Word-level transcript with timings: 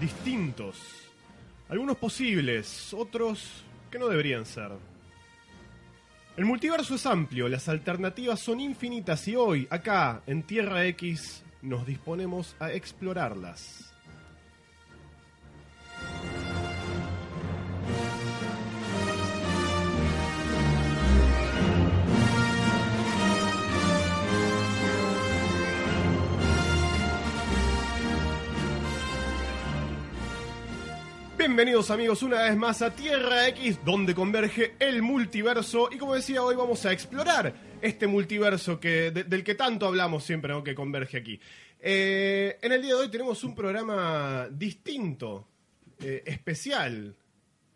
distintos. 0.00 0.76
Algunos 1.68 1.96
posibles, 1.96 2.92
otros 2.92 3.64
que 3.90 3.98
no 3.98 4.08
deberían 4.08 4.44
ser. 4.44 4.72
El 6.36 6.44
multiverso 6.46 6.96
es 6.96 7.06
amplio, 7.06 7.48
las 7.48 7.68
alternativas 7.68 8.40
son 8.40 8.60
infinitas 8.60 9.28
y 9.28 9.36
hoy, 9.36 9.68
acá, 9.70 10.22
en 10.26 10.42
Tierra 10.42 10.84
X, 10.86 11.44
nos 11.60 11.86
disponemos 11.86 12.56
a 12.58 12.72
explorarlas. 12.72 13.91
Bienvenidos 31.46 31.90
amigos 31.90 32.22
una 32.22 32.42
vez 32.42 32.56
más 32.56 32.82
a 32.82 32.94
Tierra 32.94 33.48
X, 33.48 33.80
donde 33.84 34.14
converge 34.14 34.76
el 34.78 35.02
multiverso. 35.02 35.88
Y 35.90 35.98
como 35.98 36.14
decía, 36.14 36.40
hoy 36.40 36.54
vamos 36.54 36.86
a 36.86 36.92
explorar 36.92 37.52
este 37.82 38.06
multiverso 38.06 38.78
que, 38.78 39.10
de- 39.10 39.24
del 39.24 39.42
que 39.42 39.56
tanto 39.56 39.86
hablamos 39.86 40.22
siempre, 40.22 40.52
¿no? 40.52 40.62
que 40.62 40.72
converge 40.76 41.16
aquí. 41.18 41.40
Eh, 41.80 42.58
en 42.62 42.70
el 42.70 42.80
día 42.80 42.94
de 42.94 43.00
hoy 43.00 43.10
tenemos 43.10 43.42
un 43.42 43.56
programa 43.56 44.46
distinto, 44.52 45.48
eh, 45.98 46.22
especial, 46.26 47.12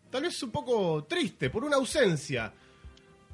tal 0.09 0.21
vez 0.23 0.41
un 0.43 0.51
poco 0.51 1.03
triste, 1.03 1.49
por 1.49 1.65
una 1.65 1.75
ausencia. 1.75 2.53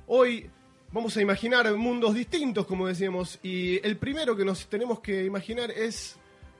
Hoy 0.08 0.50
vamos 0.92 1.16
a 1.16 1.22
imaginar 1.22 1.72
mundos 1.76 2.16
distintos, 2.16 2.66
como 2.66 2.88
decíamos, 2.88 3.38
y 3.44 3.86
el 3.86 3.98
primero 3.98 4.36
que 4.36 4.45
nos 4.45 4.66
tenemos 4.66 5.00
que 5.00 5.26
imaginar 5.26 5.70
es 5.70 6.17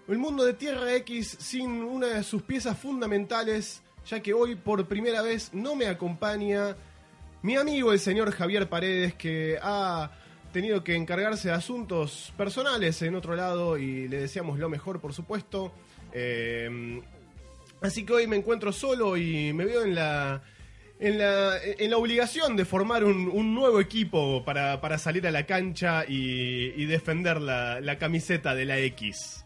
el 0.07 0.17
mundo 0.17 0.43
de 0.43 0.53
Tierra 0.53 0.93
X 0.95 1.37
sin 1.39 1.83
una 1.83 2.07
de 2.07 2.23
sus 2.23 2.41
piezas 2.41 2.77
fundamentales, 2.77 3.81
ya 4.05 4.19
que 4.19 4.33
hoy 4.33 4.55
por 4.55 4.85
primera 4.87 5.21
vez 5.21 5.53
no 5.53 5.75
me 5.75 5.87
acompaña 5.87 6.75
mi 7.41 7.55
amigo 7.55 7.91
el 7.93 7.99
señor 7.99 8.31
Javier 8.31 8.67
Paredes, 8.69 9.13
que 9.15 9.57
ha 9.61 10.11
tenido 10.51 10.83
que 10.83 10.95
encargarse 10.95 11.49
de 11.49 11.53
asuntos 11.53 12.33
personales 12.37 13.01
en 13.01 13.15
otro 13.15 13.35
lado 13.35 13.77
y 13.77 14.07
le 14.07 14.17
deseamos 14.17 14.59
lo 14.59 14.69
mejor, 14.69 15.01
por 15.01 15.13
supuesto. 15.13 15.73
Eh, 16.13 17.01
así 17.81 18.05
que 18.05 18.13
hoy 18.13 18.27
me 18.27 18.35
encuentro 18.38 18.71
solo 18.71 19.17
y 19.17 19.51
me 19.51 19.65
veo 19.65 19.83
en 19.83 19.95
la, 19.95 20.43
en 20.99 21.17
la, 21.17 21.57
en 21.61 21.89
la 21.89 21.97
obligación 21.97 22.55
de 22.55 22.65
formar 22.65 23.03
un, 23.03 23.27
un 23.27 23.55
nuevo 23.55 23.81
equipo 23.81 24.43
para, 24.45 24.79
para 24.79 24.97
salir 24.97 25.25
a 25.27 25.31
la 25.31 25.45
cancha 25.45 26.05
y, 26.07 26.73
y 26.81 26.85
defender 26.85 27.41
la, 27.41 27.81
la 27.81 27.97
camiseta 27.97 28.53
de 28.53 28.65
la 28.65 28.79
X. 28.79 29.42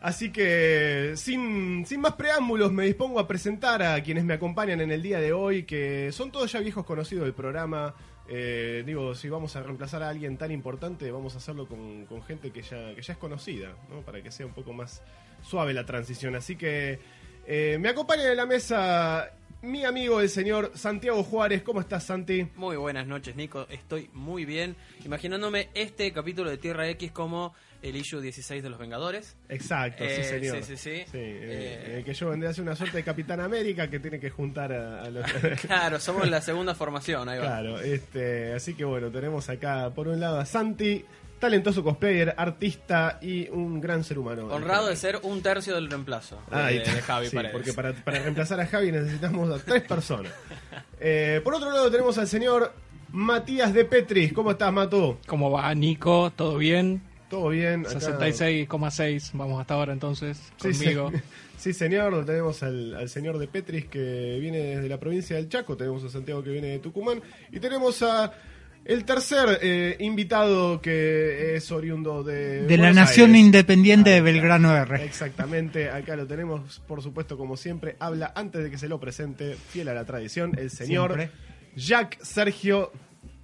Así 0.00 0.32
que 0.32 1.12
sin, 1.16 1.84
sin 1.84 2.00
más 2.00 2.14
preámbulos 2.14 2.72
me 2.72 2.86
dispongo 2.86 3.20
a 3.20 3.28
presentar 3.28 3.82
a 3.82 4.02
quienes 4.02 4.24
me 4.24 4.32
acompañan 4.32 4.80
en 4.80 4.90
el 4.90 5.02
día 5.02 5.20
de 5.20 5.34
hoy, 5.34 5.64
que 5.64 6.10
son 6.12 6.32
todos 6.32 6.50
ya 6.50 6.60
viejos 6.60 6.86
conocidos 6.86 7.24
del 7.24 7.34
programa. 7.34 7.94
Eh, 8.26 8.82
digo, 8.86 9.14
si 9.14 9.28
vamos 9.28 9.56
a 9.56 9.62
reemplazar 9.62 10.02
a 10.02 10.08
alguien 10.08 10.38
tan 10.38 10.52
importante, 10.52 11.10
vamos 11.10 11.34
a 11.34 11.38
hacerlo 11.38 11.68
con, 11.68 12.06
gente 12.22 12.50
que 12.50 12.62
ya, 12.62 12.94
que 12.94 13.02
ya 13.02 13.12
es 13.12 13.18
conocida, 13.18 13.74
¿no? 13.90 14.00
para 14.00 14.22
que 14.22 14.30
sea 14.30 14.46
un 14.46 14.54
poco 14.54 14.72
más 14.72 15.02
suave 15.42 15.74
la 15.74 15.84
transición. 15.84 16.34
Así 16.34 16.56
que 16.56 16.98
eh, 17.46 17.76
me 17.78 17.90
acompaña 17.90 18.30
en 18.30 18.36
la 18.36 18.46
mesa 18.46 19.32
mi 19.62 19.84
amigo 19.84 20.20
el 20.20 20.28
señor 20.30 20.72
Santiago 20.74 21.22
Juárez. 21.22 21.62
¿Cómo 21.62 21.80
estás, 21.80 22.04
Santi? 22.04 22.46
Muy 22.56 22.76
buenas 22.76 23.06
noches, 23.06 23.36
Nico. 23.36 23.66
Estoy 23.68 24.08
muy 24.14 24.44
bien. 24.44 24.74
Imaginándome 25.04 25.68
este 25.74 26.12
capítulo 26.12 26.48
de 26.50 26.56
Tierra 26.58 26.88
X 26.88 27.12
como 27.12 27.54
el 27.82 27.96
issue 27.96 28.20
16 28.20 28.62
de 28.62 28.70
los 28.70 28.78
Vengadores. 28.78 29.36
Exacto, 29.48 30.04
sí, 30.04 30.10
Eh, 30.10 30.24
señor. 30.24 30.56
sí, 30.58 30.62
sí, 30.64 30.76
sí. 30.76 30.90
eh, 30.90 31.06
Eh, 31.12 31.96
eh, 31.98 32.02
que 32.04 32.12
yo 32.14 32.28
vendría 32.30 32.50
a 32.50 32.54
ser 32.54 32.62
una 32.62 32.76
suerte 32.76 32.98
de 32.98 33.02
Capitán 33.04 33.40
América 33.40 33.88
que 33.88 34.00
tiene 34.00 34.18
que 34.20 34.30
juntar 34.30 34.72
a, 34.72 35.02
a 35.02 35.10
los... 35.10 35.24
Claro, 35.66 35.98
somos 36.00 36.28
la 36.28 36.40
segunda 36.40 36.74
formación, 36.74 37.28
ahí 37.28 37.38
va. 37.38 37.44
Claro, 37.46 37.80
este, 37.80 38.52
así 38.54 38.74
que 38.74 38.84
bueno, 38.84 39.10
tenemos 39.10 39.48
acá 39.50 39.90
por 39.94 40.08
un 40.08 40.20
lado 40.20 40.38
a 40.40 40.44
Santi, 40.46 41.04
talentoso 41.40 41.82
cosplayer, 41.82 42.34
artista 42.36 43.18
y 43.20 43.48
un 43.48 43.80
gran 43.80 44.04
ser 44.04 44.18
humano. 44.18 44.46
Honrado 44.46 44.86
de 44.88 44.96
ser 44.96 45.18
un 45.22 45.42
tercio 45.42 45.74
del 45.74 45.90
reemplazo 45.90 46.36
de, 46.50 46.56
Ah, 46.56 46.66
ahí 46.66 46.78
de 46.78 46.84
está. 46.84 47.00
Javi 47.02 47.26
Sí, 47.28 47.34
Paredes. 47.36 47.52
porque 47.52 47.72
para, 47.72 47.92
para 47.92 48.20
reemplazar 48.20 48.60
a 48.60 48.66
Javi 48.66 48.92
necesitamos 48.92 49.50
a 49.50 49.64
tres 49.64 49.82
personas. 49.82 50.32
Eh, 51.00 51.40
por 51.42 51.54
otro 51.54 51.70
lado 51.72 51.90
tenemos 51.90 52.16
al 52.18 52.28
señor 52.28 52.72
Matías 53.10 53.74
de 53.74 53.84
Petris. 53.84 54.32
¿Cómo 54.32 54.52
estás, 54.52 54.72
Matu? 54.72 55.18
¿Cómo 55.26 55.50
va, 55.50 55.74
Nico? 55.74 56.30
¿Todo 56.36 56.58
bien? 56.58 57.02
¿Todo 57.28 57.48
bien? 57.48 57.86
Acá- 57.86 57.98
66,6 58.00 59.30
vamos 59.34 59.60
hasta 59.60 59.74
ahora 59.74 59.92
entonces 59.92 60.38
Sí, 60.60 60.72
conmigo. 60.72 61.10
sí. 61.12 61.20
Sí, 61.60 61.74
señor, 61.74 62.10
lo 62.14 62.24
tenemos 62.24 62.62
al, 62.62 62.94
al 62.94 63.10
señor 63.10 63.36
de 63.36 63.46
Petris 63.46 63.84
que 63.84 64.38
viene 64.40 64.76
desde 64.76 64.88
la 64.88 64.98
provincia 64.98 65.36
del 65.36 65.50
Chaco, 65.50 65.76
tenemos 65.76 66.02
a 66.04 66.08
Santiago 66.08 66.42
que 66.42 66.48
viene 66.48 66.68
de 66.68 66.78
Tucumán 66.78 67.20
y 67.52 67.60
tenemos 67.60 68.02
a 68.02 68.32
el 68.84 69.04
tercer 69.04 69.58
eh, 69.62 69.96
invitado 70.00 70.80
que 70.80 71.56
es 71.56 71.70
oriundo 71.70 72.22
de... 72.22 72.62
De 72.62 72.78
la 72.78 72.92
Nación 72.92 73.30
Aires. 73.30 73.46
Independiente 73.46 74.10
de. 74.10 74.20
Belgrano 74.20 74.76
R. 74.76 75.04
Exactamente, 75.04 75.90
acá 75.90 76.16
lo 76.16 76.26
tenemos, 76.26 76.80
por 76.86 77.02
supuesto, 77.02 77.36
como 77.36 77.56
siempre, 77.56 77.96
habla 78.00 78.32
antes 78.34 78.62
de 78.62 78.70
que 78.70 78.78
se 78.78 78.88
lo 78.88 78.98
presente, 78.98 79.54
fiel 79.54 79.88
a 79.88 79.94
la 79.94 80.04
tradición, 80.04 80.58
el 80.58 80.70
señor 80.70 81.14
Siempre. 81.14 81.30
Jack 81.76 82.22
Sergio... 82.22 82.92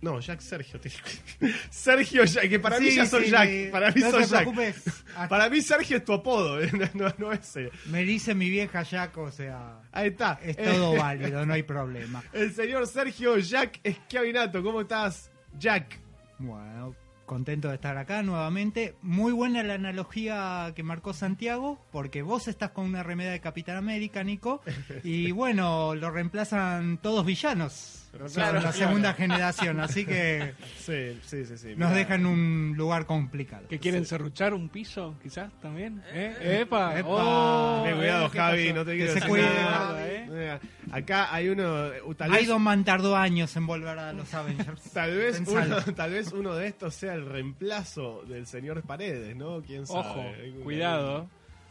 No, 0.03 0.21
Jack 0.21 0.41
Sergio. 0.41 0.79
te- 0.79 0.91
Sergio 1.71 2.25
Jack, 2.25 2.49
que 2.49 2.59
para 2.61 2.79
mí 2.79 2.91
Sí, 2.91 2.97
ya 2.97 3.07
son 3.07 3.25
sí, 3.25 3.31
Jack. 3.31 3.49
me- 3.51 3.67
para 3.71 3.91
mí 3.91 4.01
no 4.03 4.11
son 4.11 4.21
te 4.23 4.27
Jack. 4.29 4.41
preocupes. 4.43 5.05
Para 5.29 5.49
mí 5.49 5.63
Sergio 5.63 5.97
es 5.97 6.05
tu 6.05 6.13
apodo, 6.13 6.59
no, 6.95 7.09
no, 7.19 7.33
es... 7.33 7.57
eh. 7.57 7.71
Me 7.87 8.03
dice 8.05 8.35
mi 8.35 8.51
vieja 8.51 8.83
Jack, 8.83 9.17
o 9.17 9.31
sea, 9.31 9.81
Ahí 9.93 10.09
está. 10.09 10.39
es 10.43 10.57
todo 10.57 10.95
válido, 10.97 11.47
no 11.47 11.55
hay 11.55 11.63
problema. 11.63 12.23
El 12.33 12.53
señor 12.55 12.87
Sergio 12.87 13.39
Jack 13.39 13.81
Esquiavinato, 13.83 14.63
¿cómo 14.63 14.83
estás, 14.83 15.31
Jack? 15.59 15.99
Bueno, 16.39 16.95
contento 17.25 17.69
de 17.69 17.77
estar 17.77 17.97
acá 17.97 18.23
nuevamente. 18.23 18.95
Muy 19.01 19.33
buena 19.33 19.63
la 19.63 19.75
analogía 19.75 20.73
que 20.77 20.83
marcó 20.83 21.15
Santiago, 21.15 21.83
porque 21.91 22.21
vos 22.21 22.47
estás 22.47 22.71
con 22.73 22.85
una 22.85 23.03
remeda 23.03 23.31
de 23.33 23.41
Capitán 23.41 23.79
América, 23.79 24.23
Nico, 24.23 24.61
y 25.03 25.31
bueno, 25.33 25.95
lo 25.95 26.11
reemplazan 26.11 26.99
todos 26.99 27.25
villanos. 27.25 28.03
Claro, 28.35 28.61
la 28.61 28.73
segunda 28.73 29.15
generación, 29.15 29.81
así 29.81 30.05
que 30.05 30.55
Sí, 30.79 31.19
sí, 31.25 31.45
sí. 31.45 31.57
sí. 31.59 31.75
nos 31.77 31.93
dejan 31.95 32.21
en 32.21 32.27
un 32.27 32.75
lugar 32.77 33.07
complicado. 33.07 33.69
¿Que 33.69 33.79
quieren 33.79 34.05
serruchar 34.07 34.55
un 34.55 34.69
piso, 34.69 35.15
quizás, 35.23 35.53
también? 35.61 36.03
¿Eh? 36.13 36.61
¡Epa! 36.63 36.99
Epa. 36.99 37.09
Oh, 37.09 37.83
Ten 37.85 37.97
cuidado, 37.97 38.27
eh, 38.27 38.31
¿qué 38.33 38.39
Javi, 38.39 38.65
pasó? 38.69 38.77
no 38.77 38.85
te 38.85 38.97
quiero 38.97 39.09
se 39.09 39.15
decir 39.15 39.29
cuide, 39.31 39.45
nada. 39.45 39.87
Javi. 39.89 40.11
Eh, 40.31 40.59
Acá 40.93 41.35
hay 41.35 41.49
uno, 41.49 41.89
tal 42.17 42.31
vez, 42.31 42.43
Iron 42.45 42.63
Man 42.63 42.85
tardó 42.85 43.17
años 43.17 43.55
en 43.57 43.67
volver 43.67 43.99
a 43.99 44.13
los 44.13 44.33
Avengers. 44.35 44.83
tal 44.93 45.17
vez, 45.17 45.37
Pensalo. 45.37 45.77
uno, 45.85 45.95
tal 45.95 46.11
vez 46.13 46.33
uno 46.33 46.55
de 46.55 46.69
estos 46.69 46.95
sea 46.95 47.15
el 47.15 47.27
reemplazo 47.27 48.23
del 48.29 48.47
señor 48.47 48.83
Paredes, 48.83 49.35
¿no? 49.37 49.63
¿Quién 49.63 49.87
sabe? 49.87 50.01
Ojo, 50.01 50.25
cuidado. 50.63 51.29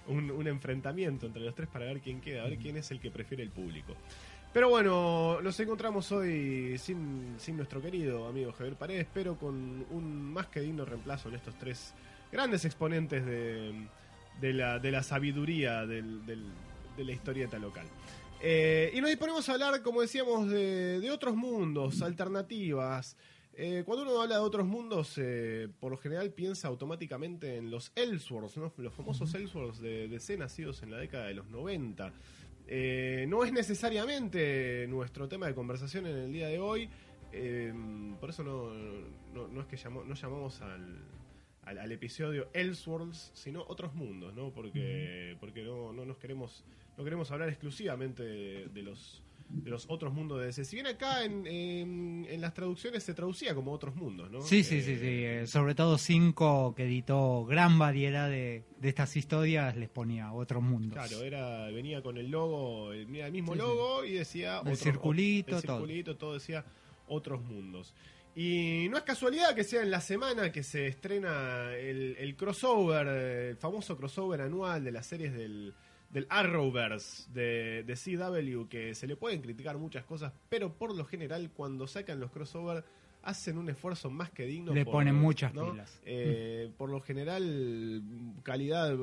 Un, 0.08 0.30
un 0.30 0.48
enfrentamiento 0.48 1.26
entre 1.26 1.42
los 1.42 1.56
tres 1.56 1.68
para 1.68 1.86
ver 1.86 2.00
quién 2.00 2.22
queda, 2.22 2.44
a 2.44 2.46
ver 2.46 2.58
quién 2.60 2.78
es 2.78 2.92
el 2.92 3.00
que 3.00 3.10
prefiere 3.10 3.42
el 3.42 3.50
público. 3.50 3.96
Pero 4.56 4.70
bueno, 4.70 5.42
nos 5.42 5.60
encontramos 5.60 6.10
hoy 6.14 6.78
sin, 6.78 7.36
sin 7.38 7.58
nuestro 7.58 7.82
querido 7.82 8.26
amigo 8.26 8.54
Javier 8.54 8.78
Paredes, 8.78 9.06
pero 9.14 9.38
con 9.38 9.86
un 9.92 10.32
más 10.32 10.48
que 10.48 10.62
digno 10.62 10.86
reemplazo 10.86 11.28
en 11.28 11.36
estos 11.36 11.56
tres 11.60 11.94
grandes 12.32 12.64
exponentes 12.64 13.26
de, 13.26 13.74
de 14.40 14.54
la, 14.54 14.80
de 14.80 14.92
la 14.92 15.04
sabiduría 15.04 15.86
del- 15.86 16.26
del- 16.26 16.46
de 16.96 17.04
la 17.04 17.12
historieta 17.12 17.60
local. 17.60 17.86
Eh, 18.42 18.92
y 18.94 19.02
nos 19.02 19.10
disponemos 19.10 19.50
a 19.50 19.54
hablar, 19.56 19.82
como 19.82 20.00
decíamos, 20.00 20.48
de, 20.50 21.02
de 21.02 21.12
otros 21.12 21.36
mundos, 21.36 22.02
alternativas. 22.02 23.18
Eh, 23.58 23.84
cuando 23.86 24.04
uno 24.04 24.22
habla 24.22 24.36
de 24.36 24.42
otros 24.42 24.66
mundos, 24.66 25.16
eh, 25.18 25.68
por 25.82 25.92
lo 25.92 25.98
general 25.98 26.30
piensa 26.32 26.70
automáticamente 26.70 27.58
en 27.58 27.70
los 27.72 27.92
Elseworlds, 27.96 28.56
¿no? 28.56 28.72
los 28.78 28.94
famosos 28.94 29.34
Elseworlds 29.34 29.80
de 29.82 30.08
DC 30.08 30.38
nacidos 30.38 30.82
en 30.84 30.92
la 30.92 30.98
década 30.98 31.26
de 31.28 31.34
los 31.34 31.48
90. 31.50 32.14
Eh, 32.68 33.26
no 33.28 33.44
es 33.44 33.52
necesariamente 33.52 34.88
nuestro 34.90 35.28
tema 35.28 35.48
de 35.48 35.54
conversación 35.56 36.06
en 36.08 36.16
el 36.18 36.32
día 36.34 36.48
de 36.48 36.60
hoy, 36.60 36.90
eh, 37.32 37.74
por 38.20 38.30
eso 38.30 38.44
no, 38.44 38.74
no, 39.34 39.48
no 39.48 39.62
es 39.62 39.68
que 39.68 39.76
llamo- 39.78 40.04
no 40.04 40.16
llamamos 40.16 40.62
al, 40.62 41.00
al, 41.64 41.78
al 41.78 41.92
episodio 41.92 42.50
Elseworlds, 42.54 43.32
sino 43.34 43.64
otros 43.68 43.94
mundos, 43.94 44.34
¿no? 44.34 44.52
Porque, 44.52 45.36
porque 45.40 45.64
no, 45.64 45.94
no 45.94 46.06
nos 46.06 46.18
queremos, 46.18 46.64
no 46.98 47.04
queremos 47.04 47.30
hablar 47.32 47.50
exclusivamente 47.50 48.24
de, 48.24 48.68
de 48.70 48.82
los 48.84 49.22
de 49.48 49.70
los 49.70 49.86
otros 49.90 50.14
mundos 50.14 50.40
de 50.40 50.48
DC. 50.48 50.66
Si 50.66 50.76
bien 50.76 50.88
acá 50.88 51.24
en, 51.24 51.46
en, 51.46 52.26
en 52.30 52.42
las 52.42 52.54
traducciones 52.54 53.04
se 53.04 53.14
traducía 53.14 53.54
como 53.56 53.72
otros 53.72 53.96
mundos, 53.96 54.30
¿no? 54.32 54.42
Sí, 54.42 54.64
sí, 54.64 54.78
Eh, 54.78 54.82
sí, 54.82 54.96
sí. 54.96 55.02
eh, 55.06 55.48
sobre 55.48 55.76
todo 55.76 55.98
cinco 55.98 56.74
que 56.76 56.84
editó 56.84 57.46
gran 57.46 57.78
variedad 57.78 58.28
de, 58.30 58.64
de 58.80 58.90
estas 58.90 59.16
historias 59.16 59.76
les 59.78 59.90
ponía 59.90 60.34
otros 60.34 60.64
mundos. 60.64 60.94
Claro, 60.94 61.24
era 61.24 61.68
venía 61.68 62.02
con 62.02 62.18
el 62.18 62.30
logo, 62.32 62.92
el, 62.92 63.08
mira, 63.08 63.28
el 63.28 63.32
mismo 63.34 63.54
Sí, 63.54 63.60
sí. 63.60 63.66
logo 63.66 64.04
y 64.06 64.12
decía 64.14 64.62
El 64.66 64.78
circulito, 64.78 65.58
el 65.58 65.64
todo. 65.64 65.78
circulito, 65.78 66.18
todo 66.18 66.34
decía 66.34 66.66
otros 67.08 67.42
mundos. 67.44 67.94
Y 68.38 68.88
no 68.90 68.98
es 68.98 69.04
casualidad 69.04 69.56
que 69.56 69.64
sea 69.64 69.82
en 69.82 69.92
la 69.92 70.02
semana 70.02 70.52
que 70.52 70.62
se 70.64 70.88
estrena 70.88 71.74
el, 71.76 72.18
el 72.20 72.36
crossover, 72.36 73.08
eh, 73.10 73.50
el 73.52 73.58
famoso 73.58 73.96
crossover 73.96 74.42
anual 74.42 74.84
de 74.84 74.92
las 74.92 75.06
series 75.06 75.34
del, 75.34 75.74
del 76.10 76.28
Arrowverse 76.30 77.30
de, 77.34 77.84
de 77.84 77.96
CW, 77.96 78.68
que 78.70 78.96
se 78.96 79.06
le 79.08 79.16
pueden 79.16 79.42
criticar 79.42 79.78
muchas 79.78 80.06
cosas, 80.06 80.32
pero 80.50 80.74
por 80.74 80.96
lo 80.96 81.04
general 81.06 81.50
cuando 81.56 81.88
sacan 81.88 82.20
los 82.20 82.32
crossover 82.32 82.84
hacen 83.24 83.58
un 83.58 83.70
esfuerzo 83.70 84.10
más 84.12 84.30
que 84.30 84.46
digno. 84.46 84.72
Le 84.74 84.86
por- 84.86 84.94
ponen 84.94 85.16
muchas 85.16 85.54
¿no? 85.54 85.72
pilas. 85.72 86.00
Eh, 86.06 86.70
Por 86.78 86.90
lo 86.92 87.02
general, 87.02 88.04
calidad, 88.44 88.96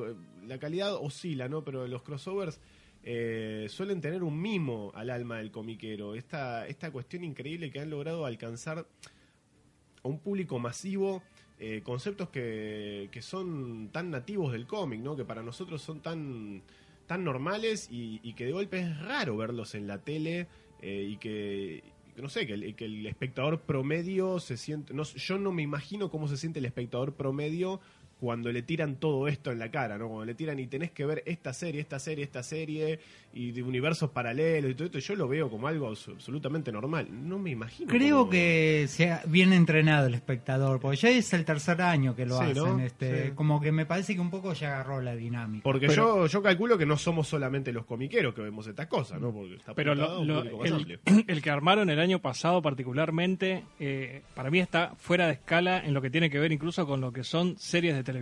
la 0.47 0.57
calidad 0.59 0.95
oscila, 0.95 1.49
¿no? 1.49 1.63
Pero 1.65 1.85
los 1.87 2.03
crossovers 2.03 2.59
eh, 3.03 3.67
suelen 3.69 3.99
tener 3.99 4.23
un 4.23 4.41
mimo 4.41 4.91
al 4.95 5.09
alma 5.09 5.39
del 5.39 5.51
comiquero. 5.51 6.15
Esta, 6.15 6.65
esta 6.67 6.89
cuestión 6.89 7.25
increíble 7.25 7.69
que 7.69 7.81
han 7.81 7.89
logrado 7.89 8.25
alcanzar 8.25 8.79
a 10.03 10.07
un 10.07 10.19
público 10.19 10.57
masivo. 10.57 11.21
eh, 11.59 11.81
conceptos 11.83 12.29
que, 12.29 13.09
que 13.11 13.21
son 13.21 13.89
tan 13.91 14.09
nativos 14.09 14.51
del 14.53 14.65
cómic, 14.67 15.01
¿no? 15.01 15.15
Que 15.17 15.23
para 15.25 15.43
nosotros 15.43 15.81
son 15.81 15.99
tan, 16.01 16.61
tan 17.07 17.23
normales 17.23 17.89
y, 17.91 18.19
y 18.23 18.33
que 18.33 18.45
de 18.45 18.51
golpe 18.51 18.79
es 18.79 18.99
raro 18.99 19.37
verlos 19.37 19.75
en 19.75 19.87
la 19.87 19.99
tele 19.99 20.47
eh, 20.81 21.07
y 21.09 21.17
que, 21.17 21.83
no 22.17 22.29
sé, 22.29 22.45
que 22.45 22.53
el, 22.53 22.75
que 22.75 22.85
el 22.85 23.05
espectador 23.05 23.61
promedio 23.61 24.39
se 24.39 24.57
siente... 24.57 24.93
No, 24.93 25.03
yo 25.03 25.37
no 25.37 25.51
me 25.51 25.61
imagino 25.61 26.09
cómo 26.09 26.27
se 26.27 26.37
siente 26.37 26.59
el 26.59 26.65
espectador 26.65 27.13
promedio 27.13 27.79
cuando 28.23 28.53
le 28.53 28.61
tiran 28.61 28.95
todo 28.95 29.27
esto 29.27 29.51
en 29.51 29.59
la 29.59 29.69
cara, 29.69 29.97
¿no? 29.97 30.07
Cuando 30.07 30.23
le 30.25 30.33
tiran 30.33 30.57
y 30.57 30.67
tenés 30.67 30.91
que 30.91 31.05
ver 31.05 31.23
esta 31.25 31.51
serie, 31.53 31.81
esta 31.81 31.99
serie, 31.99 32.23
esta 32.23 32.41
serie 32.41 32.99
y 33.33 33.51
de 33.51 33.61
universos 33.63 34.11
paralelos 34.11 34.71
y 34.71 34.75
todo 34.75 34.85
esto, 34.85 34.99
yo 34.99 35.15
lo 35.17 35.27
veo 35.27 35.49
como 35.49 35.67
algo 35.67 35.89
abs- 35.91 36.07
absolutamente 36.13 36.71
normal. 36.71 37.07
No 37.11 37.37
me 37.37 37.49
imagino. 37.49 37.89
Creo 37.91 38.19
cómo- 38.19 38.29
que 38.29 38.85
se 38.87 39.11
ha 39.11 39.23
bien 39.27 39.51
entrenado 39.51 40.07
el 40.07 40.13
espectador, 40.13 40.79
porque 40.79 40.95
ya 40.97 41.09
es 41.09 41.33
el 41.33 41.43
tercer 41.43 41.81
año 41.81 42.15
que 42.15 42.25
lo 42.25 42.37
Sí, 42.37 42.43
hacen. 42.45 42.55
¿no? 42.63 42.79
Este, 42.79 43.25
Sí. 43.25 43.31
Como 43.35 43.59
que 43.59 43.71
me 43.73 43.85
parece 43.85 44.13
que 44.15 44.21
un 44.21 44.29
poco 44.29 44.53
ya 44.53 44.75
agarró 44.75 45.01
la 45.01 45.15
dinámica. 45.17 45.63
Porque 45.63 45.87
Pero- 45.87 46.23
yo, 46.23 46.27
yo 46.27 46.41
calculo 46.41 46.77
que 46.77 46.85
no 46.85 46.95
somos 46.95 47.27
solamente 47.27 47.73
los 47.73 47.85
comiqueros 47.85 48.33
que 48.33 48.41
vemos 48.41 48.65
estas 48.67 48.87
cosas, 48.87 49.19
¿no? 49.19 49.33
Porque 49.33 49.55
está 49.55 49.73
Pero 49.73 49.95
lo- 49.95 50.23
lo- 50.23 50.63
el, 50.63 50.99
el 51.27 51.41
que 51.41 51.49
armaron 51.49 51.89
el 51.89 51.99
año 51.99 52.19
pasado 52.19 52.61
particularmente, 52.61 53.65
eh, 53.79 54.21
para 54.35 54.49
mí 54.49 54.59
está 54.59 54.93
fuera 54.97 55.27
de 55.27 55.33
escala 55.33 55.83
en 55.83 55.93
lo 55.93 56.01
que 56.01 56.09
tiene 56.09 56.29
que 56.29 56.39
ver 56.39 56.51
incluso 56.53 56.85
con 56.85 57.01
lo 57.01 57.11
que 57.11 57.23
son 57.23 57.57
series 57.57 57.95
de 57.95 58.03
televisión. 58.03 58.12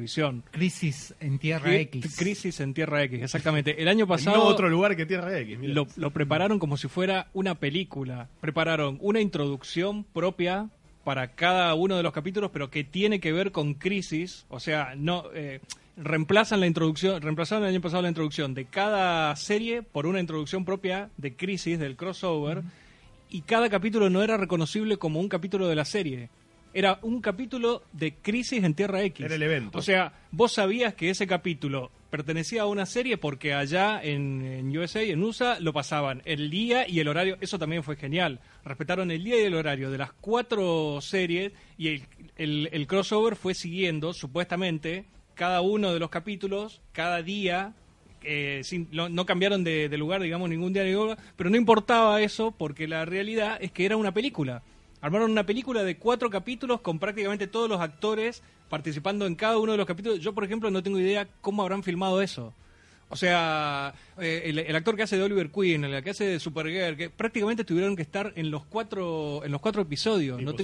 Crisis 0.51 1.13
en 1.19 1.39
Tierra 1.39 1.69
Cri- 1.71 1.81
X. 1.81 2.15
Crisis 2.17 2.59
en 2.59 2.73
Tierra 2.73 3.03
X, 3.03 3.21
exactamente. 3.21 3.81
El 3.81 3.87
año 3.87 4.07
pasado 4.07 4.37
no 4.37 4.43
otro 4.45 4.69
lugar 4.69 4.95
que 4.95 5.05
Tierra 5.05 5.37
X, 5.39 5.59
mira. 5.59 5.73
lo, 5.73 5.87
lo 5.95 6.11
prepararon 6.11 6.59
como 6.59 6.77
si 6.77 6.87
fuera 6.87 7.27
una 7.33 7.55
película. 7.55 8.27
Prepararon 8.39 8.97
una 9.01 9.19
introducción 9.21 10.03
propia 10.03 10.69
para 11.03 11.29
cada 11.31 11.73
uno 11.73 11.97
de 11.97 12.03
los 12.03 12.13
capítulos, 12.13 12.51
pero 12.53 12.69
que 12.69 12.83
tiene 12.83 13.19
que 13.19 13.31
ver 13.31 13.51
con 13.51 13.73
Crisis. 13.73 14.45
O 14.49 14.59
sea, 14.59 14.93
no 14.95 15.25
eh, 15.33 15.59
reemplazan 15.97 16.59
la 16.59 16.67
introducción, 16.67 17.21
reemplazaron 17.21 17.63
el 17.63 17.71
año 17.71 17.81
pasado 17.81 18.03
la 18.03 18.09
introducción 18.09 18.53
de 18.53 18.65
cada 18.65 19.35
serie 19.35 19.81
por 19.81 20.05
una 20.05 20.19
introducción 20.19 20.63
propia 20.63 21.09
de 21.17 21.35
Crisis 21.35 21.79
del 21.79 21.95
crossover. 21.95 22.61
Y 23.33 23.41
cada 23.41 23.69
capítulo 23.69 24.09
no 24.09 24.21
era 24.21 24.35
reconocible 24.37 24.97
como 24.97 25.19
un 25.19 25.29
capítulo 25.29 25.67
de 25.67 25.75
la 25.75 25.85
serie. 25.85 26.29
Era 26.73 26.99
un 27.01 27.19
capítulo 27.21 27.83
de 27.91 28.13
Crisis 28.15 28.63
en 28.63 28.73
Tierra 28.73 29.01
X. 29.03 29.25
Era 29.25 29.35
el 29.35 29.43
evento. 29.43 29.77
O 29.77 29.81
sea, 29.81 30.13
vos 30.31 30.53
sabías 30.53 30.93
que 30.93 31.09
ese 31.09 31.27
capítulo 31.27 31.91
pertenecía 32.09 32.61
a 32.63 32.65
una 32.65 32.85
serie 32.85 33.17
porque 33.17 33.53
allá 33.53 34.01
en, 34.03 34.41
en 34.41 34.77
USA, 34.77 35.01
en 35.01 35.21
USA, 35.23 35.59
lo 35.59 35.73
pasaban 35.73 36.21
el 36.25 36.49
día 36.49 36.87
y 36.87 36.99
el 36.99 37.07
horario. 37.07 37.37
Eso 37.41 37.59
también 37.59 37.83
fue 37.83 37.95
genial. 37.97 38.39
Respetaron 38.63 39.11
el 39.11 39.23
día 39.23 39.41
y 39.41 39.45
el 39.45 39.53
horario 39.55 39.91
de 39.91 39.97
las 39.97 40.13
cuatro 40.13 40.99
series 41.01 41.51
y 41.77 41.87
el, 41.89 42.03
el- 42.37 42.69
el 42.71 42.87
crossover 42.87 43.35
fue 43.35 43.53
siguiendo, 43.53 44.13
supuestamente, 44.13 45.05
cada 45.35 45.61
uno 45.61 45.93
de 45.93 45.99
los 45.99 46.09
capítulos, 46.09 46.81
cada 46.93 47.21
día. 47.21 47.73
eh, 48.23 48.61
sin- 48.63 48.87
no, 48.91 49.09
no 49.09 49.25
cambiaron 49.25 49.63
de, 49.63 49.89
de 49.89 49.97
lugar, 49.97 50.21
digamos, 50.21 50.47
ningún 50.49 50.71
día, 50.73 50.83
ni 50.83 50.93
pero 51.35 51.49
no 51.49 51.57
importaba 51.57 52.21
eso 52.21 52.51
porque 52.51 52.87
la 52.87 53.03
realidad 53.03 53.57
es 53.59 53.71
que 53.71 53.83
era 53.85 53.97
una 53.97 54.13
película. 54.13 54.61
Armaron 55.01 55.31
una 55.31 55.45
película 55.45 55.83
de 55.83 55.97
cuatro 55.97 56.29
capítulos 56.29 56.81
con 56.81 56.99
prácticamente 56.99 57.47
todos 57.47 57.67
los 57.67 57.81
actores 57.81 58.43
participando 58.69 59.25
en 59.25 59.35
cada 59.35 59.57
uno 59.57 59.71
de 59.71 59.79
los 59.79 59.87
capítulos. 59.87 60.19
Yo, 60.19 60.33
por 60.33 60.43
ejemplo, 60.43 60.69
no 60.69 60.83
tengo 60.83 60.99
idea 60.99 61.27
cómo 61.41 61.63
habrán 61.63 61.81
filmado 61.81 62.21
eso. 62.21 62.53
O 63.11 63.15
sea, 63.17 63.93
eh, 64.19 64.43
el, 64.45 64.59
el 64.59 64.75
actor 64.75 64.95
que 64.95 65.03
hace 65.03 65.17
de 65.17 65.23
Oliver 65.23 65.49
Queen, 65.51 65.83
el 65.83 66.01
que 66.01 66.11
hace 66.11 66.23
de 66.23 66.39
Supergirl, 66.39 66.95
que 66.95 67.09
prácticamente 67.09 67.65
tuvieron 67.65 67.95
que 67.95 68.01
estar 68.01 68.31
en 68.37 68.49
los 68.49 68.63
cuatro, 68.65 69.43
en 69.43 69.51
los 69.51 69.59
cuatro 69.59 69.81
episodios. 69.81 70.41
Y 70.41 70.45
No, 70.45 70.53
te- 70.55 70.63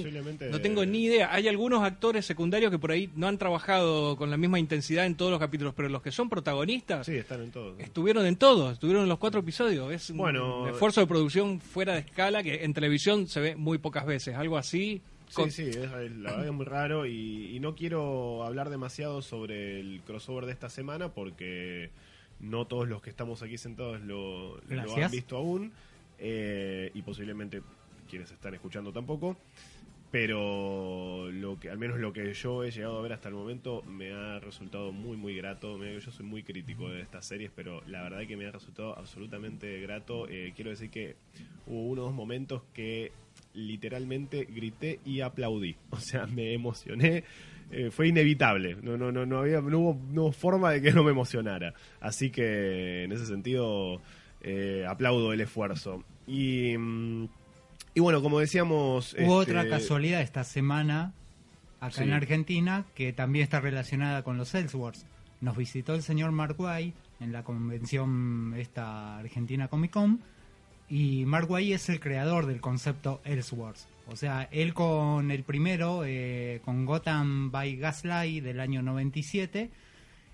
no 0.50 0.60
tengo 0.60 0.84
ni 0.86 1.04
idea. 1.04 1.32
Hay 1.32 1.46
algunos 1.46 1.82
actores 1.82 2.24
secundarios 2.24 2.70
que 2.70 2.78
por 2.78 2.90
ahí 2.90 3.10
no 3.16 3.28
han 3.28 3.36
trabajado 3.36 4.16
con 4.16 4.30
la 4.30 4.36
misma 4.38 4.58
intensidad 4.58 5.04
en 5.04 5.14
todos 5.14 5.30
los 5.30 5.38
capítulos, 5.40 5.74
pero 5.76 5.88
los 5.90 6.00
que 6.02 6.10
son 6.10 6.28
protagonistas 6.30 7.04
Sí, 7.06 7.16
están 7.16 7.42
en 7.42 7.50
todo. 7.50 7.74
estuvieron 7.78 8.24
en 8.24 8.36
todos, 8.36 8.72
estuvieron 8.72 9.02
en 9.02 9.08
los 9.10 9.18
cuatro 9.18 9.40
episodios. 9.40 9.92
Es 9.92 10.08
un 10.10 10.68
esfuerzo 10.70 11.00
de 11.02 11.06
producción 11.06 11.60
fuera 11.60 11.92
de 11.94 12.00
escala 12.00 12.42
que 12.42 12.64
en 12.64 12.72
televisión 12.72 13.28
se 13.28 13.40
ve 13.40 13.56
muy 13.56 13.78
pocas 13.78 14.06
veces. 14.06 14.34
Algo 14.36 14.56
así. 14.56 15.02
Sí, 15.28 15.34
con- 15.34 15.50
sí, 15.50 15.64
es, 15.64 15.76
es- 15.76 15.86
la 15.90 16.30
verdad 16.30 16.46
es 16.46 16.52
muy 16.52 16.64
raro 16.64 17.04
y, 17.04 17.54
y 17.54 17.60
no 17.60 17.74
quiero 17.74 18.44
hablar 18.44 18.70
demasiado 18.70 19.20
sobre 19.20 19.78
el 19.80 20.00
crossover 20.06 20.46
de 20.46 20.52
esta 20.52 20.70
semana 20.70 21.10
porque 21.10 21.90
no 22.40 22.66
todos 22.66 22.88
los 22.88 23.02
que 23.02 23.10
estamos 23.10 23.42
aquí 23.42 23.58
sentados 23.58 24.00
lo, 24.02 24.60
lo 24.68 24.96
han 24.96 25.10
visto 25.10 25.36
aún 25.36 25.72
eh, 26.18 26.90
y 26.94 27.02
posiblemente 27.02 27.62
quienes 28.08 28.30
están 28.30 28.54
escuchando 28.54 28.92
tampoco. 28.92 29.36
Pero 30.10 31.30
lo 31.30 31.60
que, 31.60 31.68
al 31.68 31.76
menos 31.76 31.98
lo 31.98 32.14
que 32.14 32.32
yo 32.32 32.64
he 32.64 32.70
llegado 32.70 32.98
a 32.98 33.02
ver 33.02 33.12
hasta 33.12 33.28
el 33.28 33.34
momento 33.34 33.82
me 33.82 34.12
ha 34.12 34.40
resultado 34.40 34.90
muy 34.90 35.18
muy 35.18 35.36
grato. 35.36 35.76
Yo 35.84 36.10
soy 36.10 36.24
muy 36.24 36.42
crítico 36.42 36.88
de 36.88 37.02
estas 37.02 37.26
series, 37.26 37.50
pero 37.54 37.82
la 37.86 38.02
verdad 38.02 38.26
que 38.26 38.34
me 38.34 38.46
ha 38.46 38.50
resultado 38.50 38.96
absolutamente 38.98 39.78
grato. 39.82 40.26
Eh, 40.28 40.54
quiero 40.56 40.70
decir 40.70 40.88
que 40.88 41.16
hubo 41.66 41.82
uno 41.88 42.02
o 42.02 42.04
dos 42.06 42.14
momentos 42.14 42.62
que 42.72 43.12
literalmente 43.52 44.46
grité 44.46 45.00
y 45.04 45.20
aplaudí. 45.20 45.76
O 45.90 46.00
sea, 46.00 46.26
me 46.26 46.54
emocioné. 46.54 47.24
Eh, 47.70 47.90
fue 47.90 48.08
inevitable. 48.08 48.76
No, 48.82 48.96
no, 48.96 49.12
no, 49.12 49.26
no 49.26 49.40
había, 49.40 49.60
no 49.60 49.78
hubo, 49.78 50.00
no 50.10 50.22
hubo 50.22 50.32
forma 50.32 50.70
de 50.72 50.80
que 50.82 50.92
no 50.92 51.04
me 51.04 51.10
emocionara. 51.10 51.74
Así 52.00 52.30
que 52.30 53.04
en 53.04 53.12
ese 53.12 53.26
sentido 53.26 54.00
eh, 54.40 54.86
aplaudo 54.88 55.32
el 55.32 55.40
esfuerzo. 55.40 56.02
Y, 56.26 56.76
mm, 56.78 57.28
y 57.94 58.00
bueno, 58.00 58.22
como 58.22 58.38
decíamos. 58.40 59.14
Hubo 59.14 59.42
este, 59.42 59.52
otra 59.52 59.68
casualidad 59.68 60.20
esta 60.22 60.44
semana, 60.44 61.12
acá 61.80 61.92
Sí. 61.98 62.02
en 62.04 62.12
Argentina, 62.12 62.84
que 62.94 63.12
también 63.12 63.42
está 63.44 63.60
relacionada 63.60 64.22
con 64.22 64.38
los 64.38 64.54
Ellsworths. 64.54 65.04
Nos 65.40 65.56
visitó 65.56 65.94
el 65.94 66.02
señor 66.02 66.32
Mark 66.32 66.56
White 66.58 66.96
en 67.20 67.32
la 67.32 67.42
convención 67.44 68.54
esta 68.56 69.18
Argentina 69.18 69.68
Comic 69.68 69.90
Con 69.92 70.20
y 70.88 71.24
Mark 71.26 71.50
White 71.50 71.74
es 71.74 71.88
el 71.90 72.00
creador 72.00 72.46
del 72.46 72.60
concepto 72.60 73.20
Ellsworth. 73.24 73.78
O 74.10 74.16
sea, 74.16 74.48
él 74.50 74.72
con 74.72 75.30
el 75.30 75.44
primero, 75.44 76.02
eh, 76.04 76.60
con 76.64 76.86
Gotham 76.86 77.50
by 77.50 77.76
Gaslight 77.76 78.42
del 78.42 78.60
año 78.60 78.80
97, 78.82 79.70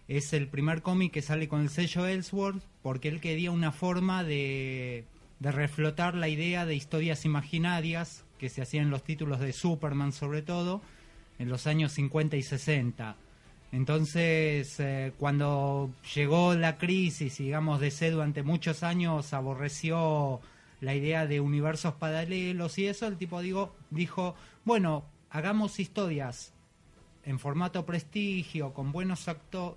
es 0.07 0.33
el 0.33 0.47
primer 0.49 0.83
cómic 0.83 1.13
que 1.13 1.23
sale 1.23 1.49
con 1.49 1.61
el 1.61 1.71
sello 1.71 2.07
Ellsworth 2.07 2.63
porque 2.83 3.09
él 3.09 3.21
quería 3.21 3.51
una 3.51 3.73
forma 3.73 4.23
de, 4.23 5.05
de 5.41 5.53
reflotar 5.53 6.15
la 6.15 6.29
idea 6.29 6.67
de 6.67 6.77
historias 6.77 7.25
imaginarias 7.25 8.25
que 8.39 8.49
se 8.49 8.63
hacían 8.63 8.85
en 8.85 8.91
los 8.91 9.03
títulos 9.03 9.41
de 9.41 9.53
Superman 9.53 10.13
sobre 10.13 10.43
todo 10.43 10.81
en 11.39 11.49
los 11.49 11.67
años 11.67 11.93
50 11.93 12.37
y 12.37 12.43
60. 12.43 13.17
Entonces, 13.73 14.79
eh, 14.79 15.13
cuando 15.19 15.91
llegó 16.15 16.55
la 16.55 16.79
crisis, 16.79 17.39
digamos, 17.39 17.81
DC 17.81 18.13
durante 18.13 18.45
muchos 18.45 18.85
años 18.85 19.33
aborreció 19.33 20.41
la 20.85 20.95
idea 20.95 21.27
de 21.27 21.41
universos 21.41 21.95
paralelos 21.95 22.79
y 22.79 22.87
eso, 22.87 23.07
el 23.07 23.17
tipo 23.17 23.41
digo, 23.41 23.75
dijo, 23.91 24.35
bueno, 24.65 25.05
hagamos 25.31 25.81
historias 25.81 26.53
en 27.25 27.39
formato 27.39 27.87
prestigio, 27.87 28.75
con 28.75 28.93
buenos 28.93 29.27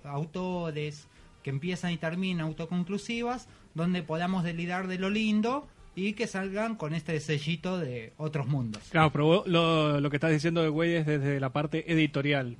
autores 0.04 1.08
que 1.42 1.50
empiezan 1.50 1.92
y 1.92 1.96
terminan 1.96 2.46
autoconclusivas, 2.46 3.48
donde 3.74 4.02
podamos 4.02 4.44
delidar 4.44 4.86
de 4.86 4.98
lo 4.98 5.08
lindo 5.08 5.66
y 5.94 6.12
que 6.12 6.26
salgan 6.26 6.76
con 6.76 6.94
este 6.94 7.18
sellito 7.20 7.78
de 7.78 8.12
otros 8.18 8.46
mundos. 8.46 8.82
Claro, 8.90 9.10
pero 9.10 9.44
lo, 9.46 10.00
lo 10.00 10.10
que 10.10 10.16
estás 10.16 10.30
diciendo 10.30 10.62
de 10.62 10.68
güey 10.68 10.94
es 10.94 11.06
desde 11.06 11.40
la 11.40 11.52
parte 11.52 11.90
editorial. 11.90 12.56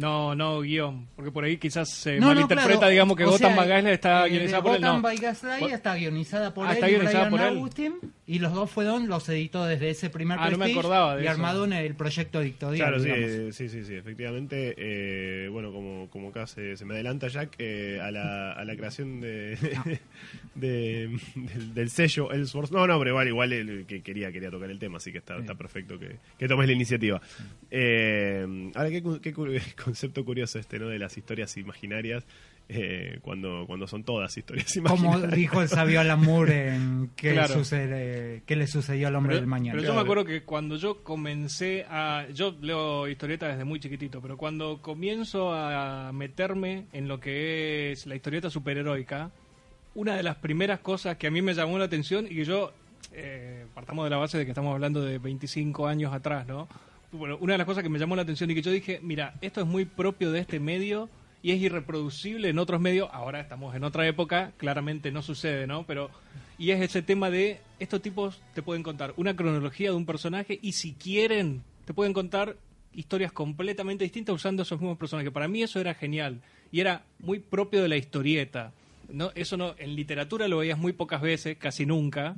No, 0.00 0.34
no 0.34 0.60
guion. 0.62 1.06
Porque 1.14 1.30
por 1.30 1.44
ahí 1.44 1.58
quizás 1.58 1.90
se 1.90 2.14
No, 2.14 2.20
no, 2.20 2.26
malinterpreta, 2.34 2.78
claro. 2.78 2.90
digamos, 2.90 3.16
que 3.16 3.24
O 3.24 3.30
Gotham 3.30 3.52
sea, 3.52 3.56
by 3.56 3.68
Gaslight 3.68 3.94
está 3.94 4.26
eh, 4.26 4.30
guionizada 4.30 4.62
por 4.62 4.74
él. 4.74 4.80
Gotham 4.80 4.96
No. 4.96 5.02
by 5.02 5.16
Gaslight 5.18 5.72
está 5.72 5.94
guionizada 5.96 6.54
por 6.54 6.66
Ah, 6.66 6.70
él 6.70 6.74
está 6.76 6.88
y 6.88 6.92
guionizada 6.94 7.28
Brian 7.28 7.30
por 7.30 7.40
él. 7.52 7.58
Austin, 7.58 7.94
y 8.26 8.38
los 8.38 8.52
dos 8.54 8.70
fueron 8.70 9.08
los 9.08 9.28
editó 9.28 9.64
desde 9.66 9.90
ese 9.90 10.08
primer 10.10 10.38
Ah, 10.40 10.48
no 10.50 10.56
me 10.58 10.70
acordaba 10.72 11.16
de 11.16 11.22
y 11.22 11.26
eso. 11.26 11.32
armado 11.34 11.64
en 11.64 11.72
el 11.74 11.94
proyecto 11.94 12.40
editorial. 12.40 12.88
Claro, 12.88 13.02
digamos. 13.02 13.24
eh, 13.30 13.52
sí, 13.52 13.68
sí, 13.68 13.84
sí, 13.84 13.94
efectivamente. 13.94 14.74
eh, 14.78 15.48
bueno, 15.50 15.72
como, 15.72 16.08
como 16.10 16.28
acá 16.30 16.46
se, 16.46 16.76
se 16.76 16.84
me 16.84 16.94
adelanta 16.94 17.28
Jack, 17.28 17.56
eh, 17.58 18.00
a, 18.02 18.10
la, 18.10 18.52
a 18.52 18.64
la 18.64 18.76
creación 18.76 19.20
de, 19.20 19.56
de- 20.54 21.10
del, 21.34 21.74
del 21.74 21.90
sello 21.90 22.32
Ellsworth. 22.32 22.70
No, 22.70 22.86
no, 22.86 22.98
pero 22.98 23.10
igual, 23.10 23.28
igual 23.28 23.52
el 23.52 23.84
que 23.86 24.02
quería, 24.02 24.32
quería 24.32 24.50
tocar 24.50 24.70
el 24.70 24.78
tema, 24.78 24.96
así 24.98 25.12
que 25.12 25.18
está, 25.18 25.36
está 25.38 25.54
perfecto 25.54 25.98
que, 25.98 26.16
que 26.38 26.48
tomes 26.48 26.66
la 26.66 26.72
iniciativa. 26.72 27.20
Eh, 27.70 28.70
ahora, 28.74 28.90
qué, 28.90 29.02
cu- 29.02 29.20
qué 29.20 29.32
cu- 29.32 29.46
concepto 29.90 30.24
curioso 30.24 30.58
este, 30.58 30.78
¿no? 30.78 30.88
De 30.88 30.98
las 30.98 31.16
historias 31.16 31.56
imaginarias. 31.56 32.24
eh, 32.72 33.18
cuando, 33.22 33.64
cuando 33.66 33.88
son 33.88 34.04
todas 34.04 34.36
historias 34.36 34.72
Como 34.86 35.06
imaginadas. 35.08 35.34
dijo 35.36 35.60
el 35.60 35.68
sabio 35.68 36.00
Alan 36.00 36.20
Moore 36.20 36.68
en 36.76 37.10
¿Qué, 37.16 37.32
Claro. 37.32 37.52
sucede, 37.54 38.42
qué 38.46 38.54
le 38.54 38.68
sucedió 38.68 39.08
al 39.08 39.16
hombre 39.16 39.30
Pero, 39.32 39.40
del 39.40 39.48
mañana? 39.48 39.76
pero 39.76 39.88
yo 39.88 39.94
me 39.94 40.00
acuerdo 40.02 40.24
que 40.24 40.42
cuando 40.44 40.76
yo 40.76 41.02
comencé 41.02 41.84
a... 41.90 42.26
Yo 42.32 42.54
leo 42.60 43.08
historietas 43.08 43.50
desde 43.50 43.64
muy 43.64 43.80
chiquitito, 43.80 44.20
pero 44.22 44.36
cuando 44.36 44.80
comienzo 44.80 45.52
a 45.52 46.12
meterme 46.12 46.86
en 46.92 47.08
lo 47.08 47.18
que 47.18 47.90
es 47.90 48.06
la 48.06 48.14
historieta 48.14 48.50
superheroica, 48.50 49.32
una 49.96 50.14
de 50.14 50.22
las 50.22 50.36
primeras 50.36 50.78
cosas 50.78 51.16
que 51.16 51.26
a 51.26 51.30
mí 51.32 51.42
me 51.42 51.54
llamó 51.54 51.76
la 51.76 51.86
atención 51.86 52.26
y 52.26 52.36
que 52.36 52.44
yo... 52.44 52.72
eh, 53.12 53.66
partamos 53.74 54.04
de 54.04 54.10
la 54.10 54.18
base 54.18 54.38
de 54.38 54.44
que 54.44 54.52
estamos 54.52 54.72
hablando 54.72 55.02
de 55.02 55.18
25 55.18 55.88
años 55.88 56.12
atrás, 56.14 56.46
¿no? 56.46 56.68
Bueno, 57.12 57.38
una 57.40 57.54
de 57.54 57.58
las 57.58 57.66
cosas 57.66 57.82
que 57.82 57.88
me 57.88 57.98
llamó 57.98 58.14
la 58.14 58.22
atención 58.22 58.50
y 58.50 58.54
que 58.54 58.62
yo 58.62 58.70
dije, 58.70 59.00
mira, 59.02 59.34
esto 59.40 59.60
es 59.60 59.66
muy 59.66 59.84
propio 59.84 60.30
de 60.30 60.38
este 60.38 60.60
medio 60.60 61.08
y 61.42 61.50
es 61.50 61.60
irreproducible 61.60 62.48
en 62.48 62.58
otros 62.60 62.80
medios. 62.80 63.08
Ahora 63.12 63.40
estamos 63.40 63.74
en 63.74 63.82
otra 63.82 64.06
época, 64.06 64.52
claramente 64.58 65.10
no 65.10 65.20
sucede, 65.20 65.66
¿no? 65.66 65.84
Pero 65.86 66.10
y 66.56 66.70
es 66.70 66.80
ese 66.80 67.02
tema 67.02 67.28
de 67.28 67.60
estos 67.80 68.00
tipos 68.00 68.40
te 68.54 68.62
pueden 68.62 68.84
contar 68.84 69.12
una 69.16 69.34
cronología 69.34 69.90
de 69.90 69.96
un 69.96 70.06
personaje 70.06 70.60
y 70.62 70.72
si 70.72 70.92
quieren 70.92 71.64
te 71.84 71.94
pueden 71.94 72.12
contar 72.12 72.56
historias 72.94 73.32
completamente 73.32 74.04
distintas 74.04 74.36
usando 74.36 74.62
esos 74.62 74.80
mismos 74.80 74.98
personajes. 74.98 75.32
Para 75.32 75.48
mí 75.48 75.62
eso 75.62 75.80
era 75.80 75.94
genial 75.94 76.40
y 76.70 76.78
era 76.78 77.02
muy 77.18 77.40
propio 77.40 77.82
de 77.82 77.88
la 77.88 77.96
historieta. 77.96 78.72
No, 79.08 79.32
eso 79.34 79.56
no 79.56 79.74
en 79.78 79.96
literatura 79.96 80.46
lo 80.46 80.58
veías 80.58 80.78
muy 80.78 80.92
pocas 80.92 81.20
veces, 81.20 81.56
casi 81.58 81.86
nunca. 81.86 82.36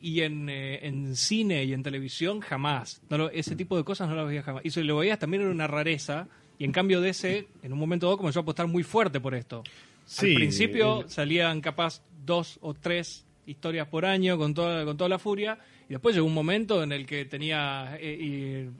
Y 0.00 0.22
en, 0.22 0.48
eh, 0.48 0.86
en 0.86 1.14
cine 1.14 1.64
y 1.64 1.72
en 1.74 1.82
televisión 1.82 2.40
jamás. 2.40 3.02
No 3.10 3.18
lo- 3.18 3.30
ese 3.30 3.54
tipo 3.56 3.76
de 3.76 3.84
cosas 3.84 4.08
no 4.08 4.14
las 4.14 4.26
veías 4.26 4.44
jamás. 4.44 4.64
Y 4.64 4.70
si 4.70 4.82
lo 4.82 4.96
veías 4.96 5.18
también 5.18 5.42
era 5.42 5.50
una 5.52 5.66
rareza. 5.66 6.26
Y 6.58 6.64
en 6.64 6.72
cambio 6.72 7.00
de 7.00 7.10
ese, 7.10 7.48
en 7.62 7.72
un 7.72 7.78
momento 7.78 8.06
dado 8.06 8.16
comenzó 8.18 8.40
a 8.40 8.42
apostar 8.42 8.66
muy 8.66 8.82
fuerte 8.82 9.20
por 9.20 9.34
esto. 9.34 9.62
Sí, 10.06 10.28
Al 10.30 10.34
principio 10.34 11.02
el- 11.02 11.10
salían 11.10 11.60
capaz 11.60 12.02
dos 12.24 12.58
o 12.62 12.74
tres 12.74 13.26
historias 13.46 13.86
por 13.88 14.04
año 14.06 14.36
con 14.38 14.54
toda, 14.54 14.84
con 14.84 14.96
toda 14.96 15.08
la 15.08 15.18
furia. 15.18 15.58
Y 15.88 15.92
después 15.94 16.14
llegó 16.14 16.26
un 16.26 16.34
momento 16.34 16.82
en 16.82 16.92
el 16.92 17.04
que 17.06 17.24
tenía 17.24 17.96
eh, 17.98 18.18
eh, 18.20 18.70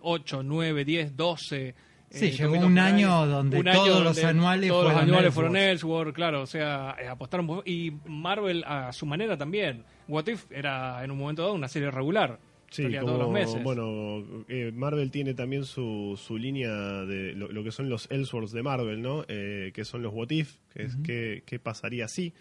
8, 0.00 0.42
9, 0.42 0.84
10, 0.84 1.16
12. 1.16 1.74
Sí, 2.10 2.26
eh, 2.26 2.30
llegó 2.32 2.54
un 2.66 2.78
año 2.78 3.26
donde 3.26 3.58
Un 3.58 3.64
todos 3.66 4.02
los 4.02 4.16
donde 4.16 4.24
anuales 4.24 4.68
todos 4.70 4.84
los 4.92 5.02
anuales 5.02 5.32
fueron 5.34 5.56
Elseworlds, 5.56 6.14
claro, 6.14 6.42
o 6.42 6.46
sea, 6.46 6.96
eh, 7.00 7.06
apostaron 7.06 7.62
y 7.66 7.92
Marvel 8.06 8.64
a 8.66 8.92
su 8.92 9.04
manera 9.06 9.36
también. 9.36 9.84
What 10.08 10.26
If 10.28 10.50
era 10.50 11.04
en 11.04 11.10
un 11.10 11.18
momento 11.18 11.42
dado 11.42 11.54
una 11.54 11.68
serie 11.68 11.90
regular, 11.90 12.38
Sí, 12.70 12.82
como, 12.84 13.00
todos 13.06 13.18
los 13.20 13.30
meses. 13.30 13.62
bueno, 13.62 14.22
eh, 14.48 14.72
Marvel 14.74 15.10
tiene 15.10 15.32
también 15.34 15.64
su, 15.64 16.20
su 16.22 16.36
línea 16.36 16.70
de 17.06 17.32
lo, 17.34 17.48
lo 17.50 17.64
que 17.64 17.70
son 17.72 17.88
los 17.88 18.10
Elseworlds 18.10 18.52
de 18.52 18.62
Marvel, 18.62 19.00
¿no? 19.00 19.24
Eh, 19.28 19.70
que 19.72 19.84
son 19.86 20.02
los 20.02 20.12
What 20.12 20.28
If, 20.30 20.56
que 20.74 20.82
es 20.82 20.96
qué, 21.02 21.42
qué 21.46 21.58
pasaría 21.58 22.08
si. 22.08 22.34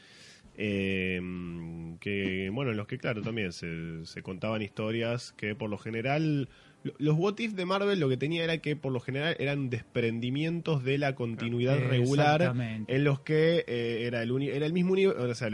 Eh, 0.60 1.22
que, 2.00 2.50
bueno, 2.52 2.72
en 2.72 2.78
los 2.78 2.88
que, 2.88 2.98
claro, 2.98 3.22
también 3.22 3.52
se, 3.54 4.06
se 4.06 4.22
contaban 4.22 4.62
historias 4.62 5.34
que 5.38 5.56
por 5.56 5.70
lo 5.70 5.78
general. 5.78 6.50
lo- 6.84 6.94
Los 6.98 7.16
What 7.18 7.40
If 7.40 7.54
de 7.54 7.66
Marvel 7.66 8.00
lo 8.00 8.10
que 8.10 8.18
tenía 8.18 8.44
era 8.44 8.58
que 8.60 8.76
por 8.76 8.92
lo 8.92 9.00
general 9.00 9.36
eran 9.40 9.70
desprendimientos 9.70 10.84
de 10.84 10.98
la 10.98 11.16
continuidad 11.16 11.78
regular 11.88 12.42
Exactamente. 12.42 12.94
en 12.96 13.04
los 13.04 13.20
que 13.22 13.64
eh, 13.68 14.04
era, 14.08 14.22
el 14.24 14.32
uni- 14.32 14.50
era 14.50 14.66
el 14.66 14.74
mismo 14.74 14.94
universo, 14.94 15.22
o 15.24 15.34
sea, 15.36 15.50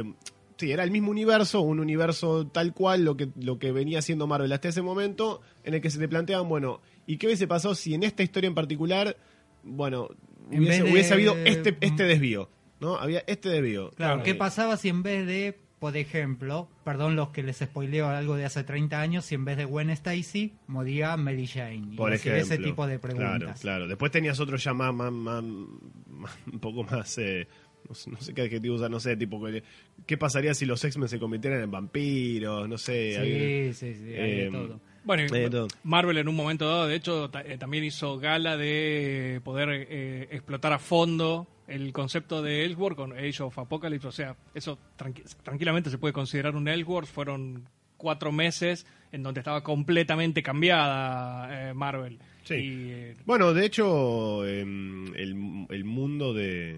sí, 0.58 0.72
era 0.72 0.84
el 0.84 0.92
mismo 0.92 1.12
universo, 1.12 1.62
un 1.62 1.80
universo 1.80 2.48
tal 2.48 2.74
cual 2.74 3.04
lo 3.06 3.16
que, 3.18 3.30
lo 3.40 3.60
que 3.60 3.72
venía 3.72 4.00
haciendo 4.00 4.28
Marvel 4.28 4.52
hasta 4.52 4.70
ese 4.70 4.82
momento, 4.82 5.42
en 5.64 5.74
el 5.74 5.82
que 5.82 5.90
se 5.90 6.00
te 6.00 6.08
planteaban, 6.08 6.48
bueno, 6.50 6.82
¿y 7.06 7.18
qué 7.18 7.28
hubiese 7.28 7.48
pasado 7.48 7.76
si 7.76 7.94
en 7.94 8.04
esta 8.04 8.24
historia 8.24 8.48
en 8.48 8.56
particular, 8.56 9.18
bueno, 9.64 10.10
En 10.52 10.60
hubiese, 10.60 10.78
vez 10.82 10.84
de- 10.86 10.92
hubiese 10.92 11.14
habido 11.14 11.36
este, 11.46 11.78
este 11.82 12.04
desvío, 12.04 12.50
¿no? 12.80 12.96
Había 12.98 13.24
este 13.28 13.50
desvío. 13.50 13.92
Claro, 13.92 14.24
¿qué 14.24 14.36
pasaba 14.36 14.78
si 14.78 14.90
en 14.90 15.04
vez 15.04 15.26
de, 15.26 15.58
por 15.80 15.96
ejemplo, 15.98 16.70
perdón 16.84 17.16
los 17.16 17.30
que 17.30 17.44
les 17.44 17.58
spoileo 17.58 18.08
algo 18.08 18.36
de 18.36 18.46
hace 18.46 18.64
30 18.64 19.00
años, 19.02 19.26
si 19.26 19.36
en 19.36 19.46
vez 19.46 19.58
de 19.58 19.66
Gwen 19.66 19.90
Stacy 19.90 20.54
moría 20.68 21.16
Mary 21.18 21.48
Jane? 21.48 21.88
Y 21.92 21.96
Por 21.96 22.12
decir, 22.12 22.34
ejemplo. 22.34 22.54
ese 22.56 22.64
tipo 22.64 22.88
de 22.88 23.00
preguntas. 23.00 23.38
Claro, 23.40 23.54
claro. 23.62 23.88
Después 23.88 24.12
tenías 24.12 24.40
otro 24.40 24.58
ya 24.58 24.74
más, 24.74 24.94
más- 24.94 25.12
más- 25.12 25.44
más- 25.44 26.38
un 26.52 26.60
poco 26.60 26.84
más... 26.84 27.18
eh, 27.18 27.48
no, 27.88 27.96
sé, 27.96 28.10
no 28.12 28.22
sé 28.22 28.34
qué 28.34 28.42
adjetivo 28.44 28.76
usar, 28.76 28.90
no 28.92 29.00
sé, 29.00 29.16
tipo, 29.18 29.44
que- 29.44 29.64
¿qué 30.06 30.18
pasaría 30.18 30.54
si 30.54 30.66
los 30.66 30.84
X-Men 30.84 31.10
se 31.10 31.20
convirtieran 31.20 31.62
en 31.62 31.72
vampiros? 31.72 32.68
No 32.70 32.78
sé. 32.78 33.18
hay- 33.18 33.74
Sí, 33.74 33.94
sí, 33.94 33.94
sí, 33.96 34.06
hay 34.16 34.32
de 34.36 34.46
Eh, 34.46 34.50
todo. 34.52 34.80
Bueno, 35.06 35.24
todo. 35.52 35.68
Marvel 35.84 36.18
en 36.18 36.28
un 36.30 36.36
momento 36.36 36.66
dado, 36.68 36.88
de 36.88 36.96
hecho, 36.96 37.30
eh, 37.46 37.58
también 37.58 37.84
hizo 37.84 38.18
gala 38.20 38.56
de 38.56 39.42
poder 39.44 39.70
eh, 39.90 40.30
explotar 40.32 40.72
a 40.72 40.80
fondo 40.80 41.46
el 41.68 41.92
concepto 41.92 42.42
de 42.42 42.64
Elseworld 42.66 42.96
con 42.98 43.12
Age 43.12 43.44
of 43.44 43.58
Apocalypse. 43.60 44.08
O 44.08 44.12
sea, 44.14 44.36
eso 44.54 44.78
tranqui- 44.98 45.26
tranquilamente 45.44 45.90
se 45.90 45.98
puede 45.98 46.14
considerar 46.14 46.56
un 46.56 46.68
Elseworld. 46.70 47.08
Fueron 47.10 47.68
cuatro 47.98 48.32
meses 48.32 48.86
en 49.12 49.24
donde 49.24 49.42
estaba 49.42 49.62
completamente 49.62 50.42
cambiada 50.42 51.70
eh, 51.70 51.74
Marvel. 51.74 52.20
Sí. 52.44 52.56
Y, 52.56 52.92
eh, 52.92 53.16
Bueno, 53.26 53.54
de 53.54 53.66
hecho, 53.66 54.46
em, 54.48 55.14
el, 55.16 55.66
el 55.70 55.84
mundo 55.86 56.34
de 56.34 56.76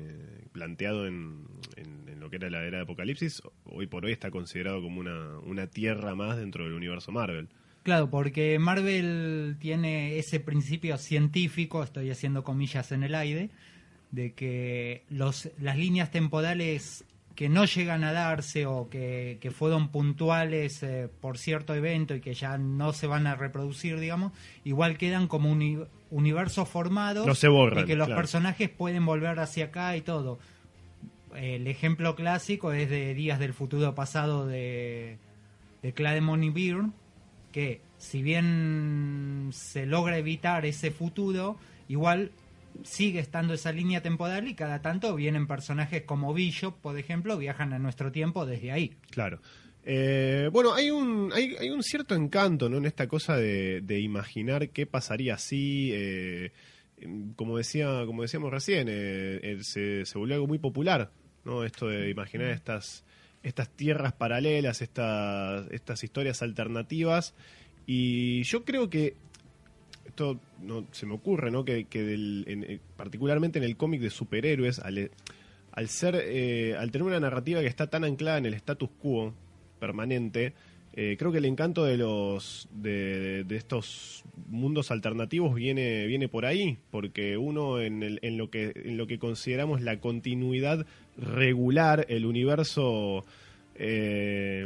planteado 0.56 1.06
en, 1.06 1.44
en- 1.76 2.06
lo 2.22 2.30
que 2.30 2.38
era 2.38 2.50
la 2.50 2.64
era 2.66 2.78
de 2.78 2.84
Apocalipsis, 2.84 3.44
hoy 3.66 3.86
por 3.86 4.04
hoy 4.06 4.12
está 4.14 4.32
considerado 4.32 4.82
como 4.82 5.00
una, 5.02 5.38
una 5.40 5.68
tierra 5.68 6.16
más 6.16 6.38
dentro 6.38 6.64
del 6.64 6.74
universo 6.74 7.12
Marvel. 7.12 7.50
Claro, 7.84 8.10
porque 8.10 8.58
Marvel 8.58 9.58
tiene 9.60 10.18
ese 10.18 10.40
principio 10.40 10.98
científico, 10.98 11.84
estoy 11.84 12.10
haciendo 12.10 12.44
comillas 12.44 12.92
en 12.94 13.04
el 13.04 13.14
aire, 13.14 13.52
de 14.10 14.34
que 14.34 15.04
los, 15.10 15.52
las 15.60 15.78
líneas 15.78 16.10
temporales 16.10 17.04
que 17.36 17.50
no 17.50 17.66
llegan 17.66 18.04
a 18.06 18.14
darse 18.14 18.66
o 18.66 18.90
que, 18.90 19.38
que 19.42 19.52
fueron 19.52 19.90
puntuales 19.90 20.82
eh, 20.84 21.10
por 21.20 21.38
cierto 21.38 21.76
evento 21.76 22.16
y 22.16 22.22
que 22.22 22.34
ya 22.34 22.58
no 22.58 22.94
se 22.94 23.08
van 23.08 23.28
a 23.28 23.36
reproducir, 23.36 24.00
digamos, 24.00 24.32
igual 24.64 24.98
quedan 24.98 25.28
como 25.28 25.52
uni- 25.52 25.84
universos 26.12 26.70
formados 26.70 27.28
No 27.28 27.36
se 27.36 27.50
borran, 27.50 27.84
y 27.84 27.88
que 27.88 27.96
los 27.96 28.08
claro. 28.08 28.22
personajes 28.22 28.70
pueden 28.70 29.06
volver 29.06 29.38
hacia 29.40 29.66
acá 29.66 29.98
y 29.98 30.02
todo. 30.02 30.40
El 31.36 31.68
ejemplo 31.68 32.16
clásico 32.16 32.72
es 32.72 32.90
de 32.90 33.14
Días 33.14 33.38
del 33.40 33.54
Futuro 33.54 33.94
Pasado 33.94 34.48
de, 34.48 35.18
de 35.82 35.94
Claremont 35.94 36.42
y 36.44 36.50
Byrne, 36.52 36.92
que 37.52 37.82
si 37.98 38.22
bien 38.24 39.50
se 39.52 39.86
logra 39.86 40.18
evitar 40.18 40.66
ese 40.66 40.92
futuro, 40.92 41.58
igual 41.90 42.32
sigue 42.84 43.20
estando 43.20 43.54
esa 43.54 43.72
línea 43.72 44.02
temporal 44.02 44.48
y 44.48 44.56
cada 44.56 44.82
tanto 44.82 45.16
vienen 45.16 45.48
personajes 45.48 46.04
como 46.04 46.34
Bishop, 46.34 46.76
por 46.82 46.98
ejemplo, 46.98 47.38
viajan 47.38 47.74
a 47.74 47.80
nuestro 47.80 48.12
tiempo 48.12 48.46
desde 48.46 48.72
ahí. 48.72 48.96
Claro. 49.10 49.40
Eh, 49.84 50.50
bueno, 50.52 50.74
hay 50.74 50.90
un, 50.90 51.32
hay, 51.34 51.56
hay 51.60 51.70
un 51.70 51.84
cierto 51.84 52.16
encanto 52.16 52.70
¿no? 52.70 52.78
en 52.78 52.86
esta 52.86 53.08
cosa 53.08 53.38
de, 53.38 54.00
imaginar 54.00 54.70
qué 54.70 54.88
pasaría 54.88 55.38
si, 55.38 55.92
eh, 55.94 56.52
como, 57.36 57.58
decía, 57.58 58.04
como 58.06 58.24
decíamos 58.24 58.52
recién, 58.52 58.88
eh, 58.90 59.60
se, 59.62 60.06
se 60.06 60.18
volvió 60.18 60.36
algo 60.36 60.48
muy 60.48 60.58
popular, 60.58 61.12
¿no? 61.44 61.64
esto 61.64 61.88
de 61.88 62.10
imaginar 62.10 62.50
estas, 62.50 63.06
estas 63.44 63.70
tierras 63.70 64.14
paralelas, 64.14 64.82
estas, 64.82 65.68
estas 65.72 66.04
historias 66.04 66.42
alternativas. 66.42 67.36
Y 67.86 68.42
yo 68.42 68.66
creo 68.66 68.90
que 68.90 69.16
esto 70.16 70.40
no 70.62 70.86
se 70.94 71.06
me 71.06 71.14
ocurre, 71.14 71.52
¿no? 71.52 71.66
Que, 71.66 71.84
que 71.86 72.02
del- 72.02 72.46
en- 72.48 72.64
eh, 72.64 72.80
particularmente 72.96 73.60
en 73.60 73.66
el 73.66 73.76
cómic 73.76 74.00
de 74.00 74.10
superhéroes, 74.10 74.80
al, 74.80 75.12
al 75.74 75.90
ser, 75.90 76.16
eh, 76.24 76.74
al 76.80 76.90
tener 76.92 77.06
una 77.06 77.20
narrativa 77.20 77.60
que 77.60 77.68
está 77.68 77.88
tan 77.88 78.06
anclada 78.06 78.38
en 78.38 78.46
el 78.46 78.54
status 78.54 78.90
quo 79.02 79.34
permanente, 79.78 80.54
eh, 80.94 81.18
creo 81.20 81.34
que 81.34 81.40
el 81.40 81.46
encanto 81.46 81.84
de 81.84 81.98
los 81.98 82.70
de, 82.72 83.44
de 83.44 83.58
estos 83.58 84.24
mundos 84.48 84.90
alternativos 84.90 85.54
viene 85.54 86.08
viene 86.08 86.30
por 86.30 86.46
ahí, 86.46 86.78
porque 86.92 87.36
uno 87.36 87.82
en, 87.82 88.02
el- 88.02 88.20
en 88.22 88.38
lo 88.38 88.50
que 88.50 88.72
en 88.74 88.96
lo 88.96 89.08
que 89.08 89.20
consideramos 89.20 89.82
la 89.82 90.00
continuidad 90.00 90.86
regular, 91.18 92.06
el 92.08 92.26
universo 92.26 93.26
eh, 93.78 94.66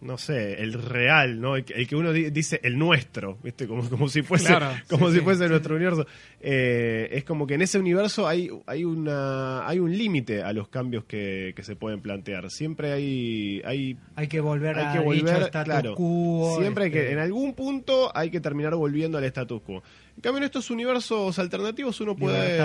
no 0.00 0.18
sé, 0.18 0.62
el 0.62 0.74
real, 0.74 1.40
¿no? 1.40 1.56
El, 1.56 1.64
que- 1.64 1.74
el 1.74 1.86
que 1.88 1.96
uno 1.96 2.12
di- 2.12 2.30
dice 2.30 2.60
el 2.62 2.78
nuestro, 2.78 3.38
¿viste? 3.42 3.66
Como, 3.66 3.88
como 3.88 4.08
si 4.08 4.22
fuese, 4.22 4.46
Claro, 4.48 4.70
como 4.88 5.06
sí, 5.08 5.14
si 5.14 5.18
sí, 5.18 5.24
fuese 5.24 5.44
sí. 5.44 5.50
nuestro 5.50 5.74
universo. 5.74 6.06
Eh, 6.40 7.08
es 7.12 7.24
como 7.24 7.46
que 7.46 7.54
en 7.54 7.62
ese 7.62 7.78
universo 7.78 8.28
hay, 8.28 8.50
hay 8.66 8.84
una 8.84 9.66
hay 9.66 9.78
un 9.78 9.96
límite 9.96 10.42
a 10.42 10.52
los 10.52 10.68
cambios 10.68 11.04
que, 11.04 11.52
que 11.56 11.62
se 11.62 11.76
pueden 11.76 12.00
plantear. 12.02 12.50
Siempre 12.50 12.92
hay, 12.92 13.62
hay 13.64 13.96
Hay 14.14 14.28
que 14.28 14.40
volver 14.40 14.76
hay 14.78 14.84
a 14.86 14.92
que 14.92 14.98
dicho 14.98 15.04
volver, 15.04 15.42
status 15.44 15.64
claro. 15.64 15.94
quo, 15.94 16.58
Siempre 16.60 16.84
hay 16.84 16.90
que, 16.90 17.00
este, 17.00 17.12
en 17.12 17.18
algún 17.18 17.54
punto 17.54 18.12
hay 18.14 18.30
que 18.30 18.40
terminar 18.40 18.74
volviendo 18.74 19.18
al 19.18 19.24
status 19.24 19.62
quo. 19.62 19.82
En 20.16 20.22
cambio, 20.22 20.38
en 20.38 20.44
estos 20.44 20.70
universos 20.70 21.38
alternativos 21.38 22.00
uno 22.00 22.16
puede, 22.16 22.58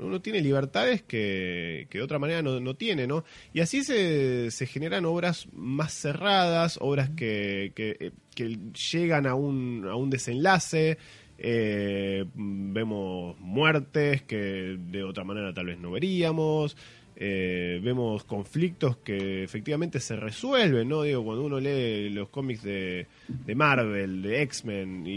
uno 0.00 0.20
tiene 0.22 0.40
libertades 0.40 1.02
que, 1.02 1.86
que 1.90 1.98
de 1.98 2.04
otra 2.04 2.18
manera 2.18 2.40
no, 2.42 2.60
no 2.60 2.74
tiene, 2.74 3.06
¿no? 3.06 3.24
Y 3.52 3.60
así 3.60 3.84
se, 3.84 4.50
se 4.50 4.66
generan 4.66 5.04
obras 5.04 5.46
más 5.52 5.92
cerradas, 5.92 6.78
obras 6.80 7.10
que, 7.10 7.72
que, 7.76 7.96
eh, 8.00 8.10
que 8.34 8.58
llegan 8.92 9.26
a 9.26 9.34
un, 9.34 9.86
a 9.88 9.94
un 9.96 10.08
desenlace. 10.08 10.96
eh, 11.36 12.24
vemos 12.34 13.36
muertes 13.38 14.22
que 14.22 14.76
de 14.78 15.02
otra 15.04 15.24
manera 15.24 15.52
tal 15.52 15.66
vez 15.66 15.78
no 15.78 15.90
veríamos. 15.90 16.76
Eh, 17.16 17.80
vemos 17.82 18.24
conflictos 18.24 18.96
que 18.98 19.44
efectivamente 19.44 20.00
se 20.00 20.16
resuelven, 20.16 20.88
¿no? 20.88 21.02
Digo, 21.02 21.22
cuando 21.24 21.44
uno 21.44 21.60
lee 21.60 22.10
los 22.10 22.28
cómics 22.28 22.62
de, 22.64 23.06
de 23.28 23.54
Marvel, 23.54 24.20
de 24.22 24.42
X-Men, 24.42 25.04
y, 25.06 25.10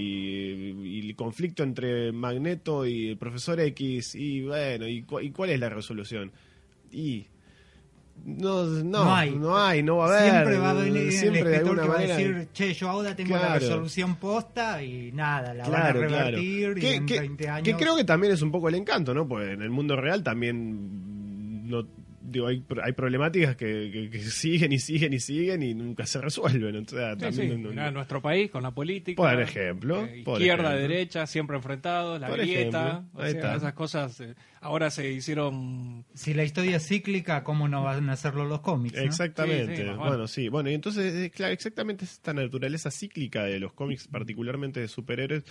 y 0.99 1.09
el 1.09 1.15
conflicto 1.15 1.63
entre 1.63 2.11
Magneto 2.11 2.85
y 2.85 3.09
el 3.09 3.17
Profesor 3.17 3.59
X, 3.59 4.13
y 4.15 4.41
bueno, 4.43 4.87
¿y, 4.87 5.01
cu- 5.03 5.21
y 5.21 5.31
cuál 5.31 5.49
es 5.49 5.59
la 5.59 5.69
resolución? 5.69 6.31
Y... 6.91 7.25
No, 8.25 8.63
no, 8.63 8.83
No 9.05 9.15
hay. 9.15 9.31
no 9.35 9.57
hay, 9.57 9.83
no 9.83 9.97
va 9.97 10.05
a 10.07 10.17
haber. 10.19 10.31
Siempre 10.31 10.57
va 10.57 10.69
a 10.71 10.73
venir 10.73 11.11
siempre 11.13 11.41
el 11.41 11.47
escritor 11.49 11.81
que 11.81 11.87
va 11.87 11.95
a 11.97 12.01
decir, 12.01 12.47
che, 12.51 12.73
yo 12.73 12.89
ahora 12.89 13.15
tengo 13.15 13.35
la 13.35 13.41
Claro. 13.41 13.59
resolución 13.59 14.15
posta 14.15 14.81
y 14.83 15.11
nada, 15.11 15.53
la 15.53 15.69
van 15.69 15.73
a 15.73 15.91
Claro, 15.93 16.07
claro. 16.07 16.25
revertir 16.37 16.77
y 16.77 16.81
Que, 16.81 16.95
en 16.95 17.05
que- 17.05 17.19
20 17.19 17.47
años... 17.49 17.63
que 17.63 17.75
creo 17.75 17.95
que 17.95 18.03
también 18.05 18.33
es 18.33 18.41
un 18.41 18.51
poco 18.51 18.69
el 18.69 18.75
encanto, 18.75 19.13
¿no? 19.13 19.27
Pues 19.27 19.49
en 19.53 19.61
el 19.61 19.69
mundo 19.69 19.95
real 19.95 20.23
también 20.23 20.96
no 21.67 21.87
digo 22.19 22.47
hay, 22.47 22.61
hay 22.83 22.91
problemáticas 22.91 23.55
que, 23.55 23.89
que- 23.91 24.09
que 24.09 24.19
siguen 24.23 24.73
y 24.73 24.79
siguen 24.79 25.13
y 25.13 25.19
siguen 25.19 25.63
y 25.63 25.73
nunca 25.73 26.05
se 26.05 26.19
resuelven. 26.19 26.75
O 26.75 26.85
sea, 26.89 27.13
Sí, 27.13 27.19
también 27.19 27.33
sí, 27.51 27.57
no- 27.57 27.63
no- 27.63 27.69
mirá, 27.69 27.91
nuestro 27.91 28.21
país 28.21 28.51
con 28.51 28.63
la 28.63 28.71
política. 28.71 29.21
Por 29.21 29.39
ejemplo, 29.41 30.03
eh, 30.05 30.23
por 30.25 30.39
izquierda, 30.41 30.75
ejemplo. 30.75 30.87
derecha, 30.89 31.27
siempre 31.27 31.55
enfrentados, 31.55 32.19
la 32.19 32.27
Por 32.27 32.39
grieta. 32.39 33.05
o 33.13 33.19
sea, 33.21 33.29
está. 33.29 33.55
esas 33.55 33.73
cosas 33.73 34.19
eh, 34.19 34.35
ahora 34.59 34.89
se 34.89 35.09
hicieron. 35.11 36.03
Si 36.13 36.33
la 36.33 36.43
historia 36.43 36.77
es 36.77 36.87
cíclica, 36.87 37.43
¿cómo 37.43 37.67
no 37.69 37.83
van 37.83 38.09
a 38.09 38.13
hacerlo 38.13 38.43
los 38.45 38.59
cómics? 38.61 38.97
no? 38.97 39.03
Exactamente. 39.03 39.77
Sí, 39.77 39.83
bueno, 39.97 40.27
sí. 40.27 40.49
Bueno, 40.49 40.69
y 40.69 40.73
entonces, 40.73 41.13
eh, 41.13 41.29
claro, 41.31 41.53
exactamente 41.53 42.03
es 42.05 42.13
esta 42.13 42.33
naturaleza 42.33 42.91
cíclica 42.91 43.43
de 43.45 43.59
los 43.59 43.71
cómics, 43.73 44.07
particularmente 44.07 44.79
de 44.81 44.87
superhéroes, 44.89 45.43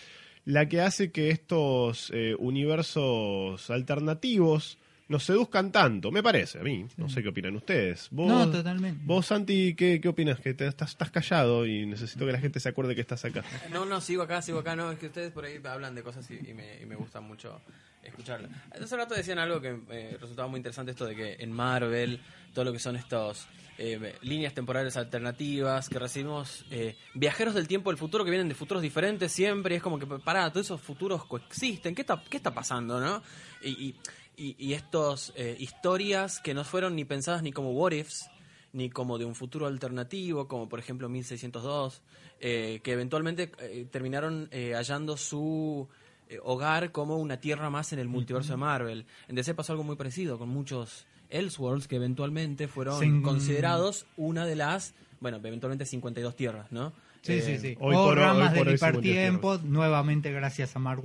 la 0.44 0.68
que 0.68 0.80
hace 0.82 1.10
que 1.10 1.30
estos 1.30 2.12
eh, 2.14 2.34
universos 2.38 3.70
alternativos 3.70 4.78
nos 5.08 5.24
seduzcan 5.24 5.70
tanto, 5.70 6.10
me 6.10 6.22
parece, 6.22 6.58
a 6.58 6.62
mí. 6.62 6.86
No 6.96 7.08
sé 7.08 7.22
qué 7.22 7.28
opinan 7.28 7.54
ustedes. 7.56 8.08
¿Vos, 8.10 8.28
No, 8.28 8.50
totalmente. 8.50 9.00
Vos, 9.04 9.26
Santi, 9.26 9.74
¿qué, 9.74 10.00
qué 10.00 10.08
opinas? 10.08 10.40
Que 10.40 10.54
te, 10.54 10.66
estás, 10.66 10.90
estás 10.90 11.10
callado 11.10 11.66
y 11.66 11.86
necesito 11.86 12.26
que 12.26 12.32
la 12.32 12.40
gente 12.40 12.58
se 12.60 12.68
acuerde 12.68 12.94
que 12.94 13.00
estás 13.00 13.24
acá. 13.24 13.44
No, 13.72 13.84
no, 13.84 14.00
sigo 14.00 14.22
acá, 14.22 14.42
sigo 14.42 14.58
acá. 14.58 14.74
No, 14.74 14.90
es 14.90 14.98
que 14.98 15.06
ustedes 15.06 15.32
por 15.32 15.44
ahí 15.44 15.60
hablan 15.64 15.94
de 15.94 16.02
cosas 16.02 16.28
y, 16.30 16.34
y 16.34 16.54
me, 16.54 16.82
y 16.82 16.86
me 16.86 16.96
gusta 16.96 17.20
mucho 17.20 17.60
escucharlo. 18.02 18.48
Hace 18.70 18.96
rato 18.96 19.14
decían 19.14 19.38
algo 19.38 19.60
que 19.60 19.78
eh, 19.90 20.16
resultaba 20.20 20.48
muy 20.48 20.58
interesante, 20.58 20.92
esto 20.92 21.06
de 21.06 21.14
que 21.14 21.36
en 21.38 21.52
Marvel, 21.52 22.20
todo 22.52 22.64
lo 22.64 22.72
que 22.72 22.78
son 22.78 22.96
estos 22.96 23.46
eh, 23.78 24.14
líneas 24.22 24.54
temporales 24.54 24.96
alternativas, 24.96 25.88
que 25.88 25.98
recibimos 25.98 26.64
eh, 26.70 26.96
viajeros 27.14 27.54
del 27.54 27.68
tiempo 27.68 27.90
del 27.90 27.98
futuro 27.98 28.24
que 28.24 28.30
vienen 28.30 28.48
de 28.48 28.54
futuros 28.54 28.82
diferentes 28.82 29.32
siempre, 29.32 29.74
y 29.74 29.76
es 29.78 29.82
como 29.82 29.98
que, 29.98 30.06
pará, 30.06 30.50
todos 30.50 30.66
esos 30.66 30.80
futuros 30.80 31.24
coexisten, 31.24 31.94
¿qué 31.94 32.02
está, 32.02 32.22
qué 32.28 32.38
está 32.38 32.54
pasando, 32.54 33.00
no? 33.00 33.22
Y, 33.62 33.70
y, 33.88 33.94
y, 34.36 34.56
y 34.58 34.74
estos 34.74 35.32
eh, 35.36 35.56
historias 35.58 36.40
que 36.40 36.54
no 36.54 36.64
fueron 36.64 36.94
ni 36.96 37.04
pensadas 37.04 37.42
ni 37.42 37.52
como 37.52 37.72
what 37.72 37.92
ifs, 37.92 38.30
ni 38.72 38.90
como 38.90 39.18
de 39.18 39.24
un 39.24 39.34
futuro 39.34 39.66
alternativo, 39.66 40.48
como 40.48 40.68
por 40.68 40.78
ejemplo 40.78 41.08
1602, 41.08 42.02
eh, 42.40 42.80
que 42.82 42.92
eventualmente 42.92 43.50
eh, 43.58 43.86
terminaron 43.90 44.48
eh, 44.50 44.74
hallando 44.74 45.16
su 45.16 45.88
eh, 46.28 46.38
hogar 46.42 46.92
como 46.92 47.16
una 47.16 47.38
tierra 47.38 47.70
más 47.70 47.92
en 47.92 47.98
el 47.98 48.08
multiverso 48.08 48.52
de 48.52 48.58
Marvel. 48.58 49.06
En 49.28 49.36
DC 49.36 49.54
pasó 49.54 49.72
algo 49.72 49.84
muy 49.84 49.96
parecido, 49.96 50.38
con 50.38 50.48
muchos 50.48 51.06
Elseworlds 51.30 51.88
que 51.88 51.96
eventualmente 51.96 52.68
fueron 52.68 53.22
considerados 53.22 54.06
una 54.16 54.44
de 54.44 54.56
las, 54.56 54.94
bueno, 55.20 55.38
eventualmente 55.38 55.86
52 55.86 56.36
tierras, 56.36 56.70
¿no? 56.70 56.92
Sí, 57.26 57.32
Eh, 57.34 57.40
sí, 57.42 57.58
sí. 57.58 57.76
hoy 57.80 57.94
o 57.96 58.04
por 58.04 58.18
hoy- 58.18 58.24
ramas 58.24 58.52
hoy 58.52 58.58
por 58.58 58.66
50 58.68 58.88
hipertiempo, 58.88 59.58
nuevamente 59.64 60.30
gracias 60.32 60.76
a 60.76 60.78
Mark. 60.78 61.02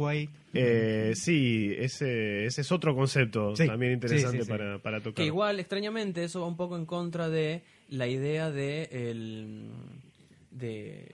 Eh, 0.54 1.14
sí, 1.16 1.74
ese, 1.78 2.46
ese 2.46 2.62
es 2.62 2.72
otro 2.72 2.94
concepto 2.96 3.56
Sí, 3.56 3.66
también 3.66 3.94
interesante 3.94 4.38
sí, 4.38 4.44
sí, 4.44 4.46
sí. 4.46 4.50
Para, 4.52 4.78
para 4.80 5.00
tocar. 5.00 5.16
Que 5.16 5.26
igual, 5.26 5.60
extrañamente, 5.60 6.24
eso 6.24 6.42
va 6.42 6.48
un 6.48 6.58
poco 6.58 6.76
en 6.78 6.86
contra 6.86 7.30
de 7.30 7.64
la 7.90 8.08
idea 8.08 8.52
de 8.52 8.84
el 8.92 9.70
de, 10.52 11.10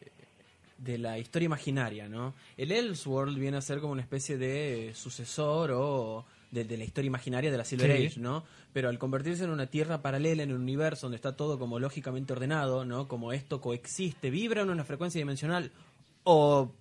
de 0.79 0.97
la 0.97 1.17
historia 1.19 1.45
imaginaria, 1.45 2.09
¿no? 2.09 2.33
El 2.57 2.71
Elseworld 2.71 3.37
viene 3.39 3.57
a 3.57 3.61
ser 3.61 3.79
como 3.79 3.93
una 3.93 4.01
especie 4.01 4.37
de 4.37 4.91
sucesor 4.93 5.71
o 5.73 6.25
de, 6.51 6.63
de 6.63 6.77
la 6.77 6.83
historia 6.83 7.07
imaginaria 7.07 7.51
de 7.51 7.57
la 7.57 7.65
Silver 7.65 7.91
Sí. 7.97 8.05
Age, 8.07 8.19
¿no? 8.19 8.43
Pero 8.73 8.89
al 8.89 8.97
convertirse 8.99 9.43
en 9.43 9.49
una 9.49 9.67
tierra 9.67 10.01
paralela, 10.01 10.43
en 10.43 10.53
un 10.53 10.61
universo 10.61 11.07
donde 11.07 11.17
está 11.17 11.35
todo 11.35 11.59
como 11.59 11.79
lógicamente 11.79 12.33
ordenado, 12.33 12.85
¿no? 12.85 13.07
Como 13.07 13.33
esto 13.33 13.59
coexiste, 13.61 14.29
vibra 14.29 14.61
en 14.61 14.69
una 14.69 14.83
frecuencia 14.85 15.19
dimensional 15.19 15.71
o 16.23 16.71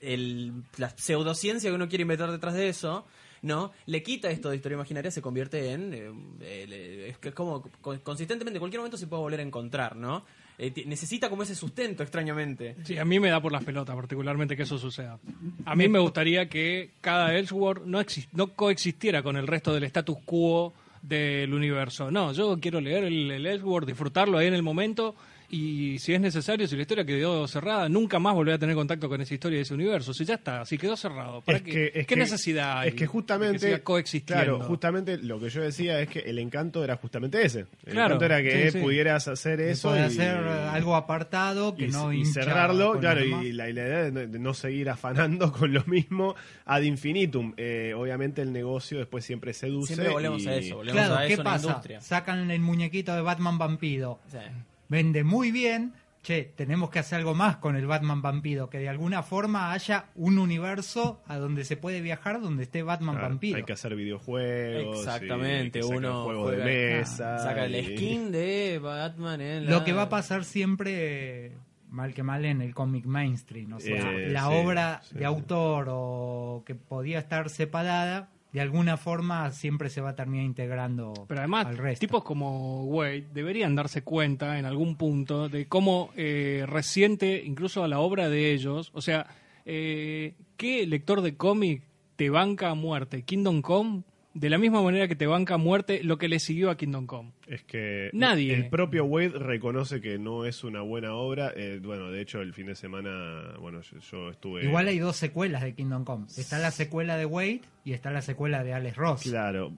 el, 0.00 0.52
la 0.76 0.90
pseudociencia 0.90 1.70
que 1.70 1.76
uno 1.76 1.88
quiere 1.88 2.02
inventar 2.02 2.30
detrás 2.30 2.54
de 2.54 2.68
eso, 2.68 3.06
¿no? 3.42 3.72
Le 3.86 4.02
quita 4.02 4.30
esto 4.30 4.50
de 4.50 4.56
historia 4.56 4.76
imaginaria, 4.76 5.10
se 5.10 5.22
convierte 5.22 5.72
en... 5.72 5.94
eh, 5.94 6.10
eh, 6.40 7.06
es 7.10 7.18
que 7.18 7.28
es 7.30 7.34
como 7.34 7.62
co- 7.80 7.98
consistentemente 8.02 8.56
en 8.58 8.60
cualquier 8.60 8.80
momento 8.80 8.96
se 8.96 9.06
puede 9.06 9.22
volver 9.22 9.40
a 9.40 9.44
encontrar, 9.44 9.96
¿no? 9.96 10.24
Eh, 10.58 10.72
necesita 10.86 11.28
como 11.28 11.42
ese 11.42 11.54
sustento, 11.54 12.02
extrañamente. 12.02 12.76
Sí, 12.84 12.96
a 12.96 13.04
mí 13.04 13.20
me 13.20 13.28
da 13.28 13.40
por 13.40 13.52
las 13.52 13.64
pelotas, 13.64 13.94
particularmente 13.94 14.56
que 14.56 14.62
eso 14.62 14.78
suceda. 14.78 15.18
A 15.64 15.76
mí 15.76 15.88
me 15.88 15.98
gustaría 15.98 16.48
que 16.48 16.90
cada 17.00 17.34
Elseworld 17.34 17.86
no, 17.86 18.00
no 18.32 18.46
coexistiera 18.54 19.22
con 19.22 19.36
el 19.36 19.46
resto 19.46 19.74
del 19.74 19.84
status 19.84 20.16
quo 20.24 20.72
del 21.02 21.52
universo. 21.52 22.10
No, 22.10 22.32
yo 22.32 22.58
quiero 22.58 22.80
leer 22.80 23.04
el, 23.04 23.30
el 23.30 23.46
Elseworld, 23.46 23.86
disfrutarlo 23.86 24.38
ahí 24.38 24.46
en 24.46 24.54
el 24.54 24.62
momento 24.62 25.14
y 25.48 25.98
si 25.98 26.14
es 26.14 26.20
necesario, 26.20 26.66
si 26.66 26.74
la 26.76 26.82
historia 26.82 27.04
quedó 27.04 27.46
cerrada, 27.46 27.88
nunca 27.88 28.18
más 28.18 28.34
volver 28.34 28.54
a 28.54 28.58
tener 28.58 28.74
contacto 28.74 29.08
con 29.08 29.20
esa 29.20 29.34
historia 29.34 29.58
y 29.58 29.62
ese 29.62 29.74
universo. 29.74 30.12
Si 30.12 30.24
ya 30.24 30.34
está, 30.34 30.64
si 30.64 30.76
quedó 30.78 30.96
cerrado, 30.96 31.40
¿para 31.42 31.58
Es 31.58 31.64
qué, 31.64 31.70
que- 31.70 31.86
es 31.86 31.92
¿qué 31.92 32.14
que- 32.14 32.16
necesidad 32.16 32.80
hay 32.80 32.88
Es 32.88 32.94
que 32.94 33.06
justamente. 33.06 33.52
de 33.54 33.58
que 33.60 33.66
siga 33.66 33.84
coexistiendo? 33.84 34.44
Claro, 34.44 34.60
justamente 34.60 35.18
lo 35.18 35.38
que 35.40 35.48
yo 35.50 35.62
decía 35.62 36.00
es 36.00 36.08
que 36.08 36.18
el 36.20 36.38
encanto 36.38 36.82
era 36.82 36.96
justamente 36.96 37.44
ese. 37.44 37.66
El 37.84 37.92
Claro, 37.92 38.16
encanto 38.16 38.24
era 38.24 38.42
que 38.42 38.70
sí, 38.70 38.78
sí. 38.78 38.84
pudieras 38.84 39.28
hacer 39.28 39.60
eso. 39.60 39.94
Y, 39.96 40.00
hacer 40.00 40.36
algo 40.36 40.96
apartado 40.96 41.74
que 41.76 41.86
y, 41.86 41.88
no 41.88 42.12
y 42.12 42.24
cerrarlo, 42.24 42.98
claro, 42.98 43.24
y 43.24 43.30
la, 43.30 43.44
y 43.44 43.52
la 43.52 43.70
idea 43.70 44.02
de 44.04 44.12
no, 44.12 44.20
de 44.26 44.38
no 44.38 44.54
seguir 44.54 44.90
afanando 44.90 45.52
con 45.52 45.72
lo 45.72 45.84
mismo 45.84 46.34
ad 46.64 46.82
infinitum. 46.82 47.54
Eh, 47.56 47.94
obviamente 47.96 48.42
el 48.42 48.52
negocio 48.52 48.98
después 48.98 49.24
siempre 49.24 49.52
seduce. 49.54 49.94
Siempre 49.94 50.12
volvemos 50.12 50.42
y- 50.42 50.48
a 50.48 50.56
eso, 50.56 50.76
volvemos 50.76 51.00
Claro, 51.00 51.14
a 51.22 51.26
¿qué 51.26 51.32
en 51.34 51.38
la 51.38 51.44
pasa? 51.44 51.66
industria. 51.68 52.00
Sacan 52.00 52.50
el 52.50 52.60
muñequito 52.60 53.14
de 53.14 53.20
Batman 53.22 53.58
Vampiro. 53.58 54.18
Sea, 54.30 54.52
Vende 54.88 55.24
muy 55.24 55.50
bien. 55.50 55.92
Che, 56.22 56.42
tenemos 56.56 56.90
que 56.90 56.98
hacer 56.98 57.18
algo 57.18 57.34
más 57.36 57.58
con 57.58 57.76
el 57.76 57.86
Batman 57.86 58.20
Vampiro. 58.20 58.68
Que 58.68 58.78
de 58.78 58.88
alguna 58.88 59.22
forma 59.22 59.70
haya 59.70 60.06
un 60.16 60.38
universo 60.38 61.22
a 61.28 61.36
donde 61.36 61.64
se 61.64 61.76
puede 61.76 62.00
viajar 62.00 62.40
donde 62.40 62.64
esté 62.64 62.82
Batman 62.82 63.14
Claro, 63.14 63.28
Vampiro. 63.28 63.56
Hay 63.58 63.62
que 63.62 63.72
hacer 63.74 63.94
videojuegos. 63.94 64.98
Exactamente, 64.98 65.84
uno 65.84 66.24
juega- 66.24 66.64
de 66.64 66.94
mesa. 66.98 67.38
saca 67.38 67.66
el 67.66 67.84
skin 67.96 68.32
de 68.32 68.80
Batman 68.82 69.40
en 69.40 69.66
la... 69.66 69.70
Lo 69.70 69.84
que 69.84 69.92
va 69.92 70.02
a 70.02 70.08
pasar 70.08 70.44
siempre, 70.44 71.52
mal 71.90 72.12
que 72.12 72.24
mal, 72.24 72.44
en 72.44 72.60
el 72.60 72.74
cómic 72.74 73.06
mainstream. 73.06 73.74
O 73.74 73.78
sea, 73.80 73.94
Eh, 74.12 74.28
la 74.30 74.48
sí, 74.48 74.52
obra 74.52 75.00
sí, 75.04 75.14
de 75.14 75.20
sí. 75.20 75.24
autor 75.26 75.86
o 75.90 76.64
que 76.66 76.74
podía 76.74 77.20
estar 77.20 77.50
separada, 77.50 78.30
de 78.56 78.62
alguna 78.62 78.96
forma 78.96 79.50
siempre 79.50 79.90
se 79.90 80.00
va 80.00 80.10
a 80.10 80.14
terminar 80.16 80.46
integrando 80.46 81.12
Pero 81.28 81.40
además, 81.40 81.66
al 81.66 81.76
resto. 81.76 82.00
tipos 82.00 82.24
como 82.24 82.84
Wade 82.84 83.26
deberían 83.34 83.74
darse 83.74 84.00
cuenta 84.00 84.58
en 84.58 84.64
algún 84.64 84.96
punto 84.96 85.50
de 85.50 85.68
cómo 85.68 86.08
eh, 86.16 86.64
resiente 86.66 87.42
incluso 87.44 87.84
a 87.84 87.88
la 87.88 87.98
obra 87.98 88.30
de 88.30 88.54
ellos. 88.54 88.92
O 88.94 89.02
sea, 89.02 89.26
eh, 89.66 90.36
¿qué 90.56 90.86
lector 90.86 91.20
de 91.20 91.36
cómic 91.36 91.82
te 92.16 92.30
banca 92.30 92.70
a 92.70 92.74
muerte? 92.74 93.24
¿Kingdom 93.24 93.60
Come? 93.60 94.04
De 94.38 94.50
la 94.50 94.58
misma 94.58 94.82
manera 94.82 95.08
que 95.08 95.16
te 95.16 95.26
banca 95.26 95.54
a 95.54 95.56
muerte 95.56 96.02
lo 96.04 96.18
que 96.18 96.28
le 96.28 96.38
siguió 96.40 96.68
a 96.70 96.76
Kingdom 96.76 97.06
Come. 97.06 97.32
Es 97.46 97.64
que 97.64 98.10
Nadie. 98.12 98.52
el 98.54 98.68
propio 98.68 99.06
Wade 99.06 99.30
reconoce 99.30 100.02
que 100.02 100.18
no 100.18 100.44
es 100.44 100.62
una 100.62 100.82
buena 100.82 101.14
obra. 101.14 101.52
Eh, 101.56 101.80
bueno, 101.82 102.10
de 102.10 102.20
hecho, 102.20 102.42
el 102.42 102.52
fin 102.52 102.66
de 102.66 102.74
semana, 102.74 103.54
bueno, 103.60 103.80
yo, 103.80 103.98
yo 103.98 104.28
estuve. 104.30 104.64
Igual 104.64 104.88
hay 104.88 104.98
dos 104.98 105.16
secuelas 105.16 105.62
de 105.62 105.74
Kingdom 105.74 106.04
Come. 106.04 106.26
Está 106.36 106.58
la 106.58 106.70
secuela 106.70 107.16
de 107.16 107.24
Wade 107.24 107.62
y 107.84 107.94
está 107.94 108.10
la 108.10 108.20
secuela 108.20 108.62
de 108.62 108.74
Alex 108.74 108.96
Ross. 108.96 109.22
Claro. 109.22 109.72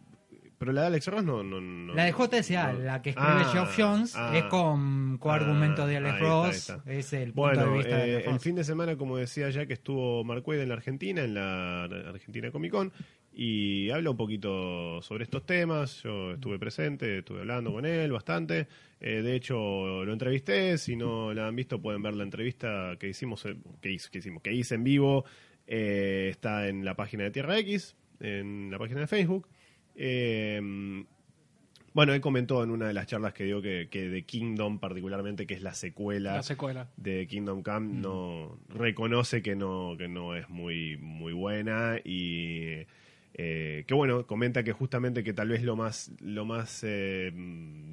Pero 0.58 0.72
la 0.72 0.80
de 0.80 0.86
Alex 0.88 1.06
Ross 1.06 1.22
no. 1.24 1.44
no, 1.44 1.60
no 1.60 1.94
La 1.94 2.04
de 2.06 2.10
JSA, 2.12 2.72
no. 2.72 2.78
la 2.80 3.00
que 3.00 3.10
escribe 3.10 3.30
Ah, 3.30 3.50
Geoff 3.52 3.76
Jones, 3.78 4.16
ah, 4.16 4.36
es 4.36 4.42
con 4.46 5.16
coargumento 5.18 5.86
de 5.86 5.94
ah, 5.94 5.98
Alex 5.98 6.14
ahí 6.14 6.18
está, 6.20 6.28
Ross. 6.28 6.70
ahí 6.70 6.76
está. 6.78 6.90
Es 6.92 7.12
el 7.12 7.32
punto 7.32 7.42
Bueno, 7.42 7.70
de 7.70 7.78
vista 7.78 7.96
de 7.96 8.10
eh, 8.10 8.14
Alex 8.16 8.28
el 8.32 8.40
fin 8.40 8.54
de 8.56 8.64
semana, 8.64 8.96
como 8.96 9.16
decía 9.16 9.50
ya, 9.50 9.66
que 9.66 9.74
estuvo 9.74 10.24
Mark 10.24 10.42
Wade 10.44 10.62
en 10.64 10.68
la 10.70 10.74
Argentina, 10.74 11.22
en 11.22 11.34
la 11.34 11.84
Argentina 11.84 12.50
Comic 12.50 12.72
Con, 12.72 12.92
y 13.40 13.88
habla 13.90 14.10
un 14.10 14.16
poquito 14.16 15.00
sobre 15.00 15.22
estos 15.22 15.46
temas. 15.46 16.02
Yo 16.02 16.32
estuve 16.32 16.58
presente, 16.58 17.18
estuve 17.18 17.42
hablando 17.42 17.72
con 17.72 17.86
él 17.86 18.10
bastante. 18.10 18.66
Eh, 19.00 19.22
de 19.22 19.36
hecho, 19.36 20.04
lo 20.04 20.12
entrevisté. 20.12 20.76
Si 20.76 20.96
no 20.96 21.32
la 21.32 21.46
han 21.46 21.54
visto, 21.54 21.80
pueden 21.80 22.02
ver 22.02 22.14
la 22.14 22.24
entrevista 22.24 22.96
que 22.98 23.08
hicimos, 23.08 23.46
eh, 23.46 23.56
que, 23.80 23.92
hicimos, 23.92 24.42
que 24.42 24.52
hice 24.52 24.74
en 24.74 24.82
vivo. 24.82 25.24
Eh, 25.68 26.26
está 26.32 26.66
en 26.66 26.84
la 26.84 26.96
página 26.96 27.22
de 27.22 27.30
Tierra 27.30 27.56
X, 27.60 27.94
en 28.18 28.72
la 28.72 28.78
página 28.80 29.02
de 29.02 29.06
Facebook. 29.06 29.46
Eh, 29.94 30.60
bueno, 31.94 32.14
él 32.14 32.20
comentó 32.20 32.64
en 32.64 32.70
una 32.70 32.88
de 32.88 32.92
las 32.92 33.06
charlas 33.06 33.34
que 33.34 33.44
dio 33.44 33.62
que, 33.62 33.86
que 33.88 34.08
de 34.08 34.24
Kingdom, 34.24 34.80
particularmente, 34.80 35.46
que 35.46 35.54
es 35.54 35.62
la 35.62 35.74
secuela 35.74 36.34
La 36.34 36.42
secuela. 36.42 36.88
de 36.96 37.28
Kingdom 37.28 37.62
Come 37.62 38.00
no 38.00 38.58
reconoce 38.68 39.42
que 39.42 39.54
no 39.54 39.94
que 39.96 40.08
no 40.08 40.34
es 40.34 40.48
muy 40.48 40.96
muy 40.96 41.32
buena 41.32 41.98
y 42.04 42.84
eh, 43.40 43.84
que 43.86 43.94
bueno, 43.94 44.26
comenta 44.26 44.64
que 44.64 44.72
justamente 44.72 45.22
que 45.22 45.32
tal 45.32 45.50
vez 45.50 45.62
lo 45.62 45.76
más, 45.76 46.10
lo 46.20 46.44
más 46.44 46.82
eh, 46.82 47.30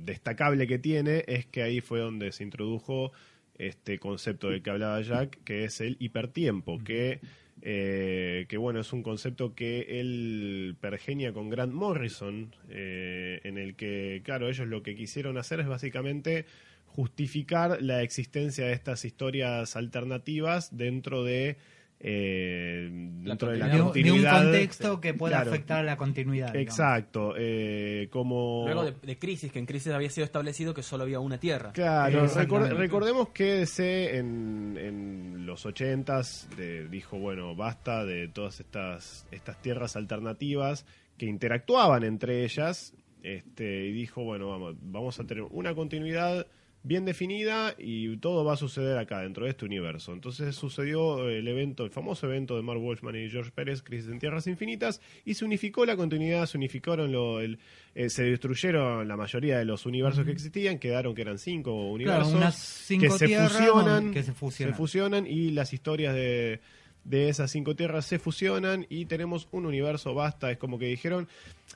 destacable 0.04 0.66
que 0.66 0.80
tiene 0.80 1.24
es 1.28 1.46
que 1.46 1.62
ahí 1.62 1.82
fue 1.82 2.00
donde 2.00 2.32
se 2.32 2.44
introdujo 2.44 3.12
este 3.60 4.00
concepto 4.00 4.50
del 4.50 4.64
que 4.64 4.72
hablaba 4.72 5.00
Jack, 5.02 5.44
que 5.44 5.66
es 5.66 5.82
el 5.82 5.98
hipertiempo, 6.00 6.80
que, 6.84 7.20
eh, 7.62 8.48
que 8.50 8.58
bueno, 8.58 8.80
es 8.80 8.92
un 8.92 9.04
concepto 9.04 9.54
que 9.54 10.00
él 10.02 10.78
pergenia 10.82 11.32
con 11.32 11.52
Grant 11.52 11.74
Morrison, 11.74 12.54
en 12.68 13.58
el 13.60 13.76
que, 13.76 14.24
claro, 14.26 14.50
ellos 14.50 14.68
lo 14.68 14.82
que 14.82 14.96
quisieron 14.96 15.38
hacer 15.38 15.60
es 15.60 15.68
básicamente 15.68 16.48
justificar 16.88 17.84
la 17.84 18.02
existencia 18.02 18.66
de 18.66 18.74
estas 18.74 19.06
historias 19.06 19.76
alternativas 19.76 20.76
dentro 20.76 21.24
de 21.24 21.58
eh, 22.00 22.88
dentro 22.92 23.50
de 23.52 23.58
la 23.58 23.68
De, 23.68 23.72
un- 23.74 23.78
de 23.78 23.82
un 23.82 23.88
continuidad 23.92 24.44
contexto 24.44 25.02
que 25.02 25.14
pueda 25.14 25.38
Claro. 25.38 25.52
afectar 25.52 25.80
a 25.80 25.84
la 25.84 25.98
continuidad. 25.98 26.48
digamos. 26.54 26.62
Exacto, 26.74 27.34
eh, 27.38 28.08
como 28.12 28.64
Luego 28.66 28.84
de, 28.86 28.94
de 29.02 29.18
Crisis, 29.18 29.52
que 29.52 29.60
en 29.60 29.66
Crisis 29.66 29.92
había 29.94 30.10
sido 30.10 30.26
establecido 30.26 30.74
que 30.74 30.84
solo 30.84 31.04
había 31.04 31.20
una 31.20 31.40
Tierra. 31.40 31.72
Claro, 31.74 32.26
recor- 32.28 32.70
recordemos 32.76 33.30
que 33.30 33.46
DC 33.56 34.18
en, 34.18 34.78
en 34.80 35.46
los 35.46 35.66
80s 35.66 36.50
de- 36.56 36.88
dijo, 36.90 37.18
bueno, 37.18 37.56
basta 37.56 38.06
de 38.06 38.28
todas 38.28 38.60
estas, 38.60 39.26
estas 39.32 39.62
tierras 39.62 39.96
alternativas 39.96 40.86
que 41.18 41.26
interactuaban 41.26 42.04
entre 42.04 42.44
ellas 42.44 42.94
este, 43.24 43.86
y 43.88 43.92
dijo, 43.94 44.24
bueno, 44.24 44.50
vamos, 44.50 44.76
vamos 44.82 45.20
a 45.20 45.24
tener 45.24 45.44
una 45.50 45.74
continuidad 45.74 46.46
bien 46.86 47.04
definida 47.04 47.74
y 47.80 48.16
todo 48.18 48.46
va 48.46 48.54
a 48.54 48.58
suceder 48.58 48.98
acá 49.00 49.22
dentro 49.22 49.46
de 49.46 49.52
este 49.52 49.66
universo. 49.66 50.14
Entonces 50.14 50.56
sucedió 50.56 51.28
el 51.28 51.48
evento, 51.48 51.84
el 51.84 51.90
famoso 51.90 52.28
evento 52.28 52.56
de 52.56 52.62
Mark 52.62 52.80
Wolfman 52.80 53.16
y 53.16 53.30
George 53.30 53.52
Pérez, 53.52 53.82
Crisis 53.82 54.12
en 54.12 54.20
Tierras 54.20 54.46
Infinitas, 54.46 55.02
y 55.26 55.34
se 55.34 55.46
unificó 55.46 55.84
la 55.86 55.98
continuidad, 55.98 56.46
se 56.46 56.58
unificaron 56.58 57.12
lo, 57.12 57.42
el, 57.42 57.58
eh, 57.96 58.10
se 58.10 58.24
destruyeron 58.24 59.08
la 59.08 59.18
mayoría 59.18 59.58
de 59.58 59.66
los 59.66 59.88
universos 59.88 60.26
que 60.26 60.32
existían, 60.32 60.78
quedaron 60.78 61.16
que 61.16 61.24
eran 61.24 61.40
cinco 61.40 61.90
universos 61.90 62.34
unas 62.34 62.56
cinco 62.56 63.02
que 63.02 63.10
se 63.10 63.26
tierras 63.26 63.52
fusionan, 63.52 64.14
que 64.14 64.24
se 64.24 64.34
fusionan. 64.34 64.76
fusionan 64.76 65.28
y 65.28 65.52
las 65.52 65.74
historias 65.74 66.14
de, 66.14 66.62
de 67.04 67.30
esas 67.30 67.50
cinco 67.50 67.76
tierras 67.76 68.06
se 68.06 68.20
fusionan 68.20 68.86
y 68.90 69.06
tenemos 69.06 69.48
un 69.52 69.66
universo 69.66 70.14
basta, 70.14 70.52
es 70.52 70.58
como 70.60 70.78
que 70.78 70.86
dijeron, 70.86 71.28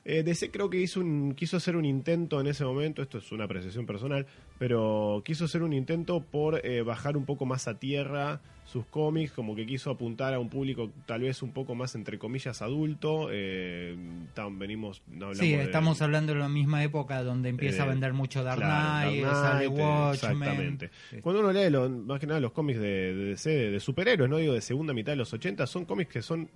eh, 0.06 0.24
DC 0.24 0.52
creo 0.52 0.70
que 0.70 0.80
hizo 0.80 1.00
un, 1.02 1.34
quiso 1.36 1.58
hacer 1.58 1.76
un 1.76 1.86
intento 1.86 2.40
en 2.40 2.48
ese 2.48 2.64
momento, 2.66 3.02
esto 3.02 3.18
es 3.18 3.32
una 3.32 3.46
apreciación 3.46 3.86
personal, 3.86 4.26
pero 4.58 5.22
quiso 5.26 5.46
hacer 5.46 5.62
un 5.64 5.74
intento 5.74 6.22
por 6.22 6.66
eh, 6.66 6.82
bajar 6.82 7.18
un 7.18 7.26
poco 7.26 7.46
más 7.46 7.68
a 7.68 7.80
tierra 7.80 8.40
sus 8.66 8.86
cómics, 8.86 9.32
como 9.32 9.56
que 9.56 9.66
quiso 9.66 9.90
apuntar 9.90 10.32
a 10.36 10.40
un 10.40 10.48
público 10.48 10.92
tal 11.08 11.22
vez 11.22 11.42
un 11.42 11.52
poco 11.54 11.74
más 11.74 11.96
entre 11.96 12.20
comillas 12.20 12.62
adulto, 12.62 13.30
eh, 13.32 13.96
tam- 14.36 14.60
venimos, 14.60 15.02
no 15.08 15.26
hablamos 15.26 15.38
Sí, 15.40 15.54
de- 15.54 15.64
estamos 15.64 16.00
hablando 16.04 16.34
de 16.36 16.40
la 16.40 16.50
misma 16.50 16.84
época 16.84 17.24
donde 17.24 17.50
empieza 17.50 17.80
Eh, 17.80 17.86
a 17.88 17.90
vender 17.90 18.14
mucho 18.14 18.44
Dark 18.44 18.62
Knight, 18.62 19.24
sale 19.26 19.66
eh, 19.66 19.68
Watchmen. 19.70 20.14
Exactamente. 20.14 20.92
Sí. 21.10 21.18
Cuando 21.20 21.42
uno 21.42 21.52
lee 21.52 21.72
lo- 21.72 21.90
más 21.90 22.20
que 22.20 22.28
nada 22.28 22.40
los 22.40 22.52
cómics 22.52 22.80
de, 22.80 23.16
de 23.16 23.26
DC, 23.32 23.50
de, 23.50 23.72
de 23.72 23.80
superhéroes, 23.80 24.30
no 24.30 24.38
digo 24.38 24.54
de 24.54 24.62
segunda 24.62 24.94
mitad 24.94 25.14
de 25.14 25.18
los 25.18 25.34
80, 25.34 25.66
son 25.66 25.86
cómics 25.86 26.12
que 26.14 26.22
son, 26.22 26.48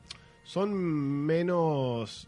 son 0.43 0.71
menos 0.71 2.27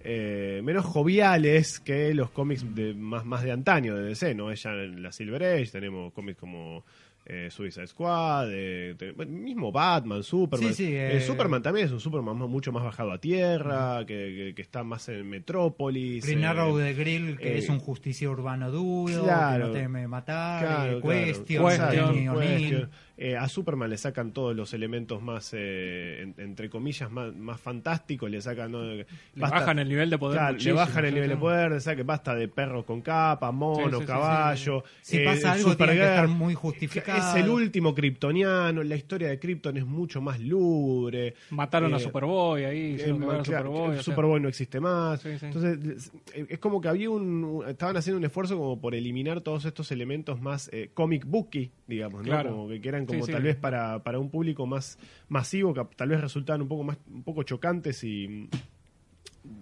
eh, 0.00 0.60
menos 0.64 0.84
joviales 0.84 1.78
que 1.80 2.14
los 2.14 2.30
cómics 2.30 2.64
de, 2.74 2.94
más, 2.94 3.24
más 3.24 3.42
de 3.42 3.52
antaño 3.52 3.94
de 3.96 4.04
DC, 4.04 4.34
¿no? 4.34 4.50
Es 4.50 4.62
ya 4.62 4.70
en 4.72 5.02
la 5.02 5.12
Silver 5.12 5.42
Age, 5.44 5.66
tenemos 5.72 6.12
cómics 6.12 6.38
como 6.38 6.84
eh, 7.26 7.48
Suicide 7.50 7.86
Squad, 7.86 8.48
eh, 8.50 8.94
te- 8.98 9.12
mismo 9.26 9.70
Batman, 9.70 10.22
Superman. 10.24 10.70
Sí, 10.74 10.86
sí, 10.86 10.94
Eh, 10.96 11.18
eh, 11.18 11.20
Superman 11.20 11.62
también 11.62 11.86
es 11.86 11.92
un 11.92 12.00
Superman 12.00 12.36
mucho 12.36 12.72
más 12.72 12.82
bajado 12.82 13.12
a 13.12 13.18
tierra, 13.20 14.04
que, 14.06 14.14
que- 14.48 14.52
que 14.56 14.62
está 14.62 14.82
más 14.82 15.08
en 15.10 15.28
Metrópolis. 15.28 16.24
Green 16.24 16.44
Arrow 16.44 16.76
de 16.78 16.94
Grill, 16.94 17.36
que 17.38 17.58
es 17.58 17.68
un 17.68 17.78
justiciero 17.78 18.32
urbano 18.32 18.70
duro, 18.70 19.22
claro. 19.22 19.66
que 19.66 19.68
no 19.68 19.72
teme 19.74 20.08
matar, 20.08 20.64
Claro, 20.66 20.98
eh, 20.98 21.00
claro. 21.00 21.24
Question, 21.26 21.66
Question. 21.68 22.40
Question. 22.40 22.90
Eh, 23.22 23.36
a 23.36 23.48
Superman 23.48 23.90
le 23.90 23.98
sacan 23.98 24.32
todos 24.32 24.56
los 24.56 24.72
elementos 24.72 25.20
más, 25.20 25.50
eh, 25.52 26.22
en- 26.22 26.34
entre 26.38 26.70
comillas, 26.70 27.10
más, 27.10 27.36
más 27.36 27.60
fantásticos, 27.60 28.30
le 28.30 28.40
sacan... 28.40 28.72
¿no? 28.72 28.82
Le 28.82 29.04
Basta- 29.36 29.58
bajan 29.60 29.78
el 29.78 29.90
nivel 29.90 30.08
de 30.08 30.16
poder. 30.16 30.38
Claro, 30.38 30.56
le 30.58 30.72
bajan 30.72 31.04
el 31.04 31.12
nivel 31.14 31.28
de 31.28 31.36
poder, 31.36 31.70
le 31.72 31.80
sacan 31.80 32.06
basta 32.06 32.34
de 32.34 32.48
perros 32.48 32.86
con 32.86 33.02
capa, 33.02 33.52
mono, 33.52 33.84
Sí, 33.88 33.94
sí, 33.96 34.00
sí, 34.00 34.06
caballo. 34.06 34.84
Si 35.02 35.16
eh, 35.18 35.24
pasa 35.26 35.52
algo, 35.52 35.76
tiene 35.76 35.92
que 35.92 35.98
estar 36.02 36.28
muy 36.28 36.54
justificado. 36.54 37.18
Es 37.36 37.44
el 37.44 37.50
último 37.50 37.94
kryptoniano, 37.94 38.82
la 38.82 38.96
historia 38.96 39.28
de 39.28 39.38
Krypton 39.38 39.76
es 39.76 39.84
mucho 39.84 40.22
más 40.22 40.40
lúgubre. 40.40 41.34
Mataron 41.50 41.92
a 41.92 41.98
Eh, 41.98 42.00
Superboy 42.00 42.64
ahí, 42.64 42.96
Eh, 42.98 43.14
claro, 43.18 43.44
Superboy. 43.44 43.88
o 43.90 43.92
sea, 43.94 44.02
Superboy 44.02 44.40
no 44.40 44.48
existe 44.48 44.80
más. 44.80 45.20
Sí, 45.20 45.38
sí. 45.38 45.44
Entonces, 45.44 45.78
es- 46.34 46.48
es 46.48 46.58
como 46.58 46.80
que 46.80 46.88
había 46.88 47.10
un, 47.10 47.44
un- 47.44 47.68
estaban 47.68 47.98
haciendo 47.98 48.16
un 48.16 48.24
esfuerzo 48.24 48.56
como 48.56 48.80
por 48.80 48.94
eliminar 48.94 49.42
todos 49.42 49.66
estos 49.66 49.90
elementos 49.92 50.40
más 50.40 50.70
eh, 50.72 50.88
comic 50.94 51.26
booky, 51.26 51.70
digamos, 51.86 52.22
¿no? 52.22 52.26
Claro. 52.28 52.50
Como 52.52 52.68
que, 52.68 52.80
que 52.80 52.88
eran 52.88 53.06
como 53.10 53.24
Sí, 53.24 53.26
sí. 53.26 53.32
tal 53.32 53.42
vez 53.42 53.56
para, 53.56 54.02
para 54.02 54.18
un 54.18 54.30
público 54.30 54.66
más 54.66 54.98
masivo, 55.28 55.74
que 55.74 55.84
tal 55.96 56.08
vez 56.08 56.20
resultaban 56.20 56.62
un 56.62 56.68
poco 56.68 56.84
más 56.84 56.98
un 57.12 57.22
poco 57.22 57.42
chocantes 57.42 58.02
y 58.04 58.48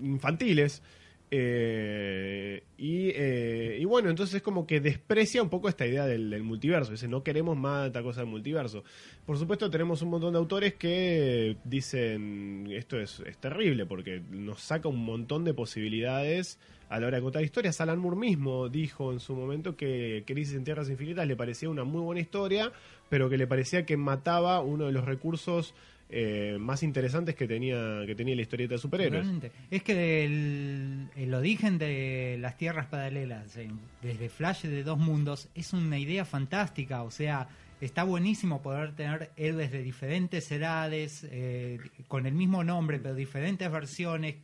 infantiles. 0.03 0.83
Eh, 1.31 2.63
y, 2.79 3.11
eh, 3.15 3.77
y 3.79 3.85
bueno, 3.85 4.09
entonces 4.09 4.37
es 4.37 4.43
como 4.43 4.67
que 4.67 4.81
desprecia 4.81 5.43
un 5.43 5.51
poco 5.51 5.69
esta 5.69 5.87
idea 5.87 6.07
del, 6.07 6.31
del 6.31 6.43
multiverso. 6.43 6.93
Dice, 6.93 7.07
no 7.07 7.23
queremos 7.23 7.57
más 7.57 7.89
esta 7.89 8.03
cosa 8.03 8.21
del 8.23 8.31
multiverso. 8.31 8.83
Por 9.27 9.37
supuesto, 9.37 9.71
tenemos 9.71 10.01
un 10.01 10.09
montón 10.09 10.33
de 10.33 10.39
autores 10.39 10.75
que 10.75 11.59
dicen 11.65 12.69
esto 12.71 12.99
es, 12.99 13.21
es 13.21 13.37
terrible 13.39 13.85
porque 13.85 14.23
nos 14.31 14.61
saca 14.63 14.89
un 14.89 15.05
montón 15.05 15.45
de 15.45 15.53
posibilidades 15.53 16.59
a 16.88 17.01
la 17.01 17.07
hora 17.07 17.16
de 17.16 17.22
contar 17.22 17.42
historias. 17.42 17.81
Alan 17.81 17.98
Moore 17.98 18.16
mismo 18.16 18.68
dijo 18.68 19.12
en 19.12 19.20
su 19.20 19.35
momento 19.35 19.77
que 19.77 20.24
Crisis 20.27 20.55
en 20.55 20.64
Tierras 20.64 20.88
Infinitas 20.88 21.27
le 21.27 21.37
parecía 21.37 21.68
una 21.68 21.85
muy 21.85 22.01
buena 22.01 22.20
historia, 22.20 22.72
pero 23.09 23.29
que 23.29 23.37
le 23.37 23.46
parecía 23.46 23.85
que 23.85 23.96
mataba 23.96 24.61
uno 24.61 24.87
de 24.87 24.92
los 24.92 25.05
recursos 25.05 25.74
eh, 26.11 26.57
más 26.59 26.83
interesantes 26.83 27.35
que 27.35 27.46
tenía, 27.46 28.03
que 28.07 28.14
tenía 28.14 28.35
la 28.35 28.40
historieta 28.40 28.74
de 28.74 28.79
superhéroes. 28.79 29.24
Realmente. 29.24 29.53
Es 29.70 29.83
que 29.83 30.24
el, 30.24 31.09
el 31.16 31.35
origen 31.35 31.77
de 31.77 32.38
las 32.40 32.57
tierras 32.57 32.87
paralelas, 32.87 33.57
eh, 33.59 33.68
desde 34.01 34.31
Flash 34.31 34.62
de 34.62 34.83
dos 34.83 34.98
mundos, 34.98 35.48
es 35.55 35.74
una 35.74 35.98
idea 35.98 36.24
fantástica. 36.24 37.03
O 37.03 37.11
sea, 37.11 37.48
está 37.83 38.05
buenísimo 38.05 38.62
poder 38.62 38.94
tener 38.94 39.31
héroes 39.37 39.70
de 39.70 39.83
diferentes 39.83 40.51
edades, 40.51 41.27
eh, 41.31 41.79
con 42.09 42.24
el 42.24 42.33
mismo 42.33 42.64
nombre, 42.64 42.98
pero 42.98 43.14
diferentes 43.14 43.70
versiones, 43.70 44.37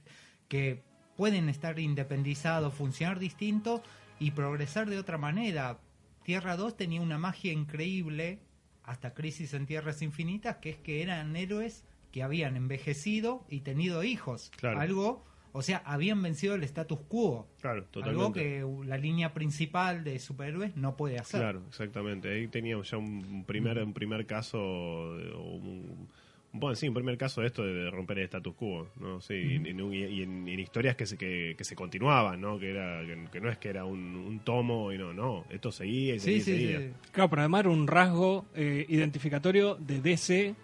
que 0.49 0.83
pueden 1.17 1.49
estar 1.49 1.79
independizados, 1.79 2.75
funcionar 2.75 3.19
distinto 3.19 3.83
y 4.19 4.33
progresar 4.33 4.89
de 4.89 4.99
otra 4.99 5.19
manera. 5.19 5.79
Tierra 6.23 6.57
2 6.57 6.77
tenía 6.77 7.01
una 7.01 7.19
magia 7.19 7.53
increíble 7.53 8.41
hasta 8.83 9.15
Crisis 9.15 9.55
en 9.55 9.67
Tierras 9.67 10.03
Infinitas, 10.03 10.57
que 10.57 10.71
es 10.71 10.77
que 10.77 11.03
eran 11.03 11.37
héroes 11.37 11.85
que 12.13 12.23
habían 12.23 12.57
envejecido 12.57 13.45
y 13.49 13.61
tenido 13.61 14.05
hijos. 14.05 14.53
Claro. 14.57 14.81
Algo, 14.81 15.25
o 15.53 15.63
sea, 15.63 15.83
habían 15.85 16.23
vencido 16.23 16.55
el 16.55 16.63
status 16.63 17.01
quo. 17.09 17.49
Claro, 17.61 17.87
Algo 18.03 18.33
que 18.33 18.65
la 18.85 18.97
línea 18.99 19.33
principal 19.33 20.05
de 20.05 20.19
superhéroes 20.19 20.77
no 20.77 20.97
puede 20.97 21.19
hacer. 21.19 21.41
Claro, 21.41 21.63
exactamente. 21.69 22.33
Ahí 22.33 22.49
teníamos 22.49 22.91
ya 22.91 22.99
un 22.99 23.45
primer, 23.47 23.83
un 23.83 23.93
primer 23.93 24.27
caso, 24.27 24.59
un, 24.59 26.09
bueno, 26.57 26.75
sí, 26.77 26.89
un 26.89 26.95
primer 26.95 27.19
caso 27.19 27.41
de 27.41 27.49
esto 27.49 27.65
de, 27.65 27.91
romper 27.91 28.19
el 28.21 28.25
status 28.25 28.55
quo, 28.55 28.89
¿no? 29.01 29.21
Sí, 29.21 29.35
y, 29.35 29.57
en- 29.69 29.93
y- 29.93 30.23
en, 30.23 30.49
en 30.49 30.61
historias 30.61 30.95
que 30.97 31.05
se, 31.05 31.19
que, 31.19 31.55
que 31.59 31.65
se 31.65 31.75
continuaban, 31.77 32.41
¿no? 32.41 32.59
Que, 32.59 32.71
era, 32.71 33.03
que, 33.05 33.25
que 33.33 33.41
no 33.41 33.51
es 33.51 33.59
que 33.59 33.69
era 33.69 33.85
un, 33.85 33.99
un 34.17 34.39
tomo 34.41 34.93
y 34.93 34.97
no, 34.99 35.13
no, 35.13 35.45
esto 35.51 35.71
seguía 35.73 36.15
y 36.15 36.21
seguía 36.21 36.41
sí, 36.45 36.53
seguía. 36.53 36.79
sí. 36.81 36.93
Claro, 37.13 37.29
pero 37.31 37.43
además 37.43 37.61
era 37.61 37.71
un 37.71 37.87
rasgo 37.87 38.47
eh, 38.55 38.87
identificatorio 38.89 39.75
de 39.75 40.01
DC 40.01 40.55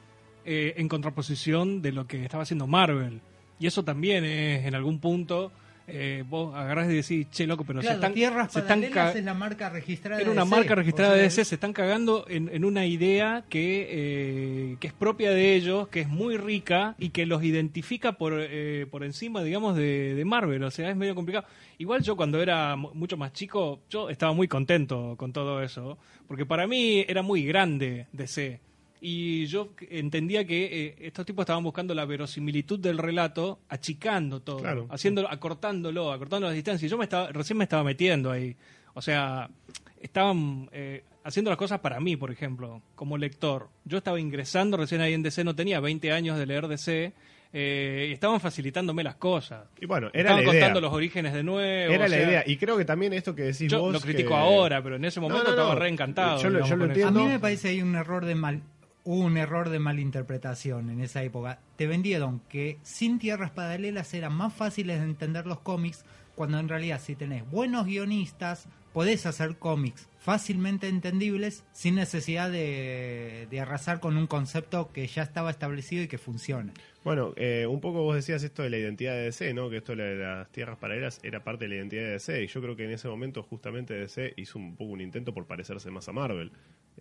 eh, 0.44 0.74
en 0.76 0.88
contraposición 0.88 1.82
de 1.82 1.92
lo 1.92 2.06
que 2.06 2.22
estaba 2.24 2.44
haciendo 2.44 2.66
Marvel. 2.66 3.20
Y 3.58 3.66
eso 3.66 3.82
también 3.84 4.24
es, 4.24 4.64
en 4.64 4.74
algún 4.74 5.00
punto, 5.00 5.52
eh, 5.92 6.24
vos 6.28 6.54
agarrás 6.54 6.90
y 6.90 6.94
decís, 6.96 7.28
che, 7.30 7.46
loco, 7.46 7.64
pero 7.64 7.80
Claro, 7.80 7.94
se 7.94 7.98
están, 7.98 8.14
Tierras 8.14 8.52
se 8.52 8.58
están 8.60 8.82
es 8.84 9.24
la 9.24 9.34
marca 9.34 9.68
registrada 9.68 10.20
era 10.20 10.30
una 10.30 10.42
DC. 10.44 10.50
marca 10.56 10.74
registrada 10.74 11.14
de 11.14 11.22
DC, 11.22 11.44
se 11.44 11.54
están 11.54 11.72
cagando 11.72 12.24
en, 12.28 12.48
en 12.52 12.64
una 12.64 12.86
idea 12.86 13.44
que, 13.48 13.86
eh, 13.90 14.76
que 14.80 14.86
es 14.86 14.92
propia 14.92 15.30
de 15.30 15.54
ellos, 15.54 15.88
que 15.88 16.00
es 16.00 16.08
muy 16.08 16.36
rica 16.36 16.94
y 16.98 17.10
que 17.10 17.26
los 17.26 17.42
identifica 17.44 18.12
por, 18.12 18.34
eh, 18.36 18.86
por 18.90 19.04
encima, 19.04 19.42
digamos, 19.42 19.76
de, 19.76 20.14
de 20.14 20.24
Marvel. 20.24 20.62
O 20.64 20.70
sea, 20.70 20.90
es 20.90 20.96
medio 20.96 21.14
complicado. 21.14 21.46
Igual 21.78 22.02
yo 22.02 22.16
cuando 22.16 22.42
era 22.42 22.76
mu- 22.76 22.90
mucho 22.94 23.16
más 23.16 23.32
chico, 23.32 23.80
yo 23.90 24.10
estaba 24.10 24.32
muy 24.32 24.48
contento 24.48 25.14
con 25.16 25.32
todo 25.32 25.62
eso, 25.62 25.98
porque 26.28 26.46
para 26.46 26.66
mí 26.66 27.04
era 27.08 27.22
muy 27.22 27.44
grande 27.44 28.06
DC. 28.12 28.60
Y 29.02 29.46
yo 29.46 29.72
entendía 29.90 30.44
que 30.46 30.86
eh, 30.88 30.94
estos 31.00 31.24
tipos 31.24 31.44
estaban 31.44 31.64
buscando 31.64 31.94
la 31.94 32.04
verosimilitud 32.04 32.78
del 32.78 32.98
relato, 32.98 33.60
achicando 33.68 34.40
todo, 34.40 34.58
Claro. 34.58 34.86
haciéndolo, 34.90 35.30
acortándolo, 35.30 36.12
acortando 36.12 36.46
las 36.46 36.54
distancias. 36.54 36.86
Y 36.86 36.90
yo 36.90 36.98
me 36.98 37.04
estaba, 37.04 37.28
recién 37.32 37.56
me 37.56 37.64
estaba 37.64 37.82
metiendo 37.82 38.30
ahí. 38.30 38.54
O 38.94 39.00
sea, 39.00 39.48
estaban 40.00 40.68
eh, 40.72 41.02
haciendo 41.24 41.50
las 41.50 41.56
cosas 41.58 41.80
para 41.80 41.98
mí, 42.00 42.16
por 42.16 42.30
ejemplo, 42.30 42.82
como 42.94 43.16
lector. 43.16 43.68
Yo 43.84 43.98
estaba 43.98 44.20
ingresando 44.20 44.76
recién 44.76 45.00
ahí 45.00 45.14
en 45.14 45.22
DC, 45.22 45.44
no 45.44 45.54
tenía 45.54 45.80
20 45.80 46.12
años 46.12 46.38
de 46.38 46.44
leer 46.46 46.68
DC, 46.68 47.12
eh, 47.52 48.06
y 48.10 48.12
estaban 48.12 48.38
facilitándome 48.40 49.02
las 49.02 49.16
cosas. 49.16 49.64
Y 49.80 49.86
bueno, 49.86 50.08
era 50.12 50.20
estaban 50.30 50.44
la 50.44 50.50
idea. 50.50 50.60
contando 50.60 50.80
los 50.82 50.92
orígenes 50.92 51.32
de 51.32 51.42
nuevo. 51.42 51.92
Era 51.94 52.04
o 52.04 52.08
la 52.08 52.16
sea, 52.16 52.28
idea. 52.28 52.44
Y 52.46 52.56
creo 52.58 52.76
que 52.76 52.84
también 52.84 53.12
esto 53.14 53.34
que 53.34 53.42
decís 53.44 53.70
Yo 53.70 53.80
vos. 53.80 53.92
lo 53.94 54.00
critico 54.00 54.28
que- 54.30 54.34
ahora, 54.36 54.82
pero 54.82 54.96
en 54.96 55.04
ese 55.06 55.20
momento 55.20 55.44
no, 55.44 55.50
no. 55.56 55.62
estaba 55.62 55.74
re 55.74 55.88
encantado. 55.88 56.36
Yo 56.42 56.50
lo- 56.50 56.58
digamos, 56.62 56.68
yo 56.68 56.76
lo 56.76 56.86
con 56.88 56.96
eso. 56.96 57.08
A 57.08 57.10
mí 57.10 57.24
me 57.24 57.38
parece 57.40 57.68
hay 57.70 57.80
un 57.82 57.94
error 57.96 58.24
de 58.26 58.34
mal 58.34 58.62
un 59.04 59.36
error 59.36 59.68
de 59.68 59.78
malinterpretación 59.78 60.90
en 60.90 61.00
esa 61.00 61.22
época. 61.22 61.60
Te 61.76 61.86
vendieron 61.86 62.40
que 62.48 62.78
sin 62.82 63.18
tierras 63.18 63.50
paralelas 63.50 64.12
eran 64.14 64.34
más 64.34 64.52
fáciles 64.52 64.98
de 64.98 65.04
entender 65.04 65.46
los 65.46 65.60
cómics, 65.60 66.04
cuando 66.34 66.58
en 66.58 66.68
realidad 66.68 67.00
si 67.00 67.16
tenés 67.16 67.48
buenos 67.50 67.86
guionistas, 67.86 68.68
podés 68.92 69.26
hacer 69.26 69.56
cómics 69.56 70.08
fácilmente 70.18 70.88
entendibles 70.88 71.64
sin 71.72 71.94
necesidad 71.94 72.50
de, 72.50 73.46
de 73.50 73.60
arrasar 73.60 74.00
con 74.00 74.16
un 74.16 74.26
concepto 74.26 74.92
que 74.92 75.06
ya 75.06 75.22
estaba 75.22 75.50
establecido 75.50 76.02
y 76.02 76.08
que 76.08 76.18
funciona. 76.18 76.72
Bueno, 77.02 77.32
eh, 77.36 77.66
un 77.66 77.80
poco 77.80 78.02
vos 78.02 78.14
decías 78.14 78.42
esto 78.42 78.62
de 78.62 78.68
la 78.68 78.76
identidad 78.76 79.14
de 79.14 79.22
DC, 79.22 79.54
¿no? 79.54 79.70
Que 79.70 79.78
esto 79.78 79.96
de 79.96 80.16
las 80.16 80.50
tierras 80.50 80.76
paralelas 80.76 81.18
era 81.22 81.42
parte 81.42 81.64
de 81.64 81.70
la 81.70 81.76
identidad 81.76 82.02
de 82.02 82.10
DC. 82.10 82.42
Y 82.42 82.46
yo 82.48 82.60
creo 82.60 82.76
que 82.76 82.84
en 82.84 82.90
ese 82.90 83.08
momento 83.08 83.42
justamente 83.42 83.94
DC 83.94 84.34
hizo 84.36 84.58
un 84.58 84.76
poco 84.76 84.92
un 84.92 85.00
intento 85.00 85.32
por 85.32 85.46
parecerse 85.46 85.90
más 85.90 86.08
a 86.08 86.12
Marvel, 86.12 86.52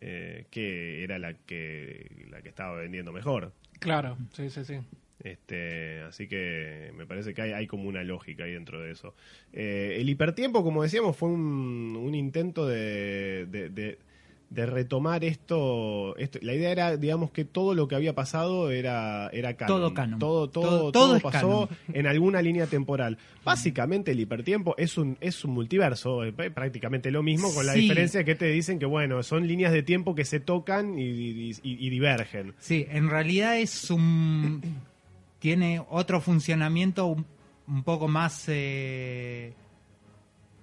eh, 0.01 0.45
que 0.51 1.03
era 1.03 1.19
la 1.19 1.33
que, 1.33 2.25
la 2.29 2.41
que 2.41 2.49
estaba 2.49 2.75
vendiendo 2.79 3.11
mejor. 3.11 3.53
Claro, 3.79 4.17
sí, 4.33 4.49
sí, 4.49 4.65
sí. 4.65 4.79
Este, 5.21 5.99
así 6.01 6.27
que 6.29 6.91
me 6.95 7.05
parece 7.05 7.33
que 7.33 7.41
hay, 7.41 7.51
hay 7.51 7.67
como 7.67 7.89
una 7.89 8.03
lógica 8.03 8.45
ahí 8.45 8.53
dentro 8.53 8.79
de 8.79 8.91
eso. 8.91 9.15
Eh, 9.51 9.97
el 9.99 10.09
hipertiempo, 10.09 10.63
como 10.63 10.81
decíamos, 10.83 11.17
fue 11.17 11.29
un, 11.29 11.97
un 12.01 12.15
intento 12.15 12.65
de, 12.65 13.45
de- 13.49 13.69
de- 13.69 13.99
de 14.49 14.65
retomar 14.65 15.23
esto, 15.23 16.17
esto. 16.17 16.39
La 16.41 16.55
idea 16.55 16.71
era, 16.71 16.97
digamos, 16.97 17.29
que 17.29 17.45
todo 17.45 17.75
lo 17.75 17.87
que 17.87 17.93
había 17.95 18.15
pasado 18.15 18.71
era, 18.71 19.29
era 19.29 19.53
canon. 19.55 19.77
Todo 19.77 19.93
canon. 19.93 20.19
Todo, 20.19 20.49
todo, 20.49 20.63
Todo- 20.63 20.79
todo 20.79 20.91
todo 20.91 21.15
es 21.17 21.21
pasó 21.23 21.67
canon. 21.69 21.69
en 21.93 22.07
alguna 22.07 22.41
línea 22.41 22.65
temporal. 22.65 23.19
Básicamente 23.45 24.11
el 24.11 24.19
hipertiempo 24.19 24.73
es 24.77 24.97
un, 24.97 25.17
es 25.21 25.45
un 25.45 25.51
multiverso, 25.51 26.23
es 26.23 26.33
prácticamente 26.33 27.11
lo 27.11 27.21
mismo, 27.21 27.53
con 27.53 27.65
la 27.67 27.73
diferencia 27.73 28.23
que 28.23 28.33
te 28.35 28.47
dicen 28.47 28.79
que, 28.79 28.85
bueno, 28.87 29.21
son 29.21 29.47
líneas 29.47 29.71
de 29.71 29.83
tiempo 29.83 30.15
que 30.15 30.25
se 30.25 30.39
tocan 30.39 30.97
y, 30.97 31.03
y- 31.03 31.49
y- 31.51 31.87
y 31.87 31.89
divergen. 31.91 32.55
Sí, 32.57 32.87
en 32.89 33.07
realidad 33.09 33.57
es 33.59 33.91
un. 33.91 34.61
tiene 35.37 35.79
otro 35.89 36.21
funcionamiento 36.21 37.05
un, 37.05 37.25
un 37.67 37.83
poco 37.83 38.07
más 38.07 38.45
eh, 38.47 39.53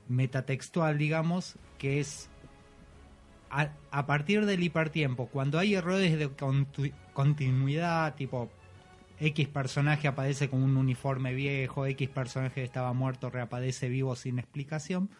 metatextual, 0.08 0.98
digamos, 0.98 1.54
que 1.78 2.00
es. 2.00 2.28
A, 3.50 3.70
a 3.90 4.06
partir 4.06 4.44
del 4.46 4.62
hipertiempo, 4.62 5.28
cuando 5.28 5.58
hay 5.58 5.74
errores 5.74 6.18
de 6.18 6.30
continuidad, 7.12 8.14
tipo 8.14 8.50
X 9.20 9.48
personaje 9.48 10.08
aparece 10.08 10.48
con 10.48 10.62
un 10.62 10.76
uniforme 10.76 11.34
viejo, 11.34 11.86
X 11.86 12.08
personaje 12.08 12.56
que 12.56 12.64
estaba 12.64 12.92
muerto 12.92 13.30
reaparece 13.30 13.88
vivo 13.88 14.16
sin 14.16 14.38
explicación, 14.38 15.10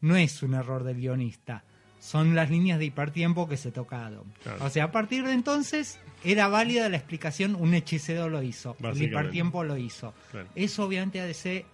no 0.00 0.16
es 0.16 0.42
un 0.42 0.54
error 0.54 0.84
del 0.84 0.96
guionista, 0.96 1.64
son 1.98 2.34
las 2.34 2.50
líneas 2.50 2.78
de 2.78 2.86
hipertiempo 2.86 3.48
que 3.48 3.58
se 3.58 3.70
tocaron. 3.70 4.32
Claro. 4.42 4.64
O 4.64 4.70
sea, 4.70 4.84
a 4.84 4.92
partir 4.92 5.24
de 5.24 5.32
entonces 5.32 5.98
era 6.24 6.48
válida 6.48 6.88
la 6.88 6.96
explicación, 6.96 7.54
un 7.54 7.74
hechicero 7.74 8.28
lo 8.28 8.42
hizo, 8.42 8.76
el 8.82 9.02
hipertiempo 9.02 9.64
lo 9.64 9.76
hizo. 9.76 10.14
Claro. 10.30 10.48
Eso 10.54 10.84
obviamente 10.84 11.20
a 11.20 11.26
DC 11.26 11.66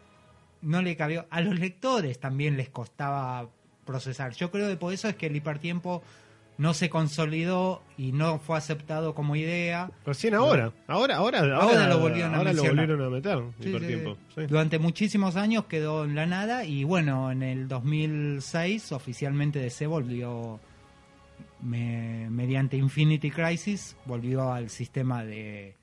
no 0.62 0.82
le 0.82 0.96
cabió, 0.96 1.26
a 1.30 1.40
los 1.40 1.58
lectores 1.58 2.18
también 2.18 2.56
les 2.56 2.70
costaba 2.70 3.48
procesar. 3.86 4.34
Yo 4.34 4.50
creo 4.50 4.68
que 4.68 4.76
por 4.76 4.92
eso 4.92 5.08
es 5.08 5.16
que 5.16 5.26
el 5.28 5.36
hipertiempo 5.36 6.02
no 6.58 6.72
se 6.72 6.88
consolidó 6.88 7.82
y 7.98 8.12
no 8.12 8.38
fue 8.38 8.56
aceptado 8.56 9.14
como 9.14 9.36
idea. 9.36 9.90
Recién 10.06 10.34
ahora, 10.34 10.72
ahora, 10.86 11.16
ahora, 11.16 11.38
ahora, 11.40 11.56
Ahora 11.58 11.88
lo 11.88 11.98
volvieron 12.00 12.32
a 12.34 12.38
ahora 12.38 12.52
lo 12.52 12.62
mencionar. 12.62 12.86
volvieron 12.88 13.06
a 13.06 13.16
meter, 13.16 13.38
Sí, 13.62 13.68
hipertiempo. 13.68 14.14
sí. 14.34 14.40
sí. 14.40 14.46
Durante 14.46 14.78
muchísimos 14.78 15.36
años 15.36 15.64
quedó 15.66 16.04
en 16.04 16.14
la 16.14 16.24
nada 16.26 16.64
y 16.64 16.84
bueno, 16.84 17.30
en 17.30 17.42
el 17.42 17.68
2006 17.68 18.92
oficialmente 18.92 19.58
DC 19.58 19.86
volvió 19.86 20.58
me- 21.60 22.28
mediante 22.30 22.76
Infinity 22.78 23.30
Crisis 23.30 23.96
volvió 24.06 24.50
al 24.52 24.70
sistema 24.70 25.24
de, 25.24 25.74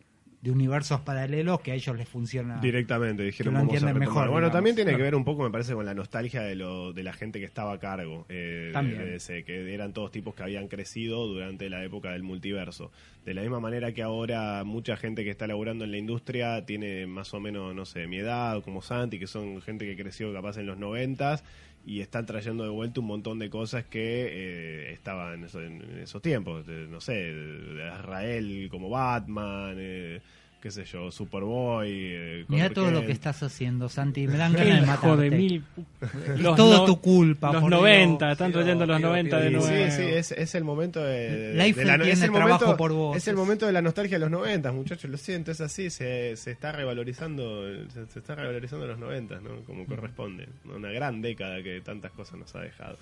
de 0.44 0.52
universos 0.52 1.00
paralelos 1.00 1.62
que 1.62 1.72
a 1.72 1.76
ellos 1.76 1.96
les 1.96 2.06
funciona. 2.10 2.60
Directamente, 2.60 3.24
dijeron 3.24 3.54
que 3.54 3.56
lo 3.56 3.60
vamos 3.60 3.74
a 3.74 3.78
entienden 3.78 4.02
retomar. 4.02 4.10
mejor, 4.10 4.30
bueno, 4.30 4.48
digamos. 4.48 4.52
también 4.58 4.76
tiene 4.76 4.96
que 4.98 5.02
ver 5.02 5.16
un 5.16 5.24
poco, 5.24 5.42
me 5.44 5.50
parece, 5.50 5.74
con 5.74 5.86
la 5.86 5.94
nostalgia 5.94 6.42
de, 6.42 6.56
lo, 6.56 6.92
de 6.92 7.02
la 7.02 7.14
gente 7.14 7.40
que 7.40 7.46
estaba 7.46 7.72
a 7.72 7.80
cargo. 7.80 8.26
eh, 8.28 8.72
También. 8.74 9.00
de 9.00 9.06
DC, 9.12 9.46
que 9.46 9.74
eran 9.74 9.94
todos 9.94 10.12
tipos 10.12 10.36
que 10.36 10.44
habían 10.44 10.68
crecido 10.68 11.26
durante 11.28 11.70
la 11.70 11.82
época 11.86 12.12
del 12.12 12.24
multiverso. 12.24 12.92
De 13.24 13.34
la 13.34 13.42
misma 13.42 13.62
manera 13.62 13.94
que 13.94 14.04
ahora 14.04 14.66
mucha 14.66 14.98
gente 14.98 15.24
que 15.24 15.30
está 15.30 15.48
laburando 15.48 15.86
en 15.86 15.92
la 15.92 15.98
industria 15.98 16.66
tiene 16.66 17.08
más 17.08 17.34
o 17.34 17.40
menos, 17.40 17.74
no 17.74 17.86
sé, 17.86 18.06
mi 18.08 18.18
edad, 18.18 18.62
como 18.64 18.82
Santi, 18.82 19.20
que 19.20 19.28
son 19.28 19.62
gente 19.62 19.86
que 19.86 19.96
creció 19.96 20.34
capaz 20.34 20.58
en 20.58 20.66
los 20.66 20.78
noventas 20.78 21.46
y 21.86 22.00
están 22.02 22.26
trayendo 22.26 22.64
de 22.64 22.70
vuelta 22.70 23.00
un 23.02 23.08
montón 23.08 23.40
de 23.40 23.50
cosas 23.50 23.86
que 23.86 24.00
eh, 24.90 24.94
estaban 24.94 25.34
en, 25.36 25.44
eso- 25.46 25.62
en 25.62 25.82
esos 26.00 26.22
tiempos. 26.22 26.66
No 26.68 27.02
sé, 27.02 27.14
de 27.14 27.88
Israel 28.00 28.68
como 28.72 28.90
Batman, 28.90 29.76
eh, 29.80 30.22
qué 30.64 30.72
sé 30.72 30.86
yo, 30.86 31.12
Superboy. 31.12 31.90
Eh, 31.92 32.46
Mira 32.48 32.70
todo 32.70 32.90
lo 32.90 33.06
que 33.06 33.12
estás 33.12 33.44
haciendo, 33.44 33.90
Santi. 33.90 34.26
Me 34.28 34.38
dan 34.38 34.54
ganas 34.54 34.80
de 34.80 34.88
matarte. 34.88 35.22
de 35.24 35.32
mil. 35.32 35.64
Es 36.02 36.42
todo 36.56 36.86
tu 36.86 37.02
culpa, 37.02 37.52
Los 37.52 37.62
por 37.64 37.70
90, 37.72 38.26
Dios. 38.26 38.32
están 38.32 38.52
Pido- 38.52 38.60
trayendo 38.62 38.86
los 38.86 38.98
pido- 38.98 39.10
90 39.10 39.40
de 39.40 39.52
nuevo. 39.52 39.68
Sí, 39.68 39.92
sí, 39.92 40.04
es, 40.04 40.32
es 40.32 40.56
el 40.56 40.64
momento 40.64 41.04
de, 41.04 41.50
de- 41.50 41.54
Life 41.66 41.80
de 41.82 41.86
la- 41.86 41.96
tiene 41.98 42.12
es 42.12 42.22
el 42.24 42.32
trabajo 42.32 42.60
momento, 42.66 42.78
por 42.78 42.94
vos. 42.94 43.18
Es 43.18 43.28
el 43.28 43.36
momento 43.36 43.66
de 43.66 43.74
la 43.74 43.82
nostalgia 43.82 44.16
de 44.16 44.22
los 44.22 44.32
90, 44.32 44.72
muchachos, 44.72 45.12
lo 45.12 45.18
siento, 45.18 45.52
es 45.52 45.60
así, 45.60 45.90
se, 45.90 46.38
se 46.38 46.52
está 46.52 46.72
revalorizando, 46.72 47.66
se, 47.94 48.06
se 48.08 48.20
está 48.20 48.36
revalorizando 48.36 48.88
los 48.88 48.98
90, 48.98 49.42
¿no? 49.42 49.64
Como 49.66 49.86
corresponde. 49.86 50.48
¿no? 50.64 50.78
Una 50.78 50.92
gran 50.92 51.22
década 51.22 51.62
que 51.62 51.82
tantas 51.82 52.12
cosas 52.14 52.40
nos 52.40 52.56
ha 52.56 52.62
dejado. 52.62 52.98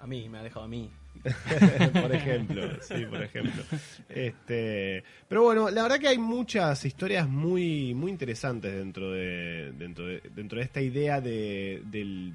A 0.00 0.06
mí, 0.06 0.28
me 0.28 0.38
ha 0.38 0.42
dejado 0.42 0.64
a 0.64 0.68
mí. 0.68 0.90
por 2.02 2.14
ejemplo, 2.14 2.62
sí, 2.82 3.04
por 3.08 3.22
ejemplo. 3.22 3.62
Este, 4.08 5.02
pero 5.28 5.42
bueno, 5.44 5.70
la 5.70 5.82
verdad 5.82 5.98
que 5.98 6.08
hay 6.08 6.18
muchas 6.18 6.84
historias 6.84 7.28
muy, 7.28 7.94
muy 7.94 8.10
interesantes 8.10 8.72
dentro 8.74 9.10
de, 9.12 9.72
dentro 9.72 10.06
de, 10.06 10.20
dentro 10.34 10.58
de 10.58 10.64
esta 10.64 10.80
idea 10.80 11.20
de, 11.20 11.82
del- 11.86 12.34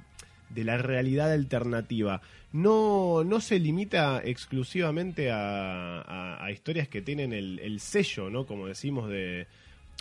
de 0.49 0.63
la 0.65 0.77
realidad 0.77 1.31
alternativa. 1.31 2.21
No, 2.51 3.23
no 3.23 3.39
se 3.39 3.59
limita 3.59 4.21
exclusivamente 4.23 5.29
a, 5.31 6.45
historias 6.51 6.89
que 6.89 7.01
tienen 7.01 7.31
el, 7.31 7.59
el 7.59 7.79
sello, 7.79 8.29
¿no? 8.29 8.45
Como 8.45 8.67
decimos 8.67 9.09
de 9.09 9.47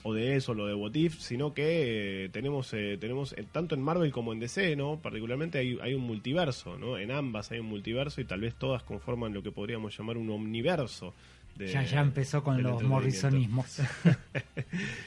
o 0.02 0.14
de 0.14 0.36
eso, 0.36 0.54
lo 0.54 0.66
de 0.66 0.74
What 0.74 0.94
If, 0.94 1.18
sino 1.20 1.52
que 1.52 2.24
eh, 2.24 2.28
tenemos, 2.30 2.72
eh, 2.72 2.96
tenemos 3.00 3.32
eh, 3.34 3.44
tanto 3.52 3.74
en 3.74 3.82
Marvel 3.82 4.10
como 4.12 4.32
en 4.32 4.40
DC, 4.40 4.74
¿no? 4.76 4.98
Particularmente 5.02 5.58
hay, 5.58 5.78
hay 5.82 5.94
un 5.94 6.02
multiverso, 6.02 6.78
¿no? 6.78 6.96
En 6.98 7.10
ambas 7.10 7.50
hay 7.50 7.58
un 7.58 7.66
multiverso 7.66 8.20
y 8.20 8.24
tal 8.24 8.40
vez 8.40 8.54
todas 8.54 8.82
conforman 8.82 9.34
lo 9.34 9.42
que 9.42 9.52
podríamos 9.52 9.96
llamar 9.98 10.16
un 10.16 10.30
omniverso. 10.30 11.12
de- 11.56 11.66
Ya, 11.68 11.82
ya 11.84 12.00
empezó 12.00 12.42
con 12.42 12.62
los 12.62 12.82
morrisonismos. 12.82 13.80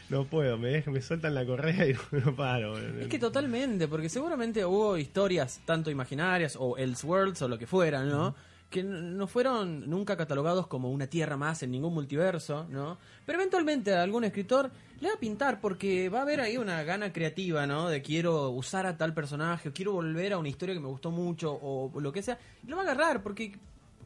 No 0.10 0.26
puedo, 0.26 0.58
me, 0.58 0.84
me 0.88 1.02
sueltan 1.02 1.34
la 1.34 1.46
correa 1.46 1.88
y 1.88 1.94
no, 2.12 2.20
no 2.26 2.36
paro. 2.36 2.78
Es 2.78 3.08
que 3.08 3.20
totalmente, 3.20 3.88
porque 3.88 4.10
seguramente 4.10 4.64
hubo 4.66 4.98
historias 4.98 5.62
tanto 5.66 5.90
imaginarias 5.90 6.56
o 6.60 6.78
Elseworlds 6.78 7.42
o 7.42 7.48
lo 7.48 7.58
que 7.58 7.66
fuera, 7.68 8.04
¿no? 8.04 8.36
Que 8.74 8.82
no 8.82 9.28
fueron 9.28 9.88
nunca 9.88 10.18
catalogados 10.18 10.66
como 10.66 10.90
una 10.90 11.06
tierra 11.06 11.38
más 11.38 11.62
en 11.62 11.70
ningún 11.70 11.94
multiverso, 11.94 12.66
¿no? 12.72 12.98
Pero 13.24 13.38
eventualmente 13.38 13.94
a 13.94 14.02
algún 14.02 14.24
escritor 14.24 14.72
le 15.00 15.10
va 15.10 15.14
a 15.14 15.20
pintar 15.20 15.62
porque 15.62 16.10
va 16.10 16.20
a 16.20 16.22
haber 16.24 16.42
ahí 16.42 16.58
una 16.58 16.82
gana 16.82 17.14
creativa, 17.14 17.68
¿no? 17.68 17.88
De 17.88 18.02
quiero 18.02 18.50
usar 18.50 18.88
a 18.88 18.98
tal 18.98 19.14
personaje, 19.14 19.70
o 19.70 19.74
quiero 19.74 19.92
volver 19.92 20.34
a 20.34 20.40
una 20.40 20.50
historia 20.50 20.74
que 20.74 20.82
me 20.82 20.88
gustó 20.88 21.12
mucho 21.12 21.54
o 21.54 21.92
lo 22.00 22.12
que 22.12 22.24
sea. 22.24 22.40
Y 22.64 22.68
lo 22.68 22.78
va 22.78 22.82
a 22.82 22.86
agarrar 22.86 23.22
porque 23.22 23.60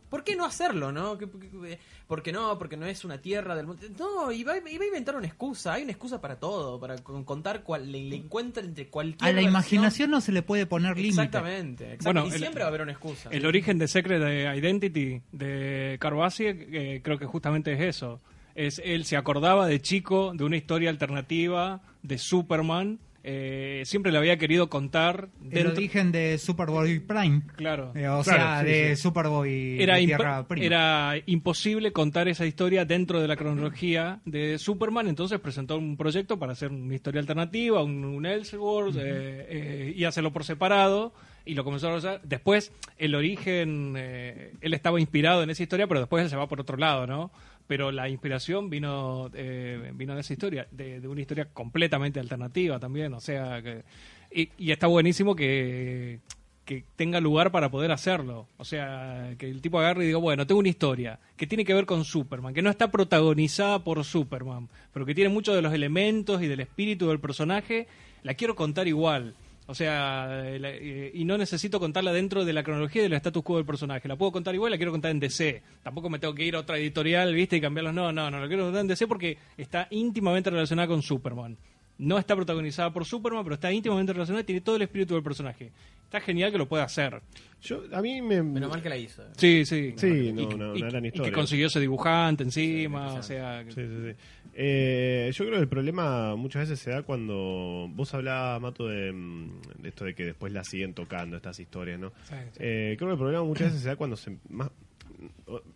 ¿Por 0.10 0.24
qué 0.24 0.36
no 0.36 0.46
hacerlo, 0.46 0.91
no? 0.91 1.17
¿Qué- 1.17 1.30
qué- 1.30 1.50
qué- 1.50 1.80
¿Por 2.08 2.24
qué 2.24 2.32
no? 2.32 2.58
Porque 2.58 2.78
no 2.78 2.86
es 2.86 3.04
una 3.04 3.17
tierra 3.20 3.56
del 3.56 3.67
mundo. 3.67 3.86
No, 4.00 4.32
y 4.32 4.43
va, 4.43 4.58
y 4.58 4.78
va 4.78 4.84
a 4.84 4.88
inventar 4.88 5.15
una 5.17 5.28
excusa. 5.28 5.74
Hay 5.74 5.84
una 5.84 5.91
excusa 5.91 6.22
para 6.22 6.38
todo, 6.39 6.80
para 6.80 6.96
con- 7.00 7.26
contar 7.26 7.63
cuál 7.63 7.91
le, 7.91 8.00
le 8.06 8.15
encuentra 8.15 8.63
entre 8.63 8.88
cualquier. 8.88 9.22
A 9.24 9.28
la 9.28 9.34
versión. 9.36 9.52
imaginación 9.52 10.12
no 10.12 10.22
se 10.22 10.32
le 10.32 10.41
puede 10.41 10.65
poner 10.65 10.96
límite. 10.96 11.10
Exactamente. 11.10 11.84
exacto. 11.93 12.04
Bueno, 12.06 12.26
y 12.28 12.32
el- 12.34 12.39
siempre 12.39 12.62
va 12.62 12.67
a 12.67 12.70
haber 12.70 12.82
una 12.82 12.93
excusa. 12.93 13.30
El 13.32 13.46
origen 13.46 13.78
de 13.78 13.88
Secret 13.89 14.22
Identity 14.58 15.22
de 15.34 15.98
Carvasi 16.00 16.46
eh, 16.48 17.02
creo 17.04 17.17
que 17.20 17.26
justamente 17.26 17.74
es 17.74 17.82
eso. 17.82 18.22
Es, 18.56 18.82
él 18.84 19.06
se 19.06 19.17
acordaba 19.17 19.67
de 19.67 19.82
chico 19.82 20.32
de 20.34 20.43
una 20.43 20.56
historia 20.56 20.89
alternativa 20.89 21.82
de 22.02 22.17
Superman. 22.17 23.00
Eh, 23.30 23.82
siempre 23.86 24.12
le 24.12 24.18
había 24.18 24.38
querido 24.38 24.70
contar. 24.70 25.28
El 25.52 25.68
origen 25.68 26.13
de 26.13 26.38
Superboy 26.38 27.00
Prime. 27.00 27.42
Claro. 27.58 27.92
Eh, 27.94 28.08
o 28.08 28.24
Claro, 28.24 28.24
sea, 28.24 28.60
sí, 28.62 28.66
de 28.68 28.96
sí. 28.96 29.02
Superboy 29.02 29.82
Era, 29.82 29.96
de 29.98 30.06
Tierra 30.06 30.48
Prima. 30.48 30.66
era 30.66 31.13
imposible 31.26 31.92
contar 31.92 32.30
esa 32.30 32.46
historia 32.46 32.86
dentro 32.86 33.20
de 33.22 33.28
la 33.28 33.36
cronología 33.36 34.22
de 34.26 34.58
Superman, 34.58 35.08
entonces 35.10 35.40
presentó 35.42 35.78
un 35.78 35.98
proyecto 35.98 36.40
para 36.40 36.54
hacer 36.54 36.72
una 36.72 36.96
historia 36.96 37.20
alternativa, 37.20 37.84
un, 37.84 38.06
un 38.06 38.26
Elseworlds, 38.26 38.96
eh, 38.98 39.02
eh, 39.50 39.94
y 39.96 40.04
hacerlo 40.06 40.32
por 40.32 40.46
separado. 40.46 41.13
y 41.46 41.54
lo 41.54 41.63
comenzó 41.63 41.90
a 41.90 41.96
usar. 41.96 42.22
Después, 42.24 42.72
el 42.98 43.13
origen, 43.16 43.94
eh, 43.98 44.54
él 44.62 44.74
estaba 44.74 45.00
inspirado 45.00 45.44
en 45.44 45.50
esa 45.50 45.63
historia, 45.63 45.88
pero 45.88 46.00
después 46.02 46.24
él 46.24 46.30
se 46.30 46.36
va 46.36 46.48
por 46.48 46.60
otro 46.62 46.78
lado, 46.78 47.08
¿no? 47.08 47.32
Pero 47.67 47.91
la 47.91 48.08
inspiración 48.10 48.69
vino, 48.69 49.30
eh, 49.34 49.91
vino 49.93 50.15
de 50.15 50.21
esa 50.21 50.34
historia, 50.34 50.67
de, 50.71 51.01
de 51.01 51.08
una 51.08 51.21
historia 51.21 51.49
completamente 51.53 52.19
alternativa 52.19 52.80
también, 52.80 53.13
o 53.13 53.19
sea, 53.19 53.62
que, 53.62 53.84
y, 54.32 54.49
y 54.58 54.71
está 54.71 54.88
buenísimo 54.88 55.36
que, 55.36 56.19
que 56.67 56.84
tenga 56.97 57.21
lugar 57.21 57.51
para 57.51 57.71
poder 57.71 57.91
hacerlo. 57.91 58.45
O 58.58 58.65
sea, 58.65 59.34
que 59.39 59.49
el 59.49 59.62
tipo 59.62 59.80
agarre 59.80 60.03
y 60.03 60.08
diga, 60.08 60.19
bueno, 60.19 60.45
tengo 60.45 60.60
una 60.60 60.69
historia 60.69 61.19
que 61.38 61.47
tiene 61.47 61.63
que 61.63 61.73
ver 61.73 61.86
con 61.86 62.03
Superman, 62.03 62.53
que 62.53 62.62
no 62.62 62.69
está 62.69 62.91
protagonizada 62.91 63.84
por 63.84 64.03
Superman, 64.03 64.67
pero 64.93 65.06
que 65.06 65.15
tiene 65.15 65.30
muchos 65.30 65.56
de 65.56 65.62
los 65.62 65.73
elementos 65.73 66.41
y 66.43 66.47
del 66.47 66.60
espíritu 66.60 67.08
del 67.08 67.21
personaje, 67.21 67.88
la 68.21 68.34
quiero 68.34 68.56
contar 68.56 68.88
igual. 68.88 69.34
O 69.69 69.75
sea, 69.75 70.43
eh, 70.47 70.60
la- 70.60 70.71
eh, 70.71 71.12
y 71.13 71.25
no 71.25 71.38
necesito 71.38 71.80
contarla 71.80 72.13
dentro 72.13 72.45
de 72.45 72.53
la 72.53 72.63
cronología 72.63 73.01
y 73.01 73.03
del 73.10 73.13
status 73.13 73.43
quo 73.43 73.58
del 73.58 73.65
personaje. 73.65 74.08
La 74.08 74.15
puedo 74.15 74.32
contar 74.32 74.56
igual, 74.56 74.71
la 74.71 74.77
quiero 74.77 74.91
contar 74.93 75.12
en 75.12 75.19
DC. 75.19 75.62
Tampoco 75.84 76.10
me 76.10 76.19
tengo 76.19 76.34
que 76.34 76.45
ir 76.45 76.56
a 76.56 76.60
otra 76.60 76.77
editorial, 76.77 77.34
¿viste? 77.34 77.58
Y 77.58 77.62
cambiarlos. 77.62 77.93
No, 77.93 78.12
no, 78.13 78.32
no, 78.32 78.39
la 78.39 78.47
quiero 78.47 78.63
contar 78.63 78.82
en 78.82 78.88
DC 78.88 79.08
porque 79.08 79.38
está 79.58 79.88
íntimamente 79.91 80.49
relacionada 80.49 80.88
con 80.88 81.01
Superman. 81.01 81.58
No 81.99 82.19
está 82.19 82.36
protagonizada 82.36 82.93
por 82.93 83.06
Superman, 83.06 83.43
pero 83.43 83.56
está 83.56 83.71
íntimamente 83.73 84.13
relacionada 84.13 84.41
y 84.41 84.45
tiene 84.45 84.62
todo 84.62 84.75
el 84.75 84.84
espíritu 84.84 85.15
del 85.15 85.23
personaje. 85.23 85.71
Está 86.03 86.21
genial 86.21 86.51
que 86.51 86.60
lo 86.60 86.67
pueda 86.69 86.84
hacer. 86.84 87.21
Yo, 87.62 87.82
a 87.91 88.01
mí 88.01 88.21
me... 88.21 88.41
Menos 88.43 88.69
mal 88.69 88.82
que 88.84 88.88
la 88.88 88.95
hizo. 88.97 89.23
Sí, 89.36 89.65
sí. 89.65 89.93
Sí, 89.97 90.08
Y- 90.08 90.32
no, 90.32 90.41
y, 90.43 90.45
no, 90.56 90.75
y- 90.75 90.82
una 90.84 90.89
gran 90.91 91.03
y 91.06 91.10
que 91.12 91.17
historia. 91.17 91.34
consiguió 91.34 91.67
ese 91.67 91.80
dibujante 91.80 92.43
encima, 92.43 93.12
Sí, 93.13 93.17
o 93.17 93.23
sea... 93.23 93.63
que- 93.65 93.71
Sí, 93.71 93.82
sí, 93.82 94.12
sí. 94.12 94.17
Eh, 94.60 95.30
yo 95.36 95.46
creo 95.46 95.58
que 95.58 95.62
el 95.62 95.67
problema 95.70 96.36
muchas 96.36 96.63
veces 96.67 96.80
se 96.80 96.89
da 96.89 97.04
cuando 97.04 97.88
vos 97.93 98.12
hablabas, 98.15 98.60
Mato, 98.60 98.88
de, 98.88 99.12
mm, 99.12 99.62
de 99.84 99.89
esto 99.89 100.04
de 100.06 100.15
que 100.15 100.26
después 100.26 100.52
la 100.52 100.63
siguen 100.63 100.96
tocando 100.96 101.38
estas 101.38 101.60
historias, 101.60 102.00
¿no? 102.00 102.12
Eh, 102.58 102.96
creo 102.98 103.10
que 103.10 103.13
el 103.13 103.20
problema 103.20 103.43
muchas 103.43 103.67
veces 103.67 103.82
se 103.84 103.89
da 103.89 103.96
cuando 103.96 104.15
se... 104.15 104.36
Más, 104.50 104.72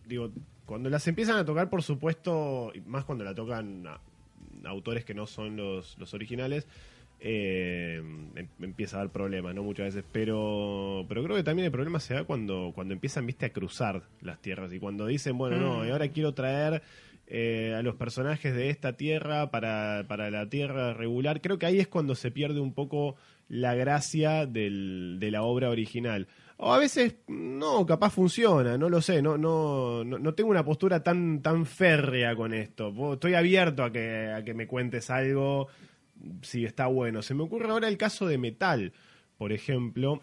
digo, 0.06 0.30
cuando 0.66 0.90
las 0.90 1.06
empiezan 1.06 1.36
a 1.36 1.44
tocar, 1.44 1.70
por 1.70 1.82
supuesto, 1.84 2.72
y 2.74 2.80
más 2.80 3.04
cuando 3.04 3.22
la 3.24 3.34
tocan 3.34 3.86
a- 3.86 4.00
autores 4.64 5.04
que 5.04 5.14
no 5.14 5.26
son 5.26 5.56
los, 5.56 5.96
los 5.98 6.12
originales, 6.14 6.66
eh, 7.20 8.02
em- 8.34 8.48
empieza 8.60 8.96
a 8.96 9.00
dar 9.00 9.10
problemas, 9.10 9.54
¿no? 9.54 9.62
Muchas 9.62 9.94
veces. 9.94 10.04
Pero, 10.12 11.04
pero 11.08 11.22
creo 11.22 11.36
que 11.36 11.44
también 11.44 11.66
el 11.66 11.72
problema 11.72 12.00
se 12.00 12.14
da 12.14 12.24
cuando, 12.24 12.72
cuando 12.74 12.94
empiezan, 12.94 13.26
viste, 13.26 13.46
a 13.46 13.50
cruzar 13.52 14.02
las 14.22 14.40
tierras. 14.42 14.72
Y 14.72 14.80
cuando 14.80 15.06
dicen, 15.06 15.38
bueno, 15.38 15.56
no, 15.60 15.86
y 15.86 15.90
ahora 15.90 16.08
quiero 16.08 16.34
traer 16.34 16.82
eh, 17.34 17.74
a 17.74 17.80
los 17.80 17.94
personajes 17.94 18.54
de 18.54 18.68
esta 18.68 18.92
tierra 18.92 19.50
para, 19.50 20.04
para 20.06 20.30
la 20.30 20.50
tierra 20.50 20.92
regular. 20.92 21.40
Creo 21.40 21.58
que 21.58 21.64
ahí 21.64 21.80
es 21.80 21.88
cuando 21.88 22.14
se 22.14 22.30
pierde 22.30 22.60
un 22.60 22.74
poco 22.74 23.16
la 23.48 23.74
gracia 23.74 24.44
del, 24.44 25.16
de 25.18 25.30
la 25.30 25.42
obra 25.42 25.70
original. 25.70 26.28
O 26.58 26.74
a 26.74 26.78
veces 26.78 27.16
no, 27.28 27.86
capaz 27.86 28.10
funciona, 28.10 28.76
no 28.76 28.90
lo 28.90 29.00
sé, 29.00 29.22
no, 29.22 29.38
no, 29.38 30.04
no, 30.04 30.18
no 30.18 30.34
tengo 30.34 30.50
una 30.50 30.62
postura 30.62 31.02
tan, 31.02 31.40
tan 31.40 31.64
férrea 31.64 32.36
con 32.36 32.52
esto. 32.52 32.92
Estoy 33.14 33.32
abierto 33.32 33.82
a 33.82 33.90
que, 33.90 34.30
a 34.30 34.44
que 34.44 34.52
me 34.52 34.66
cuentes 34.66 35.08
algo 35.08 35.68
si 36.42 36.66
está 36.66 36.86
bueno. 36.86 37.22
Se 37.22 37.32
me 37.32 37.44
ocurre 37.44 37.70
ahora 37.70 37.88
el 37.88 37.96
caso 37.96 38.26
de 38.26 38.36
Metal, 38.36 38.92
por 39.38 39.52
ejemplo, 39.52 40.20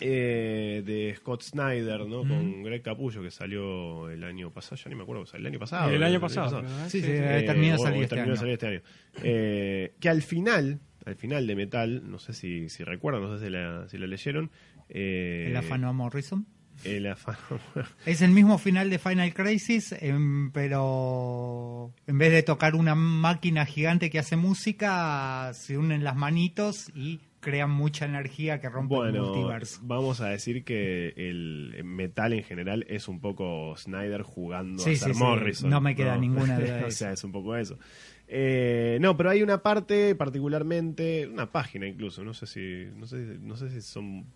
eh, 0.00 0.82
de 0.84 1.14
Scott 1.16 1.42
Snyder, 1.42 2.00
¿no? 2.06 2.20
Con 2.20 2.62
Greg 2.62 2.82
Capullo, 2.82 3.22
que 3.22 3.30
salió 3.30 4.08
el 4.10 4.22
año 4.24 4.50
pasado, 4.50 4.76
ya 4.76 4.88
ni 4.88 4.94
me 4.96 5.02
acuerdo, 5.02 5.24
el 5.32 5.46
año 5.46 5.58
pasado. 5.58 5.90
el 5.90 6.02
año 6.02 6.20
pasado. 6.20 6.62
¿no? 6.62 6.68
Sí, 6.88 7.00
sí, 7.00 7.10
Eh, 7.10 7.42
terminó 7.46 7.72
de 7.72 7.78
salir 7.78 8.00
o 8.00 8.02
este 8.04 8.36
salir 8.36 8.52
este 8.54 8.66
año. 8.66 8.80
Eh, 9.22 9.94
que 10.00 10.08
al 10.08 10.22
final, 10.22 10.80
al 11.04 11.16
final 11.16 11.46
de 11.46 11.56
Metal, 11.56 12.02
no 12.10 12.18
sé 12.18 12.32
si, 12.32 12.68
si 12.68 12.84
recuerdan, 12.84 13.22
no 13.22 13.38
sé 13.38 13.44
si 13.46 13.50
la, 13.50 13.88
si 13.88 13.98
la 13.98 14.06
leyeron. 14.06 14.50
eh, 14.88 15.46
El 15.50 15.56
afano 15.56 15.88
a 15.88 15.92
Morrison. 15.92 16.46
El 16.84 17.06
afano. 17.06 17.38
Es 18.06 18.20
el 18.20 18.32
mismo 18.32 18.58
final 18.58 18.90
de 18.90 18.98
Final 18.98 19.32
Crisis, 19.32 19.92
em, 19.98 20.50
pero 20.52 21.92
en 22.06 22.18
vez 22.18 22.32
de 22.32 22.42
tocar 22.42 22.74
una 22.74 22.94
máquina 22.94 23.64
gigante 23.64 24.10
que 24.10 24.18
hace 24.18 24.36
música, 24.36 25.52
se 25.54 25.78
unen 25.78 26.04
las 26.04 26.16
manitos 26.16 26.90
y 26.94 27.20
crean 27.46 27.70
mucha 27.70 28.06
energía 28.06 28.60
que 28.60 28.68
rompe 28.68 28.94
el 28.96 29.00
Bueno, 29.00 29.26
multiverso. 29.28 29.78
vamos 29.84 30.20
a 30.20 30.28
decir 30.30 30.64
que 30.64 31.14
el 31.16 31.80
metal 31.84 32.32
en 32.32 32.42
general 32.42 32.84
es 32.88 33.06
un 33.06 33.20
poco 33.20 33.76
Snyder 33.76 34.22
jugando 34.22 34.82
Sí, 34.82 34.90
a 34.90 34.96
ser 34.96 35.08
sí, 35.10 35.14
sí. 35.14 35.20
Morrison. 35.22 35.70
No 35.70 35.80
me 35.80 35.94
queda 35.94 36.16
ninguna 36.18 36.58
duda 36.58 36.86
o 36.86 36.90
sea, 36.90 37.12
es 37.12 37.22
un 37.22 37.30
poco 37.30 37.54
eso. 37.56 37.78
Eh, 38.26 38.98
no, 39.00 39.16
pero 39.16 39.30
hay 39.30 39.44
una 39.44 39.62
parte 39.62 40.16
particularmente, 40.16 41.28
una 41.28 41.52
página 41.52 41.86
incluso, 41.86 42.24
no 42.24 42.34
sé 42.34 42.46
si, 42.48 42.86
no 42.96 43.06
sé, 43.06 43.38
no 43.40 43.56
sé 43.56 43.70
si 43.70 43.80
son, 43.80 44.26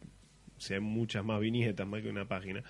si 0.56 0.74
hay 0.74 0.80
muchas 0.80 1.24
más 1.24 1.40
viñetas 1.40 1.86
más 1.88 2.00
que 2.02 2.10
una 2.10 2.28
página. 2.28 2.62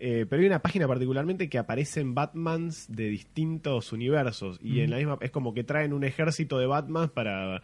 Eh, 0.00 0.24
pero 0.26 0.40
hay 0.40 0.46
una 0.46 0.62
página 0.62 0.88
particularmente 0.88 1.50
que 1.50 1.58
aparecen 1.58 2.14
Batmans 2.14 2.86
de 2.90 3.08
distintos 3.10 3.92
universos 3.92 4.58
y 4.62 4.80
en 4.80 4.90
la 4.90 4.96
misma 4.96 5.18
es 5.20 5.30
como 5.30 5.52
que 5.52 5.64
traen 5.64 5.92
un 5.92 6.02
ejército 6.04 6.58
de 6.58 6.64
Batmans 6.64 7.10
para 7.10 7.60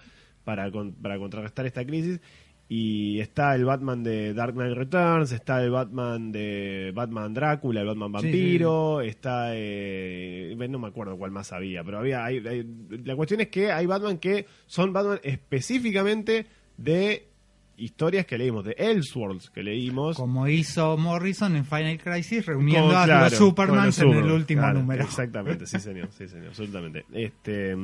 para, 0.49 0.71
con- 0.71 0.93
para 0.95 1.19
contrarrestar 1.19 1.67
esta 1.67 1.85
crisis 1.85 2.23
y 2.71 3.21
está 3.21 3.55
el 3.55 3.67
Batman 3.67 4.03
de 4.03 4.33
Dark 4.33 4.55
Knight 4.55 4.75
Returns, 4.75 5.31
está 5.33 5.63
el 5.63 5.71
Batman 5.71 6.33
de 6.33 6.91
Batman 6.95 7.35
Drácula, 7.35 7.83
el 7.83 7.87
Batman 7.87 8.09
Sí, 8.09 8.15
Vampiro, 8.29 9.01
está 9.03 9.51
eh, 9.53 10.57
no 10.71 10.79
me 10.79 10.89
acuerdo 10.89 11.19
cuál 11.19 11.31
más 11.33 11.53
había, 11.53 11.85
pero 11.85 11.99
había 11.99 12.25
hay- 12.25 12.39
hay- 12.47 12.67
la 13.05 13.15
cuestión 13.15 13.43
es 13.43 13.49
que 13.49 13.71
hay 13.73 13.85
Batman 13.85 14.17
que 14.17 14.47
son 14.67 14.91
Batman 14.95 15.21
específicamente 15.23 16.47
de 16.79 17.29
historias 17.77 18.25
que 18.27 18.39
leímos, 18.39 18.65
de 18.65 18.73
Elseworlds 18.79 19.51
que 19.51 19.63
leímos. 19.63 20.17
Como 20.17 20.49
hizo 20.49 20.97
Morrison 20.97 21.57
en 21.57 21.65
Final 21.67 21.99
Crisis, 21.99 22.45
reuniendo 22.47 22.97
a 22.97 23.07
los 23.07 23.35
Supermans 23.35 23.99
en 24.01 24.13
el 24.13 24.31
último 24.31 24.63
claro, 24.63 24.79
número. 24.81 25.05
Exactamente, 25.05 25.67
sí 25.67 25.79
señor, 25.89 26.09
sí 26.11 26.27
señor, 26.27 26.49
absolutamente. 26.49 27.05
Este 27.13 27.77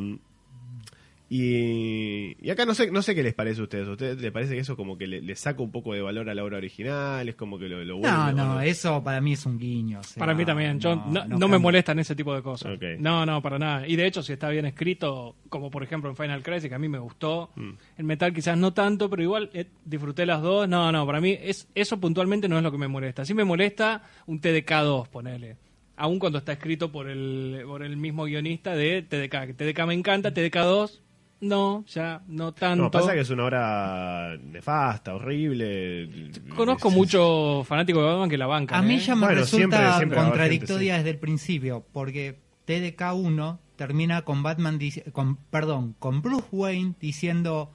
y, 1.30 2.36
y 2.46 2.50
acá 2.50 2.66
no 2.66 2.74
sé, 2.74 2.90
no 2.90 3.02
sé 3.02 3.14
qué 3.14 3.22
les 3.22 3.34
parece 3.34 3.60
a 3.60 3.64
ustedes. 3.64 3.88
¿A 3.88 3.92
ustedes 3.92 4.20
les 4.20 4.30
parece 4.30 4.54
que 4.54 4.60
eso 4.60 4.76
como 4.76 4.96
que 4.98 5.06
le, 5.06 5.20
le 5.20 5.34
saca 5.36 5.62
un 5.62 5.70
poco 5.72 5.92
de 5.94 6.00
valor 6.02 6.28
a 6.28 6.34
la 6.34 6.44
obra 6.44 6.58
original? 6.58 7.28
Es 7.28 7.34
como 7.34 7.58
que 7.58 7.68
lo, 7.68 7.82
lo 7.84 7.98
No, 7.98 8.32
no, 8.32 8.60
eso 8.60 9.02
para 9.02 9.20
mí 9.20 9.32
es 9.32 9.44
un 9.46 9.58
guiño. 9.58 10.00
o 10.00 10.02
sea, 10.02 10.20
Para 10.20 10.34
mí 10.34 10.44
también, 10.44 10.78
yo 10.80 10.94
no, 10.96 11.04
no 11.12 11.22
me 11.24 11.28
cambia. 11.38 11.58
molestan 11.58 11.98
ese 11.98 12.14
tipo 12.14 12.34
de 12.34 12.42
cosas. 12.42 12.78
No, 12.98 13.24
no, 13.26 13.40
para 13.42 13.58
nada. 13.58 13.88
Y 13.88 13.96
de 13.96 14.06
hecho, 14.06 14.22
si 14.22 14.32
está 14.32 14.48
bien 14.50 14.66
escrito, 14.66 15.36
como 15.48 15.70
por 15.70 15.82
ejemplo 15.82 16.10
en 16.10 16.16
Final 16.16 16.42
Crisis, 16.42 16.68
que 16.68 16.74
a 16.74 16.78
mí 16.78 16.88
me 16.88 16.98
gustó, 16.98 17.50
Mm. 17.56 17.70
en 17.98 18.06
Metal 18.06 18.32
quizás 18.32 18.56
no 18.58 18.72
tanto, 18.72 19.08
pero 19.10 19.22
igual 19.22 19.50
eh, 19.54 19.66
disfruté 19.84 20.26
las 20.26 20.42
dos. 20.42 20.68
No, 20.68 20.90
no, 20.92 21.06
para 21.06 21.20
mí 21.20 21.36
es, 21.40 21.68
eso 21.74 21.98
puntualmente 22.00 22.48
no 22.48 22.56
es 22.58 22.62
lo 22.62 22.70
que 22.72 22.78
me 22.78 22.88
molesta. 22.88 23.24
Sí 23.24 23.34
me 23.34 23.44
molesta 23.44 24.02
un 24.26 24.40
TDK2, 24.40 25.08
ponele. 25.08 25.56
Aún 25.96 26.18
cuando 26.18 26.38
está 26.38 26.52
escrito 26.52 26.90
por 26.90 27.08
el, 27.08 27.62
por 27.66 27.82
el 27.84 27.96
mismo 27.96 28.24
guionista 28.24 28.74
de 28.74 29.02
TDK. 29.02 29.56
TDK 29.56 29.86
me 29.86 29.94
encanta, 29.94 30.34
TDK2, 30.34 31.00
no, 31.48 31.84
ya 31.86 32.22
no 32.28 32.52
tanto. 32.52 32.82
No, 32.84 32.90
pasa 32.90 33.12
que 33.14 33.20
es 33.20 33.30
una 33.30 33.44
obra 33.44 34.36
nefasta, 34.42 35.14
horrible. 35.14 36.30
Conozco 36.56 36.88
Es- 36.88 36.94
muchos 36.94 37.66
fanáticos 37.66 38.02
de 38.02 38.08
Batman 38.08 38.28
que 38.30 38.38
la 38.38 38.46
bancan. 38.46 38.78
A 38.78 38.82
mí 38.82 38.94
¿eh? 38.94 38.98
ya 38.98 39.14
me 39.14 39.22
Bueno, 39.26 39.40
resulta 39.40 39.76
siempre- 39.78 39.96
siempre 39.98 40.18
contradictoria 40.18 40.94
gente, 40.94 40.98
sí. 40.98 41.04
desde 41.04 41.10
el 41.10 41.18
principio, 41.18 41.86
porque 41.92 42.38
TDK1 42.66 43.58
termina 43.76 44.22
con 44.22 44.42
Batman, 44.42 44.78
con, 45.12 45.36
perdón, 45.36 45.94
con 45.98 46.22
Bruce 46.22 46.46
Wayne 46.52 46.94
diciendo, 47.00 47.72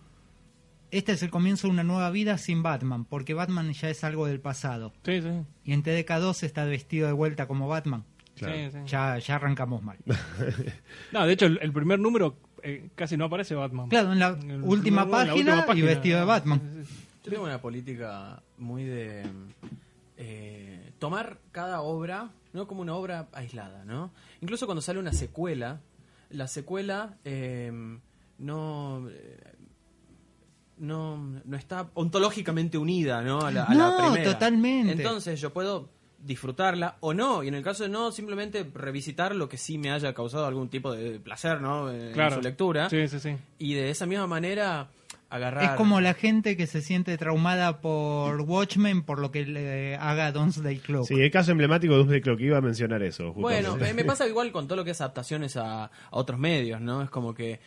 este 0.91 1.12
es 1.12 1.21
el 1.23 1.29
comienzo 1.29 1.67
de 1.67 1.73
una 1.73 1.84
nueva 1.84 2.10
vida 2.10 2.38
sin 2.38 2.63
Batman, 2.63 3.05
porque 3.05 3.34
Batman 3.34 3.71
ya 3.73 3.89
es 3.89 4.03
algo 4.03 4.25
del 4.25 4.39
pasado. 4.39 4.93
Sí, 5.05 5.21
sí. 5.21 5.29
Y 5.65 5.73
en 5.73 5.84
TDK2 5.84 6.43
está 6.43 6.65
vestido 6.65 7.08
de 7.08 7.13
vuelta 7.13 7.47
como 7.47 7.67
Batman. 7.67 8.05
Claro. 8.36 8.55
sí, 8.55 8.69
sí. 8.71 8.77
Ya, 8.88 9.17
ya 9.17 9.36
arrancamos 9.36 9.84
mal. 9.84 9.97
No, 11.12 11.25
de 11.27 11.34
hecho, 11.34 11.45
el, 11.45 11.60
el 11.62 11.73
primer 11.73 11.99
número 11.99 12.38
eh, 12.63 12.89
casi 12.95 13.17
no 13.17 13.25
aparece 13.25 13.55
Batman. 13.55 13.87
Claro, 13.89 14.11
en 14.13 14.19
la 14.19 14.29
En 14.29 14.63
última 14.63 15.03
en 15.03 15.09
la 15.11 15.17
página 15.17 15.33
última 15.35 15.65
página. 15.65 15.85
y 15.85 15.87
vestido 15.87 16.19
de 16.19 16.25
Batman. 16.25 16.62
Yo 17.23 17.31
tengo 17.31 17.43
una 17.43 17.62
política 17.62 18.41
muy 18.57 18.83
de 18.85 19.23
eh, 20.17 20.91
tomar 20.99 21.37
cada 21.51 21.81
obra 21.81 22.31
no 22.53 22.67
como 22.67 22.81
una 22.81 22.95
obra 22.95 23.27
aislada, 23.33 23.85
¿no? 23.85 24.12
Incluso 24.41 24.65
cuando 24.65 24.81
sale 24.81 24.99
una 24.99 25.13
secuela, 25.13 25.81
la 26.31 26.47
secuela 26.47 27.17
eh, 27.25 27.71
no 28.39 29.07
no 30.77 31.17
no 31.45 31.57
está 31.57 31.89
ontológicamente 31.93 32.77
unida, 32.77 33.21
¿no? 33.21 33.41
A 33.41 33.51
la, 33.51 33.63
a 33.65 33.73
la 33.73 33.89
No, 33.91 33.97
primera. 34.12 34.31
totalmente. 34.33 34.93
Entonces 34.93 35.39
yo 35.41 35.51
puedo 35.53 35.89
disfrutarla 36.23 36.97
o 36.99 37.13
no 37.13 37.43
y 37.43 37.47
en 37.47 37.53
el 37.55 37.63
caso 37.63 37.83
de 37.83 37.89
no 37.89 38.11
simplemente 38.11 38.65
revisitar 38.73 39.35
lo 39.35 39.47
que 39.49 39.57
sí 39.57 39.77
me 39.77 39.91
haya 39.91 40.13
causado 40.13 40.45
algún 40.45 40.69
tipo 40.69 40.91
de 40.93 41.19
placer 41.19 41.61
no 41.61 41.91
en 41.91 42.11
Claro. 42.13 42.35
su 42.35 42.41
lectura 42.41 42.89
Sí, 42.89 43.07
sí, 43.07 43.19
sí. 43.19 43.35
y 43.57 43.73
de 43.73 43.89
esa 43.89 44.05
misma 44.05 44.27
manera 44.27 44.89
agarrar. 45.31 45.63
Es 45.63 45.69
como 45.71 46.01
la 46.01 46.15
gente 46.15 46.57
que 46.57 46.65
se 46.65 46.81
siente 46.81 47.15
traumada 47.17 47.81
por 47.81 48.41
Watchmen 48.41 49.03
por 49.03 49.19
lo 49.19 49.31
que 49.31 49.45
le 49.45 49.95
haga 49.95 50.31
Doomsday 50.31 50.79
Clock. 50.79 51.05
Sí, 51.07 51.13
el 51.21 51.29
caso 51.29 51.51
emblemático 51.51 51.93
de 51.93 51.99
Doomsday 51.99 52.21
Clock 52.21 52.39
iba 52.41 52.57
a 52.57 52.61
mencionar 52.61 53.03
eso. 53.03 53.31
Bueno, 53.33 53.69
justamente. 53.73 53.93
me, 53.93 54.01
me 54.03 54.05
pasa 54.05 54.27
igual 54.27 54.51
con 54.51 54.67
todo 54.67 54.77
lo 54.77 54.83
que 54.83 54.91
es 54.91 55.01
adaptaciones 55.01 55.55
a, 55.55 55.83
a 55.85 55.91
otros 56.11 56.39
medios, 56.39 56.81
¿no? 56.81 57.03
Es 57.03 57.11
como 57.11 57.35
que 57.35 57.59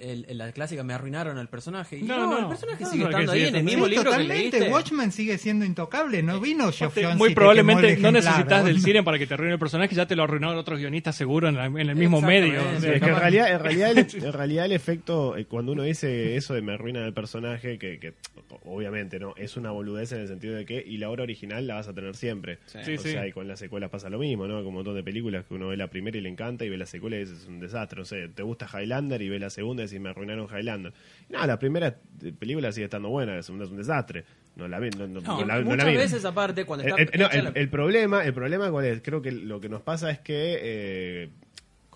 el- 0.00 0.24
el- 0.28 0.38
la 0.38 0.52
clásica 0.52 0.82
me 0.82 0.92
arruinaron 0.94 1.38
el 1.38 1.48
personaje. 1.48 1.98
Y 1.98 2.02
no, 2.02 2.16
No, 2.16 2.26
no. 2.30 2.38
el 2.40 2.46
personaje 2.48 2.84
No, 2.84 2.90
sigue 2.90 3.04
estando 3.04 3.32
ahí 3.32 3.44
en 3.46 3.56
el 3.56 3.64
mismo 3.64 3.84
Sí, 3.86 3.90
libro 3.92 4.10
que 4.12 4.24
leíste. 4.24 4.68
Watchmen 4.70 5.12
sigue 5.12 5.38
siendo 5.38 5.64
intocable. 5.64 6.22
No 6.22 6.40
vino 6.40 6.70
Geoff 6.72 6.96
Muy 7.16 7.30
te 7.30 7.34
probablemente 7.34 7.96
no 7.98 8.10
necesitas 8.12 8.64
del 8.64 8.80
cine 8.80 9.02
para 9.02 9.18
que 9.18 9.26
te 9.26 9.34
arruine 9.34 9.52
el 9.54 9.58
personaje, 9.58 9.94
ya 9.94 10.06
te 10.06 10.16
lo 10.16 10.22
arruinaron 10.24 10.56
otros 10.58 10.78
guionistas 10.78 11.16
seguro 11.16 11.48
en, 11.48 11.56
la- 11.56 11.66
en 11.66 11.78
el 11.78 11.96
mismo 11.96 12.20
medio. 12.20 12.60
O 12.60 12.74
Sí, 12.76 12.80
sea, 12.82 12.94
es 12.94 13.02
que 13.02 13.08
en 13.10 13.16
realidad, 13.16 13.52
en 13.52 13.60
realidad, 13.60 13.90
el, 13.92 13.98
en 14.24 14.32
realidad 14.32 14.64
el 14.66 14.72
efecto, 14.72 15.36
eh, 15.36 15.44
cuando 15.46 15.72
uno 15.72 15.82
dice 15.82 16.36
eso 16.36 16.54
de 16.54 16.62
me 16.62 16.72
arruina 16.74 17.04
el 17.04 17.12
personaje, 17.12 17.78
que, 17.78 17.98
que 17.98 18.12
obviamente 18.64 19.18
no, 19.18 19.34
es 19.36 19.56
una 19.56 19.70
boludez 19.70 20.12
en 20.12 20.20
el 20.20 20.28
sentido 20.28 20.54
de 20.54 20.64
que, 20.64 20.82
y 20.86 20.98
la 20.98 21.10
obra 21.10 21.22
original 21.22 21.66
la 21.66 21.74
vas 21.74 21.88
a 21.88 21.94
tener 21.94 22.14
siempre. 22.16 22.58
Sí. 22.66 22.78
O 22.78 22.84
sí. 22.84 22.98
sea, 22.98 23.26
y 23.26 23.32
con 23.32 23.46
las 23.48 23.58
secuelas 23.58 23.90
pasa 23.90 24.08
lo 24.08 24.18
mismo, 24.18 24.46
¿no? 24.46 24.56
Como 24.58 24.68
un 24.68 24.74
montón 24.76 24.94
de 24.94 25.02
películas 25.02 25.44
que 25.46 25.54
uno 25.54 25.68
ve 25.68 25.76
la 25.76 25.88
primera 25.88 26.16
y 26.16 26.20
le 26.20 26.28
encanta, 26.28 26.64
y 26.64 26.68
ve 26.68 26.76
la 26.78 26.86
secuela 26.86 27.18
y 27.18 27.22
es 27.22 27.46
un 27.48 27.60
desastre. 27.60 27.98
No 27.98 28.04
sé, 28.04 28.28
te 28.28 28.42
gusta 28.42 28.66
Highlander 28.72 29.20
y 29.22 29.28
ve 29.28 29.38
la 29.38 29.50
segunda 29.50 29.67
y 29.74 29.76
decís, 29.84 30.00
me 30.00 30.08
arruinaron 30.10 30.46
Highlander. 30.46 30.92
No, 31.28 31.46
la 31.46 31.58
primera 31.58 31.96
eh, 32.22 32.32
película 32.38 32.70
sigue 32.72 32.84
estando 32.84 33.08
buena, 33.08 33.34
la 33.36 33.42
segunda 33.42 33.64
es 33.66 33.70
un 33.70 33.76
desastre. 33.78 34.24
No 34.56 34.66
la 34.66 34.80
vi, 34.80 34.90
no, 34.90 35.06
no- 35.06 35.20
la, 35.20 35.34
no 35.36 35.44
la 35.46 35.60
muchas 35.62 35.86
vi. 35.88 35.96
veces 35.96 36.24
aparte 36.24 36.64
cuando 36.64 36.84
El, 36.84 36.90
está 36.90 37.02
el- 37.02 37.22
hecha 37.22 37.38
el- 37.38 37.44
la- 37.44 37.50
el 37.50 37.68
problema, 37.68 38.24
el 38.24 38.34
problema 38.34 38.70
cuál 38.70 38.86
es, 38.86 39.00
creo 39.02 39.22
que 39.22 39.30
lo 39.32 39.60
que 39.60 39.68
nos 39.68 39.82
pasa 39.82 40.10
es 40.10 40.18
que 40.18 40.58
eh, 40.60 41.28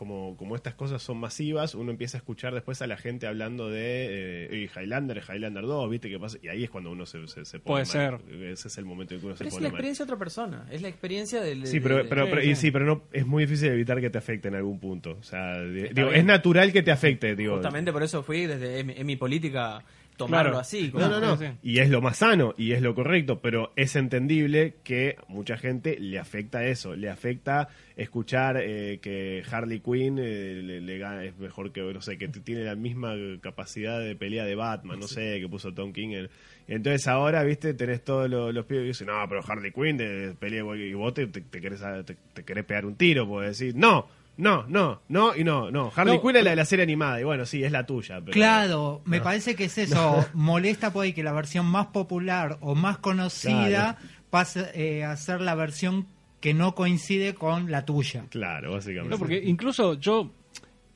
como, 0.02 0.36
como 0.36 0.56
estas 0.56 0.74
cosas 0.74 1.00
son 1.00 1.18
masivas, 1.18 1.76
uno 1.76 1.92
empieza 1.92 2.16
a 2.16 2.20
escuchar 2.20 2.52
después 2.54 2.82
a 2.82 2.88
la 2.88 2.96
gente 2.96 3.28
hablando 3.28 3.70
de 3.70 4.46
eh, 4.46 4.48
"Ey, 4.50 4.70
Highlander, 4.76 5.22
Highlander 5.28 5.62
2, 5.64 5.88
¿viste 5.90 6.10
qué 6.10 6.18
pasa? 6.18 6.38
Y 6.42 6.48
ahí 6.48 6.64
es 6.64 6.70
cuando 6.70 6.90
uno 6.90 7.06
se, 7.06 7.24
se, 7.28 7.44
se 7.44 7.60
pone 7.60 7.84
Puede 7.84 8.10
mal. 8.10 8.20
Ese 8.42 8.66
es 8.66 8.78
el 8.78 8.84
momento 8.84 9.14
en 9.14 9.20
que 9.20 9.26
uno 9.26 9.36
se 9.36 9.38
Pero 9.38 9.48
es 9.48 9.54
pone 9.54 9.62
la 9.62 9.68
mal. 9.68 9.74
experiencia 9.76 10.04
de 10.04 10.12
otra 10.12 10.18
persona. 10.18 10.66
Es 10.72 10.82
la 10.82 10.88
experiencia 10.88 11.40
del. 11.40 11.66
Sí, 11.68 11.78
de- 11.78 11.80
pero, 11.82 11.96
de- 11.98 12.04
pero, 12.30 12.42
y 12.42 12.56
sí. 12.56 12.72
pero 12.72 12.84
no, 12.84 13.04
es 13.12 13.24
muy 13.24 13.44
difícil 13.44 13.68
evitar 13.68 14.00
que 14.00 14.10
te 14.10 14.18
afecte 14.18 14.48
en 14.48 14.56
algún 14.56 14.80
punto. 14.80 15.16
O 15.20 15.22
sea, 15.22 15.60
digo, 15.62 15.88
bien. 15.94 16.08
es 16.14 16.24
natural 16.24 16.72
que 16.72 16.82
te 16.82 16.90
afecte, 16.90 17.36
digo. 17.36 17.54
Justamente 17.54 17.92
por 17.92 18.02
eso 18.02 18.24
fui 18.24 18.46
desde 18.46 18.80
en 18.80 18.86
mi, 18.88 18.94
en 18.96 19.06
mi 19.06 19.14
política 19.14 19.84
tomarlo 20.24 20.50
Claro. 20.50 20.60
así. 20.60 20.90
como- 20.90 21.06
No, 21.06 21.20
no, 21.20 21.36
no. 21.36 21.56
Y 21.62 21.78
es 21.78 21.90
lo 21.90 22.00
más 22.00 22.18
sano 22.18 22.54
y 22.56 22.72
es 22.72 22.82
lo 22.82 22.94
correcto, 22.94 23.40
pero 23.40 23.72
es 23.76 23.96
entendible 23.96 24.74
que 24.84 25.16
mucha 25.28 25.56
gente 25.56 25.96
le 25.98 26.18
afecta 26.18 26.64
eso, 26.66 26.94
le 26.96 27.08
afecta 27.10 27.68
escuchar 27.96 28.56
eh, 28.60 28.98
que 29.02 29.42
Harley 29.50 29.80
Quinn 29.80 30.18
eh, 30.18 30.60
le, 30.62 30.80
le 30.80 30.98
gana- 30.98 31.24
es 31.24 31.36
mejor 31.38 31.72
que, 31.72 31.80
no 31.82 32.00
sé, 32.00 32.18
que 32.18 32.28
tiene 32.28 32.64
la 32.64 32.74
misma 32.74 33.14
capacidad 33.40 34.00
de 34.00 34.16
pelea 34.16 34.44
de 34.44 34.54
Batman, 34.54 34.98
no 34.98 35.06
sé, 35.08 35.38
que 35.40 35.48
puso 35.48 35.72
Tom 35.72 35.92
King. 35.92 36.10
en- 36.12 36.30
entonces 36.68 37.06
ahora, 37.08 37.42
viste, 37.42 37.74
tenés 37.74 38.02
todos 38.04 38.30
los, 38.30 38.54
los 38.54 38.64
pibes 38.66 38.82
que 38.82 38.86
dicen, 38.88 39.06
no, 39.08 39.24
pero 39.28 39.40
Harley 39.46 39.72
Quinn 39.72 39.96
de, 39.96 40.34
pelea 40.38 40.60
igual 40.60 40.78
que- 40.78 40.88
y 40.88 40.94
vos 40.94 41.12
te, 41.12 41.26
te, 41.26 41.40
te 41.40 41.60
querés, 41.60 41.82
te, 42.06 42.16
te 42.32 42.44
querés 42.44 42.64
pegar 42.64 42.86
un 42.86 42.94
tiro, 42.96 43.26
puedes 43.26 43.58
decir, 43.58 43.74
no. 43.76 44.06
No, 44.36 44.64
no, 44.66 45.02
no 45.08 45.36
y 45.36 45.44
no, 45.44 45.70
no. 45.70 45.92
Harley 45.94 46.16
No, 46.16 46.22
Quinn 46.22 46.36
es 46.36 46.44
la 46.44 46.50
de 46.50 46.56
la 46.56 46.64
serie 46.64 46.82
animada 46.84 47.20
y 47.20 47.24
bueno, 47.24 47.44
sí, 47.46 47.62
es 47.62 47.70
la 47.70 47.84
tuya. 47.86 48.20
Pero, 48.20 48.32
Claro, 48.32 49.02
me 49.04 49.18
No. 49.18 49.22
parece 49.24 49.54
que 49.54 49.64
es 49.64 49.76
eso. 49.78 50.24
Molesta 50.34 50.92
por 50.92 51.04
ahí 51.04 51.12
que 51.12 51.22
la 51.22 51.32
versión 51.32 51.66
más 51.66 51.88
popular 51.88 52.56
o 52.60 52.74
más 52.74 52.98
conocida 52.98 53.98
pase 54.30 54.70
eh, 54.74 55.04
a 55.04 55.14
ser 55.16 55.40
la 55.42 55.54
versión 55.54 56.06
que 56.40 56.54
no 56.54 56.74
coincide 56.74 57.34
con 57.34 57.70
la 57.70 57.84
tuya. 57.84 58.24
Claro, 58.30 58.72
básicamente. 58.72 59.10
No, 59.10 59.18
porque 59.18 59.42
incluso 59.44 59.94
yo, 59.94 60.32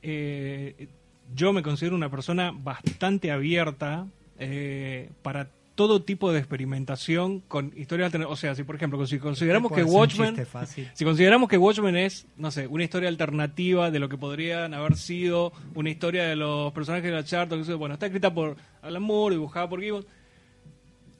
eh, 0.01 0.87
yo 1.33 1.53
me 1.53 1.61
considero 1.63 1.95
una 1.95 2.09
persona 2.09 2.51
bastante 2.51 3.31
abierta 3.31 4.07
eh, 4.39 5.09
para 5.21 5.49
todo 5.77 6.01
tipo 6.01 6.31
de 6.33 6.39
experimentación 6.39 7.39
con 7.41 7.71
historias 7.77 8.07
alternativas. 8.07 8.39
O 8.39 8.41
sea, 8.41 8.55
si 8.55 8.63
por 8.63 8.75
ejemplo, 8.75 9.05
si 9.05 9.19
consideramos 9.19 9.71
que 9.71 9.83
Watchmen, 9.83 10.35
si 10.95 11.05
consideramos 11.05 11.47
que 11.47 11.59
Watchmen 11.59 11.95
es, 11.95 12.25
no 12.35 12.49
sé, 12.49 12.65
una 12.65 12.83
historia 12.83 13.09
alternativa 13.09 13.91
de 13.91 13.99
lo 13.99 14.09
que 14.09 14.17
podrían 14.17 14.73
haber 14.73 14.97
sido 14.97 15.53
una 15.75 15.91
historia 15.91 16.23
de 16.23 16.35
los 16.35 16.73
personajes 16.73 17.05
de 17.05 17.11
la 17.11 17.23
Charter, 17.23 17.61
que, 17.61 17.73
bueno, 17.75 17.93
está 17.93 18.07
escrita 18.07 18.33
por 18.33 18.57
Alan 18.81 19.03
Moore, 19.03 19.35
dibujada 19.35 19.69
por 19.69 19.79
Gibbons. 19.79 20.07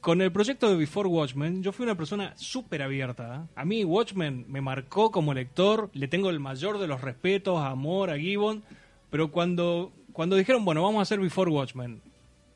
Con 0.01 0.22
el 0.24 0.32
proyecto 0.32 0.72
de 0.72 0.76
Before 0.76 1.08
Watchmen, 1.08 1.62
yo 1.62 1.72
fui 1.72 1.84
una 1.84 1.95
persona 1.95 2.34
súper 2.36 2.82
abierta. 2.82 3.36
¿eh? 3.36 3.51
A 3.55 3.64
mí 3.64 3.84
Watchmen 3.84 4.45
me 4.47 4.62
marcó 4.62 5.12
como 5.12 5.36
lector, 5.36 5.91
le 5.93 6.08
tengo 6.08 6.32
el 6.32 6.39
mayor 6.39 6.80
de 6.80 6.88
los 6.88 7.01
respetos, 7.01 7.62
amor 7.62 8.10
a 8.10 8.18
Gibbon, 8.18 8.64
pero 9.12 9.32
cuando, 9.32 9.91
cuando 10.14 10.36
dijeron, 10.36 10.66
bueno, 10.66 10.82
vamos 10.82 10.97
a 10.97 11.03
hacer 11.03 11.20
Before 11.20 11.51
Watchmen, 11.51 12.01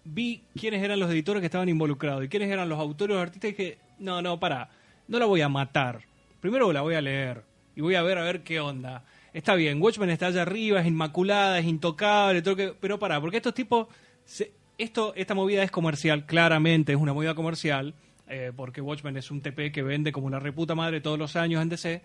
vi 0.04 0.44
quiénes 0.60 0.82
eran 0.84 1.00
los 1.00 1.10
editores 1.12 1.42
que 1.42 1.46
estaban 1.46 1.70
involucrados 1.70 2.24
y 2.24 2.28
quiénes 2.30 2.50
eran 2.50 2.70
los 2.70 2.80
autores 2.80 3.16
o 3.16 3.20
artistas 3.20 3.50
y 3.50 3.54
dije, 3.54 3.78
no, 4.00 4.22
no, 4.22 4.40
para, 4.40 4.70
no 5.08 5.20
la 5.20 5.26
voy 5.26 5.42
a 5.42 5.50
matar. 5.50 6.02
Primero 6.40 6.72
la 6.74 6.82
voy 6.82 6.96
a 6.96 7.02
leer 7.02 7.44
y 7.76 7.82
voy 7.82 7.96
a 7.96 8.02
ver 8.02 8.18
a 8.18 8.24
ver 8.24 8.42
qué 8.44 8.60
onda. 8.60 9.04
Está 9.34 9.56
bien, 9.56 9.82
Watchmen 9.82 10.10
está 10.10 10.28
allá 10.28 10.42
arriba, 10.42 10.82
es 10.82 10.88
inmaculada, 10.88 11.60
es 11.60 11.66
intocable, 11.66 12.42
todo 12.42 12.56
que, 12.56 12.74
pero 12.80 13.00
para, 13.00 13.22
porque 13.22 13.38
estos 13.38 13.54
tipos, 13.54 13.88
se- 14.26 14.52
esto, 14.78 15.14
esta 15.16 15.34
movida 15.36 15.64
es 15.64 15.72
comercial, 15.72 16.26
claramente 16.26 16.92
es 16.92 16.98
una 16.98 17.14
movida 17.14 17.34
comercial, 17.36 17.94
eh, 18.28 18.52
porque 18.56 18.82
Watchmen 18.82 19.16
es 19.18 19.32
un 19.32 19.42
TP 19.42 19.72
que 19.72 19.84
vende 19.84 20.12
como 20.12 20.28
una 20.28 20.40
reputa 20.40 20.76
madre 20.76 21.00
todos 21.00 21.18
los 21.20 21.36
años 21.36 21.62
en 21.62 21.70
DC, 21.70 22.02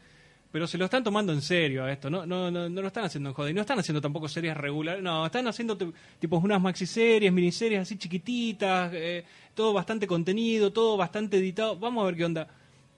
pero 0.50 0.66
se 0.66 0.78
lo 0.78 0.84
están 0.86 1.04
tomando 1.04 1.32
en 1.32 1.42
serio 1.42 1.84
a 1.84 1.92
esto, 1.92 2.08
no, 2.08 2.24
no, 2.24 2.50
no, 2.50 2.68
no 2.68 2.80
lo 2.80 2.86
están 2.86 3.04
haciendo 3.04 3.30
en 3.30 3.34
joda, 3.34 3.50
y 3.50 3.54
no 3.54 3.60
están 3.60 3.78
haciendo 3.78 4.00
tampoco 4.00 4.28
series 4.28 4.56
regulares, 4.56 5.02
no, 5.02 5.26
están 5.26 5.46
haciendo 5.48 5.76
tipo 6.18 6.38
unas 6.38 6.60
maxiseries, 6.60 7.32
miniseries 7.32 7.80
así 7.80 7.98
chiquititas, 7.98 8.90
eh, 8.94 9.24
todo 9.54 9.72
bastante 9.72 10.06
contenido, 10.06 10.72
todo 10.72 10.96
bastante 10.96 11.38
editado, 11.38 11.76
vamos 11.78 12.02
a 12.02 12.06
ver 12.06 12.16
qué 12.16 12.24
onda. 12.24 12.48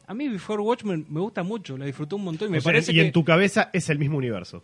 A 0.07 0.15
mí 0.15 0.29
Before 0.29 0.63
Watchmen 0.63 1.07
me 1.09 1.21
gusta 1.21 1.43
mucho, 1.43 1.77
la 1.77 1.85
disfruté 1.85 2.15
un 2.15 2.25
montón 2.25 2.49
y 2.49 2.53
me 2.53 2.59
O 2.59 2.61
sea, 2.61 2.73
parece 2.73 2.93
y 2.93 2.95
que 2.95 3.03
en 3.03 3.13
tu 3.13 3.25
cabeza 3.25 3.71
es 3.73 3.91
el 3.91 3.99
mismo 3.99 4.17
universo. 4.19 4.63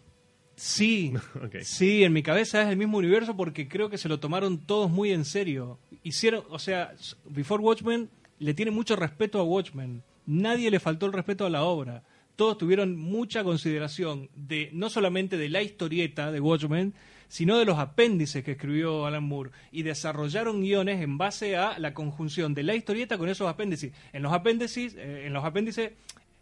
sí, 0.57 1.13
sí, 1.63 2.05
en 2.05 2.13
mi 2.13 2.23
cabeza 2.23 2.63
es 2.63 2.69
el 2.69 2.77
mismo 2.77 2.99
universo 2.99 3.37
porque 3.37 3.69
creo 3.69 3.91
que 3.91 3.99
se 3.99 4.09
lo 4.09 4.21
tomaron 4.21 4.59
todos 4.59 4.91
muy 4.91 5.11
en 5.13 5.25
serio. 5.25 5.79
Hicieron, 6.03 6.45
o 6.49 6.59
sea, 6.59 6.95
Before 7.27 7.63
Watchmen 7.63 8.09
le 8.39 8.55
tiene 8.55 8.71
mucho 8.71 8.97
respeto 8.97 9.39
a 9.39 9.45
Watchmen. 9.45 10.03
Nadie 10.27 10.71
le 10.71 10.81
faltó 10.81 11.07
el 11.07 11.13
respeto 11.13 11.45
a 11.45 11.51
la 11.51 11.65
obra. 11.65 12.03
Todos 12.37 12.59
tuvieron 12.59 12.97
mucha 12.97 13.45
consideración 13.45 14.29
de 14.35 14.71
no 14.73 14.91
solamente 14.91 15.37
de 15.37 15.49
la 15.49 15.63
historieta 15.63 16.33
de 16.33 16.41
Watchmen, 16.41 16.95
sino 17.29 17.59
de 17.59 17.65
los 17.65 17.79
apéndices 17.79 18.45
que 18.45 18.53
escribió 18.53 19.07
Alan 19.07 19.25
Moore 19.25 19.51
y 19.73 19.83
desarrollaron 19.83 20.61
guiones 20.61 21.01
en 21.01 21.17
base 21.19 21.57
a 21.57 21.79
la 21.79 21.95
conjunción 21.95 22.55
de 22.55 22.63
la 22.63 22.75
historieta 22.75 23.19
con 23.19 23.29
esos 23.29 23.49
apéndices. 23.49 23.93
En 24.13 24.23
los 24.23 24.33
apéndices, 24.33 24.95
eh, 24.97 25.25
en 25.27 25.33
los 25.33 25.45
apéndices 25.45 25.93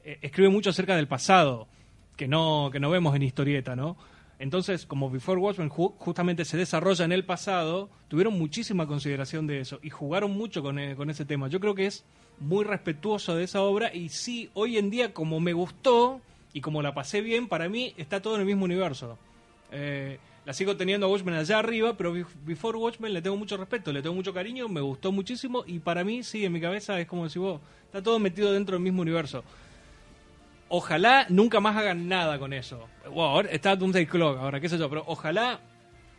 eh, 0.05 0.19
escribe 0.23 0.49
mucho 0.49 0.71
acerca 0.71 0.97
del 0.97 1.09
pasado 1.09 1.69
que 2.17 2.27
no 2.29 2.69
que 2.73 2.81
no 2.81 2.91
vemos 2.91 3.15
en 3.17 3.23
historieta, 3.23 3.77
¿no? 3.77 3.97
Entonces, 4.39 4.87
como 4.87 5.09
Before 5.09 5.41
Watchmen 5.41 5.71
ju- 5.71 5.95
justamente 5.99 6.45
se 6.45 6.57
desarrolla 6.57 7.05
en 7.05 7.13
el 7.13 7.25
pasado, 7.25 7.91
tuvieron 8.09 8.37
muchísima 8.37 8.87
consideración 8.87 9.47
de 9.47 9.61
eso 9.61 9.79
y 9.83 9.91
jugaron 9.91 10.33
mucho 10.33 10.63
con, 10.63 10.79
eh, 10.79 10.97
con 10.97 11.11
ese 11.11 11.25
tema. 11.25 11.49
Yo 11.49 11.61
creo 11.61 11.75
que 11.77 11.87
es 11.87 12.05
muy 12.41 12.65
respetuoso 12.65 13.35
de 13.37 13.45
esa 13.45 13.63
obra 13.63 13.95
y 13.95 14.09
sí, 14.09 14.51
hoy 14.55 14.79
en 14.79 14.91
día 14.91 15.13
como 15.15 15.39
me 15.41 15.53
gustó 15.53 16.21
y 16.53 16.61
como 16.61 16.83
la 16.83 16.93
pasé 16.95 17.21
bien, 17.21 17.49
para 17.49 17.69
mí 17.69 17.95
está 17.97 18.21
todo 18.21 18.35
en 18.35 18.41
el 18.41 18.47
mismo 18.47 18.65
universo. 18.65 19.17
Eh, 19.71 20.19
la 20.45 20.53
sigo 20.53 20.77
teniendo 20.77 21.07
a 21.07 21.09
Watchmen 21.09 21.35
allá 21.37 21.61
arriba, 21.61 21.97
pero 21.97 22.15
Bef- 22.17 22.27
Before 22.45 22.77
Watchmen 22.77 23.13
le 23.13 23.23
tengo 23.23 23.37
mucho 23.37 23.57
respeto, 23.57 23.93
le 23.93 24.03
tengo 24.03 24.15
mucho 24.17 24.35
cariño, 24.35 24.69
me 24.69 24.81
gustó 24.81 25.13
muchísimo 25.13 25.63
y 25.67 25.79
para 25.79 26.03
mí, 26.05 26.23
sí, 26.25 26.45
en 26.45 26.53
mi 26.53 26.61
cabeza 26.61 26.99
es 27.01 27.07
como 27.07 27.25
decís 27.25 27.39
vos, 27.39 27.61
está 27.87 28.03
todo 28.03 28.19
metido 28.19 28.53
dentro 28.53 28.75
del 28.75 28.83
mismo 28.83 29.03
universo. 29.03 29.45
Ojalá 30.69 31.27
nunca 31.29 31.61
más 31.61 31.77
hagan 31.77 32.09
nada 32.09 32.39
con 32.39 32.53
eso. 32.53 32.89
Wow, 33.11 33.21
ahora 33.23 33.51
está 33.51 33.77
Doomsday 33.77 34.07
Clock, 34.07 34.39
ahora 34.39 34.59
qué 34.61 34.69
sé 34.69 34.79
yo, 34.79 34.89
pero 34.89 35.05
ojalá 35.07 35.61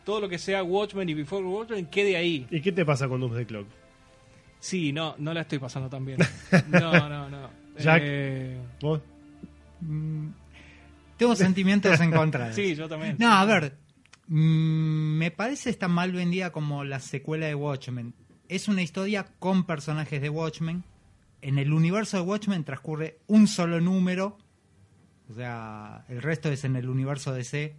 todo 0.06 0.22
lo 0.22 0.30
que 0.30 0.38
sea 0.38 0.64
Watchmen 0.64 1.10
y 1.10 1.14
Before 1.16 1.44
Watchmen 1.46 1.86
quede 1.88 2.16
ahí. 2.16 2.46
¿Y 2.52 2.62
qué 2.62 2.72
te 2.72 2.86
pasa 2.86 3.08
con 3.08 3.20
Doomsday 3.20 3.46
Clock? 3.46 3.68
Sí, 4.64 4.94
no, 4.94 5.16
no 5.18 5.34
la 5.34 5.42
estoy 5.42 5.60
pasando 5.60 5.90
tan 5.90 6.06
bien. 6.06 6.20
No, 6.70 7.10
no, 7.10 7.30
no. 7.30 7.50
Jack. 7.78 8.02
Eh, 8.02 8.58
¿Vos? 8.80 9.02
Mm, 9.82 10.30
Tengo 11.18 11.36
sentimientos 11.36 12.00
encontrados. 12.00 12.56
sí, 12.56 12.74
yo 12.74 12.88
también. 12.88 13.18
No, 13.20 13.34
a 13.34 13.44
ver, 13.44 13.76
mm, 14.28 15.18
me 15.18 15.32
parece 15.32 15.74
tan 15.74 15.92
mal 15.92 16.14
vendida 16.14 16.54
como 16.54 16.86
la 16.86 17.02
secuela 17.02 17.46
de 17.48 17.56
Watchmen. 17.56 18.14
Es 18.48 18.70
una 18.70 18.82
historia 18.82 19.26
con 19.38 19.66
personajes 19.66 20.22
de 20.22 20.30
Watchmen. 20.30 20.86
En 21.42 21.60
el 21.60 21.74
universo 21.74 22.16
de 22.16 22.24
Watchmen 22.24 22.64
transcurre 22.64 23.20
un 23.28 23.50
solo 23.50 23.82
número. 23.82 24.38
O 25.30 25.34
sea, 25.34 26.06
el 26.08 26.22
resto 26.22 26.50
es 26.50 26.64
en 26.64 26.78
el 26.78 26.88
universo 26.88 27.34
DC. 27.34 27.76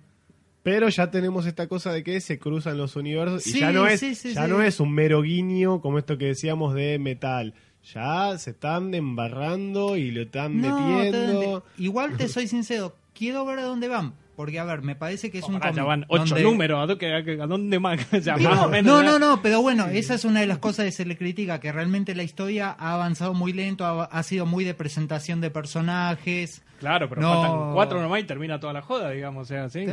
Pero 0.64 0.88
ya 0.88 1.10
tenemos 1.12 1.46
esta 1.46 1.68
cosa 1.68 1.92
de 1.92 2.02
que 2.02 2.20
se 2.20 2.40
cruzan 2.40 2.76
los 2.78 2.96
universos 2.96 3.46
y 3.46 3.52
Sí, 3.52 3.60
ya 3.60 3.70
no 3.70 3.86
es 3.86 4.00
sí, 4.00 4.16
sí, 4.16 4.34
ya 4.34 4.46
sí. 4.46 4.50
no 4.50 4.60
es 4.62 4.80
un 4.80 4.92
mero 4.92 5.22
guiño 5.22 5.80
como 5.80 5.98
esto 5.98 6.18
que 6.18 6.24
decíamos 6.26 6.74
de 6.74 6.98
metal. 6.98 7.54
Ya 7.92 8.36
se 8.38 8.50
están 8.50 8.92
embarrando 8.94 9.96
y 9.96 10.10
lo 10.10 10.22
están 10.22 10.60
No, 10.60 10.96
metiendo. 10.98 11.60
te- 11.76 11.82
igual 11.84 12.16
te 12.16 12.28
soy 12.28 12.48
sincero, 12.48 12.96
quiero 13.14 13.44
ver 13.44 13.60
a 13.60 13.64
dónde 13.64 13.88
van. 13.88 14.14
Porque, 14.36 14.58
a 14.58 14.64
ver, 14.64 14.82
me 14.82 14.96
parece 14.96 15.30
que 15.30 15.38
es 15.38 15.44
un 15.44 15.54
Ahora 15.54 15.70
ya 15.70 15.84
van 15.84 16.06
ocho 16.08 16.24
donde- 16.34 16.42
números. 16.42 16.80
¿A 16.82 16.86
dónde, 16.86 17.40
a 17.40 17.46
dónde 17.46 17.78
más? 17.78 18.00
Ya, 18.24 18.36
más 18.36 18.58
o 18.64 18.68
menos, 18.68 18.84
No, 18.90 19.02
no, 19.04 19.18
no, 19.20 19.40
pero 19.42 19.62
bueno, 19.62 19.86
esa 19.86 20.14
es 20.14 20.24
una 20.24 20.40
de 20.40 20.46
las 20.48 20.58
cosas 20.58 20.86
que 20.86 20.90
se 20.92 21.04
le 21.04 21.16
critica, 21.16 21.60
que 21.60 21.70
realmente 21.70 22.16
la 22.16 22.24
historia 22.24 22.74
ha 22.76 22.94
avanzado 22.94 23.32
muy 23.32 23.52
lento, 23.52 23.84
ha, 23.84 24.04
ha 24.06 24.22
sido 24.24 24.44
muy 24.44 24.64
de 24.64 24.74
presentación 24.74 25.40
de 25.40 25.50
personajes. 25.50 26.62
Claro, 26.80 27.08
pero 27.08 27.20
No. 27.20 27.32
faltan 27.42 27.74
cuatro 27.74 28.02
nomás 28.02 28.22
y 28.22 28.24
termina 28.24 28.58
toda 28.58 28.72
la 28.72 28.82
joda, 28.82 29.10
digamos. 29.10 29.42
O 29.42 29.44
sea, 29.44 29.68
sí. 29.68 29.86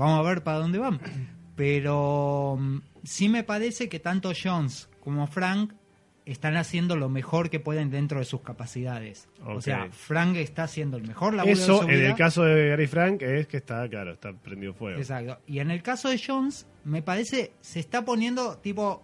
Vamos 0.00 0.18
a 0.18 0.28
ver 0.30 0.42
para 0.42 0.56
dónde 0.56 0.78
van. 0.78 0.98
Pero 1.56 2.56
mm, 2.58 2.78
sí 3.04 3.28
me 3.28 3.44
parece 3.44 3.90
que 3.90 4.00
tanto 4.00 4.32
Jones 4.34 4.88
como 5.00 5.26
Frank 5.26 5.74
están 6.24 6.56
haciendo 6.56 6.96
lo 6.96 7.10
mejor 7.10 7.50
que 7.50 7.60
pueden 7.60 7.90
dentro 7.90 8.18
de 8.18 8.24
sus 8.24 8.40
capacidades. 8.40 9.28
O 9.44 9.60
sea, 9.60 9.90
Frank 9.90 10.36
está 10.36 10.62
haciendo 10.62 10.96
el 10.96 11.06
mejor 11.06 11.34
laburo 11.34 11.54
de 11.54 11.62
Eso, 11.62 11.82
en 11.82 12.02
el 12.02 12.14
caso 12.14 12.44
de 12.44 12.70
Gary 12.70 12.86
Frank, 12.86 13.20
es 13.20 13.46
que 13.46 13.58
está, 13.58 13.86
claro, 13.90 14.12
está 14.12 14.32
prendido 14.32 14.72
fuego. 14.72 14.98
Exacto. 14.98 15.38
Y 15.46 15.58
en 15.58 15.70
el 15.70 15.82
caso 15.82 16.08
de 16.08 16.18
Jones, 16.24 16.66
me 16.84 17.02
parece, 17.02 17.52
se 17.60 17.78
está 17.80 18.02
poniendo 18.02 18.56
tipo, 18.56 19.02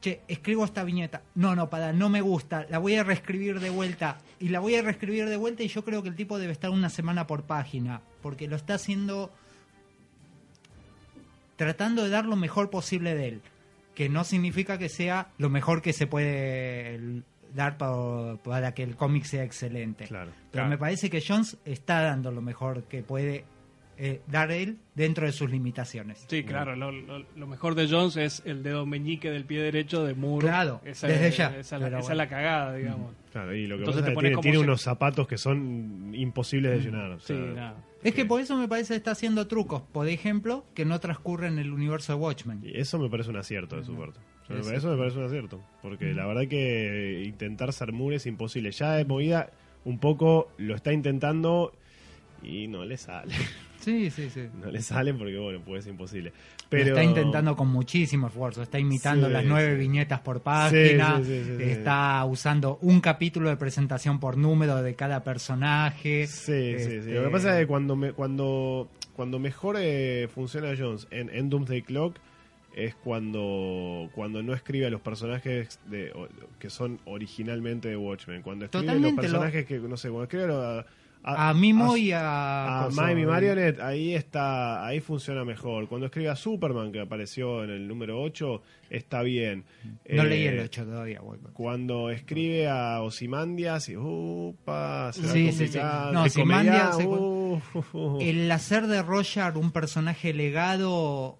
che, 0.00 0.22
escribo 0.28 0.64
esta 0.64 0.82
viñeta. 0.82 1.24
No, 1.34 1.54
no, 1.54 1.68
para, 1.68 1.92
no 1.92 2.08
me 2.08 2.22
gusta. 2.22 2.64
La 2.70 2.78
voy 2.78 2.94
a 2.94 3.04
reescribir 3.04 3.60
de 3.60 3.68
vuelta. 3.68 4.16
Y 4.40 4.48
la 4.48 4.60
voy 4.60 4.76
a 4.76 4.82
reescribir 4.82 5.28
de 5.28 5.36
vuelta 5.36 5.62
y 5.62 5.68
yo 5.68 5.84
creo 5.84 6.02
que 6.02 6.08
el 6.08 6.16
tipo 6.16 6.38
debe 6.38 6.52
estar 6.52 6.70
una 6.70 6.88
semana 6.88 7.26
por 7.26 7.42
página. 7.42 8.00
Porque 8.22 8.48
lo 8.48 8.56
está 8.56 8.74
haciendo 8.74 9.30
tratando 11.56 12.04
de 12.04 12.10
dar 12.10 12.24
lo 12.26 12.36
mejor 12.36 12.70
posible 12.70 13.14
de 13.14 13.28
él. 13.28 13.42
Que 13.94 14.08
no 14.08 14.24
significa 14.24 14.76
que 14.78 14.88
sea 14.88 15.28
lo 15.38 15.48
mejor 15.48 15.80
que 15.82 15.92
se 15.94 16.06
puede 16.06 17.22
dar 17.54 17.78
pa- 17.78 18.36
para, 18.44 18.72
que 18.74 18.82
el 18.82 18.94
cómic 18.96 19.24
sea 19.24 19.42
excelente. 19.44 20.04
Claro. 20.06 20.30
Pero 20.32 20.50
Claro. 20.52 20.68
me 20.68 20.78
parece 20.78 21.08
que 21.08 21.22
Jones 21.26 21.56
está 21.64 22.02
dando 22.02 22.30
lo 22.30 22.42
mejor 22.42 22.84
que 22.84 23.02
puede 23.02 23.44
eh, 23.98 24.20
dar 24.26 24.50
él 24.50 24.76
dentro 24.94 25.24
de 25.26 25.32
sus 25.32 25.50
limitaciones. 25.50 26.24
Sí, 26.28 26.44
claro, 26.44 26.76
lo, 26.76 26.92
lo- 26.92 27.24
lo 27.34 27.46
mejor 27.46 27.74
de 27.74 27.88
Jones 27.88 28.16
es 28.16 28.42
el 28.44 28.62
dedo 28.62 28.84
meñique 28.86 29.30
del 29.30 29.44
pie 29.44 29.60
derecho 29.62 30.04
de 30.04 30.14
Moore. 30.14 30.46
Claro, 30.46 30.80
esa, 30.84 31.06
desde 31.06 31.28
es- 31.28 31.36
ya, 31.36 31.56
Esa, 31.56 31.76
es 31.76 31.82
la- 31.82 31.86
pero 31.86 31.88
esa 31.88 31.98
es 31.98 32.04
bueno. 32.06 32.16
la 32.16 32.28
cagada, 32.28 32.74
digamos. 32.74 33.12
Claro, 33.32 33.54
y 33.54 33.66
lo 33.66 33.76
que 33.76 33.80
Entonces 33.82 34.02
pasa 34.02 34.14
te 34.14 34.20
tiene, 34.20 34.34
como 34.34 34.42
tiene 34.42 34.58
unos 34.58 34.80
zapatos 34.82 35.26
que 35.26 35.38
son 35.38 36.12
imposibles 36.14 36.72
de 36.72 36.78
llenar. 36.90 37.10
o 37.12 37.20
Sí, 37.20 37.32
nada. 37.34 37.76
Es 38.02 38.14
que 38.14 38.24
por 38.24 38.40
eso 38.40 38.56
me 38.56 38.68
parece 38.68 38.94
que 38.94 38.98
está 38.98 39.10
haciendo 39.12 39.46
trucos, 39.48 39.82
por 39.82 40.06
ejemplo, 40.08 40.64
que 40.74 40.84
no 40.84 41.00
transcurren 41.00 41.54
en 41.54 41.58
el 41.58 41.72
universo 41.72 42.12
de 42.12 42.18
Watchmen. 42.20 42.60
Y 42.62 42.78
eso 42.78 42.98
me 42.98 43.08
parece 43.10 43.30
un 43.30 43.36
acierto 43.36 43.76
de 43.76 43.84
su 43.84 43.96
parte. 43.96 44.20
O 44.48 44.62
sea. 44.62 44.76
Eso 44.76 44.90
me 44.92 44.96
parece 44.96 45.18
un 45.18 45.24
acierto. 45.24 45.60
Porque 45.82 46.12
la 46.14 46.24
verdad 46.26 46.46
que 46.48 47.24
intentar 47.26 47.72
ser 47.72 47.92
Moore 47.92 48.16
es 48.16 48.26
imposible. 48.26 48.70
Ya 48.70 48.92
de 48.92 49.04
movida 49.04 49.50
un 49.84 49.98
poco 49.98 50.52
lo 50.58 50.74
está 50.76 50.92
intentando 50.92 51.72
y 52.44 52.68
no 52.68 52.84
le 52.84 52.96
sale. 52.96 53.34
Sí, 53.86 54.10
sí, 54.10 54.28
sí. 54.30 54.48
No 54.60 54.68
le 54.68 54.82
sale 54.82 55.14
porque, 55.14 55.38
bueno, 55.38 55.60
pues 55.64 55.84
es 55.86 55.90
imposible. 55.92 56.30
Lo 56.30 56.66
Pero 56.70 56.88
está 56.88 57.04
intentando 57.04 57.54
con 57.54 57.68
muchísimo 57.68 58.26
esfuerzo. 58.26 58.60
Está 58.62 58.80
imitando 58.80 59.28
Sí, 59.28 59.32
las 59.32 59.44
nueve 59.44 59.74
sí. 59.74 59.78
viñetas 59.78 60.18
por 60.20 60.40
página. 60.42 61.22
Sí, 61.24 61.42
está 61.60 62.24
usando 62.24 62.78
un 62.82 63.00
capítulo 63.00 63.48
de 63.48 63.56
presentación 63.56 64.18
por 64.18 64.36
número 64.36 64.82
de 64.82 64.94
cada 64.96 65.22
personaje. 65.22 66.26
Sí, 66.26 66.74
sí, 66.78 66.84
sí. 66.84 66.92
Este, 66.96 67.14
Lo 67.14 67.22
que 67.26 67.30
pasa 67.30 67.54
es 67.54 67.60
que 67.60 67.66
cuando, 67.68 67.94
me, 67.94 68.12
cuando, 68.12 68.88
cuando 69.14 69.38
mejor 69.38 69.76
eh, 69.78 70.26
funciona 70.34 70.74
Jones 70.76 71.06
en, 71.12 71.30
en 71.30 71.48
Doomsday 71.48 71.82
Clock 71.82 72.16
es 72.74 72.94
cuando, 72.96 74.10
cuando 74.14 74.42
no 74.42 74.52
escribe 74.52 74.86
a 74.86 74.90
los 74.90 75.00
personajes 75.00 75.78
de, 75.86 76.10
o- 76.12 76.28
que 76.58 76.70
son 76.70 76.98
originalmente 77.04 77.88
de 77.88 77.96
Watchmen. 77.96 78.42
Cuando 78.42 78.64
escribe 78.64 78.86
Totalmente, 78.86 79.22
los 79.22 79.30
lo- 79.32 79.38
personajes 79.38 79.64
que, 79.66 79.78
no 79.78 79.96
sé, 79.96 80.08
cuando 80.08 80.24
escribe 80.24 80.52
a, 80.52 80.84
A 81.28 81.52
Mimo 81.54 81.94
a- 81.94 81.98
y 81.98 82.12
a. 82.12 82.84
a 82.84 82.90
Miami 82.90 83.22
eh, 83.22 83.26
Marionette, 83.26 83.80
ahí 83.80 84.14
está, 84.14 84.86
ahí 84.86 85.00
funciona 85.00 85.44
mejor. 85.44 85.88
Cuando 85.88 86.06
escribe 86.06 86.28
a 86.28 86.36
Superman, 86.36 86.92
que 86.92 87.00
apareció 87.00 87.64
en 87.64 87.70
el 87.70 87.88
número 87.88 88.20
8, 88.22 88.62
está 88.90 89.22
bien. 89.22 89.64
No 90.08 90.22
Eh, 90.22 90.26
leí 90.26 90.46
el 90.46 90.60
8 90.60 90.84
todavía, 90.84 91.20
güey. 91.20 91.40
Cuando 91.52 92.10
escribe 92.10 92.68
a 92.68 93.00
Osimandias, 93.02 93.88
y 93.88 93.96
upa, 93.96 95.12
se 95.12 95.26
Sí, 95.28 95.52
sí, 95.52 95.68
sí. 95.68 95.78
No, 96.12 96.28
se- 96.28 96.42
uh, 96.42 97.60
uh, 97.74 97.84
uh. 97.92 98.20
El 98.20 98.50
hacer 98.52 98.86
de 98.86 99.02
Roger 99.02 99.56
un 99.56 99.72
personaje 99.72 100.32
legado 100.32 101.38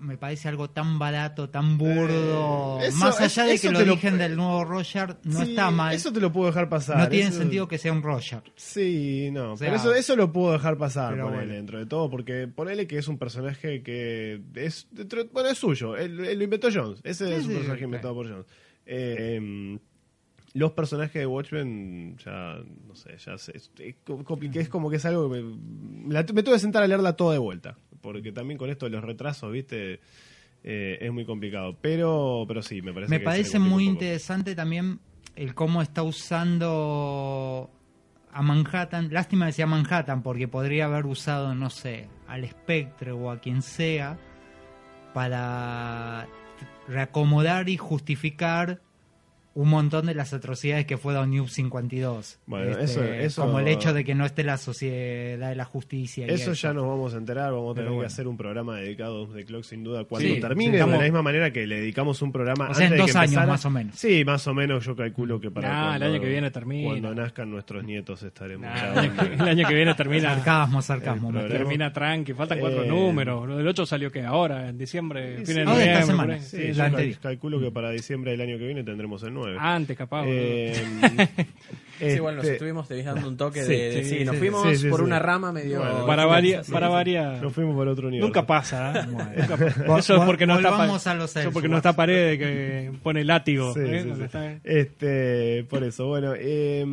me 0.00 0.16
parece 0.16 0.48
algo 0.48 0.70
tan 0.70 0.98
barato, 0.98 1.48
tan 1.50 1.76
burdo. 1.78 2.78
Eh, 2.80 2.86
eso- 2.88 2.98
Más 2.98 3.20
allá 3.20 3.44
de 3.44 3.58
que 3.58 3.70
lo- 3.70 3.80
origen 3.80 4.16
del 4.18 4.36
nuevo 4.36 4.64
Roger 4.64 5.16
no 5.24 5.44
Sí, 5.44 5.50
está 5.50 5.70
mal. 5.70 5.94
Eso 5.94 6.12
te 6.12 6.20
lo 6.20 6.32
puedo 6.32 6.46
dejar 6.46 6.68
pasar. 6.68 6.98
no 6.98 7.08
tiene 7.08 7.28
eso- 7.30 7.38
sentido 7.38 7.66
que 7.68 7.78
sea 7.78 7.92
un 7.92 8.02
Roger. 8.02 8.42
Sí, 8.56 9.30
no. 9.32 9.56
sea, 9.56 9.66
pero 9.68 9.76
eso, 9.80 9.94
eso 9.94 10.16
lo 10.16 10.32
puedo 10.32 10.52
dejar 10.52 10.76
pasar, 10.78 11.10
ponele, 11.20 11.36
bueno. 11.36 11.52
dentro 11.54 11.78
de 11.78 11.86
todo, 11.86 12.08
porque 12.10 12.48
ponele 12.48 12.86
que 12.86 12.98
es 12.98 13.08
un 13.08 13.18
personaje 13.18 13.82
que 13.82 14.40
es. 14.54 14.86
dentro- 14.90 15.26
bueno, 15.32 15.48
es 15.48 15.58
suyo. 15.58 15.96
Él, 15.96 16.24
él 16.24 16.38
lo 16.38 16.44
inventó 16.44 16.68
Jones. 16.72 17.00
Ese 17.04 17.26
Sí, 17.26 17.32
es 17.32 17.44
un 17.44 17.50
sí, 17.50 17.54
personaje 17.56 17.84
inventado 17.84 18.14
por 18.14 18.28
Jones. 18.30 18.46
Eh, 18.86 19.78
los 20.54 20.72
personajes 20.72 21.12
de 21.14 21.26
Watchmen, 21.26 22.16
ya, 22.24 22.56
no 22.86 22.94
sé, 22.94 23.16
ya 23.18 23.36
sé, 23.36 23.52
es, 23.54 23.70
es 23.78 23.94
como 24.68 24.88
que 24.90 24.96
es 24.96 25.04
algo 25.04 25.30
que 25.30 25.42
me, 25.42 25.56
me, 26.06 26.14
la- 26.14 26.22
me 26.32 26.42
tuve 26.42 26.54
que 26.54 26.58
sentar 26.58 26.82
a 26.82 26.86
leerla 26.86 27.12
toda 27.14 27.34
de 27.34 27.38
vuelta, 27.38 27.76
porque 28.00 28.32
también 28.32 28.58
con 28.58 28.70
esto 28.70 28.86
de 28.86 28.92
los 28.92 29.04
retrasos, 29.04 29.52
viste, 29.52 30.00
Eh, 30.64 30.98
es 31.00 31.12
muy 31.12 31.24
complicado. 31.24 31.76
Pero, 31.80 32.44
pero 32.48 32.62
sí, 32.62 32.82
me 32.82 32.92
parece 32.92 33.10
Me 33.10 33.18
que 33.20 33.24
parece 33.24 33.58
muy 33.58 33.84
interesante 33.84 34.54
también 34.54 34.98
el 35.36 35.54
cómo 35.54 35.82
está 35.82 36.02
usando 36.02 37.70
a 38.32 38.42
Manhattan. 38.42 39.08
Lástima 39.12 39.46
decía 39.46 39.66
Manhattan 39.66 40.22
porque 40.22 40.48
podría 40.48 40.86
haber 40.86 41.06
usado, 41.06 41.54
no 41.54 41.70
sé, 41.70 42.08
al 42.26 42.44
Spectre 42.48 43.12
o 43.12 43.30
a 43.30 43.40
quien 43.40 43.62
sea 43.62 44.18
para 45.14 46.26
reacomodar 46.88 47.68
y 47.68 47.76
justificar 47.76 48.80
un 49.60 49.68
montón 49.70 50.06
de 50.06 50.14
las 50.14 50.32
atrocidades 50.32 50.86
que 50.86 50.96
fue 50.98 51.14
New 51.26 51.48
52. 51.48 52.38
Bueno, 52.46 52.70
Este, 52.70 52.84
eso- 52.84 53.02
eso- 53.04 53.42
como 53.42 53.58
el 53.58 53.66
hecho 53.66 53.92
de 53.92 54.04
que 54.04 54.14
no 54.14 54.24
esté 54.24 54.44
la 54.44 54.56
sociedad 54.56 55.48
de 55.48 55.56
la 55.56 55.64
justicia. 55.64 56.26
y 56.26 56.30
Eso 56.30 56.52
ya 56.52 56.72
nos 56.72 56.86
vamos 56.86 57.12
a 57.14 57.16
enterar, 57.18 57.50
vamos 57.52 57.76
a 57.76 57.82
tener 57.82 57.98
que 57.98 58.06
hacer 58.06 58.28
un 58.28 58.36
programa 58.36 58.76
dedicado 58.76 59.24
a 59.24 59.34
The 59.34 59.44
Clock 59.44 59.64
sin 59.64 59.82
duda 59.82 60.04
cuando 60.04 60.28
Sí, 60.28 60.40
termine, 60.40 60.78
sí, 60.78 60.84
de 60.84 60.86
la 60.86 60.98
misma 61.02 61.22
manera 61.22 61.52
que 61.52 61.66
le 61.66 61.80
dedicamos 61.80 62.22
un 62.22 62.30
programa 62.30 62.68
O 62.70 62.74
sea, 62.74 62.86
en 62.86 62.92
antes 62.92 62.98
de 62.98 63.02
dos 63.02 63.10
que 63.12 63.18
años, 63.18 63.32
empezara. 63.32 63.46
más 63.52 63.64
o 63.64 63.70
menos. 63.70 63.96
Sí, 63.96 64.24
más 64.24 64.46
o 64.46 64.54
menos 64.54 64.84
yo 64.84 64.94
calculo 64.94 65.40
que 65.40 65.50
para 65.50 65.68
Nah, 65.68 65.74
el 65.82 65.88
cuando, 65.88 66.06
año 66.06 66.20
que 66.22 66.28
viene 66.28 66.50
termina. 66.52 66.88
Cuando 66.90 67.14
nazcan 67.16 67.50
nuestros 67.50 67.82
nietos 67.84 68.22
estaremos 68.22 68.64
Nah, 68.68 68.92
el, 68.92 68.98
año 68.98 69.12
que, 69.16 69.34
el 69.34 69.40
año 69.48 69.68
que 69.68 69.74
viene 69.74 69.94
termina, 69.94 70.34
Sarcasmo, 70.36 70.82
sarcasmo. 70.82 71.30
El 71.40 71.48
termina 71.48 71.92
tranqui, 71.92 72.32
faltan 72.32 72.60
cuatro 72.60 72.84
Eh, 72.84 72.88
números. 72.88 73.48
Lo 73.48 73.56
del 73.56 73.66
8 73.66 73.84
salió 73.86 74.12
que 74.12 74.22
ahora, 74.22 74.68
en 74.68 74.78
diciembre, 74.78 75.38
Sí, 75.38 75.46
fin 75.46 75.46
sí. 75.46 75.52
de 75.54 75.58
de 75.58 75.62
esta 75.62 75.72
noviembre. 75.72 76.06
semana. 76.06 76.38
Sí, 76.38 76.56
Sí, 76.58 76.72
yo 76.74 76.78
cal- 76.78 77.18
calculo 77.20 77.60
que 77.60 77.72
para 77.72 77.90
diciembre 77.90 78.30
del 78.30 78.40
año 78.42 78.56
que 78.56 78.64
viene 78.66 78.84
tendremos 78.84 79.20
el 79.24 79.34
9. 79.34 79.47
Antes, 79.58 79.96
capaz. 79.96 80.26
Eh, 82.00 82.10
Sí, 82.10 82.16
igual 82.16 82.36
nos 82.36 82.44
este, 82.44 82.54
estuvimos 82.56 82.88
dando 82.88 83.28
un 83.28 83.36
toque 83.36 83.62
Sí, 83.64 83.72
de, 83.72 83.90
de- 83.90 84.04
sí, 84.04 84.18
sí, 84.18 84.24
nos 84.24 84.34
sí, 84.34 84.38
fuimos 84.40 84.62
por 84.62 85.00
sí. 85.00 85.04
una 85.04 85.18
rama 85.18 85.52
medio... 85.52 85.78
Bueno, 85.80 86.06
para 86.06 86.26
varias, 86.26 86.66
sí, 86.66 86.72
para 86.72 86.86
sí. 86.88 86.92
varias. 86.92 87.42
Nos 87.42 87.52
fuimos 87.52 87.74
por 87.74 87.88
otro 87.88 88.08
universo. 88.08 88.26
Nunca 88.26 88.46
pasa, 88.46 88.92
¿eh? 89.00 89.04
Bueno. 89.10 89.30
Nunca 89.36 89.56
pasa. 89.56 89.98
Eso 89.98 90.16
es 90.16 90.22
porque 90.24 90.46
no 90.46 90.56
está, 90.56 90.68
a 91.10 91.14
los 91.14 91.36
eso 91.36 91.50
porque 91.52 91.68
no 91.68 91.76
está 91.76 91.94
pared 91.94 92.38
que 92.38 92.92
pone 93.02 93.24
látigo. 93.24 93.74
Sí, 93.74 93.80
¿eh? 93.84 94.60
Este, 94.64 95.64
por 95.68 95.82
eso, 95.84 96.06
bueno, 96.06 96.32
eh, 96.36 96.84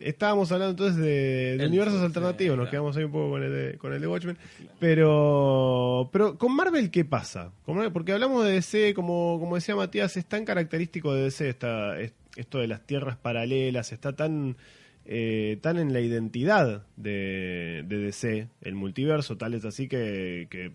estábamos 0.00 0.50
hablando 0.52 0.70
entonces 0.72 0.96
de, 1.02 1.56
de 1.56 1.64
El- 1.64 1.68
universos 1.68 1.98
sí, 2.00 2.04
alternativos, 2.06 2.56
nos 2.56 2.64
claro. 2.66 2.70
quedamos 2.70 2.96
ahí 2.96 3.04
un 3.04 3.12
poco 3.12 3.30
con 3.30 3.42
el 3.42 3.52
de, 3.52 3.78
con 3.78 3.92
el 3.92 4.00
de 4.00 4.06
Watchmen, 4.06 4.38
pero, 4.78 6.08
pero 6.12 6.36
con 6.38 6.54
Marvel, 6.54 6.90
¿qué 6.90 7.04
pasa? 7.04 7.50
Porque 7.92 8.12
hablamos 8.12 8.44
de 8.44 8.52
DC, 8.52 8.94
como, 8.94 9.38
como 9.40 9.54
decía 9.56 9.74
Matías, 9.76 10.16
es 10.16 10.26
tan 10.26 10.44
característico 10.44 11.14
de 11.14 11.22
DC 11.24 11.48
esta, 11.48 11.98
es- 12.00 12.12
esto 12.36 12.58
de 12.58 12.68
las 12.68 12.86
tierras 12.86 13.16
paralelas, 13.16 13.92
está 13.92 14.14
tan, 14.14 14.56
eh, 15.04 15.58
tan 15.60 15.78
en 15.78 15.92
la 15.92 16.00
identidad 16.00 16.86
de, 16.96 17.84
de 17.86 17.98
DC, 17.98 18.48
el 18.62 18.74
multiverso, 18.74 19.36
tal 19.36 19.54
es 19.54 19.64
así 19.64 19.88
que, 19.88 20.46
que 20.50 20.72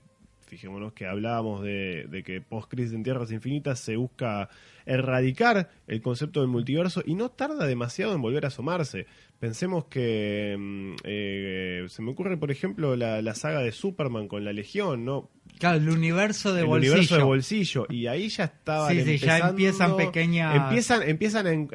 fijémonos 0.52 0.92
que 0.92 1.06
hablábamos 1.08 1.64
de, 1.64 2.08
de 2.10 2.24
que 2.24 2.42
post-crisis 2.42 2.92
en 2.94 3.04
Tierras 3.04 3.32
Infinitas 3.32 3.80
se 3.80 3.96
busca 3.96 4.50
erradicar 4.86 5.70
el 5.88 6.02
concepto 6.02 6.42
del 6.42 6.50
multiverso 6.50 7.02
y 7.06 7.16
no 7.16 7.30
tarda 7.30 7.66
demasiado 7.66 8.14
en 8.14 8.22
volver 8.22 8.44
a 8.44 8.50
asomarse. 8.50 9.06
Pensemos 9.40 9.86
que 9.86 10.58
mm, 10.60 10.96
eh, 11.06 11.86
se 11.88 12.02
me 12.02 12.12
ocurre, 12.12 12.36
por 12.36 12.52
ejemplo, 12.52 12.98
la, 12.98 13.22
la 13.22 13.34
saga 13.34 13.62
de 13.62 13.72
Superman 13.72 14.28
con 14.28 14.44
la 14.44 14.52
Legión, 14.52 15.06
¿no? 15.06 15.30
Claro, 15.58 15.78
el 15.78 15.90
universo 15.90 16.54
de 16.54 16.62
el 16.62 16.68
bolsillo. 16.68 16.92
universo 16.96 17.18
de 17.18 17.24
bolsillo 17.24 17.86
y 17.90 18.08
ahí 18.08 18.28
ya 18.28 18.44
estaban 18.46 18.92
Sí, 18.94 19.04
sí, 19.04 19.18
ya 19.20 19.38
empiezan 19.50 19.96
pequeñas- 19.96 20.56
empiezan 20.66 21.04
empiezan 21.04 21.70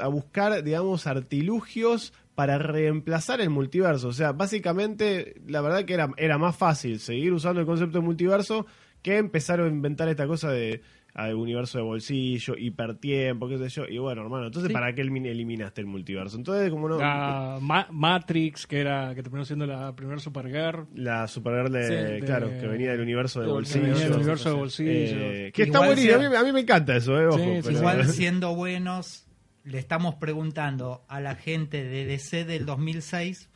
a 0.00 0.06
buscar 0.08 0.64
digamos 0.64 1.06
artilugios 1.06 2.14
para 2.34 2.58
reemplazar 2.58 3.40
el 3.40 3.50
multiverso 3.50 4.08
o 4.08 4.12
sea 4.12 4.32
básicamente 4.32 5.34
la 5.46 5.60
verdad 5.60 5.84
que 5.84 5.94
era 5.94 6.10
era 6.16 6.38
más 6.38 6.56
fácil 6.56 6.98
seguir 6.98 7.32
usando 7.32 7.60
el 7.60 7.66
concepto 7.66 7.98
de 7.98 8.04
multiverso 8.04 8.66
que 9.02 9.18
empezar 9.18 9.60
a 9.60 9.66
inventar 9.66 10.08
esta 10.08 10.26
cosa 10.26 10.50
de 10.50 10.80
al 11.14 11.34
universo 11.34 11.76
de 11.76 11.84
bolsillo, 11.84 12.54
hipertiempo, 12.56 13.46
qué 13.46 13.58
sé 13.58 13.68
yo. 13.68 13.84
Y 13.86 13.98
bueno, 13.98 14.22
hermano, 14.22 14.46
entonces 14.46 14.68
Sí. 14.68 14.72
¿para 14.72 14.94
qué 14.94 15.02
elimi- 15.04 15.26
eliminaste 15.28 15.82
el 15.82 15.86
multiverso? 15.86 16.38
Entonces, 16.38 16.70
como 16.70 16.88
no. 16.88 16.96
La 16.98 17.58
Ma- 17.60 17.86
Matrix, 17.90 18.66
que 18.66 18.80
era 18.80 19.14
que 19.14 19.22
terminó 19.22 19.44
siendo 19.44 19.66
la 19.66 19.94
primera 19.94 20.18
Supergirl. 20.20 20.86
La 20.94 21.28
Supergirl 21.28 21.70
de, 21.70 21.84
Sí, 21.86 21.92
de- 21.94 22.20
claro, 22.20 22.48
que 22.58 22.66
venía 22.66 22.92
del 22.92 23.02
universo 23.02 23.42
de 23.42 23.46
bolsillo. 23.48 23.82
venía 23.88 23.98
del 24.04 24.08
sí, 24.08 24.14
universo 24.20 24.48
de 24.48 24.54
sí. 24.54 24.58
bolsillo. 24.58 25.16
Eh, 25.20 25.52
que 25.52 25.62
está 25.64 25.78
buenísimo. 25.84 26.14
A 26.14 26.18
mí, 26.30 26.34
a 26.36 26.44
mí 26.44 26.52
me 26.52 26.60
encanta 26.60 26.96
eso, 26.96 27.20
eh, 27.20 27.26
ojo, 27.26 27.36
Sí, 27.38 27.44
sí, 27.56 27.60
pero- 27.64 27.76
Igual 27.78 28.04
siendo 28.08 28.54
buenos, 28.54 29.26
le 29.64 29.78
estamos 29.78 30.16
preguntando 30.16 31.04
a 31.08 31.20
la 31.20 31.34
gente 31.36 31.84
de 31.84 32.04
DC 32.04 32.44
del 32.44 32.66
2006 32.66 33.48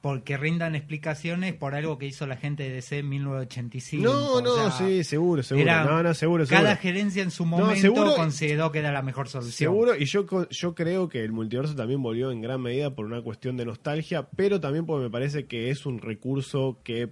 porque 0.00 0.36
rindan 0.36 0.74
explicaciones 0.74 1.54
por 1.54 1.74
algo 1.74 1.96
que 1.96 2.04
hizo 2.06 2.26
la 2.26 2.36
gente 2.36 2.62
de 2.64 2.70
DC 2.74 2.98
en 2.98 3.08
1985. 3.08 4.04
No, 4.04 4.32
O 4.34 4.40
no, 4.42 4.54
sea, 4.54 4.70
sí, 4.86 5.02
seguro, 5.02 5.42
seguro. 5.42 5.64
era- 5.64 5.84
no, 5.84 6.02
no, 6.02 6.12
seguro, 6.12 6.44
seguro. 6.44 6.62
Cada 6.62 6.76
gerencia 6.76 7.22
en 7.22 7.30
su 7.30 7.44
No, 7.44 7.52
momento 7.56 7.80
seguro- 7.80 8.14
consideró 8.14 8.70
que 8.70 8.80
era 8.80 8.92
la 8.92 9.00
mejor 9.00 9.28
solución. 9.28 9.72
Seguro, 9.72 9.96
y 9.96 10.04
yo, 10.04 10.26
yo 10.50 10.74
creo 10.74 11.08
que 11.08 11.24
el 11.24 11.32
multiverso 11.32 11.74
también 11.74 12.02
volvió 12.02 12.30
en 12.30 12.42
gran 12.42 12.60
medida 12.60 12.94
por 12.94 13.06
una 13.06 13.22
cuestión 13.22 13.56
de 13.56 13.64
nostalgia, 13.64 14.28
pero 14.36 14.60
también 14.60 14.84
porque 14.84 15.04
me 15.04 15.10
parece 15.10 15.46
que 15.46 15.70
es 15.70 15.86
un 15.86 15.98
recurso 15.98 16.78
que 16.84 17.08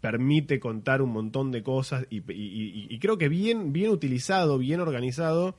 permite 0.00 0.60
contar 0.60 1.02
un 1.02 1.10
montón 1.10 1.50
de 1.50 1.64
cosas 1.64 2.06
y, 2.10 2.18
y- 2.18 2.24
y- 2.32 2.86
y 2.94 2.98
creo 3.00 3.18
que 3.18 3.28
bien, 3.28 3.72
bien 3.72 3.90
utilizado, 3.90 4.56
bien 4.56 4.78
organizado, 4.80 5.56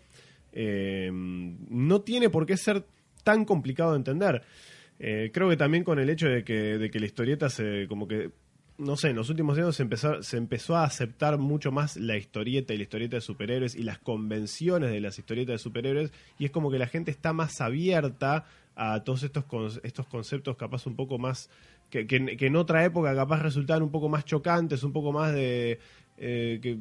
eh, 0.54 1.10
no 1.12 2.02
tiene 2.02 2.30
por 2.30 2.46
qué 2.46 2.58
ser 2.58 2.86
tan 3.24 3.46
complicado 3.46 3.92
de 3.92 3.98
entender. 3.98 4.42
Eh, 5.00 5.32
creo 5.34 5.50
que 5.50 5.58
también 5.58 5.84
con 5.84 6.00
el 6.00 6.10
hecho 6.10 6.28
de 6.28 6.44
que, 6.44 6.78
de 6.78 6.90
que 6.92 7.00
la 7.00 7.06
historieta 7.08 7.50
se 7.50 7.88
como 7.88 8.08
que 8.08 8.32
no 8.78 8.96
sé, 8.98 9.10
en 9.10 9.16
los 9.16 9.30
últimos 9.30 9.56
años 9.60 9.76
se 9.76 9.84
empezó, 9.84 10.24
se 10.24 10.38
empezó 10.38 10.76
a 10.76 10.86
aceptar 10.86 11.38
mucho 11.38 11.72
más 11.72 11.98
la 11.98 12.18
historieta 12.18 12.74
y 12.74 12.78
la 12.78 12.84
historieta 12.84 13.18
de 13.18 13.22
superhéroes 13.22 13.76
y 13.76 13.84
las 13.84 14.00
convenciones 14.00 14.90
de 14.92 15.00
las 15.02 15.20
historietas 15.20 15.54
de 15.54 15.58
superhéroes 15.60 16.12
y 16.40 16.46
es 16.46 16.52
como 16.52 16.72
que 16.72 16.80
la 16.80 16.88
gente 16.88 17.12
está 17.12 17.32
más 17.32 17.62
abierta 17.62 18.46
a 18.76 19.04
todos 19.04 19.22
estos, 19.22 19.46
estos 19.84 20.08
conceptos 20.08 20.56
capaz 20.58 20.88
un 20.88 20.96
poco 20.96 21.20
más 21.20 21.50
que, 21.92 22.08
que- 22.08 22.38
que 22.38 22.46
en 22.48 22.56
otra 22.56 22.84
época 22.84 23.14
capaz 23.14 23.44
resultaban 23.44 23.84
un 23.84 23.92
poco 23.92 24.10
más 24.10 24.26
chocantes, 24.26 24.82
un 24.84 24.94
poco 24.94 25.12
más 25.12 25.32
de 25.34 25.78
eh, 26.24 26.60
que, 26.62 26.78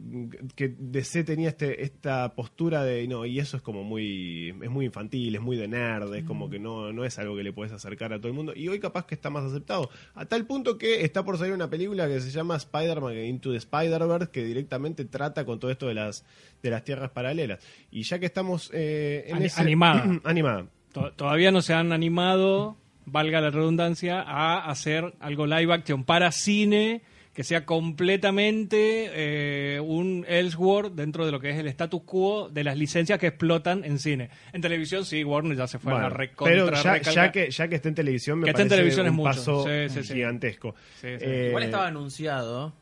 que 0.55 0.75
DC 0.79 1.25
tenía 1.25 1.49
este, 1.49 1.83
esta 1.83 2.35
postura 2.35 2.85
de 2.85 3.09
no, 3.09 3.25
y 3.25 3.39
eso 3.39 3.57
es 3.57 3.63
como 3.63 3.85
muy 3.85 4.51
es 4.63 4.69
muy 4.71 4.85
infantil, 4.85 5.35
es 5.35 5.41
muy 5.41 5.57
de 5.57 5.67
nerd, 5.67 6.15
es 6.15 6.25
como 6.25 6.51
que 6.51 6.59
no, 6.59 6.93
no 6.93 7.07
es 7.07 7.19
algo 7.19 7.35
que 7.37 7.43
le 7.43 7.53
puedes 7.55 7.73
acercar 7.73 8.13
a 8.13 8.19
todo 8.19 8.29
el 8.29 8.35
mundo 8.35 8.53
y 8.55 8.69
hoy 8.69 8.79
capaz 8.81 9.07
que 9.07 9.15
está 9.15 9.31
más 9.31 9.45
aceptado, 9.45 9.89
a 10.15 10.27
tal 10.27 10.45
punto 10.45 10.77
que 10.77 11.05
está 11.05 11.25
por 11.25 11.39
salir 11.39 11.55
una 11.55 11.71
película 11.71 12.07
que 12.07 12.21
se 12.21 12.31
llama 12.31 12.57
Spider-Man 12.57 13.17
Into 13.17 13.53
the 13.53 13.57
Spider-Verse 13.57 14.31
que 14.31 14.45
directamente 14.45 15.07
trata 15.07 15.47
con 15.47 15.59
todo 15.59 15.71
esto 15.71 15.87
de 15.89 15.95
las 15.95 16.27
de 16.63 16.69
las 16.69 16.85
tierras 16.85 17.11
paralelas. 17.11 17.61
Y 17.91 18.03
ya 18.03 18.19
que 18.19 18.27
estamos 18.27 18.71
eh, 18.75 19.25
en 19.29 19.37
Ani- 19.37 19.47
ese- 19.47 19.61
animada. 19.63 20.21
animada. 20.25 20.67
To- 20.93 21.13
Todavía 21.13 21.51
no 21.51 21.63
se 21.63 21.73
han 21.73 21.93
animado, 21.93 22.77
valga 23.07 23.41
la 23.41 23.49
redundancia, 23.51 24.21
a 24.21 24.71
hacer 24.71 25.15
algo 25.21 25.47
live 25.47 25.73
action 25.73 26.05
para 26.05 26.31
cine 26.31 27.01
que 27.35 27.45
sea 27.45 27.65
completamente 27.65 29.11
eh, 29.13 29.81
un 29.81 30.25
Elseworld 30.29 30.95
dentro 30.95 31.25
de 31.25 31.33
lo 31.33 31.41
que 31.41 31.51
es 31.51 31.59
el 31.59 31.69
status 31.69 32.03
quo 32.03 32.49
de 32.49 32.65
las 32.65 32.77
licencias 32.77 33.19
que 33.19 33.29
explotan 33.29 33.85
en 33.85 33.99
cine. 33.99 34.31
En 34.53 34.61
televisión 34.61 35.05
sí, 35.05 35.23
Warner 35.23 35.57
ya 35.57 35.67
se 35.67 35.79
fue 35.79 35.93
a 35.93 35.95
Bueno, 35.95 36.09
la 36.11 36.15
recontra 36.17 36.55
pero 36.55 36.83
ya, 37.13 37.31
que 37.31 37.51
ya 37.51 37.69
que 37.69 37.75
esté 37.77 37.89
en 37.89 37.95
televisión 37.95 38.39
me 38.41 38.45
Que 38.47 38.51
esté 38.51 38.63
en 38.63 38.69
parece 38.69 38.77
televisión 38.83 39.07
es 39.07 39.13
mucho. 39.13 39.29
paso 39.31 39.65
Sí, 39.65 39.89
sí, 39.95 40.03
sí. 40.05 40.15
gigantesco 40.15 40.75
Sí, 41.01 41.09
sí. 41.19 41.25
Eh, 41.25 41.47
Igual 41.51 41.63
estaba 41.65 41.87
anunciado, 41.87 42.73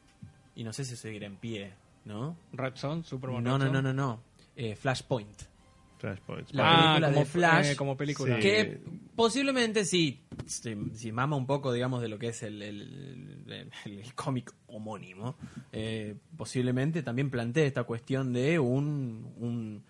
y 0.56 0.64
no 0.64 0.72
sé 0.72 0.84
si 0.84 0.96
seguirá 0.96 1.26
en 1.26 1.36
pie, 1.36 1.70
¿no? 2.06 2.36
Red 2.52 2.72
Son, 2.76 3.04
Superman 3.04 3.44
No, 3.44 3.58
Red 3.58 3.66
no, 3.66 3.72
no, 3.74 3.82
no, 3.82 3.92
no. 3.92 4.20
Eh, 4.56 4.74
Flashpoint. 4.74 5.42
Flashpoint. 5.98 6.50
La 6.52 6.64
Ah, 6.64 6.76
película 6.94 7.08
como, 7.08 7.18
de 7.20 7.24
Flash, 7.26 7.66
eh, 7.72 7.76
como 7.76 7.96
película. 7.96 8.36
Sí. 8.36 8.40
Que 8.42 8.80
posiblemente 9.16 9.84
sí, 9.84 10.24
si, 10.46 10.74
si 10.94 11.12
mama 11.12 11.36
un 11.36 11.46
poco, 11.46 11.72
digamos, 11.72 12.00
de 12.02 12.08
lo 12.08 12.18
que 12.18 12.28
es 12.28 12.42
el, 12.42 12.62
el, 12.62 13.44
el- 13.48 13.70
el 13.98 14.14
cómic 14.14 14.52
homónimo, 14.68 15.36
eh, 15.72 16.14
posiblemente 16.36 17.02
también 17.02 17.30
plantee 17.30 17.66
esta 17.66 17.84
cuestión 17.84 18.32
de 18.32 18.58
un, 18.58 19.32
un- 19.38 19.84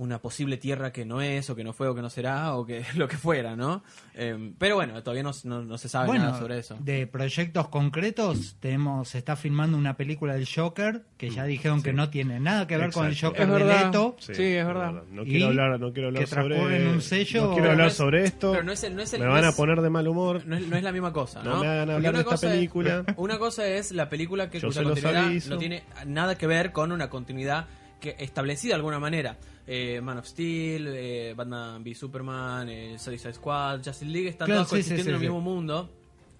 una 0.00 0.18
posible 0.18 0.56
tierra 0.56 0.92
que 0.92 1.04
no 1.04 1.20
es, 1.20 1.50
o 1.50 1.54
que 1.56 1.62
no 1.62 1.74
fue, 1.74 1.86
o 1.86 1.94
que 1.94 2.00
no 2.00 2.08
será, 2.08 2.54
o 2.54 2.64
que 2.64 2.82
lo 2.96 3.06
que 3.06 3.18
fuera, 3.18 3.54
¿no? 3.54 3.82
Eh, 4.14 4.52
pero 4.58 4.76
bueno, 4.76 5.02
todavía 5.02 5.22
no, 5.22 5.32
no- 5.44 5.62
no 5.62 5.76
se 5.76 5.90
sabe 5.90 6.06
bueno, 6.06 6.24
nada 6.24 6.38
sobre 6.38 6.58
eso. 6.58 6.78
de 6.80 7.06
proyectos 7.06 7.68
concretos, 7.68 8.56
tenemos, 8.60 9.08
se 9.10 9.18
está 9.18 9.36
filmando 9.36 9.76
una 9.76 9.98
película 9.98 10.32
del 10.34 10.48
Joker, 10.48 11.02
que 11.18 11.28
ya 11.28 11.44
dijeron 11.44 11.82
que 11.82 11.92
no 11.92 12.08
tiene 12.08 12.40
nada 12.40 12.66
que 12.66 12.78
ver 12.78 12.90
con 12.92 13.06
el. 13.06 13.14
Joker 13.20 13.42
Es 13.42 13.46
de 13.48 13.52
verdad. 13.52 13.84
Leto. 13.86 14.16
Sí, 14.20 14.32
es 14.42 14.66
verdad. 14.66 15.02
No 15.10 15.22
quiero 15.24 15.48
hablar, 15.48 15.78
no 15.78 15.92
quiero 15.92 16.08
hablar 16.08 16.24
que 16.24 16.26
sobre 16.30 16.76
en 16.82 16.88
un 16.88 17.00
sello- 17.02 17.42
No 17.42 17.48
quiero 17.48 17.62
Pero 17.62 17.70
hablar 17.72 17.86
es- 17.88 17.94
sobre 17.94 18.24
esto. 18.24 18.52
pero 18.52 18.64
no 18.64 18.72
es 18.72 18.82
el- 18.84 18.96
no 18.96 19.02
es 19.02 19.12
el- 19.12 19.20
me 19.20 19.26
no 19.26 19.32
van 19.32 19.44
a 19.44 19.52
poner 19.52 19.80
de 19.82 19.90
mal 19.90 20.08
humor. 20.08 20.46
No 20.46 20.56
es, 20.56 20.66
no 20.66 20.76
es 20.76 20.82
la 20.82 20.92
misma 20.92 21.12
cosa, 21.12 21.42
¿no? 21.42 21.56
No 21.56 21.60
me 21.60 21.66
hagan 21.68 21.90
hablar 21.90 22.10
una 22.12 22.18
de 22.20 22.22
esta 22.22 22.30
cosa 22.30 22.46
es- 22.46 22.52
película. 22.54 23.04
una 23.16 23.38
cosa 23.38 23.66
es 23.68 23.92
la 23.92 24.08
película 24.08 24.48
que 24.48 24.60
Yo 24.60 24.68
cuya 24.68 24.80
se 24.80 24.82
los 24.82 24.92
continuidad 24.92 25.26
aviso. 25.26 25.50
no 25.50 25.58
tiene 25.58 25.82
nada 26.06 26.38
que 26.38 26.46
ver 26.46 26.72
con 26.72 26.90
una 26.92 27.10
continuidad 27.10 27.66
que 28.00 28.16
establecida 28.18 28.70
de 28.70 28.76
alguna 28.76 28.98
manera. 28.98 29.36
Eh, 29.66 30.00
Man 30.00 30.18
of 30.18 30.26
Steel, 30.26 30.88
eh, 30.88 31.34
Batman 31.36 31.82
v 31.84 31.94
Superman, 31.94 32.68
eh, 32.68 32.98
Suicide 32.98 33.34
Squad, 33.34 33.76
Justice 33.84 34.04
League 34.06 34.28
están 34.30 34.46
Claro, 34.46 34.64
sí, 34.64 34.68
sí, 34.68 34.70
coexistiendo 34.70 35.04
sí, 35.04 35.08
en 35.10 35.14
el 35.14 35.20
sí. 35.20 35.26
mismo 35.26 35.40
mundo. 35.40 35.90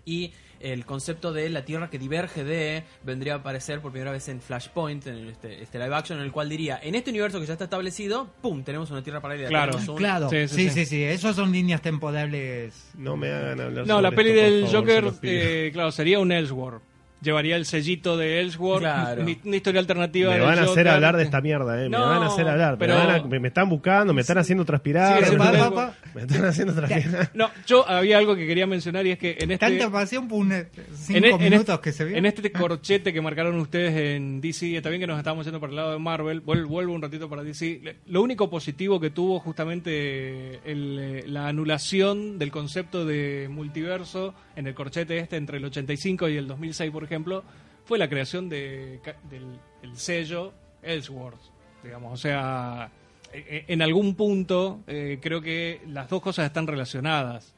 Y 0.04 0.32
el 0.58 0.84
concepto 0.84 1.32
de 1.32 1.48
la 1.48 1.64
Tierra 1.64 1.88
que 1.88 1.98
diverge 1.98 2.42
de 2.44 2.82
vendría 3.04 3.34
a 3.34 3.36
aparecer 3.36 3.80
por 3.80 3.92
primera 3.92 4.10
vez 4.10 4.28
en 4.28 4.40
Flashpoint, 4.42 5.06
en 5.06 5.28
este, 5.28 5.62
este 5.62 5.78
live 5.78 5.94
action, 5.94 6.18
en 6.18 6.24
el 6.24 6.32
cual 6.32 6.48
diría, 6.48 6.78
en 6.82 6.94
este 6.94 7.10
universo 7.10 7.38
que 7.40 7.46
ya 7.46 7.52
está 7.54 7.64
establecido, 7.64 8.28
¡pum! 8.42 8.62
Tenemos 8.64 8.90
una 8.90 9.02
Tierra 9.02 9.20
paralela. 9.20 9.48
Claro. 9.48 9.76
un- 9.78 9.96
Claro, 9.96 10.28
Sí, 10.28 10.48
sí, 10.48 10.64
sí, 10.64 10.70
sí, 10.70 10.86
sí. 10.86 11.02
esos 11.04 11.36
son 11.36 11.52
líneas 11.52 11.80
temporales. 11.82 12.90
No 12.96 13.16
me 13.16 13.28
hagan 13.30 13.60
hablar 13.60 13.86
No, 13.86 13.94
sobre 13.96 14.02
la 14.02 14.10
peli 14.10 14.30
esto, 14.30 14.42
del 14.42 14.66
favor, 14.66 14.80
Joker, 14.80 15.12
eh, 15.22 15.70
claro, 15.72 15.92
sería 15.92 16.18
un 16.18 16.32
Elseworld. 16.32 16.80
Llevaría 17.22 17.56
el 17.56 17.66
sellito 17.66 18.16
de 18.16 18.40
Elseworld, 18.40 18.80
Claro. 18.82 19.22
mi- 19.24 19.38
una 19.44 19.56
historia 19.56 19.80
alternativa 19.80 20.32
me 20.32 20.40
van 20.40 20.50
a 20.58 20.62
hacer 20.62 20.68
Joker. 20.68 20.88
hablar 20.88 21.16
de 21.18 21.22
esta 21.24 21.40
mierda, 21.40 21.78
eh. 21.80 21.88
me 21.90 21.98
No, 21.98 22.06
van 22.06 22.22
a 22.22 22.26
hacer 22.26 22.48
hablar. 22.48 22.76
pero- 22.78 22.94
Me, 22.98 23.06
van 23.06 23.10
a- 23.20 23.22
me- 23.24 23.40
me 23.40 23.48
están 23.48 23.68
buscando, 23.68 24.14
me 24.14 24.22
están 24.22 24.38
haciendo 24.38 24.64
transpirar. 24.64 25.20
Me, 25.30 25.36
Pa, 25.36 25.70
pa, 25.70 25.94
me 26.14 26.22
están 26.22 26.44
haciendo 26.46 26.74
transpirar. 26.74 27.30
No, 27.34 27.50
yo 27.66 27.86
había 27.88 28.16
algo 28.18 28.34
que 28.36 28.46
quería 28.46 28.66
mencionar 28.66 29.06
y 29.06 29.10
es 29.10 29.18
que 29.18 29.36
en 29.38 29.50
este... 29.50 29.66
Tanta 29.66 29.90
pasión 29.90 30.28
por 30.28 30.38
un, 30.38 30.50
cinco 30.94 31.18
en, 31.18 31.24
e- 31.24 31.30
en 31.30 31.38
minutos 31.38 31.68
este, 31.74 31.80
que 31.82 31.92
se 31.92 32.04
vio. 32.06 32.16
en 32.16 32.26
este 32.26 32.50
corchete 32.52 33.12
que 33.12 33.20
marcaron 33.20 33.58
ustedes 33.60 33.94
en 34.16 34.40
DC, 34.40 34.76
está 34.76 34.88
bien 34.88 35.00
que 35.00 35.06
nos 35.06 35.18
estamos 35.18 35.44
yendo 35.44 35.60
para 35.60 35.70
el 35.70 35.76
lado 35.76 35.92
de 35.92 35.98
Marvel, 35.98 36.42
vuel- 36.42 36.66
vuelvo 36.66 36.94
un 36.94 37.02
ratito 37.02 37.28
para 37.28 37.42
DC. 37.42 37.96
Lo 38.06 38.22
único 38.22 38.48
positivo 38.48 38.98
que 38.98 39.10
tuvo 39.10 39.38
justamente 39.40 40.60
el, 40.64 40.98
eh, 41.00 41.24
la 41.26 41.48
anulación 41.48 42.38
del 42.38 42.50
concepto 42.50 43.04
de 43.04 43.48
multiverso 43.50 44.34
en 44.60 44.68
el 44.68 44.74
corchete 44.74 45.18
este 45.18 45.36
entre 45.36 45.58
el 45.58 45.64
85 45.64 46.28
y 46.28 46.36
el 46.36 46.46
2006, 46.46 46.90
por 46.92 47.02
ejemplo, 47.04 47.42
fue 47.84 47.98
la 47.98 48.08
creación 48.08 48.48
de, 48.48 49.00
del 49.28 49.58
el 49.82 49.96
sello 49.96 50.52
Elseworlds, 50.82 51.50
digamos, 51.82 52.12
o 52.12 52.16
sea, 52.16 52.90
e- 53.32 53.64
e- 53.68 53.72
en 53.72 53.82
algún 53.82 54.14
punto 54.14 54.80
eh, 54.86 55.18
creo 55.20 55.40
que 55.40 55.80
las 55.88 56.08
dos 56.08 56.22
cosas 56.22 56.46
están 56.46 56.66
relacionadas. 56.66 57.54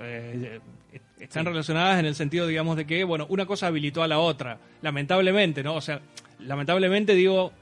Eh, 0.00 0.60
eh, 0.92 1.00
están 1.20 1.44
Sí. 1.44 1.48
relacionadas 1.50 1.98
en 2.00 2.04
el 2.06 2.14
sentido, 2.14 2.46
digamos, 2.46 2.76
de 2.76 2.86
que, 2.86 3.02
bueno, 3.04 3.26
una 3.30 3.46
cosa 3.46 3.68
habilitó 3.68 4.02
a 4.02 4.08
la 4.08 4.18
otra. 4.18 4.58
Lamentablemente, 4.82 5.62
¿no? 5.62 5.74
O 5.74 5.80
sea, 5.80 6.00
lamentablemente 6.40 7.14
digo, 7.14 7.52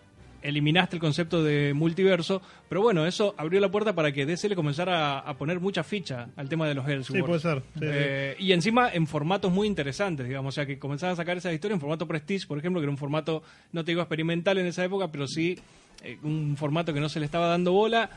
eliminaste 0.44 0.96
el 0.96 1.00
concepto 1.00 1.42
de 1.42 1.72
multiverso, 1.74 2.40
pero 2.68 2.82
bueno, 2.82 3.06
eso 3.06 3.34
abrió 3.36 3.60
la 3.60 3.70
puerta 3.70 3.94
para 3.94 4.12
que 4.12 4.26
DC 4.26 4.48
le 4.48 4.54
comenzara 4.54 5.18
a, 5.18 5.18
a 5.20 5.36
poner 5.36 5.58
mucha 5.58 5.82
ficha 5.82 6.28
al 6.36 6.48
tema 6.48 6.68
de 6.68 6.74
los 6.74 6.86
Elseworlds. 6.86 7.22
Sí, 7.22 7.22
puede 7.22 7.40
ser. 7.40 7.62
Sí, 7.74 7.80
sí. 7.80 7.86
Eh, 7.88 8.36
y 8.38 8.52
encima 8.52 8.90
en 8.92 9.06
formatos 9.06 9.50
muy 9.50 9.66
interesantes, 9.66 10.28
digamos, 10.28 10.54
o 10.54 10.56
sea, 10.56 10.66
que 10.66 10.78
comenzaban 10.78 11.14
a 11.14 11.16
sacar 11.16 11.36
esas 11.36 11.52
historias 11.54 11.76
en 11.76 11.80
formato 11.80 12.06
Prestige, 12.06 12.46
por 12.46 12.58
ejemplo, 12.58 12.80
que 12.80 12.84
era 12.84 12.90
un 12.92 12.98
formato, 12.98 13.42
no 13.72 13.84
te 13.84 13.92
digo 13.92 14.02
experimental 14.02 14.58
en 14.58 14.66
esa 14.66 14.84
época, 14.84 15.10
pero 15.10 15.26
sí 15.26 15.58
eh, 16.02 16.18
un 16.22 16.56
formato 16.56 16.92
que 16.92 17.00
no 17.00 17.08
se 17.08 17.18
le 17.18 17.26
estaba 17.26 17.48
dando 17.48 17.72
bola. 17.72 18.10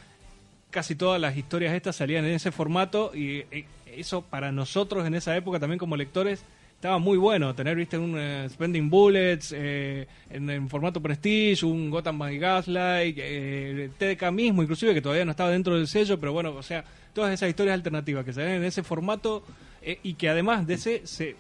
Casi 0.70 0.96
todas 0.96 1.20
las 1.22 1.38
historias 1.38 1.74
estas 1.74 1.96
salían 1.96 2.26
en 2.26 2.34
ese 2.34 2.52
formato 2.52 3.12
y 3.16 3.46
eh, 3.52 3.66
eso 3.96 4.22
para 4.22 4.52
nosotros 4.52 5.08
en 5.08 5.16
esa 5.16 5.36
época 5.36 5.60
también 5.60 5.80
como 5.80 5.96
lectores 5.96 6.44
estaba 6.78 7.00
muy 7.00 7.18
bueno 7.18 7.54
tener, 7.56 7.76
viste, 7.76 7.98
un 7.98 8.16
eh, 8.18 8.48
Spending 8.50 8.90
Bullets 8.90 9.52
eh, 9.56 10.08
en, 10.30 10.70
formato 10.70 11.02
Prestige, 11.02 11.66
un 11.66 11.90
Gotham 11.90 12.20
by 12.20 12.38
Gaslight, 12.38 13.18
eh, 13.20 13.90
TDK 13.98 14.32
mismo, 14.32 14.62
inclusive 14.62 14.94
que 14.94 15.02
todavía 15.02 15.26
no 15.26 15.32
estaba 15.32 15.50
dentro 15.50 15.76
del 15.76 15.88
sello, 15.88 16.20
pero 16.20 16.34
bueno, 16.34 16.54
o 16.54 16.62
sea, 16.62 16.86
todas 17.14 17.34
esas 17.34 17.50
historias 17.50 17.74
alternativas 17.74 18.24
que 18.24 18.32
salían 18.32 18.58
en 18.58 18.64
ese 18.64 18.84
formato 18.84 19.44
eh, 19.82 19.98
y 20.04 20.14
que 20.14 20.30
además 20.30 20.68
de 20.68 20.76
ese 20.76 21.02
se 21.08 21.36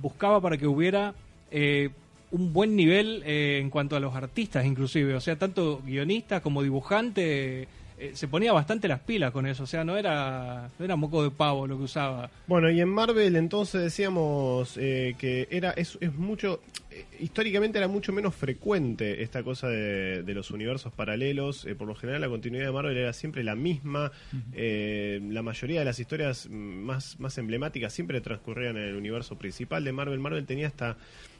buscaba 0.00 0.40
para 0.40 0.56
que 0.56 0.66
hubiera 0.66 1.12
eh, 1.50 1.90
un 2.30 2.52
buen 2.54 2.74
nivel 2.74 3.22
eh, 3.26 3.58
en 3.60 3.68
cuanto 3.68 3.96
a 3.96 4.00
los 4.00 4.14
artistas 4.14 4.64
inclusive, 4.64 5.14
o 5.14 5.20
sea, 5.20 5.36
tanto 5.36 5.82
guionistas 5.84 6.40
como 6.40 6.62
dibujantes 6.62 7.68
eh, 8.00 8.10
se 8.14 8.26
ponía 8.26 8.52
bastante 8.52 8.88
las 8.88 9.00
pilas 9.00 9.30
con 9.30 9.46
eso, 9.46 9.64
o 9.64 9.66
sea, 9.66 9.84
no 9.84 9.96
era, 9.96 10.70
no 10.78 10.84
era 10.84 10.96
moco 10.96 11.22
de 11.22 11.30
pavo 11.30 11.66
lo 11.66 11.76
que 11.76 11.84
usaba. 11.84 12.30
Bueno, 12.46 12.70
y 12.70 12.80
en 12.80 12.88
Marvel 12.88 13.36
entonces 13.36 13.82
decíamos 13.82 14.76
eh, 14.76 15.14
que 15.18 15.46
era 15.50 15.70
es, 15.70 15.98
es 16.00 16.14
mucho 16.14 16.60
eh, 16.90 17.04
históricamente 17.20 17.78
era 17.78 17.86
mucho 17.86 18.12
menos 18.12 18.34
frecuente 18.34 19.22
esta 19.22 19.42
cosa 19.42 19.68
de, 19.68 20.22
de 20.22 20.34
los 20.34 20.50
universos 20.50 20.92
paralelos. 20.92 21.64
Eh, 21.64 21.74
por 21.74 21.86
lo 21.86 21.94
general 21.94 22.20
la 22.20 22.28
continuidad 22.28 22.66
de 22.66 22.72
Marvel 22.72 22.96
era 22.96 23.12
siempre 23.12 23.44
la 23.44 23.54
misma. 23.54 24.10
Eh, 24.52 25.20
la 25.30 25.42
mayoría 25.42 25.80
de 25.80 25.84
las 25.84 26.00
historias 26.00 26.48
más, 26.50 27.20
más 27.20 27.38
emblemáticas 27.38 27.92
siempre 27.92 28.20
transcurrían 28.20 28.76
en 28.76 28.84
el 28.84 28.96
universo 28.96 29.38
principal 29.38 29.84
de 29.84 29.92
Marvel. 29.92 30.18
Marvel 30.18 30.46
tenía 30.46 30.66
esta, 30.66 30.96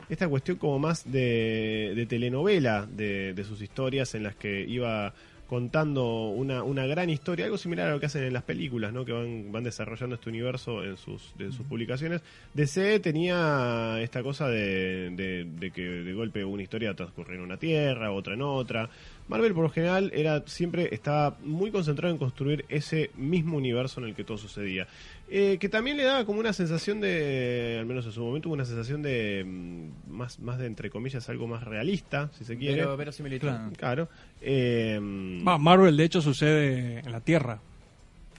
esta 0.09 0.29
cuestión 0.29 0.57
como 0.59 0.79
más 0.79 1.11
de, 1.11 1.93
de 1.97 2.07
telenovela 2.07 2.87
de, 2.87 3.35
de 3.35 3.45
sus 3.45 3.61
historias 3.61 4.15
en 4.15 4.23
las 4.23 4.37
que 4.37 4.65
iba 4.69 5.15
contando 5.51 6.29
una, 6.29 6.63
una 6.63 6.87
gran 6.87 7.11
historia, 7.11 7.47
algo 7.47 7.59
similar 7.59 7.89
a 7.89 7.91
lo 7.91 7.99
que 7.99 8.07
hacen 8.07 8.23
en 8.23 8.33
las 8.33 8.45
películas, 8.45 8.93
¿no? 8.93 9.05
que 9.05 9.11
van, 9.11 9.51
van 9.51 9.65
desarrollando 9.65 10.15
este 10.15 10.31
universo 10.31 10.85
en 10.85 10.97
sus, 10.97 11.37
de 11.37 11.51
sus 11.51 11.67
publicaciones. 11.67 12.23
DC 12.55 13.01
tenía 13.01 14.01
esta 14.01 14.23
cosa 14.23 14.47
de, 14.47 15.11
de, 15.11 15.49
de 15.51 15.73
que 15.73 15.83
de 15.83 16.13
golpe 16.13 16.45
una 16.45 16.63
historia 16.63 16.95
transcurría 16.95 17.35
en 17.35 17.43
una 17.43 17.57
tierra, 17.57 18.13
otra 18.13 18.35
en 18.35 18.43
otra. 18.43 18.91
Marvel 19.27 19.53
por 19.53 19.65
lo 19.65 19.71
general 19.71 20.13
era 20.15 20.45
siempre 20.47 20.89
estaba 20.95 21.37
muy 21.43 21.73
concentrado 21.73 22.15
en 22.15 22.19
construir 22.19 22.65
ese 22.69 23.11
mismo 23.17 23.57
universo 23.57 24.01
en 24.01 24.07
el 24.07 24.15
que 24.15 24.23
todo 24.23 24.39
sucedía. 24.39 24.87
Eh, 25.33 25.59
que 25.61 25.69
también 25.69 25.97
le 25.97 26.03
daba 26.03 26.25
como 26.25 26.41
una 26.41 26.53
sensación 26.53 27.01
de, 27.01 27.77
al 27.79 27.87
menos 27.87 28.05
en 28.05 28.11
su 28.11 28.21
momento, 28.21 28.49
una 28.49 28.65
sensación 28.65 29.01
de 29.01 29.45
mm, 29.47 30.11
más, 30.11 30.41
más 30.41 30.59
de 30.59 30.67
entre 30.67 30.91
comillas 30.91 31.29
algo 31.29 31.47
más 31.47 31.63
realista, 31.63 32.31
si 32.37 32.45
se 32.45 32.59
quiere. 32.59 32.79
Pero 32.79 32.97
verosimilitud. 32.97 33.47
Claro. 33.47 33.71
Claro. 33.77 34.09
Eh, 34.41 34.99
Va, 35.47 35.57
Marvel 35.57 35.97
de 35.97 36.05
hecho 36.05 36.21
sucede 36.21 36.99
en 36.99 37.13
la 37.13 37.21
Tierra 37.21 37.61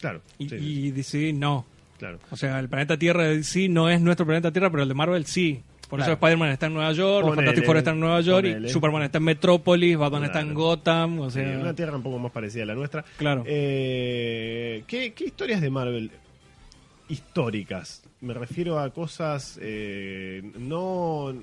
claro. 0.02 0.22
y, 0.38 0.50
sí, 0.50 0.56
y 0.60 0.92
DC 0.92 1.32
no. 1.32 1.66
claro. 1.98 2.20
O 2.30 2.36
sea, 2.36 2.60
el 2.60 2.68
planeta 2.68 2.98
Tierra 2.98 3.24
de 3.24 3.38
DC 3.38 3.70
no 3.70 3.90
es 3.90 4.02
nuestro 4.02 4.26
planeta 4.26 4.52
Tierra, 4.52 4.70
pero 4.70 4.84
el 4.84 4.90
de 4.90 4.96
Marvel 4.96 5.26
sí. 5.26 5.64
Por 5.90 6.00
eso. 6.02 6.12
Spider-Man 6.14 6.50
está 6.52 6.68
en 6.68 6.74
Nueva 6.74 6.92
York, 6.94 7.26
los 7.26 7.36
Fantastic 7.36 7.66
Four 7.66 7.78
están 7.78 7.94
en 7.96 8.00
Nueva 8.02 8.22
York, 8.22 8.44
ponele. 8.48 8.68
y 8.68 8.72
Superman 8.72 9.04
está 9.04 9.18
en 9.18 9.24
Metrópolis, 9.26 9.98
Batman 9.98 10.24
está 10.26 10.40
en. 10.42 10.54
Gotham, 10.54 11.20
o 11.20 11.30
Sí, 11.30 11.40
sea... 11.40 11.58
una 11.60 11.74
tierra 11.74 11.96
un 11.98 12.04
poco 12.04 12.18
más 12.20 12.32
parecida 12.32 12.64
a 12.64 12.66
la 12.66 12.76
nuestra. 12.76 13.04
Claro. 13.18 13.44
Eh, 13.46 14.84
¿qué, 14.88 15.12
qué 15.14 15.26
historias 15.26 15.60
de 15.60 15.70
Marvel 15.70 16.12
históricas? 17.12 18.04
Me 18.22 18.34
refiero 18.34 18.80
a 18.80 18.90
cosas 18.92 19.60
eh, 19.62 20.42
no 20.60 21.34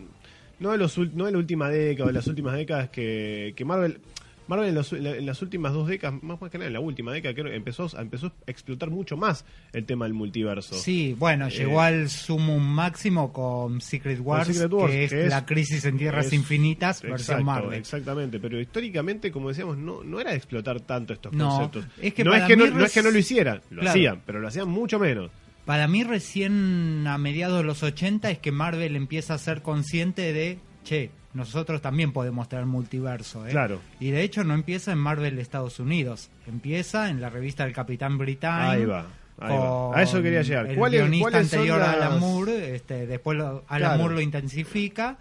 no 0.61 0.73
de, 0.73 0.79
los, 0.79 0.99
no 0.99 1.27
de 1.27 1.33
la 1.33 1.39
última 1.39 1.69
década, 1.71 2.09
de 2.09 2.13
las 2.15 2.27
últimas 2.27 2.55
décadas 2.57 2.89
que, 2.91 3.53
que 3.57 3.65
Marvel 3.65 4.01
Marvel 4.49 4.71
en, 4.71 4.75
los- 4.77 4.95
en 4.95 5.27
las 5.27 5.43
últimas 5.43 5.75
dos 5.75 5.87
décadas, 5.87 6.23
más, 6.23 6.41
más 6.41 6.51
que 6.51 6.57
nada 6.57 6.69
en 6.69 6.73
la 6.73 6.81
última 6.81 7.13
década, 7.13 7.35
creo 7.35 7.53
empezó, 7.53 7.87
empezó 8.01 8.29
a 8.29 8.33
explotar 8.51 8.89
mucho 8.89 9.15
más 9.17 9.45
el 9.75 9.85
tema 9.85 10.07
del 10.07 10.15
multiverso. 10.15 10.75
Sí, 10.75 11.15
bueno, 11.19 11.49
Eh, 11.49 11.51
llegó 11.51 11.83
al 11.83 12.09
sumum 12.09 12.63
máximo 12.67 13.31
con 13.31 13.83
Secret 13.83 14.19
Wars, 14.21 14.47
Secret 14.49 14.73
Wars, 14.73 14.91
que 14.91 15.05
es 15.05 15.11
que 15.13 15.23
es- 15.25 15.29
la 15.29 15.45
crisis 15.45 15.85
en 15.85 15.99
tierras 15.99 16.27
es- 16.29 16.33
infinitas, 16.33 17.03
versión 17.03 17.41
Exacto, 17.41 17.45
Marvel. 17.45 17.79
Exactamente, 17.79 18.41
pero 18.41 18.59
históricamente, 18.59 19.31
como 19.31 19.51
decíamos, 19.51 19.77
no, 19.77 20.03
no 20.03 20.19
era 20.19 20.31
de 20.31 20.39
explotar 20.39 20.81
tanto 20.81 21.13
estos 21.13 21.31
No, 21.35 21.51
conceptos. 21.51 21.85
es 22.01 22.15
que 22.15 22.25
no, 22.25 22.35
es 22.35 22.45
que 22.45 22.57
no, 22.57 22.65
es 22.87 22.93
que 22.95 23.03
no 23.03 23.11
lo 23.11 23.19
hicieran, 23.19 23.61
lo 23.69 23.83
Claro. 23.83 23.91
hacían, 23.91 24.23
pero 24.25 24.41
lo 24.41 24.49
hacían 24.49 24.67
mucho 24.69 24.99
menos. 24.99 25.31
Para 25.69 25.87
mí 25.87 26.03
recién 26.03 27.05
a 27.07 27.19
mediados 27.19 27.59
de 27.59 27.65
los 27.65 27.83
80 27.83 28.31
es 28.31 28.39
que 28.39 28.51
Marvel 28.51 28.97
empieza 28.97 29.35
a 29.35 29.39
ser 29.39 29.61
consciente 29.61 30.33
de, 30.33 30.59
che, 30.83 31.11
nosotros 31.35 31.83
también 31.83 32.11
podemos 32.15 32.49
tener 32.49 32.65
multiverso. 32.65 33.47
¿eh? 33.47 33.51
Claro. 33.51 33.79
Y 34.01 34.11
de 34.11 34.23
hecho 34.23 34.45
no 34.45 34.55
empieza 34.55 34.93
en 34.93 34.99
Marvel 34.99 35.39
Estados 35.39 35.79
Unidos, 35.79 36.31
empieza 36.47 37.11
en 37.11 37.21
la 37.21 37.29
revista 37.29 37.65
del 37.65 37.75
Capitán 37.75 38.17
Britannia. 38.17 38.71
Ahí 38.71 38.87
va. 38.87 39.09
Ahí 39.39 39.59
va. 39.59 39.91
con 39.91 39.99
A 39.99 40.03
eso 40.05 40.23
quería 40.23 40.41
llegar. 40.41 40.69
El 40.69 40.77
¿Cuál 40.79 40.93
guionista 40.93 41.37
anterior 41.37 41.83
a 41.83 41.93
Alan 41.93 42.19
Moore, 42.19 42.75
este, 42.75 43.07
después 43.07 43.39
Alan 43.39 43.61
Claro. 43.69 43.99
Moore 43.99 44.15
lo 44.15 44.21
intensifica 44.23 45.19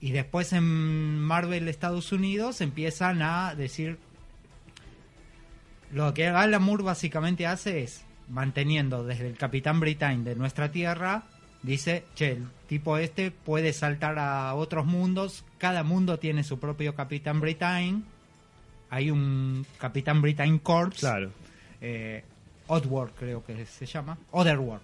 y 0.00 0.10
después 0.10 0.52
en 0.52 0.64
Marvel 1.20 1.68
Estados 1.68 2.10
Unidos 2.10 2.60
empiezan 2.60 3.22
a 3.22 3.54
decir 3.54 3.98
lo 5.92 6.12
que 6.12 6.26
Alan 6.26 6.60
Moore 6.60 6.82
básicamente 6.82 7.46
hace 7.46 7.84
es 7.84 8.03
manteniendo 8.28 9.04
desde 9.04 9.28
el 9.28 9.36
Capitán 9.36 9.80
Britain 9.80 10.24
de 10.24 10.34
nuestra 10.36 10.70
tierra 10.70 11.24
dice 11.62 12.04
che 12.14 12.32
el 12.32 12.46
tipo 12.68 12.98
este 12.98 13.30
puede 13.30 13.72
saltar 13.72 14.18
a 14.18 14.54
otros 14.54 14.84
mundos 14.86 15.44
cada 15.58 15.82
mundo 15.82 16.18
tiene 16.18 16.44
su 16.44 16.58
propio 16.58 16.94
Capitán 16.94 17.40
Britain 17.40 18.04
hay 18.90 19.10
un 19.10 19.66
Capitán 19.78 20.20
Britain 20.22 20.58
Corps 20.58 20.98
Claro. 21.00 21.30
eh, 21.80 22.22
Oddworld 22.66 23.12
creo 23.14 23.44
que 23.44 23.66
se 23.66 23.84
llama 23.84 24.16
Otherworld. 24.30 24.80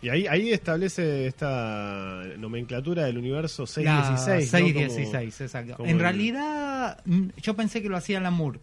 Y 0.00 0.10
ahí, 0.10 0.28
ahí 0.28 0.52
establece 0.52 1.26
esta 1.26 2.22
nomenclatura 2.38 3.04
del 3.06 3.18
universo 3.18 3.62
La 3.62 3.66
616. 4.06 4.52
¿no? 4.52 4.58
616, 4.58 5.40
exacto. 5.40 5.74
como 5.74 5.88
En 5.88 5.96
el- 5.96 6.00
realidad, 6.00 7.00
mm, 7.04 7.30
yo 7.42 7.54
pensé 7.56 7.82
que 7.82 7.88
lo 7.88 7.96
hacía 7.96 8.18
Alan 8.18 8.34
Moore. 8.34 8.60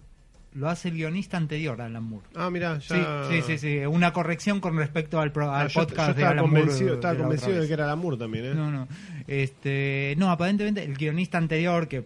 Lo 0.56 0.70
hace 0.70 0.88
el 0.88 0.96
guionista 0.96 1.36
anterior, 1.38 1.82
Alan 1.82 2.02
Moore. 2.04 2.26
Ah, 2.34 2.50
mira, 2.50 2.80
Sí, 2.80 2.94
ya. 2.96 3.24
sí, 3.30 3.42
sí, 3.46 3.58
sí. 3.58 3.78
Una 3.86 4.14
corrección 4.14 4.62
con 4.62 4.78
respecto 4.78 5.20
al, 5.20 5.32
pro- 5.32 5.52
Ah, 5.52 5.62
al 5.62 5.68
yo, 5.68 5.82
yo 5.82 5.88
podcast 5.88 6.08
de 6.08 6.12
estaba 6.14 6.32
Alan 6.32 6.46
Moore. 6.46 6.62
convencido, 6.62 6.94
estaba 6.96 7.14
de 7.14 7.20
la 7.20 7.26
convencido 7.26 7.62
de 7.62 7.68
que 7.68 7.74
era 7.74 7.92
el 7.92 7.98
Moore 7.98 8.18
también, 8.18 8.46
¿eh? 8.46 8.56
No, 8.56 8.72
no. 8.72 8.88
Este, 9.28 10.16
no, 10.18 10.32
aparentemente 10.32 10.82
el 10.84 10.94
guionista 10.96 11.38
anterior, 11.38 11.88
que 11.90 12.06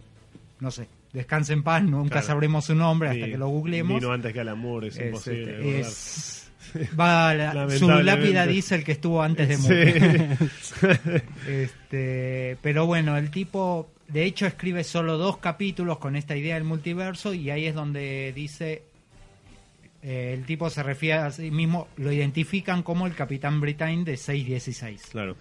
no 0.58 0.70
sé, 0.72 0.88
descanse 1.12 1.52
en 1.52 1.62
paz, 1.62 1.82
nunca 1.84 2.10
Claro. 2.14 2.26
sabremos 2.26 2.64
su 2.64 2.74
nombre 2.74 3.10
hasta 3.10 3.24
Sí, 3.24 3.30
que 3.30 3.38
lo 3.38 3.48
googleemos. 3.48 4.00
Vino 4.00 4.12
antes 4.12 4.32
que 4.32 4.40
Alan 4.40 4.58
Moore, 4.58 4.88
es, 4.88 4.96
Es, 4.98 5.06
imposible. 5.06 5.40
este, 5.52 5.62
verdad. 5.62 5.80
es- 5.80 6.36
va 6.98 7.34
la- 7.34 7.70
su 7.70 7.88
lápida 7.88 8.46
dice 8.46 8.74
el 8.74 8.82
que 8.84 8.92
estuvo 8.92 9.22
antes 9.22 9.48
de 9.48 9.56
Moore. 9.58 10.36
Sí. 10.60 10.86
Este, 11.48 12.56
pero 12.62 12.86
bueno, 12.86 13.16
el 13.16 13.30
tipo 13.30 13.90
de 14.12 14.24
hecho 14.24 14.46
escribe 14.46 14.84
solo 14.84 15.18
dos 15.18 15.38
capítulos 15.38 15.98
con 15.98 16.16
esta 16.16 16.36
idea 16.36 16.54
del 16.54 16.64
multiverso 16.64 17.34
y 17.34 17.50
ahí 17.50 17.66
es 17.66 17.74
donde 17.74 18.32
dice 18.34 18.82
eh, 20.02 20.34
el 20.34 20.46
tipo 20.46 20.70
se 20.70 20.82
refiere 20.82 21.18
a 21.18 21.30
sí 21.30 21.50
mismo, 21.50 21.88
lo 21.96 22.10
identifican 22.10 22.82
como 22.82 23.06
el 23.06 23.14
Capitán 23.14 23.60
Britain 23.60 24.04
de 24.04 24.16
616. 24.16 25.08
Claro. 25.12 25.36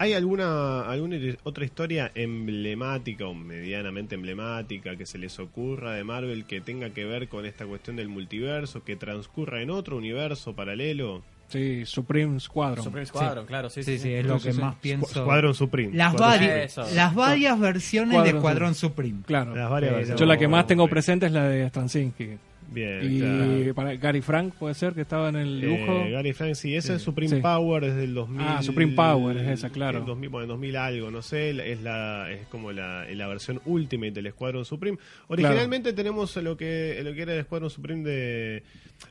¿Hay 0.00 0.12
alguna, 0.12 0.82
alguna 0.82 1.16
otra 1.42 1.64
historia 1.64 2.12
emblemática 2.14 3.26
o 3.26 3.34
medianamente 3.34 4.14
emblemática 4.14 4.96
que 4.96 5.06
se 5.06 5.18
les 5.18 5.40
ocurra 5.40 5.94
de 5.94 6.04
Marvel 6.04 6.44
que 6.44 6.60
tenga 6.60 6.90
que 6.90 7.04
ver 7.04 7.28
con 7.28 7.46
esta 7.46 7.66
cuestión 7.66 7.96
del 7.96 8.08
multiverso, 8.08 8.84
que 8.84 8.94
transcurra 8.94 9.60
en 9.60 9.70
otro 9.70 9.96
universo 9.96 10.54
paralelo? 10.54 11.24
Sí, 11.48 11.86
Supreme 11.86 12.38
Squadron. 12.40 12.84
Supreme 12.84 13.06
Squadron, 13.06 13.46
claro, 13.46 13.70
sí, 13.70 13.82
Sí, 13.82 13.92
sí. 13.96 13.98
sí, 14.02 14.12
es 14.12 14.22
Sí, 14.22 14.28
lo 14.28 14.38
sí, 14.38 14.48
que 14.48 14.52
sí. 14.52 14.60
más 14.60 14.74
pienso. 14.76 15.06
Escuadrón 15.20 15.54
Supreme. 15.54 15.94
Las, 15.96 16.12
Escuadrón 16.14 16.38
vari- 16.40 16.42
Supreme. 16.44 16.64
Eso. 16.64 16.94
las 16.94 17.14
varias 17.14 17.58
versiones 17.60 18.10
de 18.10 18.14
Cuadrón 18.16 18.36
Escuadrón 18.36 18.74
Supreme. 18.74 19.18
Claro. 19.26 19.56
Las 19.56 19.70
varias. 19.70 20.14
Yo 20.14 20.26
la 20.26 20.36
que 20.36 20.46
más 20.48 20.66
tengo 20.66 20.86
presente 20.88 21.26
es 21.26 21.32
la 21.32 21.44
de 21.44 21.66
Straczynski. 21.68 22.36
Bien, 22.70 23.00
Y 23.02 23.18
claro. 23.18 23.74
para 23.74 23.94
Gary 23.96 24.20
Frank 24.20 24.52
puede 24.54 24.74
ser 24.74 24.92
que 24.92 25.00
estaba 25.00 25.30
en 25.30 25.36
el 25.36 25.60
dibujo. 25.60 26.02
Eh, 26.04 26.10
Gary 26.10 26.32
Frank, 26.34 26.54
sí, 26.54 26.76
esa 26.76 26.88
Sí. 26.88 26.92
es 26.94 27.02
Supreme 27.02 27.36
Sí. 27.36 27.40
Power 27.42 27.82
desde 27.84 28.04
el 28.04 28.12
2000. 28.14 28.46
Ah, 28.46 28.62
Supreme 28.62 28.92
Power, 28.94 29.36
es 29.38 29.48
esa, 29.48 29.70
claro. 29.70 30.00
el 30.00 30.04
2000, 30.04 30.28
bueno, 30.28 30.46
2000 30.48 30.76
algo, 30.76 31.10
no 31.10 31.22
sé, 31.22 31.50
es 31.72 31.80
la 31.82 32.30
es 32.30 32.46
como 32.48 32.70
la, 32.72 33.06
la 33.10 33.26
versión 33.26 33.60
Ultimate 33.64 34.12
del 34.12 34.26
Escuadrón 34.26 34.64
Supreme. 34.66 34.98
Originalmente 35.28 35.92
tenemos 35.94 36.36
lo 36.36 36.56
que 36.56 37.00
lo 37.02 37.14
que 37.14 37.22
era 37.22 37.32
el 37.32 37.40
Escuadrón 37.40 37.70
Supreme 37.70 38.02
de 38.04 38.62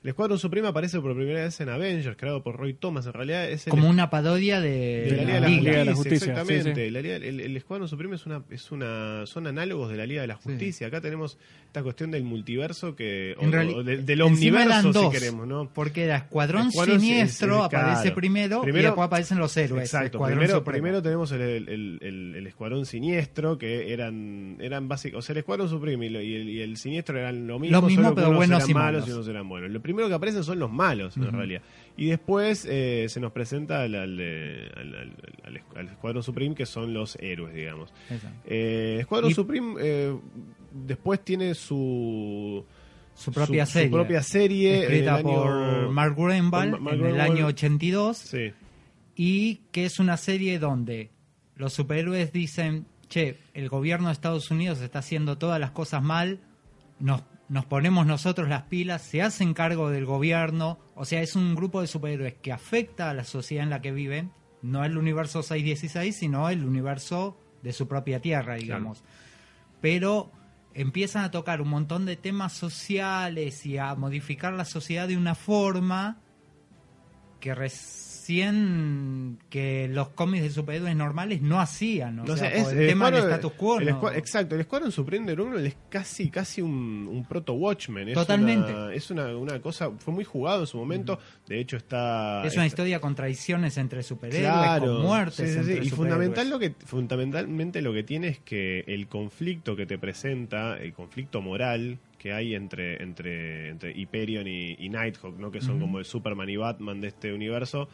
el 0.04 0.10
Escuadrón 0.10 0.38
Supreme 0.38 0.68
aparece 0.68 1.00
por 1.00 1.16
primera 1.16 1.44
vez 1.44 1.60
en 1.62 1.70
Avengers, 1.70 2.16
creado 2.18 2.44
por 2.44 2.58
Roy 2.58 2.74
Thomas, 2.74 3.06
en 3.08 3.14
realidad 3.14 3.50
es 3.50 3.66
el 3.68 3.72
Como 3.72 3.90
una 3.90 4.10
parodia 4.10 4.60
de, 4.62 4.70
de 4.70 5.12
la 5.12 5.24
Liga 5.24 5.34
de 5.34 5.40
la, 5.40 5.48
Liga 5.48 5.48
Justicia, 5.48 5.80
de 5.80 5.86
la 5.86 5.96
Justicia, 5.96 6.32
exactamente. 6.34 6.86
sí, 6.86 6.92
La 6.92 7.02
Liga- 7.02 7.16
el, 7.16 7.40
el 7.40 7.58
Escuadrón 7.58 7.88
Supreme 7.88 8.16
es 8.16 8.26
una, 8.26 8.44
es 8.52 8.72
una, 8.72 9.26
son 9.26 9.48
análogos 9.48 9.90
de 9.90 9.98
la 9.98 10.06
Liga 10.06 10.22
de 10.22 10.28
la 10.28 10.36
Justicia. 10.36 10.88
Acá 10.88 11.00
tenemos 11.02 11.38
esta 11.68 11.84
cuestión 11.84 12.10
del 12.12 12.24
multiverso 12.24 12.96
que, 12.96 13.36
o, 13.38 13.44
En 13.44 13.52
reali- 13.52 13.76
o 13.76 13.84
del, 13.84 14.22
omniverso, 14.22 14.92
dos, 14.92 15.14
si 15.14 15.20
queremos, 15.20 15.46
¿no? 15.48 15.70
Porque 15.74 16.06
era 16.06 16.16
Escuadrón, 16.18 16.70
Escuadrón 16.70 17.00
Siniestro, 17.00 17.54
es- 17.54 17.60
es- 17.60 17.66
aparece 17.66 18.02
claro. 18.04 18.16
primero, 18.16 18.64
y 18.66 18.72
después 18.72 19.06
aparecen 19.06 19.38
los 19.38 19.56
héroes. 19.58 19.84
Exacto, 19.84 20.24
primero, 20.24 20.56
Supremo. 20.56 20.64
primero 20.72 21.02
tenemos 21.04 21.32
el, 21.34 21.42
el, 21.42 21.70
el- 21.70 22.00
el- 22.02 22.36
el 22.36 22.48
Escuadrón 22.48 22.86
Siniestro, 22.86 23.58
que 23.58 23.92
eran, 23.94 24.58
eran 24.60 24.88
básicos, 24.88 25.20
o 25.20 25.22
sea, 25.22 25.34
el 25.34 25.40
Escuadrón 25.40 25.70
Supreme 25.70 26.08
y, 26.08 26.10
y 26.18 26.36
el, 26.36 26.50
y 26.50 26.62
el 26.62 26.78
Siniestro 26.78 27.20
eran 27.20 27.46
lo 27.48 27.60
mismo, 27.60 27.82
Lo 27.82 27.88
mismo, 27.88 28.04
solo 28.04 28.16
que 28.16 28.22
pero 28.22 28.28
unos 28.30 28.38
buenos 28.38 28.58
eran 28.60 28.70
y 28.70 28.74
malos 28.74 28.92
malos. 29.02 29.10
y 29.10 29.12
unos 29.12 29.28
eran 29.28 29.50
buenos. 29.50 29.70
Lo 29.72 29.82
primero 29.82 30.08
que 30.08 30.14
aparecen 30.16 30.44
son 30.44 30.60
los 30.60 30.72
malos, 30.72 31.18
en 31.18 31.32
realidad. 31.32 31.62
Y 31.98 32.06
después 32.08 32.66
eh, 32.70 33.06
se 33.10 33.20
nos 33.20 33.32
presenta 33.34 33.82
al, 33.82 33.94
al, 33.96 34.20
al- 35.76 35.88
Escuadrón 35.88 36.24
Supreme, 36.24 36.56
que 36.56 36.66
son 36.66 36.94
los 36.94 37.18
héroes, 37.18 37.54
digamos. 37.54 37.94
Eh, 38.46 38.98
Escuadrón 39.02 39.32
Y- 39.32 39.34
Supreme 39.34 39.76
eh, 39.80 40.16
después 40.86 41.24
tiene 41.24 41.54
su... 41.56 42.66
Su 43.16 43.32
propia 43.32 43.66
su 43.66 43.74
serie. 43.74 43.90
propia 43.90 44.22
serie 44.22 44.82
escrita 44.84 45.22
por 45.24 45.48
año- 45.48 45.92
Mark 45.92 46.16
Mark 46.20 46.80
en 46.94 47.06
el 47.06 47.20
año 47.20 47.48
82 47.48 48.16
Sí. 48.18 48.54
y 49.16 49.56
que 49.72 49.86
es 49.86 49.98
una 50.00 50.18
serie 50.18 50.60
donde 50.60 51.10
los 51.56 51.74
superhéroes 51.74 52.32
dicen, 52.32 52.86
che, 53.10 53.40
el 53.56 53.70
gobierno 53.70 54.08
de 54.10 54.14
Estados 54.14 54.52
Unidos 54.52 54.82
está 54.82 55.00
haciendo 55.00 55.40
todas 55.40 55.60
las 55.60 55.72
cosas 55.72 56.04
mal, 56.04 56.40
nos 57.00 57.24
nos 57.50 57.64
ponemos 57.66 58.06
nosotros 58.06 58.50
las 58.50 58.64
pilas, 58.64 59.02
se 59.04 59.22
hacen 59.22 59.54
cargo 59.54 59.90
del 59.90 60.04
gobierno, 60.06 60.80
o 60.96 61.06
sea, 61.06 61.22
es 61.22 61.34
un 61.38 61.56
grupo 61.56 61.80
de 61.80 61.88
superhéroes 61.88 62.34
que 62.36 62.52
afecta 62.52 63.10
a 63.10 63.14
la 63.14 63.24
sociedad 63.24 63.64
en 63.64 63.70
la 63.70 63.82
que 63.82 63.94
viven, 63.94 64.32
no 64.62 64.84
el 64.84 64.98
universo 64.98 65.42
616, 65.42 66.14
sino 66.20 66.50
el 66.50 66.66
universo 66.66 67.40
de 67.64 67.72
su 67.72 67.88
propia 67.88 68.20
tierra, 68.20 68.56
digamos. 68.56 69.02
Pero 69.80 70.30
empiezan 70.78 71.24
a 71.24 71.32
tocar 71.32 71.60
un 71.60 71.70
montón 71.70 72.06
de 72.06 72.16
temas 72.16 72.54
sociales 72.54 73.66
y 73.66 73.80
a 73.80 73.96
modificar 73.96 74.54
la 74.54 74.64
sociedad 74.64 75.08
de 75.08 75.18
una 75.18 75.34
forma 75.34 76.22
que 77.40 77.56
que 79.50 79.88
los 79.92 80.10
cómics 80.10 80.44
de 80.44 80.50
superhéroes 80.50 80.96
normales 80.96 81.42
no 81.42 81.60
hacían. 81.60 82.20
O 82.20 82.26
No 82.26 82.36
sea, 82.38 82.50
es- 82.50 82.68
el 82.72 82.88
tema 82.88 83.10
del 83.10 83.24
status 83.24 83.54
quo. 83.54 83.80
el 83.80 83.88
no- 83.88 84.12
exacto, 84.12 84.56
el 84.56 84.62
Escuadrón 84.62 84.92
Supreme 84.92 85.26
de 85.36 85.68
es 85.68 85.78
casi 85.90 86.30
casi 86.30 86.62
un, 86.62 87.08
un 87.10 87.26
proto 87.26 87.54
Watchmen. 87.54 88.10
Es 88.10 88.14
Totalmente. 88.16 88.74
Una, 88.74 88.94
es 88.94 89.10
una, 89.12 89.38
una 89.38 89.60
cosa, 89.62 89.92
fue 89.98 90.14
muy 90.14 90.24
jugado 90.24 90.62
en 90.62 90.68
su 90.68 90.78
momento. 90.78 91.20
De 91.48 91.60
hecho, 91.60 91.78
está. 91.78 92.46
es 92.46 92.54
una 92.56 92.66
está- 92.66 92.68
historia 92.68 93.00
con 93.00 93.16
traiciones 93.16 93.78
entre 93.78 94.04
superhéroes, 94.04 94.52
Claro, 94.52 94.86
con 94.98 95.02
muertes 95.04 95.36
sí, 95.50 95.64
sí, 95.64 95.72
entre 95.72 95.86
Y 95.86 95.90
fundamental 95.90 96.50
lo 96.50 96.60
que, 96.60 96.74
fundamentalmente 96.86 97.82
lo 97.82 97.94
que 97.94 98.04
tiene 98.04 98.28
es 98.28 98.40
que 98.40 98.84
el 98.88 99.08
conflicto 99.08 99.76
que 99.76 99.86
te 99.86 99.98
presenta, 99.98 100.78
el 100.78 100.94
conflicto 100.94 101.42
moral 101.42 101.98
que 102.18 102.34
hay 102.34 102.56
entre, 102.56 103.02
entre, 103.04 103.70
entre 103.70 103.92
Hyperion 103.98 104.48
y, 104.48 104.76
y 104.80 104.90
Nighthawk, 104.90 105.38
¿no? 105.38 105.52
que 105.52 105.62
son 105.62 105.80
como 105.80 106.00
el 106.00 106.06
Superman 106.06 106.50
y 106.50 106.58
Batman 106.58 107.00
de 107.00 107.10
este 107.10 107.32
universo, 107.32 107.88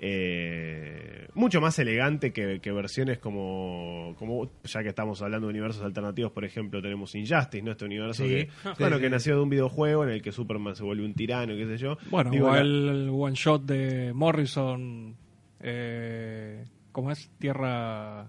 eh, 0.00 1.26
mucho 1.34 1.60
más 1.60 1.78
elegante 1.78 2.32
que, 2.32 2.60
que 2.60 2.72
versiones 2.72 3.18
como, 3.18 4.14
como, 4.18 4.50
ya 4.64 4.82
que 4.82 4.88
estamos 4.90 5.20
hablando 5.22 5.46
de 5.48 5.52
universos 5.52 5.82
alternativos, 5.84 6.32
por 6.32 6.44
ejemplo, 6.44 6.80
tenemos 6.80 7.14
Injustice, 7.14 7.62
¿no? 7.62 7.72
Este 7.72 7.84
universo 7.84 8.24
Sí. 8.24 8.28
que, 8.30 8.48
Sí, 8.62 8.68
bueno, 8.78 8.96
sí. 8.96 9.02
que 9.02 9.10
nació 9.10 9.36
de 9.36 9.42
un 9.42 9.48
videojuego 9.50 10.04
en 10.04 10.10
el 10.10 10.22
que 10.22 10.32
Superman 10.32 10.74
se 10.76 10.84
vuelve 10.84 11.04
un 11.04 11.14
tirano, 11.14 11.54
qué 11.56 11.66
sé 11.66 11.78
yo. 11.78 11.98
Bueno, 12.10 12.30
Digo, 12.30 12.48
o 12.50 12.56
el 12.56 13.08
one 13.12 13.34
shot 13.34 13.62
de 13.64 14.12
Morrison, 14.12 15.16
eh, 15.60 16.64
¿cómo 16.92 17.10
es? 17.10 17.30
Tierra... 17.38 18.28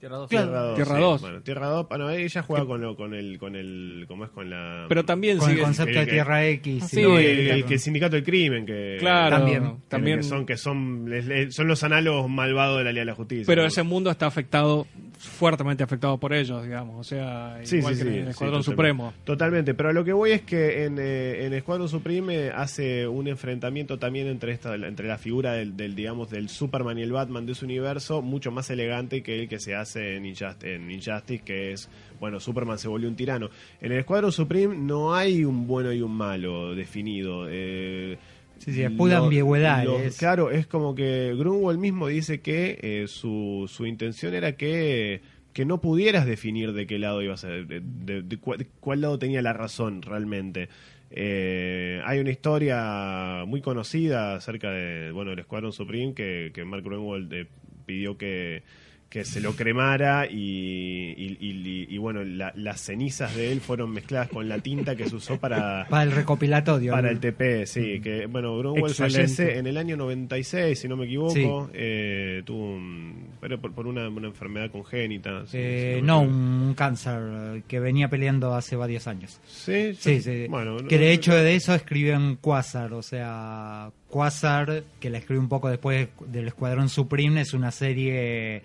Tierra 0.00 0.16
2. 0.16 0.28
Claro. 0.30 0.50
Tierra 0.50 0.60
2. 0.60 0.74
Tierra 0.76 0.94
sí. 0.96 1.00
2. 1.02 1.20
Bueno, 1.20 1.42
Tierra 1.42 1.66
2. 1.68 1.88
Bueno, 1.88 2.10
ella 2.10 2.42
juega 2.42 2.64
con, 2.66 2.80
lo, 2.80 2.96
con 2.96 3.14
el, 3.14 3.38
con 3.38 3.54
el, 3.54 4.04
¿cómo 4.08 4.24
es? 4.24 4.30
Con 4.30 4.48
la... 4.48 4.86
Pero 4.88 5.04
también 5.04 5.36
con 5.38 5.48
el 5.50 5.54
sigue... 5.56 5.64
concepto 5.64 5.98
de 5.98 6.06
que- 6.06 6.10
Tierra 6.12 6.46
X. 6.46 6.84
Sí, 6.88 7.02
No, 7.02 7.18
el, 7.18 7.26
el 7.50 7.64
que 7.66 7.74
el 7.74 7.80
sindicato 7.80 8.16
del 8.16 8.24
crimen, 8.24 8.64
que... 8.64 8.96
Claro, 8.98 9.36
También. 9.36 9.62
también, 9.62 9.88
también 9.88 10.16
que 10.18 10.22
son 10.24 10.46
que 10.46 10.56
son 10.56 11.04
les- 11.10 11.26
les- 11.26 11.54
son 11.54 11.68
los 11.68 11.84
análogos 11.84 12.30
malvados 12.30 12.78
de 12.78 12.84
la 12.84 12.90
Liga 12.92 13.02
de 13.02 13.06
la 13.06 13.14
Justicia 13.14 13.44
pero 13.46 13.62
¿no? 13.62 13.68
ese 13.68 13.82
mundo 13.82 14.10
está 14.10 14.26
afectado, 14.26 14.86
fuertemente 15.20 15.82
afectado 15.84 16.18
por 16.18 16.32
ellos, 16.32 16.62
digamos. 16.64 16.98
O 16.98 17.04
sea, 17.04 17.58
Sí, 17.62 17.76
igual 17.76 17.94
sí, 17.94 18.04
que 18.04 18.10
sí, 18.10 18.18
en 18.18 18.28
Escuadrón. 18.28 18.64
Supremo. 18.64 19.12
Totalmente, 19.24 19.74
pero 19.74 19.90
a 19.90 19.92
lo 19.92 20.02
que 20.04 20.12
voy 20.12 20.30
es 20.32 20.42
que 20.42 20.84
en, 20.84 20.98
eh, 20.98 21.44
en 21.44 21.52
Escuadrón 21.52 21.88
Supreme 21.88 22.50
hace 22.50 23.06
un 23.06 23.28
enfrentamiento 23.28 23.98
también 23.98 24.26
entre 24.28 24.52
esta 24.52 24.74
entre 24.74 25.08
la 25.08 25.18
figura 25.18 25.52
del, 25.52 25.76
del, 25.76 25.94
digamos 25.94 26.30
del 26.30 26.48
Superman 26.48 26.98
y 26.98 27.02
el 27.02 27.12
Batman 27.12 27.44
de 27.46 27.54
su 27.54 27.64
universo 27.66 28.22
mucho 28.22 28.50
más 28.50 28.70
elegante 28.70 29.22
que 29.22 29.40
el 29.40 29.48
que 29.48 29.58
se 29.60 29.74
hace 29.74 30.16
en 30.16 30.24
Injustice, 30.26 30.74
en 30.74 30.90
Injustice, 30.90 31.42
que 31.44 31.72
es 31.72 31.88
bueno, 32.18 32.40
Superman 32.40 32.78
se 32.78 32.88
volvió 32.88 33.08
un 33.08 33.16
tirano. 33.16 33.48
En 33.80 33.92
el 33.92 33.98
Escuadrón 34.00 34.32
Supreme 34.32 34.76
no 34.76 35.14
hay 35.14 35.44
un 35.44 35.66
bueno 35.66 35.92
y 35.92 36.00
un 36.02 36.12
malo 36.12 36.74
definido. 36.74 37.46
eh, 37.48 38.18
Sí, 38.60 38.72
sí, 38.72 38.82
es 38.82 38.90
pura 38.92 39.16
ambigüedad, 39.26 39.84
es- 39.98 40.18
Claro, 40.18 40.50
es 40.50 40.66
como 40.66 40.94
que 40.94 41.34
Grunwald 41.36 41.78
mismo 41.80 42.06
dice 42.08 42.40
que 42.40 42.78
eh, 42.82 43.06
su, 43.08 43.64
su 43.68 43.86
intención 43.86 44.34
era 44.34 44.56
que, 44.56 45.22
que 45.52 45.64
no 45.64 45.80
pudieras 45.80 46.26
definir 46.26 46.72
de 46.72 46.86
qué 46.86 46.98
lado 46.98 47.22
ibas 47.22 47.42
a... 47.44 47.48
de, 47.48 47.80
de- 47.82 48.22
de 48.22 48.36
cuál, 48.36 48.58
de 48.58 48.66
cuál 48.80 49.00
lado 49.00 49.18
tenía 49.18 49.40
la 49.42 49.52
razón 49.54 50.02
realmente. 50.02 50.68
Eh, 51.10 52.00
hay 52.04 52.20
una 52.20 52.30
historia 52.30 53.42
muy 53.46 53.60
conocida 53.60 54.36
acerca 54.36 54.70
de 54.70 55.10
bueno 55.10 55.32
el 55.32 55.38
Escuadrón 55.40 55.72
Supreme 55.72 56.14
que, 56.14 56.52
que 56.54 56.64
Mark 56.64 56.84
Grunwald 56.84 57.32
eh, 57.32 57.46
pidió 57.84 58.16
que, 58.16 58.62
que 59.10 59.24
se 59.24 59.40
lo 59.40 59.56
cremara 59.56 60.26
y, 60.30 61.14
y- 61.16 61.36
y- 61.40 61.86
y, 61.90 61.98
bueno 61.98 62.22
la- 62.22 62.52
las 62.54 62.80
cenizas 62.80 63.34
de 63.34 63.50
él 63.50 63.60
fueron 63.60 63.90
mezcladas 63.90 64.28
con 64.28 64.48
la 64.48 64.60
tinta 64.60 64.94
que 64.94 65.08
se 65.08 65.16
usó 65.16 65.36
para 65.36 65.84
Para 65.90 66.04
el 66.04 66.12
recopilatorio. 66.12 66.92
para 66.92 67.10
el 67.10 67.18
TP, 67.18 67.66
sí, 67.66 68.00
que 68.00 68.26
bueno, 68.26 68.56
Grunwald 68.56 68.94
fallece 68.94 69.58
en 69.58 69.66
el 69.66 69.76
año 69.78 69.96
96, 69.96 70.78
si 70.78 70.86
no 70.86 70.96
me 70.96 71.06
equivoco, 71.06 71.34
Sí. 71.34 71.44
eh, 71.74 72.42
tuvo 72.44 72.74
un, 72.74 73.30
pero 73.40 73.60
por, 73.60 73.72
por 73.72 73.88
una, 73.88 74.08
una 74.08 74.28
enfermedad 74.28 74.70
congénita. 74.70 75.42
Eh, 75.52 75.96
si 75.96 76.02
no, 76.06 76.20
un 76.20 76.74
cáncer 76.76 77.62
que 77.66 77.80
venía 77.80 78.08
peleando 78.08 78.54
hace 78.54 78.76
varios 78.76 79.08
años. 79.08 79.40
Sí, 79.44 79.92
Sí, 79.98 80.20
sí. 80.22 80.46
Bueno, 80.48 80.76
que 80.86 80.96
no- 80.96 81.00
de 81.02 81.12
hecho 81.12 81.34
de 81.34 81.56
eso 81.56 81.74
escribió 81.74 82.14
en 82.14 82.36
Quasar, 82.36 82.92
o 82.92 83.02
sea, 83.02 83.90
Quasar, 84.08 84.84
que 85.00 85.10
la 85.10 85.18
escribió 85.18 85.40
un 85.40 85.48
poco 85.48 85.68
después 85.68 86.08
del 86.28 86.46
Escuadrón 86.46 86.88
Supreme, 86.88 87.40
es 87.40 87.54
una 87.54 87.72
serie 87.72 88.62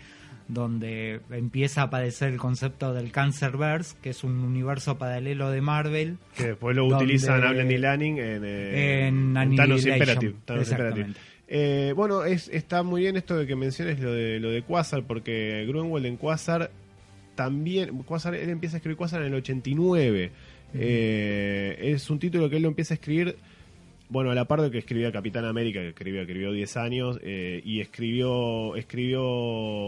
donde 0.47 1.21
empieza 1.31 1.81
a 1.81 1.83
aparecer 1.85 2.31
el 2.31 2.37
concepto 2.37 2.93
del 2.93 3.11
Cancerverse, 3.11 3.95
que 4.01 4.11
es 4.11 4.23
un 4.23 4.39
universo 4.39 4.97
paralelo 4.97 5.49
de 5.49 5.61
Marvel. 5.61 6.17
que 6.37 6.47
después 6.49 6.75
lo 6.75 6.85
utilizan 6.85 7.43
Hablan 7.43 7.71
y 7.71 7.77
Lanning 7.77 8.17
en, 8.19 8.43
eh, 8.45 9.07
En 9.07 9.33
Thanos 9.33 9.59
Annihilation. 9.59 9.93
Imperative. 9.93 10.35
Thanos. 10.45 10.71
Imperative. 10.71 11.13
Eh, 11.47 11.93
bueno, 11.95 12.23
es, 12.23 12.49
está 12.49 12.83
muy 12.83 13.01
bien 13.01 13.17
esto 13.17 13.37
de 13.37 13.45
que 13.45 13.55
menciones 13.55 13.99
lo 13.99 14.11
de 14.11 14.39
lo 14.39 14.49
de 14.49 14.63
Quasar, 14.63 15.03
porque 15.03 15.65
Grunwald 15.67 16.05
en 16.05 16.17
Quasar 16.17 16.71
también, 17.35 18.03
Quasar, 18.03 18.33
él 18.35 18.49
empieza 18.49 18.75
a 18.75 18.77
escribir 18.77 18.97
Quasar 18.97 19.21
en 19.21 19.27
el 19.27 19.35
89. 19.35 20.31
Eh, 20.73 21.77
es 21.79 22.09
un 22.09 22.19
título 22.19 22.49
que 22.49 22.57
él 22.57 22.63
lo 22.63 22.69
empieza 22.69 22.93
a 22.93 22.95
escribir, 22.95 23.37
bueno, 24.09 24.31
a 24.31 24.35
la 24.35 24.45
par 24.45 24.61
de 24.61 24.69
que 24.71 24.77
escribía 24.77 25.11
Capitán 25.11 25.45
América, 25.45 25.79
que 25.81 25.89
escribió, 25.89 26.21
escribió 26.21 26.51
10 26.51 26.77
años, 26.77 27.19
eh, 27.23 27.61
y 27.65 27.81
escribió, 27.81 28.75
escribió, 28.75 29.21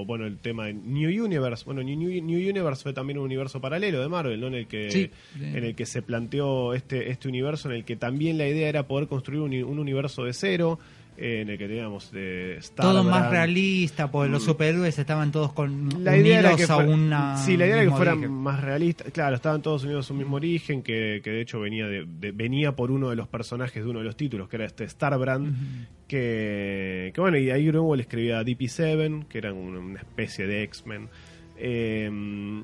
bueno, 0.05 0.25
el 0.25 0.37
tema 0.37 0.65
de 0.67 0.73
New 0.73 1.23
Universe. 1.25 1.63
Bueno, 1.65 1.83
New, 1.83 1.95
New 2.23 2.49
Universe 2.49 2.83
fue 2.83 2.93
también 2.93 3.19
un 3.19 3.25
universo 3.25 3.61
paralelo 3.61 4.01
de 4.01 4.07
Marvel, 4.09 4.39
¿no? 4.39 4.47
En 4.47 4.55
el 4.55 4.67
que, 4.67 4.89
Sí. 4.91 5.09
en 5.39 5.63
el 5.63 5.75
que 5.75 5.85
se 5.85 6.01
planteó 6.01 6.73
este, 6.73 7.09
este 7.11 7.27
universo, 7.27 7.69
en 7.69 7.75
el 7.75 7.85
que 7.85 7.95
también 7.95 8.37
la 8.37 8.47
idea 8.47 8.69
era 8.69 8.87
poder 8.87 9.07
construir 9.07 9.41
un, 9.41 9.53
un 9.63 9.79
universo 9.79 10.23
de 10.23 10.33
cero, 10.33 10.79
en 11.19 11.49
el 11.49 11.57
que 11.57 11.67
teníamos 11.67 12.11
de 12.11 12.59
Todo 12.75 13.03
más 13.03 13.05
Starbrand. 13.15 13.31
realista, 13.31 14.11
porque 14.11 14.29
los 14.29 14.43
superhéroes 14.43 14.99
estaban 14.99 15.31
todos 15.31 15.51
con, 15.51 16.03
La 16.03 16.15
idea 16.15 16.39
era 16.39 16.55
que 16.55 16.63
a 16.63 16.67
fuera- 16.67 16.89
una. 16.91 17.37
sí, 17.37 17.57
la 17.57 17.65
idea 17.65 17.77
era 17.81 17.85
que 17.85 17.95
fueran 17.95 18.17
origen. 18.19 18.33
más 18.33 18.61
realistas. 18.61 19.11
Claro, 19.11 19.35
estaban 19.35 19.61
todos 19.63 19.83
unidos 19.83 20.07
a 20.09 20.13
un 20.13 20.19
mismo 20.19 20.35
origen, 20.35 20.83
que, 20.83 21.21
que 21.23 21.31
de 21.31 21.41
hecho 21.41 21.59
venía 21.59 21.87
de, 21.87 22.05
de- 22.07 22.31
venía 22.31 22.75
por 22.75 22.91
uno 22.91 23.09
de 23.09 23.15
los 23.15 23.27
personajes 23.27 23.83
de 23.83 23.89
uno 23.89 23.99
de 23.99 24.05
los 24.05 24.15
títulos, 24.15 24.47
que 24.47 24.57
era 24.57 24.65
este 24.65 24.87
Starbrand, 24.87 25.87
que, 26.07 27.11
que 27.15 27.19
bueno, 27.21 27.37
y 27.37 27.49
ahí 27.49 27.65
Grunwald 27.65 28.01
escribía 28.01 28.43
DP7, 28.43 29.27
que 29.27 29.37
eran 29.39 29.53
una, 29.55 29.79
una 29.79 29.99
especie 29.99 30.45
de 30.45 30.63
X-Men. 30.63 31.09
Eh, 31.57 32.61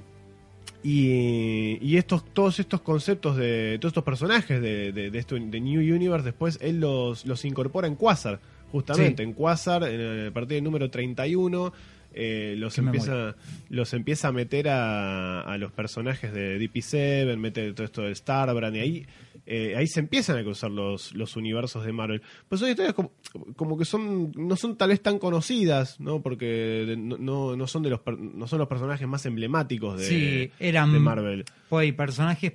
y, 0.84 1.78
y 1.82 1.98
estos, 1.98 2.26
todos 2.34 2.60
estos 2.60 2.82
conceptos 2.82 3.38
de 3.38 3.78
todos 3.80 3.92
estos 3.92 4.04
personajes 4.04 4.62
de, 4.62 4.92
de, 4.92 5.10
de 5.10 5.20
esto, 5.20 5.36
de 5.36 5.62
New 5.62 5.80
Universe, 5.80 6.26
después 6.26 6.60
él 6.62 6.82
los, 6.82 7.26
los 7.26 7.46
incorpora 7.46 7.88
en 7.88 7.96
Quasar, 7.96 8.40
justamente. 8.72 9.24
Sí. 9.24 9.30
En 9.30 9.34
Quasar, 9.34 9.84
en 9.84 10.02
el 10.02 10.32
partido 10.34 10.62
número 10.62 10.90
31, 10.90 11.72
eh, 12.16 12.56
los, 12.58 12.78
empieza, 12.78 13.36
los 13.70 13.94
empieza 13.94 14.28
a 14.28 14.32
meter 14.34 14.68
a, 14.70 15.42
a 15.42 15.58
los 15.58 15.72
personajes 15.72 16.34
de 16.34 16.60
DP7, 16.60 17.38
mete 17.38 17.72
todo 17.74 17.86
esto 17.86 18.02
de 18.02 18.14
Starbrand, 18.14 18.76
y 18.76 18.80
ahí, 18.80 19.06
eh, 19.46 19.76
ahí 19.76 19.88
se 19.88 20.00
empiezan 20.00 20.38
a 20.38 20.44
cruzar 20.44 20.72
los, 20.72 21.14
los 21.14 21.36
universos 21.36 21.86
de 21.86 21.92
Marvel. 21.92 22.22
Pues 22.48 22.60
son 22.60 22.70
historias 22.70 22.94
como, 22.94 23.12
como 23.56 23.78
que 23.78 23.86
son 23.86 24.32
no 24.36 24.56
son 24.56 24.78
tal 24.78 24.90
vez 24.90 25.02
tan 25.02 25.20
conocidas, 25.20 26.00
¿no? 26.00 26.22
Porque 26.22 26.96
no, 26.98 27.18
no, 27.18 27.56
no 27.56 27.68
son 27.68 27.84
de 27.84 27.90
los 27.90 28.02
no 28.18 28.48
son 28.48 28.60
los 28.60 28.68
personajes 28.68 29.08
más 29.08 29.26
emblemáticos 29.26 30.00
de, 30.00 30.06
Sí, 30.06 30.52
eran 30.60 30.94
de 30.94 31.00
Marvel. 31.00 31.46
pues, 31.70 31.94
personajes 31.94 32.54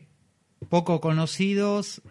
poco 0.69 1.01
conocidos 1.01 2.03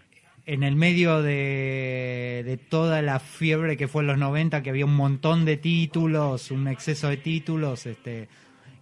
en 0.46 0.64
el 0.64 0.76
medio 0.76 1.22
de, 1.22 2.44
de 2.46 2.58
toda 2.58 3.02
la 3.02 3.20
fiebre 3.20 3.76
que 3.76 3.90
fue 3.90 4.04
en 4.04 4.08
los 4.08 4.18
90, 4.18 4.64
que 4.64 4.70
había 4.70 4.86
un 4.86 4.96
montón 4.96 5.44
de 5.44 5.58
títulos, 5.58 6.52
un 6.52 6.68
exceso 6.70 7.10
de 7.10 7.18
títulos, 7.18 7.86
este 7.86 8.30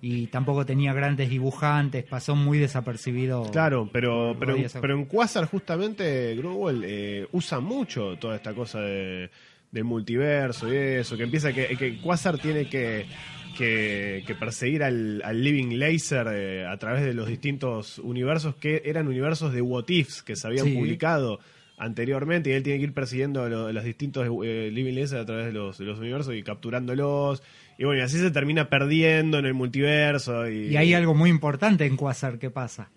y 0.08 0.28
tampoco 0.28 0.68
tenía 0.68 0.94
grandes 0.94 1.32
dibujantes, 1.32 2.04
pasó 2.04 2.36
muy 2.36 2.60
desapercibido. 2.60 3.50
Claro, 3.52 3.90
pero, 3.92 4.36
pero, 4.40 4.56
pero 4.80 4.94
en 4.94 5.06
Quasar 5.06 5.46
justamente 5.46 6.36
Grunwald 6.36 6.84
eh, 6.86 7.28
usa 7.32 7.60
mucho 7.60 8.16
toda 8.20 8.36
esta 8.36 8.54
cosa 8.54 8.82
de, 8.82 9.32
del 9.72 9.84
multiverso 9.84 10.72
y 10.72 10.78
eso, 10.78 11.18
que 11.18 11.24
empieza 11.24 11.52
que, 11.54 11.76
que 11.76 12.00
Quasar 12.02 12.38
tiene 12.38 12.70
que, 12.70 13.08
que, 13.58 14.24
que 14.28 14.36
perseguir 14.36 14.84
al, 14.84 15.24
al 15.26 15.44
Living 15.44 15.80
Laser 15.80 16.28
eh, 16.32 16.68
a 16.68 16.78
través 16.78 17.04
de 17.04 17.16
los 17.16 17.28
distintos 17.28 17.98
universos 17.98 18.54
que 18.58 18.84
eran 18.86 19.08
universos 19.08 19.54
de 19.54 19.62
What 19.64 19.86
Ifs 19.90 20.22
que 20.22 20.36
se 20.36 20.46
habían 20.46 20.66
Sí. 20.68 20.76
publicado 20.76 21.40
anteriormente 21.78 22.50
y 22.50 22.54
él 22.54 22.64
tiene 22.64 22.80
que 22.80 22.86
ir 22.86 22.94
persiguiendo 22.94 23.44
a 23.44 23.50
lo- 23.50 23.68
a 23.68 23.74
los 23.74 23.84
distintos 23.84 24.28
eh, 24.46 24.70
Living 24.72 24.94
Laser 24.96 25.20
a 25.20 25.26
través 25.26 25.46
de 25.48 25.52
los, 25.52 25.78
de 25.78 25.86
los 25.86 26.00
universos 26.00 26.34
y 26.36 26.44
capturándolos. 26.44 27.44
Y 27.78 27.84
bueno, 27.84 28.00
y 28.02 28.04
así 28.04 28.18
se 28.18 28.32
termina 28.32 28.70
perdiendo 28.70 29.38
en 29.40 29.46
el 29.46 29.54
multiverso. 29.54 30.50
Y, 30.50 30.68
Y 30.68 30.78
hay 30.78 30.94
algo 30.94 31.14
muy 31.14 31.30
importante 31.30 31.86
en 31.86 31.98
Quasar 31.98 32.40
que 32.40 32.50
pasa. 32.50 32.92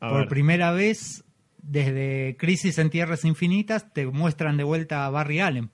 A 0.00 0.08
Por 0.10 0.18
ver. 0.20 0.28
primera 0.28 0.70
vez 0.72 1.24
desde 1.62 2.36
Crisis 2.38 2.78
en 2.78 2.90
Tierras 2.90 3.24
Infinitas 3.24 3.92
te 3.92 4.06
muestran 4.06 4.56
de 4.56 4.64
vuelta 4.64 5.06
a 5.06 5.10
Barry 5.10 5.40
Allen. 5.40 5.70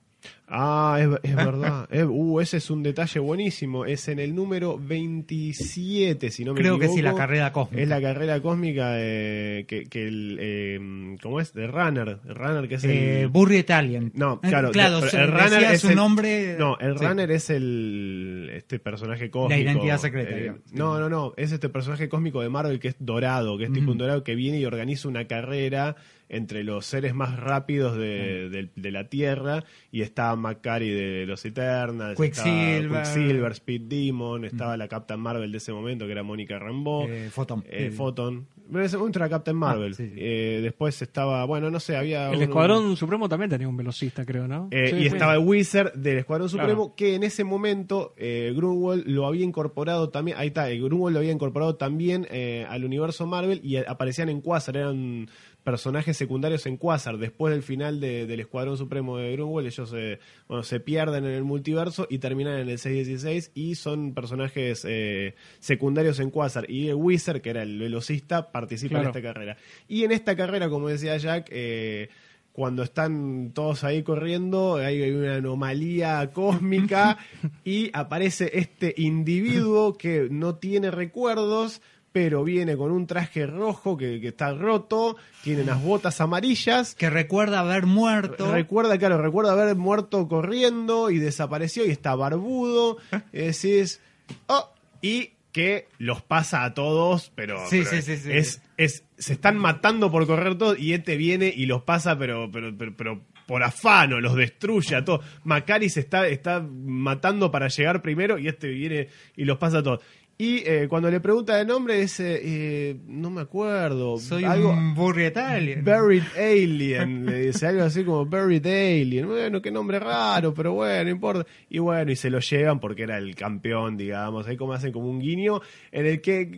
Ah, 0.51 0.97
es, 0.99 1.29
es 1.29 1.35
verdad. 1.35 1.87
Uh, 2.09 2.39
ese 2.39 2.57
es 2.57 2.69
un 2.71 2.81
detalle 2.83 3.19
buenísimo. 3.19 3.85
Es 3.85 4.07
en 4.07 4.19
el 4.19 4.33
número 4.33 4.77
27, 4.79 6.31
si 6.31 6.43
no 6.45 6.53
me 6.53 6.61
Creo 6.61 6.77
que 6.79 6.85
equivoco. 6.85 6.97
sí, 6.97 7.01
la 7.03 7.13
carrera 7.15 7.51
cósmica. 7.51 7.81
Es 7.83 7.89
la 7.89 8.01
carrera 8.01 8.41
cósmica 8.41 8.93
eh, 8.95 9.65
que, 9.67 9.83
que 9.85 10.07
el... 10.07 10.37
Eh, 10.39 11.17
¿Cómo 11.21 11.39
es? 11.39 11.53
De 11.53 11.67
Runner. 11.67 12.19
El 12.27 12.35
Runner 12.35 12.67
que 12.67 12.75
es 12.75 12.83
el... 12.83 12.91
Eh, 12.91 13.25
Burry 13.27 13.57
Italian. 13.57 14.11
No, 14.15 14.39
Eh, 14.43 14.47
claro. 14.49 14.71
claro, 14.71 14.99
el 14.99 15.27
runner 15.31 15.63
es 15.71 15.81
su 15.81 15.89
el- 15.89 15.95
nombre. 15.95 16.55
No, 16.57 16.77
el 16.79 16.97
sí. 16.97 17.05
runner 17.05 17.31
es 17.31 17.49
el 17.49 18.49
este 18.53 18.79
personaje 18.79 19.29
cósmico. 19.29 19.61
identidad 19.61 19.97
secreta, 19.99 20.29
Eh, 20.35 20.53
no, 20.73 20.99
no, 20.99 21.09
no. 21.09 21.33
Es 21.37 21.51
este 21.51 21.69
personaje 21.69 22.09
cósmico 22.09 22.41
de 22.41 22.49
Marvel 22.49 22.79
que 22.79 22.89
es 22.89 22.95
dorado, 22.99 23.57
que 23.57 23.65
es 23.65 23.73
tipo 23.73 23.91
un 23.91 23.97
dorado 23.97 24.23
que 24.23 24.35
viene 24.35 24.59
y 24.59 24.65
organiza 24.65 25.07
una 25.07 25.25
carrera 25.27 25.95
entre 26.29 26.63
los 26.63 26.85
seres 26.85 27.13
más 27.13 27.37
rápidos 27.39 27.97
de, 27.97 28.49
de- 28.49 28.69
de 28.75 28.91
la 28.91 29.09
Tierra. 29.09 29.63
Y 29.91 30.01
está 30.01 30.35
Macari 30.35 30.89
de 30.89 31.25
los 31.25 31.43
Eternals. 31.45 32.17
Quicksilver. 32.19 32.83
estaba 32.85 33.03
Quicksilver, 33.03 33.51
Speed 33.53 33.81
Demon. 33.81 34.45
Estaba 34.45 34.77
la 34.77 34.87
Captain 34.87 35.19
Marvel 35.19 35.51
de 35.51 35.57
ese 35.57 35.73
momento 35.73 36.05
que 36.05 36.11
era 36.11 36.23
Mónica 36.23 36.57
Rambeau. 36.59 37.07
Eh, 37.09 37.29
Photon. 37.31 37.63
eh, 37.67 37.87
Sí. 37.91 37.97
Photon. 37.97 38.47
Pero 38.67 38.81
en 38.81 38.85
ese 38.85 38.97
momento 38.97 39.17
era 39.17 39.29
Captain 39.29 39.57
Marvel. 39.57 39.93
Ah, 39.93 39.95
sí, 39.95 40.07
sí. 40.09 40.13
Eh, 40.15 40.59
después 40.61 41.01
estaba, 41.01 41.43
bueno, 41.45 41.71
no 41.71 41.79
sé, 41.79 41.97
había. 41.97 42.29
El 42.29 42.37
un- 42.37 42.43
Escuadrón 42.43 42.95
Supremo 42.95 43.27
también 43.27 43.49
tenía 43.49 43.67
un 43.67 43.75
velocista, 43.75 44.23
creo, 44.25 44.47
¿no? 44.47 44.67
eh, 44.69 44.89
Sí, 44.91 44.95
y 44.97 45.05
estaba 45.07 45.33
el 45.33 45.39
Wizard 45.39 45.93
del 45.93 46.19
Escuadrón 46.19 46.49
Claro. 46.49 46.69
Supremo, 46.69 46.95
que 46.95 47.15
en 47.15 47.23
ese 47.23 47.43
momento 47.43 48.13
eh, 48.17 48.53
Grunwald 48.55 49.07
lo 49.07 49.25
había 49.25 49.43
incorporado 49.43 50.09
también. 50.09 50.37
Ahí 50.37 50.49
está, 50.49 50.69
Grunwald 50.69 51.13
lo 51.15 51.19
había 51.19 51.31
incorporado 51.31 51.77
también 51.77 52.27
eh, 52.29 52.67
al 52.69 52.85
universo 52.85 53.25
Marvel 53.25 53.59
y 53.63 53.77
aparecían 53.77 54.29
en 54.29 54.41
Quasar, 54.41 54.77
eran 54.77 55.27
personajes 55.63 56.17
secundarios 56.17 56.65
en 56.65 56.77
Quasar. 56.77 57.17
Después 57.17 57.53
del 57.53 57.63
final 57.63 57.99
de- 57.99 58.25
del 58.25 58.39
Escuadrón 58.39 58.77
Supremo 58.77 59.17
de 59.17 59.33
Grunwald, 59.33 59.67
ellos 59.67 59.93
eh, 59.95 60.19
bueno, 60.47 60.63
se 60.63 60.79
pierden 60.79 61.25
en 61.25 61.31
el 61.31 61.43
multiverso 61.43 62.07
y 62.09 62.17
terminan 62.19 62.57
en 62.59 62.69
el 62.69 62.79
616 62.79 63.51
y 63.53 63.75
son 63.75 64.13
personajes 64.13 64.85
eh, 64.87 65.35
secundarios 65.59 66.19
en 66.19 66.31
Quasar. 66.31 66.69
Y 66.69 66.87
el 66.89 66.95
Wizard, 66.95 67.41
que 67.41 67.49
era 67.51 67.61
el 67.63 67.77
velocista, 67.77 68.51
participa 68.51 68.89
Claro. 68.95 69.03
en 69.03 69.09
esta 69.09 69.21
carrera. 69.21 69.57
Y 69.87 70.03
en 70.05 70.11
esta 70.11 70.35
carrera, 70.35 70.69
como 70.69 70.87
decía 70.87 71.17
Jack, 71.17 71.47
eh, 71.51 72.09
cuando 72.51 72.81
están 72.83 73.51
todos 73.53 73.83
ahí 73.83 74.01
corriendo, 74.03 74.75
hay 74.77 75.11
una 75.11 75.35
anomalía 75.35 76.31
cósmica 76.33 77.17
y 77.63 77.89
aparece 77.93 78.49
este 78.53 78.93
individuo 78.97 79.93
que 79.97 80.27
no 80.31 80.55
tiene 80.55 80.89
recuerdos, 80.91 81.81
pero 82.11 82.43
viene 82.43 82.75
con 82.75 82.91
un 82.91 83.05
traje 83.05 83.45
rojo 83.45 83.97
que, 83.97 84.19
que 84.19 84.29
está 84.29 84.53
roto, 84.53 85.15
tiene 85.43 85.61
unas 85.63 85.83
botas 85.83 86.19
amarillas. 86.21 86.95
Que 86.95 87.09
recuerda 87.09 87.59
haber 87.59 87.85
muerto. 87.85 88.51
Recuerda, 88.51 88.97
claro, 88.97 89.21
recuerda 89.21 89.51
haber 89.51 89.75
muerto 89.75 90.27
corriendo 90.27 91.09
y 91.11 91.19
desapareció 91.19 91.85
y 91.85 91.91
está 91.91 92.15
barbudo. 92.15 92.97
Y 93.31 93.37
decís, 93.39 94.01
oh, 94.47 94.73
y 95.01 95.31
que 95.51 95.87
los 95.97 96.21
pasa 96.21 96.63
a 96.63 96.73
todos, 96.73 97.31
pero, 97.35 97.59
Sí, 97.69 97.81
pero 97.83 97.89
sí, 97.89 98.01
sí, 98.01 98.17
sí. 98.17 98.31
es, 98.31 98.61
es, 98.77 99.03
se 99.17 99.33
están 99.33 99.57
matando 99.57 100.11
por 100.11 100.27
correr 100.27 100.57
todos 100.57 100.79
y 100.79 100.93
este 100.93 101.17
viene 101.17 101.51
y 101.55 101.65
los 101.65 101.81
pasa, 101.83 102.17
pero, 102.17 102.49
pero, 102.51 102.75
pero, 102.77 102.95
pero 102.95 103.21
por 103.47 103.63
afano, 103.63 104.19
los 104.21 104.35
destruye 104.35 104.95
a 104.95 105.03
todos. 105.03 105.25
Macari 105.43 105.89
se 105.89 106.01
está, 106.01 106.27
está 106.27 106.61
matando 106.61 107.49
para 107.49 107.67
llegar 107.67 108.03
primero 108.03 108.37
y 108.37 108.47
este 108.47 108.67
viene 108.67 109.09
y 109.35 109.45
los 109.45 109.57
pasa 109.57 109.79
a 109.79 109.83
todos. 109.83 110.01
Y 110.41 110.63
eh, 110.65 110.87
cuando 110.87 111.11
le 111.11 111.19
pregunta 111.19 111.59
el 111.59 111.67
nombre, 111.67 111.99
dice, 111.99 112.39
eh, 112.41 112.97
no 113.07 113.29
me 113.29 113.41
acuerdo. 113.41 114.17
Soy 114.19 114.45
algo, 114.45 114.69
un 114.69 114.95
Burry 114.95 115.25
Italian. 115.25 115.83
Buried 115.83 116.23
Alien, 116.37 117.25
le 117.29 117.47
dice 117.47 117.67
algo 117.67 117.83
así 117.83 118.05
como 118.05 118.25
Buried 118.25 118.65
Alien. 118.65 119.27
Bueno, 119.27 119.61
qué 119.61 119.69
nombre 119.69 119.99
raro, 119.99 120.53
pero 120.53 120.71
bueno, 120.71 121.03
no 121.03 121.09
importa. 121.09 121.45
Y 121.69 121.79
bueno, 121.79 122.09
y 122.09 122.15
se 122.15 122.29
lo 122.29 122.39
llevan 122.39 122.79
porque 122.79 123.03
era 123.03 123.17
el 123.17 123.35
campeón, 123.35 123.97
digamos. 123.97 124.47
Ahí 124.47 124.55
como 124.55 124.71
hacen 124.71 124.93
como 124.93 125.09
un 125.09 125.19
guiño 125.19 125.59
en 125.91 126.05
el 126.05 126.21
que 126.21 126.57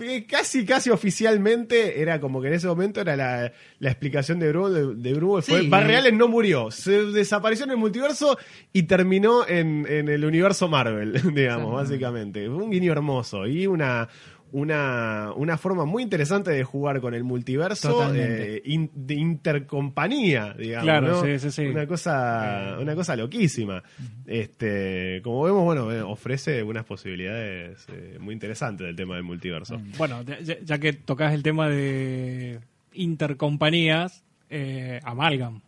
eh, 0.00 0.26
casi, 0.26 0.64
casi 0.64 0.88
oficialmente 0.88 2.00
era 2.00 2.20
como 2.20 2.40
que 2.40 2.48
en 2.48 2.54
ese 2.54 2.68
momento 2.68 3.02
era 3.02 3.16
la, 3.16 3.52
la 3.80 3.90
explicación 3.90 4.38
de 4.38 4.48
Bruno. 4.48 4.70
De, 4.70 4.94
de 4.94 5.12
Bruno 5.12 5.42
fue, 5.42 5.60
Sí. 5.60 5.70
Allen 5.70 6.16
no 6.16 6.26
murió, 6.26 6.70
se 6.70 7.04
desapareció 7.04 7.66
en 7.66 7.72
el 7.72 7.76
multiverso 7.76 8.38
y 8.72 8.84
terminó 8.84 9.46
en, 9.46 9.86
en 9.86 10.08
el 10.08 10.24
universo 10.24 10.68
Marvel, 10.68 11.20
digamos, 11.34 11.70
básicamente. 11.70 12.48
Un 12.48 12.70
guiño 12.70 12.93
hermoso 12.94 13.46
y 13.46 13.66
una 13.66 14.08
una, 14.52 15.32
una 15.34 15.58
forma 15.58 15.84
muy 15.84 16.04
interesante 16.04 16.52
de 16.52 16.62
jugar 16.62 17.00
con 17.00 17.12
el 17.12 17.24
multiverso 17.24 17.88
eh, 18.14 18.62
in- 18.64 18.88
de 18.94 19.14
intercompañía, 19.14 20.54
digamos. 20.56 20.84
Claro, 20.84 21.08
¿no? 21.08 21.22
sí, 21.24 21.38
sí, 21.40 21.50
sí. 21.50 21.62
Una 21.66 21.88
cosa, 21.88 22.76
una 22.80 22.94
cosa 22.94 23.16
loquísima. 23.16 23.82
Este, 24.26 25.20
como 25.24 25.42
vemos, 25.42 25.64
bueno, 25.64 25.90
eh, 25.92 26.02
ofrece 26.02 26.62
unas 26.62 26.84
posibilidades 26.84 27.84
eh, 27.92 28.16
muy 28.20 28.32
interesantes 28.32 28.86
del 28.86 28.94
tema 28.94 29.16
del 29.16 29.24
multiverso. 29.24 29.80
Bueno, 29.98 30.22
ya, 30.22 30.38
ya- 30.40 30.78
que 30.78 30.92
tocas 30.92 31.34
el 31.34 31.42
tema 31.42 31.68
de 31.68 32.60
intercompañías, 32.92 34.22
eh, 34.50 35.00
Amalgam. 35.02 35.62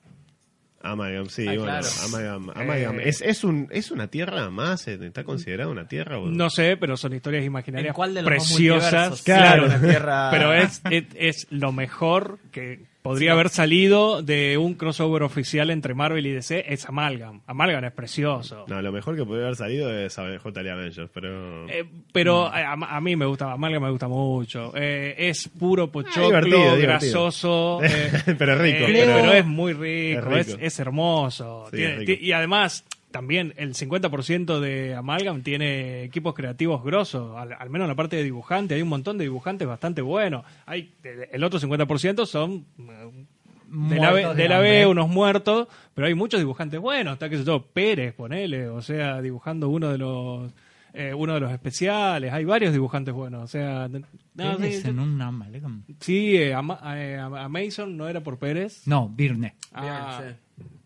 Amalgam, 0.91 1.28
sí, 1.28 1.43
Ah, 1.43 1.51
bueno, 1.53 1.62
claro. 1.64 1.87
Amalgam, 2.05 2.51
Amalgam. 2.55 3.01
Eh, 3.01 3.09
¿Es, 3.09 3.20
es, 3.22 3.45
un, 3.45 3.68
¿Es 3.70 3.91
una 3.91 4.09
tierra 4.09 4.49
más? 4.51 4.87
eh, 4.89 4.99
¿Está 5.03 5.24
considerada 5.24 5.70
una 5.70 5.87
tierra? 5.89 6.18
o- 6.18 6.28
No 6.30 6.51
sé, 6.51 6.76
pero 6.76 6.97
son 6.97 7.12
historias 7.14 7.45
imaginarias 7.45 7.89
¿En 7.91 7.95
cuál 7.95 8.14
de 8.14 8.22
los 8.22 8.28
preciosas. 8.28 8.93
multiversos? 8.93 9.22
Claro, 9.22 9.66
La 9.66 9.80
Tierra- 9.80 10.28
pero 10.30 10.53
es, 10.53 10.80
es, 10.91 11.05
es 11.16 11.47
lo 11.51 11.72
mejor 11.72 12.39
que 12.53 12.80
podría 13.09 13.32
haber 13.32 13.48
salido 13.48 14.22
de 14.22 14.59
un 14.59 14.74
crossover 14.74 15.22
oficial 15.22 15.70
entre 15.70 15.94
Marvel 15.94 16.26
y 16.26 16.32
DC. 16.32 16.64
Es 16.72 16.86
Amalgam. 16.88 17.40
Amalgam 17.46 17.84
es 17.84 17.92
precioso. 17.92 18.64
No, 18.68 18.80
lo 18.82 18.92
mejor 18.92 19.16
que 19.16 19.24
podría 19.24 19.44
haber 19.44 19.57
salido 19.57 19.92
es 19.92 20.14
JL 20.16 20.68
Avengers, 20.68 21.11
pero... 21.12 21.68
Eh, 21.68 21.84
pero 22.12 22.46
a, 22.46 22.72
a 22.72 23.00
mí 23.00 23.16
me 23.16 23.26
gusta, 23.26 23.52
Amalgam 23.52 23.82
me 23.82 23.90
gusta 23.90 24.09
mucho. 24.09 24.72
Eh, 24.76 25.14
es 25.18 25.48
puro 25.48 25.90
pochoclo, 25.90 26.26
divertido, 26.26 26.76
divertido. 26.76 26.86
grasoso. 26.88 27.80
eh, 27.84 28.34
Pero 28.38 28.54
rico, 28.57 28.78
eh, 28.86 28.92
pero- 28.92 29.14
pero, 29.20 29.32
es 29.32 29.46
muy 29.46 29.72
rico, 29.72 30.30
Es 30.32 30.38
es, 30.38 30.46
rico. 30.54 30.59
es 30.62 30.78
hermoso. 30.80 31.64
Sí, 31.70 31.76
Tiene- 31.76 31.92
es 31.94 31.98
rico. 32.00 32.12
ti- 32.12 32.26
y 32.26 32.32
además, 32.32 32.84
también 33.11 33.54
el 33.57 33.74
50% 33.74 34.61
de 34.61 34.94
Amalgam 34.94 35.42
tiene 35.42 36.02
equipos 36.02 36.34
creativos 36.34 36.84
grosos, 36.84 37.36
al, 37.36 37.52
al 37.52 37.70
menos 37.70 37.86
en 37.86 37.90
la 37.90 37.94
parte 37.94 38.16
de 38.16 38.24
dibujante. 38.24 38.74
Hay 38.74 38.82
un 38.82 38.88
montón 38.88 39.16
de 39.18 39.24
dibujantes 39.24 39.66
bastante 39.66 40.02
buenos. 40.02 40.44
Hay 40.66 40.92
El 41.32 41.42
otro 41.44 41.59
50% 41.61 42.26
son 42.26 42.66
eh, 42.78 43.26
de 43.68 43.96
la, 43.96 44.12
B, 44.12 44.34
de 44.34 44.48
la. 44.48 44.59
B, 44.61 44.86
unos 44.86 45.09
muertos, 45.09 45.66
pero 45.94 46.07
hay 46.07 46.14
muchos 46.14 46.38
dibujantes 46.40 46.78
buenos. 46.80 47.14
Está 47.14 47.28
que 47.28 47.42
yo, 47.42 47.62
Pérez, 47.66 48.12
ponele, 48.14 48.68
o 48.68 48.82
sea, 48.82 49.20
dibujando 49.22 49.68
uno 49.68 49.90
de 49.90 49.98
los 49.98 50.52
eh, 50.92 51.12
uno 51.14 51.34
de 51.34 51.40
los 51.40 51.52
especiales. 51.52 52.32
Hay 52.32 52.44
varios 52.44 52.72
dibujantes 52.72 53.12
buenos, 53.12 53.42
o 53.44 53.46
sea, 53.48 53.88
no, 53.88 54.00
Pérez 54.57 54.82
sí, 54.82 54.88
en 54.88 54.98
un 54.98 55.20
Amalgam. 55.20 55.82
sí, 56.00 56.36
eh, 56.36 56.54
a, 56.54 56.62
Ma- 56.62 56.80
eh, 56.96 57.16
a- 57.18 57.44
a 57.44 57.48
Mason 57.48 57.96
no 57.96 58.09
era 58.09 58.20
por 58.20 58.38
Pérez. 58.38 58.86
No, 58.86 59.09
Birne. 59.09 59.54
Ah, 59.72 60.20
Bien, 60.22 60.36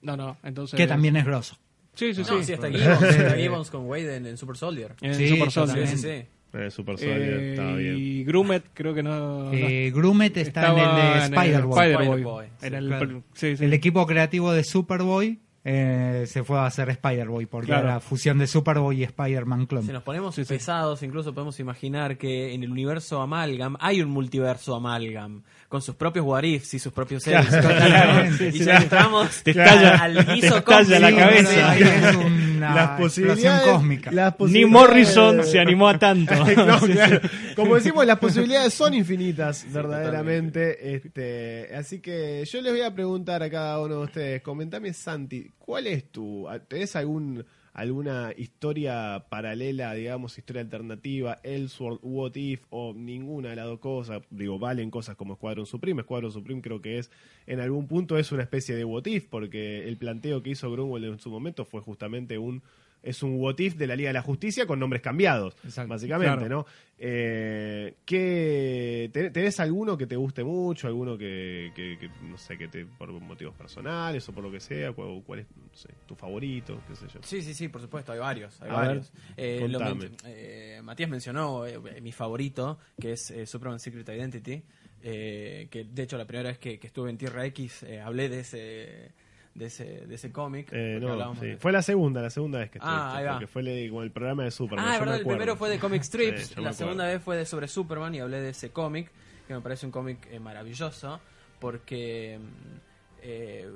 No, 0.03 0.17
no, 0.17 0.37
entonces 0.43 0.77
Que 0.77 0.87
también 0.87 1.17
es 1.17 1.25
grosso. 1.25 1.57
Sí, 1.95 2.15
sí, 2.15 2.21
No, 2.23 2.39
sí. 2.39 2.45
sí, 2.45 2.53
hasta 2.55 2.71
Gibbons, 2.71 3.03
está 3.03 3.37
Gibbons 3.37 3.71
con 3.71 3.87
Wade 3.87 4.17
en, 4.17 4.27
en 4.27 4.37
Super 4.37 4.57
Soldier. 4.57 4.95
En 5.01 5.15
Sí, 5.15 5.29
Super 5.29 5.47
Sí, 5.49 5.55
Soldier. 5.55 5.87
sí, 5.89 5.97
sí. 5.99 6.09
Eh, 6.53 6.71
Super 6.71 6.99
Soldier, 6.99 7.21
Eh, 7.21 7.51
estaba 7.51 7.75
bien. 7.77 7.97
y 7.97 8.25
Grumet 8.25 8.65
creo 8.75 8.93
que 8.95 9.03
no, 9.03 9.53
Eh, 9.53 9.93
Grumet 9.95 10.37
está 10.37 10.73
en 10.73 10.79
el 10.79 10.97
de 11.31 11.37
Spider-Boy. 11.37 11.91
Spider-Boy. 11.93 12.47
Sí, 12.61 12.69
claro. 12.69 13.23
sí, 13.35 13.57
sí. 13.57 13.65
El 13.65 13.73
equipo 13.73 14.07
creativo 14.07 14.53
de 14.53 14.65
Superboy 14.65 15.39
eh, 15.63 16.25
se 16.27 16.43
fue 16.43 16.59
a 16.59 16.65
hacer 16.67 16.89
Spider-Boy 16.89 17.45
porque 17.47 17.67
Claro. 17.67 17.85
era 17.85 17.95
la 17.97 18.01
fusión 18.01 18.39
de 18.39 18.47
Superboy 18.47 18.99
y 19.01 19.05
Spider-Man 19.05 19.67
clon. 19.67 19.85
Si 19.85 19.93
nos 19.93 20.03
ponemos 20.03 20.35
Sí, 20.35 20.45
sí. 20.45 20.55
pesados, 20.55 21.03
incluso 21.03 21.35
podemos 21.35 21.61
imaginar 21.61 22.17
que 22.17 22.55
en 22.55 22.65
el 22.65 22.71
universo 22.73 23.21
Amalgam 23.21 23.77
hay 23.79 24.01
un 24.01 24.09
multiverso 24.11 24.75
Amalgam 24.75 25.43
con 25.71 25.81
sus 25.81 25.95
propios 25.95 26.27
what 26.27 26.43
ifs 26.43 26.75
y 26.75 26.79
sus 26.81 26.93
propios 26.93 27.23
seres. 27.23 27.47
Totalmente, 27.49 28.49
y 28.49 28.53
sí, 28.59 28.65
ya 28.65 28.79
sí. 28.79 28.83
entramos 28.83 29.43
Te 29.45 29.53
estalla- 29.53 30.03
al 30.03 30.27
te 30.27 30.33
guiso 30.35 30.57
estalla 30.59 30.99
la 30.99 31.15
cabeza. 31.17 31.79
Es 31.79 32.17
una 32.17 32.75
las 32.75 32.91
posibilidades 33.01 33.63
cósmica. 33.71 34.11
las 34.13 34.33
Ni 34.33 34.37
posibilidades- 34.39 34.69
Morrison 34.73 35.45
se 35.45 35.61
animó 35.61 35.89
a 35.89 35.97
tanto. 35.99 36.35
No, 36.57 36.81
claro. 36.81 37.21
Como 37.55 37.77
decimos, 37.77 38.05
las 38.05 38.19
posibilidades 38.19 38.75
son 38.75 38.95
infinitas, 38.95 39.65
verdaderamente. 39.73 40.95
Este, 40.97 41.71
así 41.75 42.01
que 42.01 42.45
yo 42.45 42.61
les 42.61 42.73
voy 42.73 42.83
a 42.83 42.93
preguntar 42.93 43.43
a 43.43 43.49
cada 43.49 43.81
uno 43.81 43.99
de 44.01 44.05
ustedes. 44.07 44.43
Comentame, 44.43 44.93
Santi, 44.93 45.49
¿cuál 45.57 45.87
es 45.87 46.11
tu. 46.11 46.49
¿Tenés 46.69 46.97
algún 46.97 47.45
alguna 47.73 48.33
historia 48.37 49.27
paralela, 49.29 49.95
digamos, 49.95 50.39
historia 50.39 50.63
alternativa, 50.63 51.39
Elseworld, 51.43 52.01
What 52.03 52.37
If 52.37 52.65
o 52.71 52.93
ninguna 52.95 53.51
de 53.51 53.57
las 53.57 53.67
dos 53.67 53.79
cosas? 53.79 54.23
Digo, 54.31 54.59
valen 54.59 54.91
cosas 54.91 55.17
como 55.17 55.37
Squadron 55.37 55.67
Supreme. 55.67 56.03
Squadron 56.03 56.33
Supreme 56.33 56.63
creo 56.63 56.81
que 56.83 56.99
es, 56.99 57.11
en 57.47 57.61
algún 57.61 57.87
punto, 57.87 58.19
es 58.19 58.33
una 58.33 58.43
especie 58.43 58.75
de 58.75 58.85
What 58.85 59.07
If, 59.07 59.27
porque 59.29 59.89
el 59.89 59.97
planteo 59.97 60.43
que 60.43 60.51
hizo 60.51 60.71
Grunwald 60.71 61.05
en 61.05 61.19
su 61.19 61.31
momento 61.31 61.65
fue 61.65 61.81
justamente 61.81 62.39
un 62.39 62.63
es 63.03 63.23
un 63.23 63.37
what 63.41 63.59
if 63.59 63.75
de 63.77 63.87
la 63.87 63.97
Liga 63.97 64.11
de 64.11 64.15
la 64.15 64.23
Justicia 64.23 64.67
con 64.67 64.79
nombres 64.79 65.03
cambiados, 65.03 65.57
Exacto. 65.65 65.89
básicamente, 65.91 66.47
Claro. 66.47 66.49
¿no? 66.49 66.67
Eh, 67.03 67.95
¿qué, 68.05 69.09
te- 69.13 69.31
¿Tenés 69.31 69.59
alguno 69.61 69.97
que 69.97 70.07
te 70.07 70.17
guste 70.17 70.45
mucho? 70.45 70.87
¿Alguno 70.87 71.17
que, 71.17 71.73
que- 71.75 71.97
que, 71.99 72.09
no 72.25 72.37
sé, 72.37 72.59
que 72.59 72.69
te 72.69 72.85
por 72.85 73.11
motivos 73.13 73.55
personales 73.57 74.29
o 74.29 74.33
por 74.33 74.45
lo 74.45 74.51
que 74.51 74.61
sea? 74.61 74.93
¿Cuál, 74.93 75.23
cuál 75.25 75.41
es 75.41 75.47
no 75.57 75.75
sé, 75.75 75.89
tu 76.07 76.15
favorito? 76.15 76.83
¿Qué 76.89 76.95
sé 76.95 77.07
yo? 77.13 77.21
Sí, 77.23 77.41
sí, 77.43 77.55
sí, 77.55 77.69
por 77.69 77.81
supuesto, 77.81 78.13
hay 78.13 78.19
varios. 78.19 78.61
Hay 78.61 78.71
A 78.71 78.75
varios. 78.75 79.13
ver, 79.13 79.23
Eh, 79.37 79.69
lo 79.69 79.79
contame. 79.79 79.95
men- 80.11 80.17
eh, 80.27 80.81
Matías 80.83 81.09
mencionó 81.11 81.67
eh, 81.67 82.01
mi 82.03 82.13
favorito, 82.13 82.79
que 83.01 83.13
es 83.13 83.31
eh, 83.31 83.47
Superman 83.47 83.81
Secret 83.81 84.09
Identity, 84.09 84.63
eh, 85.03 85.69
que 85.71 85.85
de 85.85 86.03
hecho 86.03 86.19
la 86.19 86.27
primera 86.27 86.51
vez 86.51 86.59
que, 86.59 86.79
que 86.79 86.87
estuve 86.89 87.09
en 87.11 87.17
Tierra 87.17 87.47
X 87.47 87.83
eh, 87.85 88.01
hablé 88.01 88.29
de 88.29 88.41
ese 88.41 89.13
de 89.55 89.67
ese, 89.67 90.07
de 90.07 90.15
ese 90.15 90.31
cómic. 90.33 90.69
Eh, 90.73 90.99
no, 91.01 91.35
sí. 91.37 91.57
Fue 91.59 91.73
la 91.73 91.83
segunda, 91.83 92.23
la 92.23 92.31
segunda 92.31 92.61
vez 92.61 92.71
que 92.71 92.79
Ah, 92.81 92.87
estuviste, 92.87 93.19
ahí 93.19 93.25
va. 93.25 93.33
porque 93.33 93.47
fue 93.47 93.63
el, 93.63 93.89
como 93.91 94.03
el 94.03 94.11
programa 94.11 94.45
de 94.45 94.51
Superman. 94.51 94.87
Ah, 94.87 94.93
yo 94.95 95.01
me 95.01 95.07
verdad, 95.07 95.21
el 95.21 95.27
primero 95.27 95.57
fue 95.57 95.69
de 95.71 95.79
Comic 95.79 96.03
Strips, 96.03 96.47
Sí, 96.49 96.61
la 96.61 96.73
segunda 96.73 97.07
vez 97.07 97.23
fue 97.23 97.37
de 97.37 97.45
sobre 97.47 97.67
Superman 97.69 98.15
y 98.15 98.21
hablé 98.21 98.41
de 98.41 98.51
ese 98.51 98.71
cómic, 98.71 99.11
que 99.49 99.55
me 99.55 99.61
parece 99.61 99.87
un 99.87 99.93
cómic 99.93 100.29
eh, 100.31 100.39
maravilloso, 100.41 101.21
porque 101.59 102.39
mm, 102.41 102.77
eh, 103.23 103.69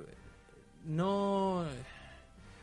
no... 0.87 1.65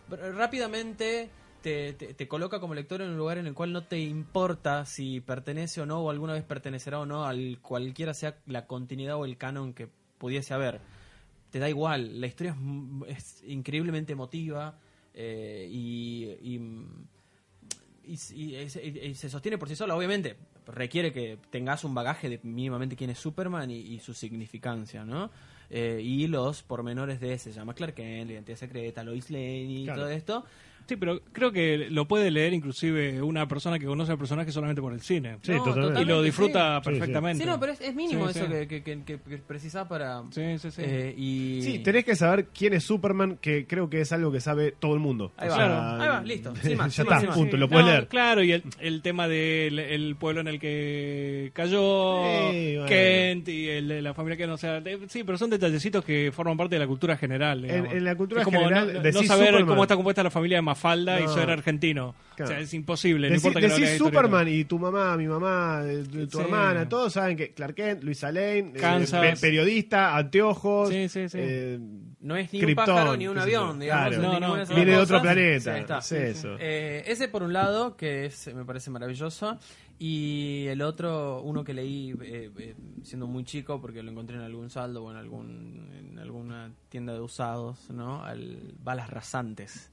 Rápidamente 0.10 1.30
te, 1.62 1.94
te- 1.94 2.14
te 2.14 2.28
coloca 2.28 2.60
como 2.60 2.74
lector 2.74 3.02
en 3.02 3.10
un 3.12 3.18
lugar 3.18 3.38
en 3.38 3.48
el 3.48 3.54
cual 3.54 3.72
no 3.72 3.84
te 3.86 4.00
importa 4.00 4.86
si 4.86 5.22
pertenece 5.22 5.80
o 5.82 5.86
no, 5.86 6.00
o 6.02 6.10
alguna 6.10 6.34
vez 6.34 6.44
pertenecerá 6.44 7.00
o 7.00 7.06
no, 7.06 7.26
al 7.26 7.60
cualquiera 7.62 8.14
sea 8.14 8.36
la 8.46 8.66
continuidad 8.68 9.16
o 9.16 9.26
el 9.26 9.38
canon 9.38 9.74
que 9.74 9.88
pudiese 10.18 10.54
haber. 10.54 10.80
Te 11.52 11.60
da 11.60 11.70
igual, 11.70 12.20
la 12.20 12.28
historia 12.28 12.56
es, 13.08 13.18
es 13.42 13.44
increíblemente 13.48 14.14
emotiva 14.14 14.80
eh, 15.14 15.68
y- 15.70 16.26
y 16.42 16.86
y, 18.04 18.14
y- 18.14 18.70
se- 18.70 18.86
y- 18.86 19.00
y 19.10 19.16
se 19.16 19.30
sostiene 19.30 19.58
por 19.58 19.70
sí 19.70 19.76
sola. 19.76 19.96
Obviamente, 19.96 20.36
requiere 20.68 21.14
que 21.14 21.38
tengas 21.50 21.84
un 21.84 21.94
bagaje 21.94 22.30
de 22.30 22.40
mínimamente 22.44 22.96
quién 22.96 23.10
es 23.12 23.20
Superman 23.20 23.70
y, 23.70 24.00
su 24.00 24.14
significancia, 24.14 25.06
¿no? 25.06 25.30
Eh, 25.70 26.02
y 26.04 26.28
los 26.28 26.64
pormenores 26.64 27.20
de 27.22 27.34
ese, 27.34 27.54
se 27.54 27.60
llama 27.60 27.74
Clark 27.74 27.94
Kent, 27.96 28.28
la 28.28 28.34
identidad 28.34 28.58
secreta, 28.58 29.04
Lois 29.04 29.30
Lane 29.30 29.64
y 29.64 29.84
Claro. 29.86 30.02
todo 30.02 30.10
esto. 30.10 30.46
Sí, 30.88 30.96
pero 30.98 31.22
creo 31.32 31.52
que 31.52 31.88
lo 31.90 32.08
puede 32.08 32.32
leer 32.32 32.54
inclusive 32.54 33.22
una 33.22 33.48
persona 33.48 33.80
que 33.80 33.86
conoce 33.86 34.12
al 34.12 34.18
personaje 34.18 34.52
solamente 34.52 34.82
por 34.82 34.94
el 34.94 35.02
cine. 35.02 35.38
Sí, 35.42 35.52
No, 35.54 35.64
totalmente. 35.64 36.02
y 36.02 36.06
lo 36.06 36.22
disfruta 36.22 36.80
sí. 36.80 36.90
Sí, 36.90 36.94
sí. 36.96 37.00
perfectamente. 37.00 37.44
Sí, 37.44 37.50
no, 37.50 37.60
pero 37.60 37.72
es, 37.74 37.82
es 37.82 37.96
mínimo 37.96 38.30
Sí, 38.30 38.40
eso 38.40 38.48
sí. 38.48 38.68
Que, 38.68 38.84
que, 38.84 39.04
que, 39.04 39.18
precisás 39.18 39.88
para... 39.88 40.22
Sí, 40.32 40.58
sí, 40.60 40.72
sí. 40.72 40.82
eh, 40.84 41.14
y... 41.18 41.62
Sí, 41.62 41.80
tenés 41.80 42.04
que 42.06 42.16
saber 42.16 42.48
quién 42.48 42.74
es 42.74 42.84
Superman, 42.84 43.38
que 43.40 43.66
creo 43.68 43.90
que 43.90 44.02
es 44.02 44.12
algo 44.12 44.32
que 44.32 44.42
sabe 44.42 44.74
todo 44.78 44.94
el 44.94 45.00
mundo. 45.00 45.32
Ahí 45.38 45.48
O 45.50 45.52
va, 45.52 45.94
ahí 46.02 46.08
va, 46.10 46.22
listo, 46.24 46.54
sin 46.62 46.78
más, 46.78 46.88
ya 46.96 47.04
sin 47.04 47.12
está, 47.14 47.26
más. 47.28 47.36
punto, 47.36 47.56
Sí, 47.56 47.60
lo 47.60 47.70
puedes 47.70 47.86
no, 47.86 47.92
leer. 47.92 48.08
Claro, 48.08 48.44
y 48.44 48.52
el, 48.52 48.64
el 48.80 49.02
tema 49.02 49.28
del 49.28 49.80
el 49.80 50.16
pueblo 50.18 50.42
en 50.42 50.48
el 50.48 50.60
que 50.60 51.52
cayó 51.54 52.24
Sí, 52.52 52.74
bueno. 52.76 52.86
Kent 52.88 53.48
y 53.50 53.70
el 53.70 53.88
de 53.88 54.02
la 54.02 54.14
familia 54.14 54.38
que 54.38 54.48
no 54.48 54.58
sea. 54.58 54.82
de- 54.82 55.00
sí, 55.08 55.24
pero 55.24 55.38
son 55.38 55.50
detallecitos 55.50 56.04
que 56.04 56.32
forman 56.34 56.58
parte 56.58 56.76
de 56.76 56.80
la 56.80 56.88
cultura 56.88 57.18
general. 57.18 57.66
En- 57.66 58.04
la 58.04 58.16
cultura 58.16 58.42
Es 58.42 58.46
como 58.46 58.60
general, 58.60 58.88
no- 58.88 58.94
no, 58.94 59.00
decís 59.02 59.28
saber 59.28 59.48
Superman. 59.48 59.68
cómo 59.68 59.84
está 59.84 59.96
compuesta 59.96 60.24
la 60.24 60.30
familia 60.32 60.58
de 60.58 60.62
Mafalda 60.72 61.20
y 61.20 61.24
No. 61.24 61.34
ser 61.34 61.50
argentino. 61.50 62.16
Claro. 62.36 62.52
O 62.52 62.56
sea, 62.56 62.60
es 62.64 62.74
imposible. 62.74 63.30
no 63.30 63.36
Decí- 63.36 63.38
importa 63.40 63.60
que 63.60 63.68
no 63.68 63.76
decís. 63.78 63.98
Superman 63.98 64.48
y 64.48 64.64
tu 64.66 64.80
mamá, 64.80 65.16
mi 65.18 65.28
mamá, 65.28 65.84
tu 66.30 66.38
Sí. 66.38 66.44
hermana, 66.44 66.88
todos 66.90 67.14
saben 67.14 67.36
que 67.38 67.54
Clark 67.54 67.76
Kent, 67.76 68.04
Luisa 68.04 68.32
Lane, 68.32 68.74
eh, 68.76 69.34
periodista, 69.40 70.16
anteojos, 70.18 70.90
Sí, 70.90 71.10
sí, 71.10 71.28
sí. 71.30 71.38
eh, 71.40 71.80
No 72.22 72.36
es 72.38 72.52
ni 72.54 72.60
un 72.60 72.66
Krypton, 72.66 72.86
pájaro 72.86 73.18
ni 73.18 73.28
un 73.28 73.36
yo. 73.36 73.42
avión, 73.42 73.80
digamos. 73.80 74.16
Claro. 74.16 74.40
No, 74.40 74.40
no. 74.40 74.56
de 74.66 74.76
viene 74.76 74.92
de 74.92 74.98
otro 74.98 75.22
planeta. 75.22 75.74
ahí 75.74 75.82
está. 75.82 75.98
es 76.00 76.12
eso. 76.12 76.56
Eh, 76.60 77.04
ese 77.08 77.28
por 77.28 77.44
un 77.44 77.52
lado, 77.54 77.96
que 77.98 78.26
es, 78.26 78.54
me 78.56 78.64
parece 78.64 78.90
maravilloso, 78.92 79.60
y 80.00 80.66
el 80.68 80.82
otro, 80.82 81.42
uno 81.44 81.64
que 81.64 81.74
leí 81.74 82.12
eh, 82.24 82.50
eh, 82.58 82.76
siendo 83.04 83.28
muy 83.28 83.44
chico, 83.44 83.80
porque 83.82 84.02
lo 84.02 84.10
encontré 84.12 84.38
en 84.38 84.44
algún 84.44 84.70
saldo 84.70 85.04
o 85.04 85.12
en, 85.12 85.18
algún, 85.18 85.90
en 86.12 86.18
alguna 86.20 86.72
tienda 86.90 87.14
de 87.14 87.20
usados, 87.20 87.90
¿no? 87.92 88.24
Al 88.24 88.74
Balas 88.84 89.10
Rasantes. 89.10 89.92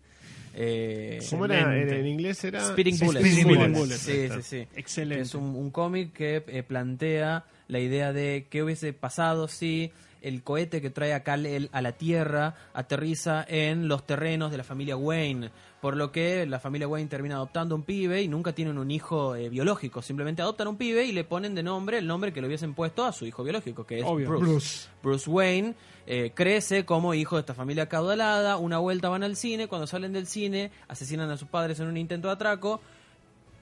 Eh, 0.61 1.21
¿Cómo 1.31 1.45
era? 1.45 1.77
En, 1.77 2.05
inglés 2.05 2.43
era... 2.43 2.61
Spitting 2.67 2.97
Sí, 2.97 3.05
Bullets. 3.05 3.45
Bullets. 3.45 3.79
Bullets. 3.79 4.01
Sí, 4.01 4.29
sí, 4.29 4.43
sí. 4.43 4.67
Excelente. 4.75 5.23
Es 5.23 5.35
un, 5.37 5.55
un 5.55 5.71
cómic 5.71 6.13
que 6.13 6.43
eh, 6.49 6.65
plantea 6.65 7.45
la 7.69 7.79
idea 7.79 8.13
de 8.13 8.49
qué 8.51 8.65
hubiese 8.65 8.93
pasado 8.93 9.47
si 9.47 9.93
el 10.23 10.43
cohete 10.43 10.81
que 10.81 10.91
trae 10.91 11.15
a 11.15 11.23
Kal-El 11.23 11.69
a 11.73 11.83
la 11.83 11.93
Tierra 11.93 12.55
aterriza 12.73 13.45
en 13.49 13.89
los 13.89 14.07
terrenos 14.07 14.51
de 14.51 14.57
la 14.57 14.65
familia 14.65 14.97
Wayne. 14.97 15.51
Por 15.81 15.97
lo 15.97 16.11
que 16.11 16.45
la 16.45 16.59
familia 16.59 16.89
Wayne 16.89 17.09
termina 17.09 17.37
adoptando 17.37 17.77
un 17.77 17.85
pibe 17.85 18.21
y 18.21 18.29
nunca 18.29 18.53
tienen 18.53 18.79
un 18.79 18.91
hijo 18.91 19.37
eh, 19.37 19.49
biológico. 19.49 20.03
Simplemente 20.03 20.43
adoptan 20.43 20.67
un 20.67 20.77
pibe 20.77 21.05
y 21.05 21.13
le 21.13 21.23
ponen 21.23 21.55
de 21.55 21.63
nombre 21.63 21.99
el 21.99 22.07
nombre 22.07 22.33
que 22.33 22.41
le 22.41 22.49
hubiesen 22.49 22.75
puesto 22.75 23.05
a 23.05 23.13
su 23.13 23.27
hijo 23.27 23.45
biológico, 23.45 23.87
que 23.87 24.01
es 24.01 24.05
Obvio. 24.05 24.29
Bruce. 24.29 24.45
Bruce. 24.45 24.89
Bruce 25.03 25.31
Wayne 25.31 25.75
eh, 26.07 26.33
crece 26.35 26.85
como 26.85 27.15
hijo 27.15 27.37
de 27.37 27.41
esta 27.41 27.55
familia 27.55 27.89
caudalada. 27.89 28.57
Una 28.57 28.79
vuelta 28.79 29.09
van 29.09 29.23
al 29.23 29.37
cine. 29.37 29.69
Cuando 29.69 29.87
salen 29.87 30.13
del 30.13 30.27
cine, 30.27 30.73
asesinan 30.89 31.31
a 31.31 31.37
sus 31.37 31.49
padres 31.49 31.79
en 31.79 31.87
un 31.87 31.97
intento 31.97 32.27
de 32.29 32.35
atraco. 32.35 32.81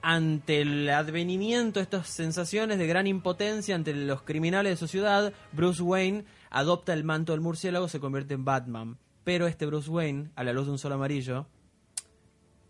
Ante 0.01 0.61
el 0.61 0.89
advenimiento 0.89 1.79
de 1.79 1.83
estas 1.83 2.07
sensaciones 2.07 2.77
de 2.77 2.87
gran 2.87 3.05
impotencia 3.05 3.75
ante 3.75 3.93
los 3.93 4.21
criminales 4.21 4.71
de 4.71 4.77
su 4.77 4.87
ciudad, 4.87 5.33
Bruce 5.51 5.83
Wayne 5.83 6.23
adopta 6.49 6.93
el 6.93 7.03
manto 7.03 7.31
del 7.33 7.41
murciélago, 7.41 7.87
se 7.87 7.99
convierte 7.99 8.33
en 8.33 8.45
Batman. 8.45 8.97
Pero 9.23 9.47
este 9.47 9.65
Bruce 9.65 9.89
Wayne, 9.89 10.29
a 10.35 10.43
la 10.43 10.53
luz 10.53 10.65
de 10.65 10.71
un 10.71 10.77
sol 10.79 10.93
amarillo, 10.93 11.47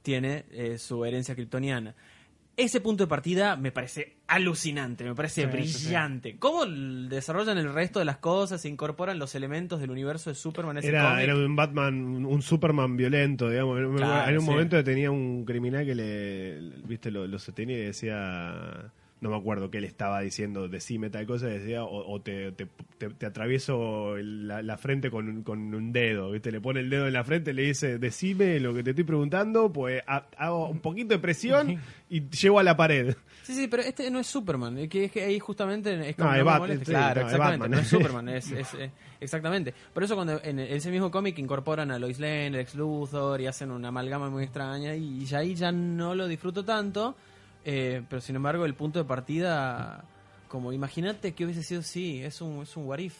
tiene 0.01 0.45
eh, 0.51 0.77
su 0.77 1.03
herencia 1.05 1.35
kryptoniana. 1.35 1.95
Ese 2.55 2.81
punto 2.81 3.03
de 3.03 3.07
partida 3.07 3.55
me 3.55 3.71
parece 3.71 4.17
alucinante, 4.25 5.03
me 5.03 5.13
parece 5.13 5.43
Sí, 5.43 5.47
sí, 5.51 5.67
sí. 5.67 5.85
brillante. 5.85 6.39
¿Cómo 6.39 6.65
desarrollan 6.65 7.59
el 7.59 7.71
resto 7.71 7.99
de 7.99 8.05
las 8.05 8.17
cosas, 8.17 8.59
se 8.61 8.67
incorporan 8.69 9.19
los 9.19 9.35
elementos 9.35 9.79
del 9.79 9.91
universo 9.91 10.31
de 10.31 10.35
Superman 10.35 10.77
ese 10.79 10.87
Era, 10.87 11.21
era 11.21 11.35
un 11.35 11.55
Batman, 11.55 12.25
un 12.25 12.41
Superman 12.41 12.97
violento, 12.97 13.47
digamos. 13.49 13.77
Claro, 13.97 14.29
en 14.31 14.37
un 14.37 14.43
sí. 14.43 14.49
momento 14.49 14.83
tenía 14.83 15.11
un 15.11 15.45
criminal 15.45 15.85
que 15.85 15.93
le, 15.93 16.59
viste, 16.87 17.11
lo, 17.11 17.27
lo 17.27 17.37
sostenía 17.37 17.77
y 17.77 17.81
decía, 17.81 18.91
no 19.19 19.29
me 19.31 19.35
acuerdo 19.37 19.71
qué 19.71 19.81
le 19.81 19.87
estaba 19.87 20.21
diciendo, 20.21 20.67
decime 20.67 21.09
tal 21.09 21.25
cosa, 21.25 21.47
y 21.49 21.59
decía, 21.59 21.83
o, 21.83 22.11
o 22.13 22.21
te, 22.21 22.51
te, 22.51 22.67
te- 22.99 23.09
te 23.09 23.25
atravieso 23.25 24.15
la, 24.17 24.61
la 24.61 24.77
frente 24.77 25.09
con, 25.09 25.27
un- 25.27 25.43
con 25.43 25.73
un 25.73 25.91
dedo, 25.91 26.31
viste, 26.31 26.51
le 26.51 26.61
pone 26.61 26.81
el 26.81 26.89
dedo 26.89 27.07
en 27.07 27.13
la 27.13 27.23
frente, 27.23 27.53
le 27.53 27.63
dice, 27.63 27.97
decime 27.97 28.59
lo 28.59 28.73
que 28.75 28.83
te 28.83 28.91
estoy 28.91 29.05
preguntando, 29.05 29.71
pues 29.73 30.03
ha- 30.07 30.27
hago 30.37 30.69
un 30.69 30.79
poquito 30.79 31.15
de 31.15 31.19
presión 31.19 31.79
y 32.09 32.29
llevo 32.29 32.59
a 32.59 32.63
la 32.63 32.77
pared. 32.77 33.15
Sí, 33.43 33.53
sí, 33.55 33.67
pero 33.67 33.81
este 33.83 34.11
no 34.11 34.19
es 34.19 34.27
Superman. 34.27 34.77
Es 34.77 34.89
que, 34.89 35.05
es 35.05 35.11
que 35.11 35.23
ahí 35.23 35.39
justamente 35.39 36.09
es 36.09 36.15
como 36.17 36.29
No, 36.29 36.35
es 36.35 36.43
me 36.43 36.51
Bat- 36.51 36.59
molesta. 36.59 36.85
sí, 36.85 36.91
Claro, 36.91 37.21
no, 37.21 37.27
exactamente. 37.27 37.59
Batman. 37.61 37.71
No 37.71 37.79
es 37.79 37.87
Superman, 37.89 38.29
es, 38.29 38.51
es, 38.51 38.73
eh, 38.73 38.91
exactamente. 39.21 39.73
Por 39.93 40.03
eso 40.03 40.15
cuando 40.15 40.39
en 40.43 40.59
ese 40.59 40.91
mismo 40.91 41.09
cómic 41.09 41.39
incorporan 41.39 41.89
a 41.91 41.97
Lois 41.97 42.19
Lane, 42.19 42.51
Lex 42.51 42.75
Luthor 42.75 43.39
y 43.41 43.47
hacen 43.47 43.71
una 43.71 43.87
amalgama 43.87 44.29
muy 44.29 44.43
extraña 44.43 44.93
y 44.95 45.23
ya 45.25 45.39
ahí 45.39 45.55
ya 45.55 45.71
no 45.71 46.13
lo 46.13 46.27
disfruto 46.27 46.63
tanto. 46.65 47.15
Eh, 47.69 48.01
pero 48.09 48.21
sin 48.21 48.37
embargo 48.37 48.63
el 48.65 48.73
punto 48.75 48.97
de 48.99 49.05
partida, 49.05 50.05
como 50.47 50.71
imagínate 50.71 51.33
que 51.33 51.43
hubiese 51.43 51.63
sido, 51.63 51.81
sí, 51.81 52.21
es 52.23 52.39
un, 52.41 52.63
es 52.63 52.77
un 52.77 52.85
what 52.87 52.99
if. 52.99 53.13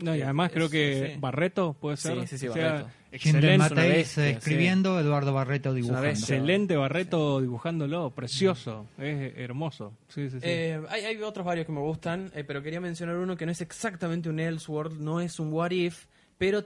No, 0.00 0.14
y 0.14 0.20
Eh, 0.20 0.24
además 0.24 0.50
creo 0.52 0.68
que 0.70 1.12
sí. 1.14 1.18
Barreto 1.20 1.74
puede 1.80 1.96
Sí, 1.96 2.08
ser. 2.08 2.28
sí, 2.28 2.38
sí, 2.38 2.48
O 2.48 2.52
sea, 2.52 2.72
Barreto. 2.72 2.90
Excelente. 3.12 3.58
Mateis 3.58 4.18
escribiendo, 4.18 5.00
Eduardo 5.00 5.32
Barreto 5.32 5.72
dibujando. 5.74 6.06
Excelente 6.08 6.76
Barreto 6.76 7.40
dibujándolo, 7.40 8.10
precioso, 8.10 8.86
es 8.98 9.32
hermoso. 9.36 9.92
Sí, 10.08 10.28
sí, 10.30 10.36
sí. 10.40 10.46
Eh, 10.46 10.80
hay, 10.90 11.04
hay 11.06 11.22
otros 11.22 11.44
varios 11.46 11.66
que 11.66 11.72
me 11.72 11.80
gustan, 11.80 12.30
eh, 12.34 12.44
pero 12.44 12.62
quería 12.62 12.80
mencionar 12.80 13.16
uno 13.16 13.36
que 13.36 13.44
no 13.46 13.52
es 13.52 13.60
exactamente 13.62 14.28
un 14.28 14.38
Elseworld, 14.40 15.00
no 15.00 15.20
es 15.20 15.38
un 15.40 15.52
What 15.52 15.70
If, 15.72 16.06
pero 16.38 16.64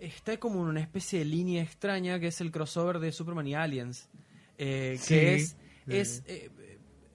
está 0.00 0.36
como 0.36 0.60
en 0.62 0.66
una 0.68 0.80
especie 0.80 1.20
de 1.20 1.24
línea 1.24 1.62
extraña 1.62 2.18
que 2.20 2.26
es 2.28 2.40
el 2.40 2.50
crossover 2.50 2.98
de 2.98 3.10
Superman 3.12 3.46
y 3.46 3.54
Aliens. 3.54 4.08
eh, 4.58 4.96
Sí. 4.98 5.14
que 5.14 5.34
es. 5.36 5.56
Es 5.88 6.22
eh, 6.26 6.50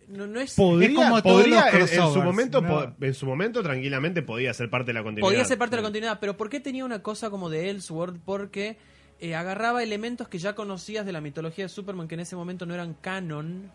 no, 0.08 0.26
no 0.26 0.40
es. 0.40 0.56
Podría, 0.56 0.88
Es 0.90 0.96
como 0.96 1.22
podría 1.22 1.70
en, 1.70 1.82
en 1.82 1.88
su 1.88 2.22
momento, 2.22 2.96
en 3.00 3.14
su 3.14 3.26
momento 3.26 3.62
tranquilamente 3.62 4.22
podía 4.22 4.54
ser 4.54 4.70
parte 4.70 4.88
de 4.88 4.94
la 4.94 5.04
continuidad. 5.04 5.30
Podía 5.30 5.46
ser 5.46 5.58
parte 5.58 5.76
de 5.76 5.82
la 5.82 5.86
continuidad, 5.86 6.20
pero 6.20 6.38
¿por 6.38 6.50
qué 6.50 6.60
tenía 6.60 6.86
una 6.86 7.04
cosa 7.04 7.30
como 7.30 7.50
de 7.50 7.70
Elseworld? 7.70 8.22
Porque 8.24 8.78
eh, 9.20 9.36
agarraba 9.36 9.84
elementos 9.84 10.28
que 10.30 10.38
ya 10.38 10.56
conocías 10.56 11.06
de 11.06 11.12
la 11.12 11.20
mitología 11.22 11.66
de 11.66 11.70
Superman 11.70 12.08
que 12.08 12.16
en 12.16 12.22
ese 12.22 12.36
momento 12.36 12.66
no 12.66 12.74
eran 12.74 12.94
canon 12.94 13.70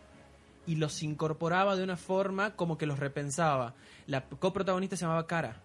y 0.67 0.77
los 0.77 1.03
incorporaba 1.03 1.77
de 1.77 1.85
una 1.85 1.97
forma 1.97 2.57
como 2.57 2.79
que 2.79 2.87
los 2.87 2.99
repensaba. 2.99 3.75
La 4.07 4.25
coprotagonista 4.25 4.97
se 4.97 5.05
llamaba 5.05 5.27
Kara. 5.27 5.61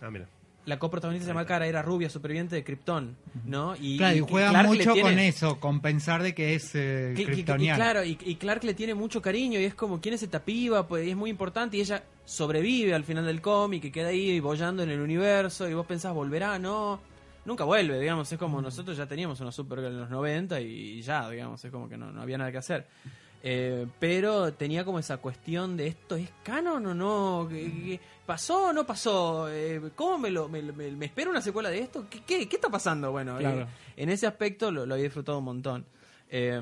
Ah, 0.00 0.10
mira. 0.10 0.28
La 0.66 0.78
coprotagonista 0.78 1.24
se 1.26 1.30
llamaba 1.30 1.46
Kara, 1.46 1.66
era 1.66 1.82
rubia, 1.82 2.08
superviviente 2.08 2.56
de 2.56 2.64
Krypton, 2.64 3.16
¿no? 3.44 3.74
Y, 3.78 3.98
Claro, 3.98 4.14
y, 4.14 4.18
y 4.18 4.20
juega 4.22 4.48
Clark 4.50 4.68
mucho 4.68 4.92
tiene- 4.94 5.02
con 5.10 5.18
eso, 5.18 5.60
con 5.60 5.80
pensar 5.80 6.22
de 6.22 6.34
que 6.34 6.54
es 6.54 6.74
eh, 6.74 7.12
que- 7.14 7.22
y 7.22 7.26
kryptoniano. 7.26 7.76
claro, 7.76 8.02
y, 8.04 8.16
y 8.24 8.36
Clark 8.36 8.64
le 8.64 8.72
tiene 8.72 8.94
mucho 8.94 9.20
cariño 9.20 9.60
y 9.60 9.64
es 9.64 9.74
como, 9.74 10.00
¿quién 10.00 10.14
es 10.14 10.22
esta 10.22 10.42
piba? 10.42 10.86
Pues 10.88 11.06
y 11.06 11.10
es 11.10 11.16
muy 11.16 11.28
importante 11.28 11.76
y 11.76 11.80
ella 11.80 12.02
sobrevive 12.24 12.94
al 12.94 13.04
final 13.04 13.26
del 13.26 13.42
cómic 13.42 13.84
y 13.84 13.90
queda 13.90 14.08
ahí 14.08 14.40
bollando 14.40 14.82
en 14.82 14.90
el 14.90 15.00
universo 15.00 15.68
y 15.68 15.74
vos 15.74 15.84
pensás, 15.86 16.14
¿volverá? 16.14 16.58
No. 16.58 16.98
nunca 17.44 17.64
vuelve, 17.64 18.00
digamos, 18.00 18.32
es 18.32 18.38
como 18.38 18.62
nosotros 18.62 18.96
ya 18.96 19.04
teníamos 19.06 19.38
una 19.40 19.52
Supergirl 19.52 19.92
en 19.92 20.00
los 20.00 20.08
90 20.08 20.62
y 20.62 21.02
ya, 21.02 21.28
digamos, 21.28 21.62
es 21.62 21.70
como 21.70 21.90
que 21.90 21.98
no, 21.98 22.10
no 22.10 22.22
había 22.22 22.38
nada 22.38 22.50
que 22.50 22.56
hacer. 22.56 22.86
Eh, 23.46 23.86
pero 24.00 24.54
tenía 24.54 24.86
como 24.86 24.98
esa 24.98 25.18
cuestión 25.18 25.76
de 25.76 25.88
esto 25.88 26.16
es 26.16 26.30
canon 26.42 26.86
o 26.86 26.94
no, 26.94 27.46
¿Qué- 27.50 27.70
qué- 27.70 28.00
pasó 28.24 28.68
o 28.68 28.72
no 28.72 28.86
pasó, 28.86 29.48
Eh, 29.50 29.82
¿cómo 29.94 30.16
me, 30.16 30.30
lo, 30.30 30.48
me, 30.48 30.62
me- 30.62 30.90
me 30.92 31.04
espero 31.04 31.30
una 31.30 31.42
secuela 31.42 31.68
de 31.68 31.80
esto? 31.80 32.06
¿Qué, 32.08 32.22
qué, 32.26 32.48
qué 32.48 32.56
está 32.56 32.70
pasando? 32.70 33.12
Bueno, 33.12 33.36
Claro. 33.36 33.60
eh, 33.62 33.66
en 33.98 34.08
ese 34.08 34.26
aspecto 34.26 34.70
lo, 34.72 34.86
lo 34.86 34.94
había 34.94 35.04
disfrutado 35.04 35.38
un 35.40 35.44
montón. 35.44 35.84
Eh, 36.30 36.58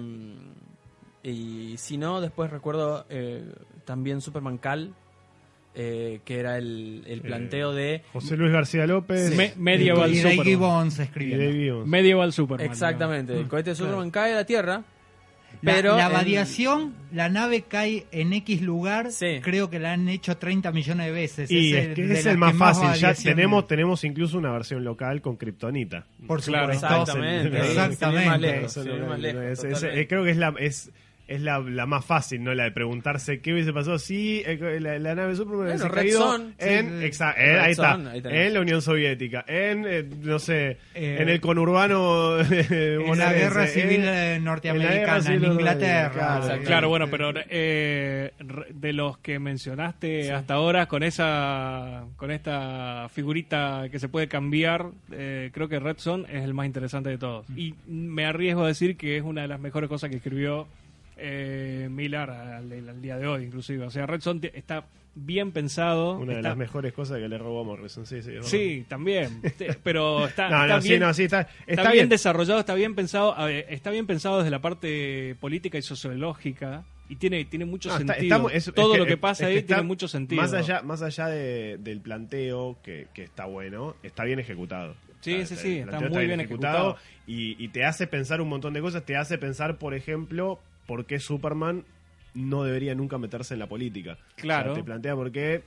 y 1.22 1.76
si 1.78 1.96
no, 1.98 2.20
después 2.20 2.50
recuerdo 2.50 3.06
eh, 3.08 3.44
también 3.84 4.20
Superman 4.20 4.58
Cal, 4.58 4.92
eh, 5.74 6.20
que 6.24 6.40
era 6.40 6.58
el, 6.58 7.04
el 7.06 7.20
planteo 7.22 7.72
de... 7.72 8.02
José 8.12 8.36
Luis 8.36 8.50
García 8.52 8.86
López. 8.88 9.34
Me- 9.36 9.54
Medieval 9.56 10.12
y 10.12 10.20
Dave 10.20 10.36
Superman. 10.36 10.86
Y 10.86 11.00
escribiendo. 11.02 11.86
Medieval 11.86 12.32
Superman. 12.32 12.66
Exactamente, 12.68 13.38
el 13.38 13.46
cohete 13.46 13.70
de 13.70 13.76
Superman 13.76 14.10
cae 14.10 14.32
a 14.32 14.36
la 14.36 14.44
Tierra, 14.44 14.82
pero... 15.62 15.96
la, 15.96 16.06
en- 16.06 16.12
variación, 16.12 16.94
la 17.12 17.28
nave 17.28 17.62
cae 17.62 18.06
en 18.12 18.32
X 18.32 18.62
lugar, 18.62 19.12
Sí. 19.12 19.40
creo 19.42 19.70
que 19.70 19.78
la 19.78 19.92
han 19.92 20.08
hecho 20.08 20.36
30 20.36 20.72
millones 20.72 21.06
de 21.06 21.12
veces. 21.12 21.50
Y 21.50 21.74
es, 21.74 21.86
el 21.86 21.94
que 21.94 22.12
es 22.12 22.26
el 22.26 22.38
más 22.38 22.54
fácil. 22.56 22.88
Ya 23.00 23.14
tenemos, 23.14 23.66
tenemos 23.66 24.04
incluso 24.04 24.38
una 24.38 24.50
versión 24.52 24.82
local 24.84 25.20
con 25.20 25.36
Kryptonita. 25.36 26.06
Por 26.26 26.42
Claro. 26.42 26.72
supuesto. 26.74 26.86
Exactamente, 27.00 27.58
Exactamente. 29.50 30.08
creo 30.08 30.24
que 30.24 30.30
es 30.30 30.36
la 30.36 30.54
es 30.58 30.90
es 31.34 31.40
la, 31.40 31.58
la 31.60 31.86
más 31.86 32.04
fácil, 32.04 32.42
¿no? 32.44 32.54
La 32.54 32.64
de 32.64 32.70
preguntarse 32.72 33.40
qué 33.40 33.52
hubiese 33.52 33.72
pasado 33.72 33.98
si 33.98 34.42
eh, 34.46 34.78
la, 34.80 34.98
la 34.98 35.14
nave 35.14 35.34
Superman 35.36 35.66
hubiese 35.68 35.88
Bueno, 35.88 35.94
caído 35.94 36.36
en, 36.58 36.88
sí, 37.00 37.06
exa- 37.06 37.34
Red 37.34 37.44
eh, 37.54 37.58
ahí, 37.60 37.72
está, 37.72 37.92
ahí 37.94 38.22
en 38.24 38.54
la 38.54 38.60
Unión 38.60 38.82
Soviética, 38.82 39.44
en, 39.48 39.84
eh, 39.86 40.04
no 40.22 40.38
sé, 40.38 40.78
Eh, 40.94 41.18
en 41.20 41.28
el 41.28 41.40
conurbano 41.40 42.38
En 42.38 43.18
la 43.18 43.32
guerra 43.32 43.66
civil 43.66 44.02
en- 44.02 44.08
eh, 44.08 44.34
en 44.36 44.44
la 44.44 44.50
norteamericana, 44.50 45.16
en, 45.16 45.22
civil 45.22 45.44
Inglaterra. 45.52 46.58
Claro, 46.64 46.88
bueno, 46.88 47.08
pero 47.10 47.32
eh, 47.48 48.32
de 48.70 48.92
los 48.92 49.18
que 49.18 49.38
mencionaste 49.38 50.32
hasta 50.32 50.54
ahora, 50.54 50.86
con 50.86 51.02
esa 51.02 52.04
con 52.16 52.30
esta 52.30 53.08
figurita 53.12 53.88
que 53.90 53.98
se 53.98 54.08
puede 54.08 54.28
cambiar, 54.28 54.86
eh, 55.12 55.50
creo 55.52 55.68
que 55.68 55.78
Red 55.80 55.96
Son 55.98 56.26
es 56.30 56.42
el 56.44 56.54
más 56.54 56.66
interesante 56.66 57.10
de 57.10 57.18
todos. 57.18 57.46
Y 57.56 57.74
me 57.86 58.24
arriesgo 58.26 58.64
a 58.64 58.68
decir 58.68 58.96
que 58.96 59.16
es 59.16 59.22
una 59.22 59.42
de 59.42 59.48
las 59.48 59.60
mejores 59.60 59.88
cosas 59.88 60.10
que 60.10 60.16
escribió 60.16 60.66
eh, 61.16 61.88
Miller 61.90 62.30
al, 62.30 62.72
al 62.88 63.02
día 63.02 63.16
de 63.18 63.26
hoy, 63.26 63.44
inclusive. 63.44 63.84
O 63.86 63.90
sea, 63.90 64.06
Red 64.06 64.20
Son 64.20 64.40
está 64.54 64.84
bien 65.14 65.52
pensado. 65.52 66.12
Una 66.18 66.32
de 66.32 66.38
está- 66.38 66.48
las 66.50 66.56
mejores 66.58 66.92
cosas 66.94 67.18
que 67.18 67.28
le 67.28 67.36
robó 67.38 67.60
a 67.60 67.64
Morrison, 67.64 68.06
sí, 68.06 68.22
sí. 68.22 68.32
Sí, 68.42 68.84
también. 68.88 69.42
Pero 69.82 70.26
está, 70.26 70.48
verdad. 70.48 70.50
No, 70.58 70.62
está 70.64 70.76
no, 70.76 70.82
sí, 70.82 70.88
bien, 70.88 71.00
no, 71.00 71.14
sí, 71.14 71.24
está, 71.24 71.40
está 71.42 71.54
está 71.66 71.82
bien 71.82 71.92
bien. 71.92 72.08
desarrollado, 72.08 72.60
está 72.60 72.74
bien 72.74 72.94
pensado, 72.94 73.34
ver, 73.44 73.66
está 73.68 73.90
bien 73.90 74.06
pensado 74.06 74.38
desde 74.38 74.50
la 74.50 74.60
parte 74.62 75.36
política 75.40 75.76
y 75.78 75.82
sociológica 75.82 76.84
y 77.08 77.16
tiene 77.16 77.44
tiene 77.44 77.66
mucho 77.66 77.90
sentido. 77.96 78.48
es- 78.48 78.72
Todo 78.74 78.94
es 78.94 78.98
lo 79.00 79.06
que 79.06 79.12
es 79.14 79.18
pasa 79.18 79.44
que 79.46 79.52
ahí 79.52 79.62
tiene 79.62 79.82
mucho 79.82 80.08
sentido. 80.08 80.40
Más 80.40 80.54
allá, 80.54 80.80
más 80.82 81.02
allá 81.02 81.26
de- 81.26 81.76
del 81.78 82.00
planteo, 82.00 82.78
que, 82.82 83.08
que 83.12 83.22
está 83.24 83.44
bueno, 83.44 83.94
está 84.02 84.24
bien 84.24 84.38
ejecutado. 84.38 84.94
Sí, 85.20 85.44
sí, 85.46 85.56
sí, 85.56 85.78
está 85.78 86.00
muy 86.08 86.26
bien 86.26 86.40
ejecutado. 86.40 86.96
Y, 87.26 87.62
y 87.62 87.68
te 87.68 87.84
hace 87.84 88.06
pensar 88.06 88.40
un 88.40 88.48
montón 88.48 88.72
de 88.72 88.80
cosas. 88.80 89.04
Te 89.04 89.16
hace 89.16 89.36
pensar, 89.38 89.78
por 89.78 89.94
ejemplo, 89.94 90.58
por 90.86 91.06
qué 91.06 91.18
Superman 91.20 91.84
no 92.34 92.64
debería 92.64 92.94
nunca 92.94 93.18
meterse 93.18 93.54
en 93.54 93.60
la 93.60 93.66
política. 93.66 94.18
Claro. 94.36 94.72
O 94.72 94.74
sea, 94.74 94.82
te 94.82 94.86
plantea 94.86 95.14
por 95.14 95.30
qué 95.32 95.62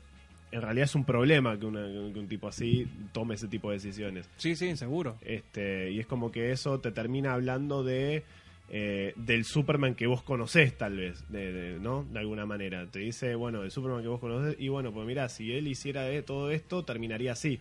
en 0.51 0.61
realidad 0.61 0.85
es 0.85 0.95
un 0.95 1.05
problema 1.05 1.59
que, 1.59 1.65
una- 1.65 1.85
que 1.85 2.19
un 2.19 2.27
tipo 2.27 2.47
así 2.47 2.87
tome 3.11 3.35
ese 3.35 3.47
tipo 3.47 3.69
de 3.69 3.75
decisiones. 3.77 4.29
Sí, 4.37 4.55
sí, 4.55 4.75
seguro. 4.77 5.17
Este, 5.21 5.91
y 5.91 5.99
es 5.99 6.07
como 6.07 6.31
que 6.31 6.51
eso 6.51 6.79
te 6.79 6.91
termina 6.91 7.33
hablando 7.33 7.83
de 7.83 8.23
eh, 8.69 9.13
del 9.15 9.45
Superman 9.45 9.93
que 9.93 10.07
vos 10.07 10.23
conocés, 10.23 10.75
tal 10.75 10.97
vez, 10.97 11.23
de, 11.29 11.51
de- 11.51 11.79
¿no? 11.79 12.03
De 12.11 12.17
alguna 12.17 12.47
manera. 12.47 12.87
Te 12.87 12.97
dice, 12.97 13.35
bueno, 13.35 13.61
el 13.63 13.69
Superman 13.69 14.01
que 14.01 14.07
vos 14.07 14.19
conocés, 14.19 14.55
y 14.59 14.69
bueno, 14.69 14.91
pues 14.91 15.05
mira, 15.05 15.29
si 15.29 15.51
él 15.53 15.67
hiciera 15.67 16.01
de 16.03 16.23
todo 16.23 16.49
esto, 16.49 16.83
terminaría 16.83 17.33
así. 17.33 17.59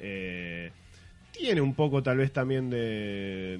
Eh, 0.00 0.70
tiene 1.38 1.60
un 1.60 1.74
poco 1.74 2.02
tal 2.02 2.18
vez 2.18 2.32
también 2.32 2.68
de, 2.70 3.58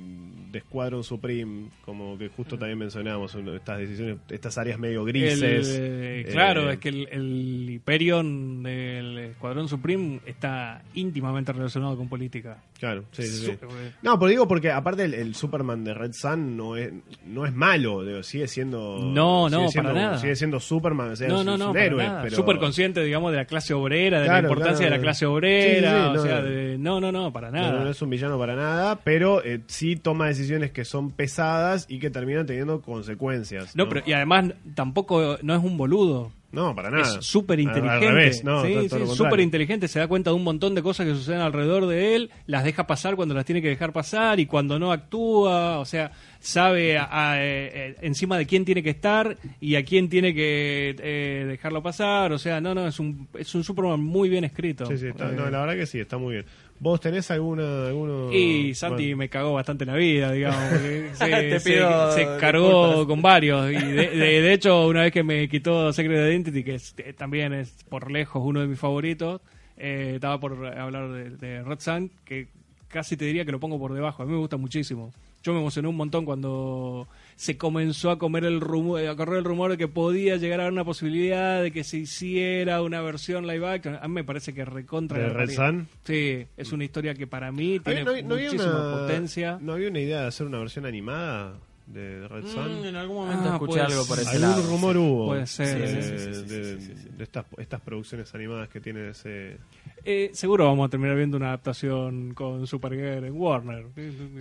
de 0.51 0.61
Squadron 0.61 1.05
Supreme, 1.05 1.69
como 1.85 2.19
que 2.19 2.29
justo 2.29 2.59
también 2.59 2.79
mencionábamos, 2.79 3.35
estas 3.35 3.79
decisiones, 3.79 4.17
estas 4.31 4.59
áreas 4.59 4.79
medio 4.79 5.05
grises. 5.05 5.69
El, 5.69 5.83
eh, 5.83 6.21
Eh, 6.21 6.25
claro, 6.33 6.71
es 6.71 6.79
que 6.79 6.89
el, 6.89 7.09
el 7.11 7.71
Hyperion 7.71 8.63
del 8.63 9.19
Escuadrón 9.19 9.69
Supreme 9.69 10.21
está 10.27 10.83
íntimamente 10.95 11.53
relacionado 11.53 11.97
con 11.97 12.09
política. 12.09 12.59
Claro, 12.79 13.05
sí, 13.13 13.23
sí, 13.25 13.51
eh, 13.51 13.59
No, 14.03 14.19
pero 14.19 14.29
digo 14.31 14.47
porque 14.49 14.71
aparte 14.71 15.05
el, 15.05 15.15
el 15.15 15.35
Superman 15.35 15.83
de 15.85 15.95
Red 15.95 16.13
Sun 16.13 16.57
no 16.57 16.77
es, 16.77 16.93
no 17.27 17.45
es 17.47 17.53
malo, 17.53 18.05
digo, 18.05 18.23
sigue 18.23 18.47
siendo... 18.49 18.99
No, 19.03 19.49
no, 19.49 19.59
sigue 19.61 19.69
siendo- 19.73 19.91
para 19.91 20.01
nada. 20.05 20.19
Sigue 20.19 20.37
siendo 20.37 20.61
Superman, 20.61 21.11
o 21.13 21.17
sea, 21.17 21.29
no, 21.29 21.43
no, 21.45 21.57
no, 21.59 21.73
para 21.73 21.85
héroe, 21.85 22.05
nada. 22.05 22.23
pero... 22.23 22.37
Súper 22.37 22.59
consciente, 22.59 23.03
digamos, 23.03 23.31
de 23.33 23.39
la 23.39 23.45
clase 23.47 23.75
obrera, 23.75 24.21
de 24.21 24.29
la 24.29 24.41
importancia 24.41 24.79
claro. 24.87 24.91
de 24.93 24.97
la 24.97 25.03
clase 25.03 25.27
obrera. 25.27 26.11
O 26.11 26.15
no, 26.15 26.23
sea, 26.23 26.37
no. 26.41 26.43
de- 26.47 26.79
no, 26.79 27.01
no, 27.01 27.11
no, 27.13 27.33
para 27.33 27.51
No, 27.51 27.68
nada. 27.73 27.85
no 27.85 27.90
es 27.90 28.03
un 28.03 28.11
villano 28.11 28.39
para 28.39 28.57
nada, 28.57 29.01
pero 29.05 29.43
eh, 29.45 29.61
sí 29.66 29.97
toma 29.97 30.27
decisiones 30.28 30.70
que 30.70 30.85
son 30.85 31.11
pesadas 31.11 31.86
y 31.89 31.99
que 31.99 32.11
terminan 32.11 32.47
teniendo 32.47 32.81
consecuencias. 32.81 33.74
No, 33.77 33.89
pero 33.89 34.03
y 34.07 34.12
además 34.12 34.53
tampoco 34.74 35.39
no 35.43 35.55
es 35.55 35.62
un 35.62 35.77
boludo. 35.77 36.32
No, 36.51 36.74
para 36.74 36.90
nada. 36.90 37.03
Es 37.19 37.27
súper 37.27 37.59
Al- 37.59 37.65
inteligente. 37.66 38.07
Al 38.07 38.15
revés, 38.15 38.43
no, 38.43 38.65
sí, 38.65 38.89
sí, 38.89 39.07
súper 39.15 39.40
inteligente. 39.40 39.86
Se 39.86 39.99
da 39.99 40.09
cuenta 40.09 40.31
de 40.31 40.36
un 40.36 40.45
montón 40.45 40.74
de 40.74 40.82
cosas 40.82 41.05
que 41.07 41.12
suceden 41.12 41.43
alrededor 41.43 41.85
de 41.86 42.15
él, 42.16 42.31
las 42.47 42.65
deja 42.65 42.86
pasar 42.86 43.16
cuando 43.16 43.35
las 43.35 43.45
tiene 43.45 43.61
que 43.61 43.69
dejar 43.69 43.93
pasar 43.93 44.40
y 44.40 44.47
cuando 44.47 44.78
no 44.78 44.90
actúa. 44.90 45.78
O 45.78 45.85
sea, 45.85 46.11
sabe 46.40 46.97
a- 46.97 47.07
a, 47.32 47.36
eh, 47.45 47.70
eh, 47.90 47.97
encima 48.01 48.39
de 48.39 48.47
quién 48.47 48.65
tiene 48.65 48.82
que 48.82 48.89
estar 48.89 49.36
y 49.61 49.74
a 49.74 49.85
quién 49.85 50.09
tiene 50.09 50.32
que 50.35 50.97
eh, 50.99 51.45
dejarlo 51.47 51.82
pasar. 51.82 52.32
O 52.32 52.39
sea, 52.39 52.62
no, 52.62 52.74
no, 52.74 52.86
es 52.89 52.99
un, 52.99 53.28
es 53.39 53.55
un 53.55 53.62
Superman 53.62 54.01
muy 54.01 54.31
bien 54.31 54.45
escrito. 54.45 54.86
Sí, 54.86 54.97
sí, 54.97 55.09
está- 55.09 55.31
Eh, 55.31 55.35
no, 55.36 55.51
la 55.51 55.61
verdad 55.61 55.74
que 55.74 55.85
sí, 55.85 56.01
está 56.01 56.16
muy 56.16 56.32
bien. 56.36 56.47
¿Vos 56.81 57.01
tenés 57.01 57.31
alguna, 57.31 57.89
alguno...? 57.89 58.33
y 58.33 58.75
Santi 58.75 59.05
bueno, 59.07 59.17
me 59.19 59.29
cagó 59.29 59.53
bastante 59.55 59.85
la 59.85 59.95
vida, 59.95 60.31
digamos. 60.33 60.61
porque 60.71 61.11
se, 61.15 61.27
Te 61.27 61.61
se- 61.61 61.71
pido 61.71 62.13
se 62.13 62.25
cargó 62.39 62.69
disculpas. 62.87 63.07
con 63.07 63.23
varios. 63.23 63.71
Y 63.73 63.75
de, 63.75 64.09
de- 64.11 64.41
de 64.43 64.53
hecho, 64.53 64.87
una 64.87 65.03
vez 65.03 65.13
que 65.13 65.23
me 65.25 65.49
quitó 65.49 65.93
Secret 65.93 66.19
Identity, 66.31 66.63
que 66.63 66.75
es- 66.77 66.95
eh, 66.99 67.13
también 67.13 67.53
es 67.53 67.73
por 67.89 68.11
lejos 68.11 68.43
uno 68.45 68.61
de 68.61 68.67
mis 68.69 68.79
favoritos, 68.79 69.41
eh, 69.77 70.13
estaba 70.17 70.39
por 70.39 70.67
hablar 70.67 71.11
de, 71.11 71.31
de 71.31 71.63
Red 71.63 71.81
Sun, 71.81 72.11
que 72.25 72.47
casi 72.89 73.17
te 73.17 73.25
diría 73.25 73.45
que 73.45 73.53
lo 73.53 73.61
pongo 73.61 73.79
por 73.79 73.93
debajo. 73.93 74.23
A 74.23 74.27
mí 74.27 74.33
me 74.33 74.39
gusta 74.39 74.57
muchísimo. 74.57 75.13
Yo 75.43 75.53
me 75.53 75.61
emocioné 75.61 75.89
un 75.89 75.97
montón 75.97 76.25
cuando 76.25 77.07
se 77.39 77.56
comenzó 77.56 78.10
a 78.10 78.19
comer 78.19 78.44
el 78.44 78.60
rumor, 78.60 79.06
a 79.06 79.15
correr 79.15 79.39
el 79.39 79.44
rumor 79.44 79.70
de 79.70 79.78
que 79.78 79.86
podía 79.86 80.36
llegar 80.39 80.59
a 80.59 80.65
haber 80.65 80.73
una 80.73 80.85
posibilidad 80.85 81.62
de 81.62 81.70
que 81.70 81.85
se 81.85 81.98
hiciera 81.98 82.82
una 82.82 83.01
versión 83.01 83.47
live 83.47 83.65
action. 83.65 83.94
A 84.02 84.09
mí 84.09 84.15
me 84.15 84.24
parece 84.24 84.52
que 84.52 84.65
recontra 84.65 85.19
¿De 85.19 85.28
Red. 85.28 85.51
Sun? 85.51 85.86
Sí, 86.02 86.44
es 86.56 86.73
una 86.73 86.82
historia 86.82 87.15
que 87.15 87.28
para 87.28 87.52
mí 87.52 87.78
tiene 87.78 88.01
¿Había- 88.01 88.23
no, 88.23 88.28
no 88.31 88.35
había 88.35 88.51
muchísima 88.51 88.74
una, 88.89 88.98
potencia. 88.98 89.59
¿No 89.60 89.74
había 89.74 89.89
una 89.89 90.01
idea 90.01 90.23
de 90.23 90.27
hacer 90.27 90.48
una 90.48 90.59
versión 90.59 90.85
animada 90.85 91.60
de 91.89 92.28
Red 92.28 92.44
Sun? 92.47 92.82
Mm, 92.82 92.85
en 92.85 92.97
algún 92.97 93.16
momento 93.16 93.48
Ah, 93.48 93.52
escuché 93.55 93.81
algo 93.81 94.06
por 94.06 94.19
ese 94.19 94.28
Algún 94.31 94.43
lado. 94.43 94.62
rumor 94.70 94.97
hubo 94.98 95.27
Puede 95.28 95.47
ser, 95.47 95.78
de, 95.81 96.02
sí, 96.02 96.02
sí, 96.02 96.19
sí, 96.19 96.48
sí, 96.48 96.81
sí, 96.86 96.94
sí, 96.94 97.02
sí. 97.02 97.23
estas, 97.23 97.47
estas 97.56 97.81
producciones 97.81 98.35
animadas 98.35 98.69
que 98.69 98.81
tiene 98.81 99.09
ese... 99.10 99.56
Eh, 100.05 100.31
seguro 100.35 100.66
vamos 100.66 100.86
a 100.86 100.90
terminar 100.90 101.16
viendo 101.16 101.36
una 101.36 101.48
adaptación 101.48 102.35
con 102.35 102.66
Supergirl 102.66 103.24
en 103.24 103.32
Warner. 103.32 103.86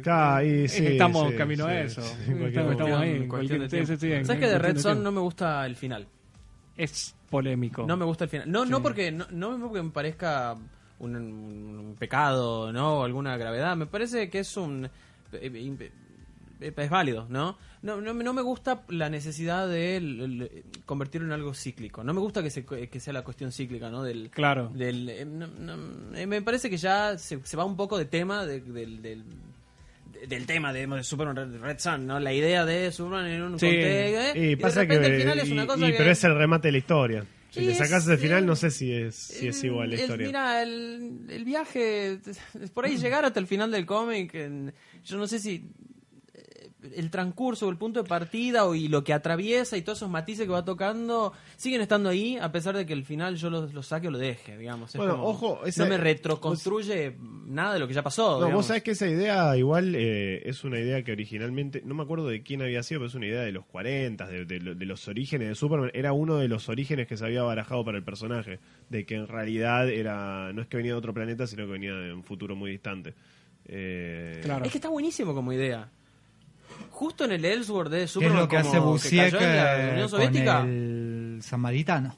Claro, 0.04 0.46
y 0.46 0.68
sí, 0.68 0.86
estamos 0.86 1.32
sí, 1.32 1.38
camino 1.38 1.66
sí, 1.66 1.72
a 1.72 1.82
eso. 1.82 2.02
sí, 2.02 2.32
estamos, 2.32 2.82
ahí. 2.82 3.10
En 3.12 3.28
cualquier- 3.30 3.62
de 3.62 3.70
sí, 3.70 3.86
sí, 3.86 3.94
sí, 3.96 4.08
tiempo. 4.08 4.28
¿Sabes 4.28 4.42
que 4.42 4.48
de 4.50 4.60
Red 4.60 4.78
Son 4.78 4.94
tiempo. 4.94 5.04
no 5.04 5.12
me 5.14 5.20
gusta 5.22 5.66
el 5.66 5.76
final? 5.76 6.08
Es 6.76 7.16
polémico. 7.30 7.86
No 7.88 7.98
me 7.98 8.06
gusta 8.06 8.26
el 8.26 8.30
final. 8.30 8.52
No, 8.52 8.66
no 8.66 8.82
porque 8.84 9.12
no, 9.12 9.26
no 9.32 9.58
porque 9.60 9.82
me 9.82 9.90
parezca 9.90 10.56
un, 11.00 11.16
un 11.16 11.96
pecado, 11.98 12.72
¿no? 12.72 13.00
O 13.00 13.04
alguna 13.04 13.36
gravedad. 13.38 13.76
Me 13.76 13.88
parece 13.88 14.30
que 14.30 14.40
es 14.40 14.56
un 14.58 14.86
eh, 14.86 14.90
eh, 15.42 15.92
es 16.60 16.90
válido, 16.90 17.28
¿no? 17.30 17.58
No, 17.82 18.02
no, 18.02 18.14
no 18.14 18.34
me 18.34 18.42
gusta 18.42 18.84
la 18.90 19.10
necesidad 19.10 19.68
de 19.68 19.98
el- 19.98 20.22
el- 20.22 20.64
convertirlo 20.86 21.28
en 21.28 21.34
algo 21.34 21.54
cíclico. 21.54 22.04
No 22.04 22.14
me 22.14 22.20
gusta 22.20 22.42
que, 22.42 22.50
se, 22.50 22.66
que 22.66 23.00
sea 23.00 23.14
la 23.14 23.24
cuestión 23.24 23.52
cíclica, 23.52 23.90
¿no? 23.90 24.04
Del, 24.04 24.30
Claro. 24.32 24.70
del, 24.74 25.10
eh, 25.10 25.26
no- 25.26 25.48
eh, 26.16 26.26
me 26.26 26.42
parece 26.42 26.70
que 26.70 26.78
ya 26.78 27.18
se, 27.18 27.40
se 27.44 27.58
va 27.58 27.66
un 27.66 27.76
poco 27.78 27.98
de 27.98 28.06
tema 28.06 28.46
de- 28.46 28.62
del, 28.62 29.02
del, 29.02 29.24
de- 30.12 30.28
del 30.28 30.46
tema 30.48 30.74
de, 30.74 30.88
de 30.88 31.04
Superman 31.04 31.36
Red, 31.36 31.62
Red 31.62 31.80
Sun, 31.80 32.08
¿no? 32.08 32.20
La 32.20 32.34
idea 32.34 32.66
de 32.66 32.92
Superman 32.92 33.28
en 33.28 33.42
un 33.44 33.60
Sí. 33.60 33.68
contexto, 33.68 33.90
¿eh? 33.90 34.32
Y 34.36 34.48
de 34.50 34.58
pasa 34.58 34.88
que... 34.88 34.94
repente 34.96 35.16
el 35.16 35.22
final 35.22 35.40
es 35.40 35.50
y- 35.50 35.52
una 35.52 35.68
cosa 35.68 35.88
y- 35.88 35.92
que... 35.92 35.98
Pero 35.98 36.12
es 36.12 36.24
el 36.24 36.36
remate 36.36 36.68
de 36.70 36.72
la 36.72 36.78
historia. 36.80 37.26
Si 37.50 37.62
le 37.62 37.74
sacas 37.76 38.08
el 38.08 38.18
final, 38.20 38.44
eh, 38.44 38.46
no 38.46 38.56
sé 38.56 38.70
si 38.70 38.92
es, 38.92 39.16
si 39.16 39.48
es 39.48 39.64
igual 39.64 39.90
la 39.90 39.96
historia. 39.96 40.28
Mira, 40.28 40.62
el, 40.62 41.22
el 41.30 41.44
viaje, 41.46 42.20
por 42.74 42.86
ahí 42.86 42.98
llegar 42.98 43.26
hasta 43.26 43.40
el 43.40 43.48
final 43.48 43.72
del 43.72 43.86
cómic, 43.86 44.32
yo 45.06 45.18
no 45.18 45.26
sé 45.28 45.40
si... 45.40 45.64
el 46.96 47.10
transcurso, 47.10 47.70
el 47.70 47.78
punto 47.78 48.02
de 48.04 48.08
partida 48.10 48.66
o, 48.66 48.76
y 48.76 48.88
lo 48.88 49.04
que 49.04 49.14
atraviesa 49.14 49.78
y 49.78 49.82
todos 49.82 50.00
esos 50.00 50.10
matices 50.10 50.46
que 50.46 50.52
va 50.52 50.64
tocando 50.66 51.34
siguen 51.56 51.82
estando 51.82 52.10
ahí 52.10 52.38
a 52.38 52.52
pesar 52.52 52.76
de 52.76 52.86
que 52.86 52.94
el 52.94 53.04
final 53.06 53.36
yo 53.36 53.50
lo, 53.50 53.68
lo 53.68 53.84
saque 53.84 54.08
o 54.08 54.12
lo 54.12 54.18
deje, 54.18 54.58
digamos. 54.58 54.92
Es 54.94 54.98
Bueno, 54.98 55.14
como- 55.18 55.28
ojo, 55.28 55.66
esa- 55.66 55.84
no 55.84 55.90
me 55.90 55.98
retroconstruye 55.98 57.16
nada 57.46 57.74
de 57.74 57.80
lo 57.80 57.88
que 57.88 57.94
ya 57.94 58.04
pasó. 58.04 58.32
No, 58.32 58.36
digamos. 58.38 58.56
vos 58.56 58.66
sabés 58.68 58.84
que 58.84 58.92
esa 58.92 59.08
idea 59.08 59.56
igual 59.58 59.96
eh, 59.96 60.42
es 60.46 60.64
una 60.64 60.80
idea 60.80 61.04
que 61.04 61.12
originalmente, 61.12 61.82
no 61.86 61.96
me 61.96 62.04
acuerdo 62.04 62.28
de 62.28 62.44
quién 62.44 62.62
había 62.62 62.84
sido, 62.84 63.00
pero 63.02 63.08
es 63.10 63.16
una 63.16 63.26
idea 63.28 63.42
de 63.42 63.52
los 63.52 63.66
40, 63.66 64.28
de, 64.28 64.46
de 64.46 64.86
los 64.86 65.08
orígenes 65.08 65.48
de 65.50 65.56
Superman. 65.56 65.92
Era 65.94 66.14
uno 66.14 66.38
de 66.38 66.48
los 66.48 66.70
orígenes 66.70 67.08
que 67.08 67.18
se 67.18 67.26
había 67.26 67.44
barajado 67.44 67.84
para 67.86 67.98
el 67.98 68.04
personaje, 68.04 68.60
de 68.90 69.06
que 69.06 69.16
en 69.16 69.28
realidad 69.28 69.90
era 69.90 70.52
no 70.54 70.62
es 70.62 70.68
que 70.68 70.78
venía 70.78 70.92
de 70.94 70.98
otro 70.98 71.14
planeta, 71.14 71.48
sino 71.48 71.66
que 71.66 71.72
venía 71.72 71.94
de 71.94 72.14
un 72.14 72.24
futuro 72.24 72.56
muy 72.56 72.72
distante. 72.72 73.14
Eh, 73.66 74.40
Claro. 74.44 74.66
Es 74.66 74.72
que 74.72 74.78
está 74.78 74.90
buenísimo 74.90 75.34
como 75.34 75.52
idea. 75.54 75.90
Justo 76.98 77.26
en 77.26 77.32
el 77.32 77.46
Ellsworth 77.46 77.92
de 77.92 77.98
Que 78.00 78.04
es 78.06 78.12
Superman 78.12 78.38
lo 78.40 78.48
que 78.48 78.58
hace 78.58 78.80
Busiek 78.80 79.32
cayó 79.34 79.40
en 79.40 79.56
la 79.56 80.04
eh, 80.04 80.08
con 80.10 80.68
el 80.68 81.40
Samaritano 81.44 82.16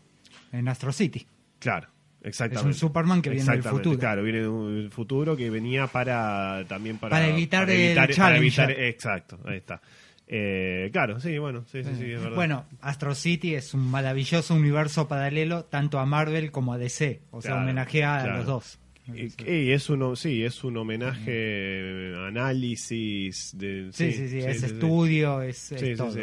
en 0.53 0.67
Astro 0.69 0.93
City. 0.93 1.27
Claro, 1.59 1.89
exactamente. 2.23 2.69
Es 2.69 2.75
un 2.75 2.79
Superman 2.79 3.21
que 3.21 3.29
viene 3.29 3.51
del 3.51 3.61
futuro. 3.63 3.99
Claro, 3.99 4.23
viene 4.23 4.39
del 4.39 4.89
futuro 4.89 5.35
que 5.35 5.49
venía 5.49 5.87
para 5.87 6.63
también 6.69 6.97
para, 6.97 7.11
Para 7.11 7.27
evitar 7.27 7.69
el 7.69 7.93
para 8.15 8.37
evitar- 8.37 8.71
exacto, 8.71 9.37
ahí 9.45 9.57
está. 9.57 9.81
Eh, 10.25 10.89
claro, 10.93 11.19
sí, 11.19 11.37
bueno, 11.39 11.65
sí, 11.69 11.83
sí, 11.83 11.89
sí, 11.97 12.11
es 12.13 12.21
verdad. 12.21 12.35
Bueno, 12.37 12.65
Astro 12.79 13.15
City 13.15 13.55
es 13.55 13.73
un 13.73 13.91
maravilloso 13.91 14.55
universo 14.55 15.09
paralelo 15.09 15.65
tanto 15.65 15.99
a 15.99 16.05
Marvel 16.05 16.51
como 16.53 16.71
a 16.71 16.77
DC. 16.77 17.19
O 17.31 17.41
sea, 17.41 17.49
Claro, 17.51 17.63
homenajea 17.63 18.19
a 18.19 18.21
claro. 18.23 18.37
los 18.37 18.45
dos. 18.45 18.79
Y, 19.15 19.51
y 19.51 19.71
es 19.71 19.89
uno, 19.89 20.15
sí, 20.15 20.43
es 20.43 20.63
un 20.63 20.77
homenaje, 20.77 21.31
eh, 21.31 22.15
análisis 22.27 23.57
de 23.57 23.89
Sí, 23.91 24.11
sí, 24.11 24.27
sí, 24.29 24.39
es 24.39 24.63
estudio, 24.63 25.41
es, 25.41 25.71
es 25.71 25.79
Sí, 25.79 25.85
sí, 25.87 25.95
todo. 25.95 26.11
sí. 26.11 26.21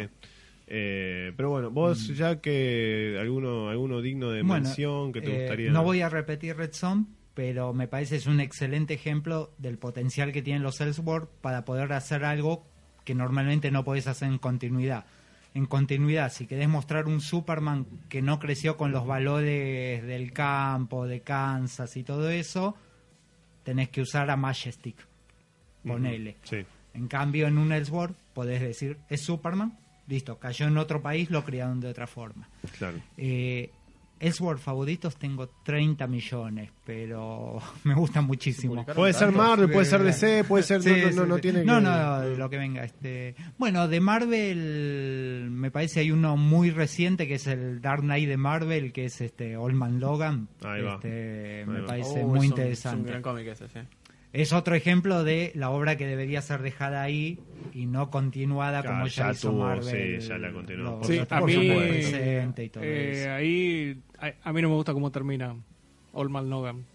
Eh, 0.69 1.31
pero 1.37 1.49
bueno, 1.49 1.71
vos 1.71 2.07
ya 2.09 2.41
que 2.41 3.17
alguno, 3.19 3.69
alguno 3.69 4.01
digno 4.01 4.29
de 4.31 4.41
Bueno, 4.41 4.65
mención 4.65 5.13
que 5.13 5.21
te 5.21 5.33
eh, 5.33 5.39
gustaría. 5.41 5.71
No 5.71 5.83
voy 5.83 6.01
a 6.01 6.09
repetir 6.09 6.57
Red 6.57 6.73
Son, 6.73 7.07
pero 7.33 7.73
me 7.73 7.87
parece 7.87 8.17
es 8.17 8.27
un 8.27 8.39
excelente 8.41 8.93
ejemplo 8.93 9.53
del 9.57 9.77
potencial 9.77 10.31
que 10.33 10.41
tienen 10.41 10.63
los 10.63 10.81
Ellsworth 10.81 11.29
para 11.41 11.63
poder 11.63 11.93
hacer 11.93 12.25
algo 12.25 12.65
que 13.05 13.15
normalmente 13.15 13.71
no 13.71 13.85
podés 13.85 14.07
hacer 14.07 14.27
en 14.27 14.37
continuidad. 14.37 15.05
En 15.53 15.65
continuidad, 15.65 16.31
si 16.31 16.45
querés 16.45 16.69
mostrar 16.69 17.07
un 17.07 17.21
Superman 17.21 17.85
que 18.09 18.21
no 18.21 18.39
creció 18.39 18.77
con 18.77 18.91
los 18.91 19.07
valores 19.07 20.05
del 20.05 20.31
campo, 20.31 21.07
de 21.07 21.21
Kansas 21.21 21.97
y 21.97 22.03
todo 22.03 22.29
eso, 22.29 22.75
tenés 23.63 23.89
que 23.89 24.01
usar 24.01 24.29
a 24.29 24.37
Majestic. 24.37 24.95
Ponele. 25.85 26.37
Sí. 26.43 26.65
En 26.93 27.07
cambio, 27.07 27.47
en 27.47 27.57
un 27.57 27.71
Ellsworth 27.71 28.15
podés 28.33 28.61
decir, 28.61 28.97
es 29.09 29.21
Superman, 29.21 29.77
listo, 30.07 30.37
cayó 30.37 30.67
en 30.67 30.77
otro 30.77 31.01
país, 31.01 31.29
lo 31.29 31.43
criaron 31.43 31.79
de 31.79 31.89
otra 31.89 32.07
forma. 32.07 32.49
Claro. 32.77 32.99
Eh, 33.17 33.71
Ellsworth 34.19 34.59
favoritos 34.59 35.15
tengo 35.17 35.47
30 35.63 36.07
millones, 36.07 36.71
pero 36.85 37.59
me 37.83 37.93
gustan 37.93 38.25
muchísimo. 38.25 38.85
Puede 38.85 39.13
ser. 39.13 39.31
Marvel, 39.31 39.69
puede 39.69 39.85
ser 39.85 40.03
DC, 40.03 40.43
puede 40.45 40.63
ser. 40.63 40.81
Sí, 40.81 40.89
no, 40.89 41.09
no, 41.09 41.15
no, 41.15 41.25
no 41.27 41.35
sí. 41.35 41.41
tiene 41.41 41.63
no, 41.65 41.75
que- 41.77 41.81
no, 41.81 42.19
de 42.21 42.37
lo 42.37 42.49
que 42.49 42.57
venga. 42.57 42.83
Este, 42.83 43.35
bueno, 43.57 43.87
de 43.87 43.99
Marvel 43.99 45.47
me 45.51 45.71
parece 45.71 45.99
hay 46.01 46.11
uno 46.11 46.37
muy 46.37 46.69
reciente 46.71 47.27
que 47.27 47.35
es 47.35 47.47
el 47.47 47.81
Dark 47.81 48.01
Knight 48.01 48.27
de 48.27 48.37
Marvel, 48.37 48.91
que 48.91 49.05
es 49.05 49.21
este 49.21 49.57
Old 49.57 49.75
Man 49.75 49.99
Logan. 49.99 50.47
Ahí 50.63 50.81
va. 50.81 50.95
Este, 50.95 51.59
Ahí 51.61 51.65
me 51.65 51.79
va. 51.81 51.87
parece 51.87 52.23
Oh, 52.23 52.27
muy 52.27 52.37
es 52.39 52.43
un- 52.43 52.45
interesante. 52.49 52.97
Es 52.99 53.05
un 53.05 53.07
gran 53.07 53.21
cómic 53.21 53.47
ese, 53.47 53.67
sí. 53.67 53.79
Es 54.33 54.53
otro 54.53 54.75
ejemplo 54.75 55.23
de 55.23 55.51
la 55.55 55.69
obra 55.69 55.95
que 55.97 56.05
debería 56.05 56.41
ser 56.41 56.61
dejada 56.61 57.01
ahí 57.01 57.39
y 57.73 57.85
no 57.85 58.09
continuada 58.11 58.81
Claro, 58.81 58.97
como 58.97 59.07
ya, 59.07 59.25
ya 59.27 59.31
hizo 59.31 59.49
tuvo, 59.51 59.63
Marvel. 59.63 60.21
sí, 60.21 60.27
ya 60.27 60.37
la 60.37 60.51
continuó. 60.51 60.97
los- 60.99 61.07
Sí, 61.07 61.17
los 61.17 61.31
a 61.31 61.41
mí 61.41 61.53
y 61.53 62.69
todo 62.69 62.83
eh, 62.83 63.11
eso. 63.23 63.31
ahí 63.31 64.01
a, 64.19 64.49
a 64.49 64.53
mí 64.53 64.61
no 64.61 64.69
me 64.69 64.75
gusta 64.75 64.93
cómo 64.93 65.11
termina 65.11 65.55
Old 66.13 66.29
Man 66.29 66.49
Logan. 66.49 66.85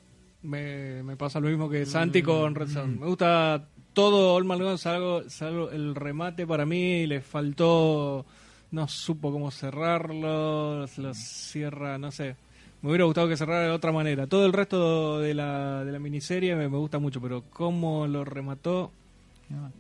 Me, 0.43 1.03
me 1.03 1.17
pasa 1.17 1.41
lo 1.41 1.49
mismo 1.49 1.69
que 1.71 1.87
Santi 1.87 2.23
con 2.23 2.55
Red. 2.55 2.69
Me 2.99 3.07
gusta 3.07 3.67
todo 3.93 4.35
Old 4.35 4.47
Man 4.47 4.59
Logan, 4.59 4.79
salvo, 4.79 5.23
salvo 5.29 5.71
el 5.71 5.95
remate 5.95 6.47
para 6.47 6.67
mí 6.67 7.07
le 7.07 7.21
faltó 7.23 8.25
no 8.73 8.89
supo 8.89 9.31
cómo 9.33 9.51
cerrarlo, 9.51 10.87
se 10.87 11.03
lo 11.03 11.13
cierra, 11.15 11.99
no 11.99 12.11
sé. 12.11 12.37
Me 12.83 12.89
hubiera 12.89 13.05
gustado 13.05 13.29
que 13.29 13.37
cerrara 13.37 13.63
de 13.65 13.71
otra 13.71 13.93
manera. 13.93 14.27
Todo 14.27 14.45
el 14.45 14.53
resto 14.53 15.21
de 15.21 15.35
la, 15.35 15.85
de 15.85 15.93
la 15.93 15.99
miniserie 16.01 16.57
me, 16.57 16.69
me 16.69 16.77
gusta 16.79 16.99
mucho, 16.99 17.21
pero 17.21 17.45
cómo 17.51 18.07
lo 18.09 18.25
remató, 18.25 18.91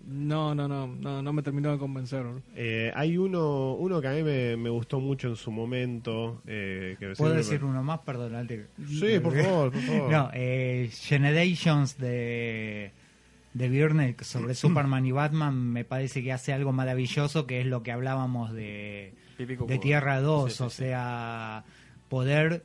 no, 0.06 0.54
no, 0.54 0.68
no, 0.68 0.86
no, 0.86 1.22
no 1.22 1.32
me 1.32 1.42
terminó 1.42 1.72
de 1.72 1.78
convencer. 1.78 2.24
Eh, 2.54 2.92
hay 2.94 3.16
uno, 3.16 3.72
uno 3.74 4.00
que 4.00 4.06
a 4.08 4.12
mí 4.12 4.22
me, 4.22 4.56
me 4.56 4.68
gustó 4.70 5.00
mucho 5.00 5.28
en 5.28 5.36
su 5.36 5.50
momento. 5.50 6.42
Eh, 6.46 6.96
que 7.00 7.14
¿Puedo 7.16 7.34
decir 7.34 7.64
uno 7.64 7.82
más? 7.82 8.00
Perdón. 8.00 8.34
antes- 8.36 8.66
Sí, 8.86 9.18
por 9.20 9.34
favor, 9.36 9.72
por 9.72 9.80
favor. 9.82 10.10
No, 10.12 10.30
eh, 10.34 10.88
Generations 10.92 11.96
de, 11.98 12.92
de 13.54 13.68
Byrne 13.68 14.14
sobre 14.20 14.54
Superman 14.54 15.04
y 15.06 15.10
Batman 15.12 15.56
me 15.72 15.84
parece 15.84 16.22
que 16.22 16.32
hace 16.32 16.52
algo 16.52 16.72
maravilloso, 16.72 17.46
que 17.48 17.60
es 17.62 17.66
lo 17.66 17.82
que 17.82 17.90
hablábamos 17.92 18.52
de, 18.52 19.14
de 19.38 19.78
Tierra 19.78 20.20
2, 20.20 20.52
Sí, 20.52 20.56
sí, 20.58 20.62
o 20.64 20.70
sí. 20.70 20.76
sea, 20.84 21.64
poder 22.08 22.62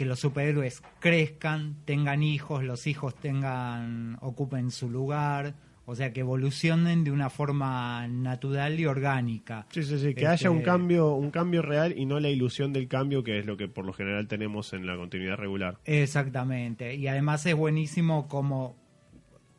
que 0.00 0.06
los 0.06 0.18
superhéroes 0.18 0.82
crezcan, 0.98 1.76
tengan 1.84 2.22
hijos, 2.22 2.64
los 2.64 2.86
hijos 2.86 3.14
tengan 3.16 4.16
ocupen 4.22 4.70
su 4.70 4.88
lugar, 4.88 5.52
o 5.84 5.94
sea, 5.94 6.10
que 6.14 6.20
evolucionen 6.20 7.04
de 7.04 7.10
una 7.10 7.28
forma 7.28 8.08
natural 8.08 8.80
y 8.80 8.86
orgánica. 8.86 9.66
Sí, 9.68 9.82
sí, 9.82 9.98
sí, 9.98 10.04
que 10.14 10.22
Este- 10.22 10.26
haya 10.28 10.50
un 10.50 10.62
cambio, 10.62 11.12
un 11.12 11.30
cambio 11.30 11.60
real 11.60 11.92
y 11.98 12.06
no 12.06 12.18
la 12.18 12.30
ilusión 12.30 12.72
del 12.72 12.88
cambio, 12.88 13.22
que 13.22 13.40
es 13.40 13.44
lo 13.44 13.58
que 13.58 13.68
por 13.68 13.84
lo 13.84 13.92
general 13.92 14.26
tenemos 14.26 14.72
en 14.72 14.86
la 14.86 14.96
continuidad 14.96 15.36
regular. 15.36 15.76
Exactamente. 15.84 16.94
Y 16.94 17.06
además 17.06 17.44
es 17.44 17.54
buenísimo 17.54 18.26
como 18.26 18.76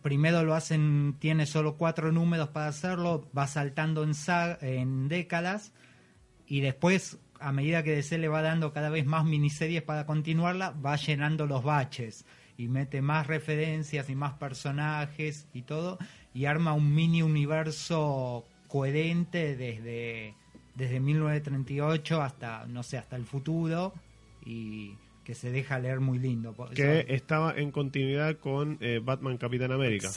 primero 0.01 0.41
lo 0.43 0.55
hacen, 0.55 1.17
tiene 1.19 1.45
solo 1.45 1.75
cuatro 1.77 2.11
números 2.11 2.47
para 2.49 2.65
hacerlo, 2.69 3.29
va 3.37 3.45
saltando 3.45 4.03
en, 4.03 4.15
sa- 4.15 4.57
en 4.59 5.07
décadas 5.07 5.71
y 6.47 6.61
después, 6.61 7.19
a 7.41 7.51
medida 7.51 7.83
que 7.83 7.95
DC 7.95 8.17
le 8.17 8.27
va 8.27 8.41
dando 8.41 8.71
cada 8.73 8.89
vez 8.89 9.05
más 9.05 9.25
miniseries 9.25 9.81
para 9.81 10.05
continuarla, 10.05 10.71
va 10.71 10.95
llenando 10.95 11.45
los 11.47 11.63
baches 11.63 12.25
y 12.57 12.67
mete 12.67 13.01
más 13.01 13.27
referencias 13.27 14.09
y 14.09 14.15
más 14.15 14.33
personajes 14.33 15.47
y 15.53 15.63
todo 15.63 15.97
y 16.33 16.45
arma 16.45 16.73
un 16.73 16.93
mini 16.93 17.21
universo 17.23 18.45
coherente 18.67 19.55
desde, 19.55 20.33
desde 20.75 20.99
1938 20.99 22.21
hasta, 22.21 22.65
no 22.67 22.83
sé, 22.83 22.97
hasta 22.97 23.15
el 23.15 23.25
futuro 23.25 23.93
y 24.45 24.95
que 25.23 25.35
se 25.35 25.51
deja 25.51 25.77
leer 25.79 25.99
muy 25.99 26.19
lindo. 26.19 26.55
Que 26.73 26.99
eso- 27.01 27.07
estaba 27.09 27.53
en 27.55 27.71
continuidad 27.71 28.37
con 28.37 28.77
eh, 28.81 28.99
Batman 29.03 29.37
Capitán 29.37 29.71
América. 29.71 30.09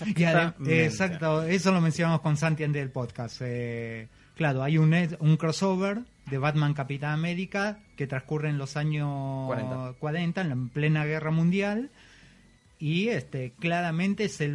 exacto, 0.67 1.43
eso 1.43 1.73
lo 1.73 1.81
mencionamos 1.81 2.21
con 2.21 2.37
Santi 2.37 2.65
antes 2.65 2.81
del 2.83 2.91
podcast. 2.91 3.41
Eh, 3.45 4.09
claro, 4.37 4.63
hay 4.63 4.79
un, 4.79 4.95
un 5.21 5.37
crossover 5.37 6.01
de 6.31 6.39
Batman 6.39 6.75
Capitán 6.75 7.13
América 7.13 7.79
que 7.97 8.07
transcurre 8.07 8.49
en 8.49 8.59
los 8.59 8.77
años 8.77 9.47
40. 9.47 9.93
40, 9.99 10.41
en 10.43 10.69
plena 10.71 11.05
guerra 11.05 11.31
mundial, 11.31 11.91
y 12.79 13.09
este 13.09 13.53
claramente 13.59 14.29
se 14.29 14.53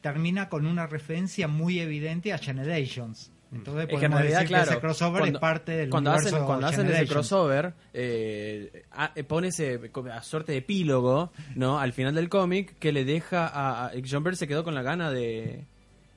termina 0.00 0.48
con 0.48 0.66
una 0.66 0.86
referencia 0.86 1.46
muy 1.48 1.78
evidente 1.80 2.32
a 2.32 2.38
Generations. 2.38 3.30
Entonces 3.54 3.82
Es 3.82 3.88
que 3.88 3.94
en 3.96 4.00
podemos 4.12 4.18
realidad, 4.20 4.38
decir 4.40 4.48
claro, 4.48 4.64
que 4.64 4.70
ese 4.72 4.80
crossover 4.80 5.20
cuando, 5.20 5.36
es 5.38 5.40
parte 5.40 5.72
del 5.72 5.90
cuando 5.90 6.10
universo 6.10 6.36
hacen, 6.36 6.46
cuando 6.46 6.66
hacen 6.68 6.86
ese 6.90 7.06
crossover, 7.06 7.74
eh, 7.92 8.84
a- 8.92 9.12
eh, 9.14 9.24
pone 9.24 9.48
ese 9.48 9.78
a 10.10 10.22
suerte 10.22 10.52
de 10.52 10.58
epílogo, 10.58 11.32
¿no? 11.54 11.78
Al 11.78 11.92
final 11.92 12.14
del 12.14 12.30
cómic, 12.30 12.78
que 12.78 12.92
le 12.92 13.04
deja 13.04 13.46
a, 13.46 13.88
a 13.88 13.90
John 14.08 14.24
Byrne 14.24 14.36
se 14.38 14.48
quedó 14.48 14.64
con 14.64 14.74
la 14.74 14.80
gana 14.82 15.10
de 15.10 15.66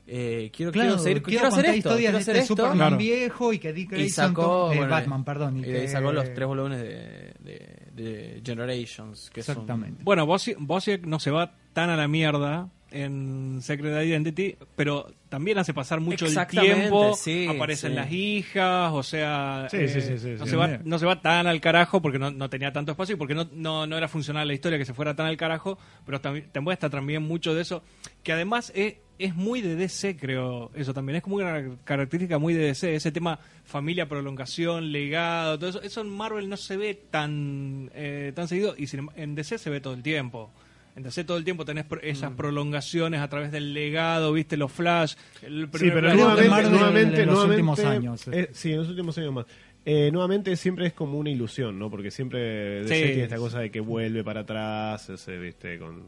eh, 0.08 0.52
quiero, 0.54 0.72
Claro, 0.72 0.90
quiero, 0.98 1.04
seguir- 1.04 1.24
quiero 1.24 1.48
hacer 1.48 1.66
esto, 1.66 1.78
historias 1.78 1.98
quiero 2.00 2.18
de 2.18 2.22
hacer 2.22 2.36
este 2.36 2.42
esto. 2.44 2.56
Superman 2.56 2.78
Claro. 2.78 2.98
viejo 2.98 3.54
y 3.54 3.60
que 3.60 3.74
Dick 3.74 3.92
y 3.92 3.96
Grayson 3.96 4.28
sacó 4.30 4.72
eh, 4.72 4.78
bueno, 4.78 4.92
Batman, 4.92 5.24
perdón, 5.24 5.58
y, 5.58 5.62
que- 5.64 5.88
sacó 5.88 6.12
los 6.12 6.34
tres 6.34 6.48
volúmenes 6.48 6.82
de, 6.82 7.34
de- 7.40 7.86
de 7.96 8.42
Generations, 8.46 9.30
que 9.32 9.42
son- 9.42 9.54
Exactamente. 9.54 10.04
Bueno, 10.04 10.26
Bosi- 10.28 10.56
Bosiek 10.60 11.06
no 11.06 11.20
se 11.20 11.32
va 11.32 11.56
tan 11.74 11.90
a 11.90 11.96
la 11.96 12.08
mierda 12.08 12.70
en 12.96 13.60
Secret 13.62 14.06
Identity, 14.08 14.56
pero 14.76 15.12
también 15.30 15.58
hace 15.58 15.74
pasar 15.74 16.00
mucho 16.00 16.26
el 16.28 16.48
tiempo, 16.48 17.14
sí, 17.16 17.46
aparecen 17.48 17.92
sí. 17.92 17.96
las 17.96 18.12
hijas, 18.12 18.92
o 18.94 19.04
sea, 19.04 19.68
Sí, 19.70 19.78
eh, 19.78 19.88
sí, 19.90 20.02
sí, 20.02 20.18
sí, 20.18 20.30
no, 20.38 20.46
sí. 20.46 20.52
se 20.52 20.56
va, 20.56 20.80
no 20.84 20.98
se 20.98 21.06
va 21.06 21.22
tan 21.22 21.46
al 21.48 21.60
carajo 21.60 22.02
porque 22.02 22.20
no, 22.20 22.32
no 22.32 22.50
tenía 22.50 22.72
tanto 22.72 22.92
espacio 22.94 23.16
y 23.16 23.18
porque 23.18 23.36
no, 23.36 23.48
no, 23.54 23.86
no 23.86 23.98
era 23.98 24.08
funcional 24.08 24.48
la 24.48 24.54
historia 24.54 24.78
que 24.78 24.86
se 24.86 24.94
fuera 24.94 25.16
tan 25.16 25.26
al 25.26 25.36
carajo, 25.38 25.78
pero 26.06 26.22
también 26.22 26.48
te 26.52 26.60
muestra 26.62 26.90
también 26.90 27.22
mucho 27.24 27.54
de 27.54 27.62
eso, 27.64 27.84
que 28.24 28.32
además 28.32 28.72
es, 28.76 28.96
es 29.20 29.36
muy 29.36 29.62
de 29.62 29.76
DC, 29.76 30.16
creo, 30.18 30.72
eso 30.74 30.94
también, 30.94 31.18
es 31.18 31.24
como 31.24 31.36
una 31.36 31.64
característica 31.84 32.38
muy 32.40 32.54
de 32.54 32.68
DC, 32.68 32.96
ese 32.96 33.12
tema 33.12 33.40
familia, 33.66 34.08
prolongación, 34.08 34.92
legado, 34.92 35.60
todo 35.60 35.70
eso, 35.70 35.82
eso 35.82 36.02
en 36.02 36.10
Marvel 36.10 36.48
no 36.48 36.56
se 36.56 36.78
ve 36.78 36.94
tan, 36.94 37.92
eh, 37.94 38.32
tan 38.34 38.48
seguido 38.48 38.74
y 38.78 38.88
sin 38.88 39.00
em- 39.02 39.10
en 39.16 39.36
DC 39.36 39.58
se 39.58 39.70
ve 39.70 39.82
todo 39.82 39.94
el 39.96 40.02
tiempo. 40.04 40.52
En 40.96 41.04
DC 41.04 41.26
todo 41.26 41.38
el 41.38 41.44
tiempo 41.44 41.66
tenés 41.66 41.84
pro- 41.86 42.02
esas 42.02 42.32
prolongaciones 42.32 43.20
a 43.20 43.28
través 43.28 43.52
del 43.52 43.74
legado, 43.74 44.32
viste, 44.32 44.56
los 44.56 44.72
flash. 44.72 45.16
El 45.42 45.66
Sí, 45.74 45.90
pero 45.92 46.14
nuevamente- 46.14 46.14
de 46.14 46.16
nuevamente, 46.16 46.50
Marvel 46.50 46.72
nuevamente, 46.72 47.22
en 47.22 47.26
los 47.28 47.36
nuevamente- 47.36 47.62
últimos 47.62 47.80
años. 47.80 48.28
eh, 48.32 48.50
sí, 48.54 48.72
en 48.72 48.78
los 48.78 48.90
últimos 48.90 49.18
años 49.18 49.34
más. 49.34 49.46
Eh, 49.88 50.10
nuevamente 50.12 50.56
siempre 50.56 50.88
es 50.88 50.94
como 50.94 51.20
una 51.20 51.30
ilusión, 51.30 51.78
¿no? 51.78 51.92
Porque 51.92 52.10
siempre 52.10 52.82
DC 52.84 52.96
Sí. 52.96 53.04
tiene 53.08 53.24
esta 53.24 53.36
cosa 53.38 53.60
de 53.60 53.70
que 53.70 53.82
vuelve 53.82 54.24
para 54.24 54.40
atrás, 54.40 55.10
ese, 55.12 55.38
viste, 55.38 55.78
con 55.78 56.06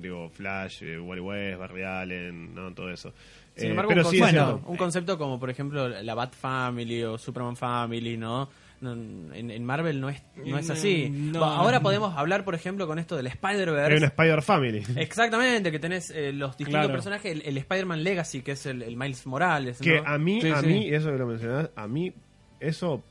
digo, 0.00 0.28
Flash, 0.30 0.82
eh, 0.84 1.00
Wally 1.00 1.20
West, 1.20 1.58
Barry 1.58 1.82
Allen, 1.82 2.54
¿no? 2.54 2.72
Todo 2.74 2.90
eso. 2.92 3.12
Sin 3.58 3.66
Eh, 3.66 3.70
embargo, 3.70 3.90
un, 3.90 4.02
concepto, 4.02 4.28
cierto. 4.28 4.62
un 4.66 4.76
concepto 4.76 5.18
como, 5.18 5.38
por 5.38 5.50
ejemplo, 5.50 5.88
la 5.88 6.14
Bat 6.14 6.34
Family 6.34 7.02
o 7.04 7.18
Superman 7.18 7.56
Family, 7.56 8.16
¿no? 8.16 8.48
No, 8.80 8.92
En, 8.92 9.50
en 9.50 9.64
Marvel 9.64 10.00
no 10.00 10.08
es, 10.08 10.22
no 10.36 10.56
es 10.56 10.70
así. 10.70 11.10
No. 11.10 11.40
Va, 11.40 11.56
Ahora 11.56 11.80
podemos 11.80 12.16
hablar, 12.16 12.44
por 12.44 12.54
ejemplo, 12.54 12.86
con 12.86 13.00
esto 13.00 13.16
del 13.16 13.26
Hay 13.26 13.32
una 13.40 13.48
Spider-Verse. 13.50 14.04
Spider 14.06 14.42
Family. 14.42 14.82
Exactamente, 14.96 15.72
que 15.72 15.80
tenés 15.80 16.10
eh, 16.10 16.32
los 16.32 16.50
distintos 16.56 16.74
Claro. 16.82 16.92
personajes. 16.92 17.32
El, 17.32 17.42
el 17.42 17.58
Spider-Man 17.58 18.04
Legacy, 18.04 18.42
que 18.42 18.52
es 18.52 18.64
el, 18.66 18.82
el 18.82 18.96
Miles 18.96 19.26
Morales. 19.26 19.80
Que 19.80 20.00
a 20.04 20.16
mí, 20.16 20.40
Sí, 20.40 20.50
a 20.50 20.60
sí. 20.60 20.66
mí, 20.68 20.88
eso 20.94 21.10
que 21.10 21.18
lo 21.18 21.26
mencionás, 21.26 21.70
a 21.74 21.88
mí, 21.88 22.12
eso 22.60 23.02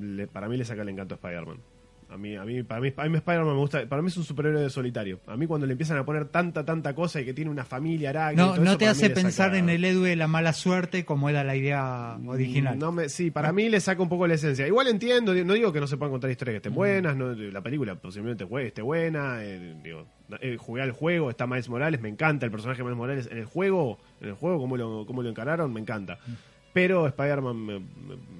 le- 0.00 0.28
para 0.28 0.48
mí 0.48 0.56
le 0.56 0.64
saca 0.64 0.82
el 0.82 0.88
encanto 0.90 1.14
a 1.14 1.16
Spider-Man. 1.16 1.58
A 2.12 2.18
mí, 2.18 2.36
a 2.36 2.44
mí, 2.44 2.62
para 2.62 2.80
mí, 2.80 2.92
a 2.96 3.08
mí 3.08 3.16
Spider-Man 3.16 3.54
me 3.54 3.58
gusta, 3.60 3.86
para 3.88 4.02
mí 4.02 4.08
es 4.08 4.16
un 4.18 4.24
superhéroe 4.24 4.60
de 4.62 4.68
solitario. 4.70 5.20
A 5.26 5.36
mí 5.36 5.46
cuando 5.46 5.66
le 5.66 5.72
empiezan 5.72 5.96
a 5.96 6.04
poner 6.04 6.26
tanta, 6.28 6.62
tanta 6.64 6.94
cosa 6.94 7.20
y 7.20 7.24
que 7.24 7.32
tiene 7.32 7.50
una 7.50 7.64
familia 7.64 8.10
arácnida 8.10 8.44
y 8.44 8.46
No, 8.48 8.52
todo 8.54 8.64
no 8.64 8.70
eso, 8.72 8.78
te 8.78 8.86
hace 8.88 9.10
pensar 9.10 9.46
saca- 9.48 9.58
en 9.58 9.68
el 9.70 9.82
héroe 9.84 10.10
de 10.10 10.16
la 10.16 10.26
mala 10.28 10.52
suerte 10.52 11.04
como 11.06 11.30
era 11.30 11.42
la 11.42 11.56
idea 11.56 12.18
original. 12.26 12.78
No 12.78 12.92
me, 12.92 13.08
sí, 13.08 13.30
para 13.30 13.52
mí 13.52 13.68
le 13.70 13.80
saca 13.80 14.02
un 14.02 14.08
poco 14.10 14.26
la 14.26 14.34
esencia. 14.34 14.66
Igual 14.66 14.88
entiendo, 14.88 15.32
no 15.34 15.54
digo 15.54 15.72
que 15.72 15.80
no 15.80 15.86
se 15.86 15.96
puedan 15.96 16.10
contar 16.12 16.30
historias 16.30 16.52
que 16.54 16.56
estén 16.58 16.74
buenas, 16.74 17.16
no, 17.16 17.32
la 17.32 17.60
película 17.62 17.94
posiblemente 17.94 18.44
jue- 18.44 18.66
esté 18.66 18.82
buena, 18.82 19.42
eh, 19.42 19.74
digo, 19.82 20.06
eh, 20.40 20.56
jugué 20.58 20.82
al 20.82 20.92
juego, 20.92 21.30
está 21.30 21.46
Miles 21.46 21.68
Morales, 21.70 22.00
me 22.02 22.08
encanta 22.10 22.44
el 22.44 22.52
personaje 22.52 22.78
de 22.78 22.84
Miles 22.84 22.98
Morales 22.98 23.28
en 23.30 23.38
el 23.38 23.46
juego, 23.46 23.98
en 24.20 24.28
el 24.28 24.34
juego 24.34 24.58
cómo 24.58 24.76
lo, 24.76 25.06
cómo 25.06 25.22
lo 25.22 25.30
encararon, 25.30 25.72
me 25.72 25.80
encanta. 25.80 26.18
Pero 26.72 27.06
Spider-Man 27.06 27.56
me, 27.56 27.78
me- 27.80 27.86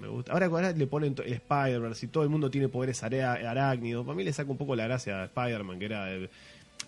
me 0.01 0.09
gusta. 0.09 0.33
Ahora, 0.33 0.47
ahora 0.47 0.73
le 0.73 0.87
ponen 0.87 1.15
el 1.25 1.33
Spider-Verse 1.35 2.07
y 2.07 2.09
todo 2.09 2.23
el 2.25 2.31
mundo 2.31 2.51
tiene 2.51 2.69
poderes 2.69 3.03
arácnidos. 3.03 4.05
Para 4.07 4.17
mí 4.17 4.25
le 4.25 4.33
saca 4.33 4.51
un 4.51 4.57
poco 4.57 4.75
la 4.75 4.85
gracia 4.85 5.23
a 5.23 5.25
Spider-Man, 5.27 5.79
que 5.79 5.85
era, 5.85 6.07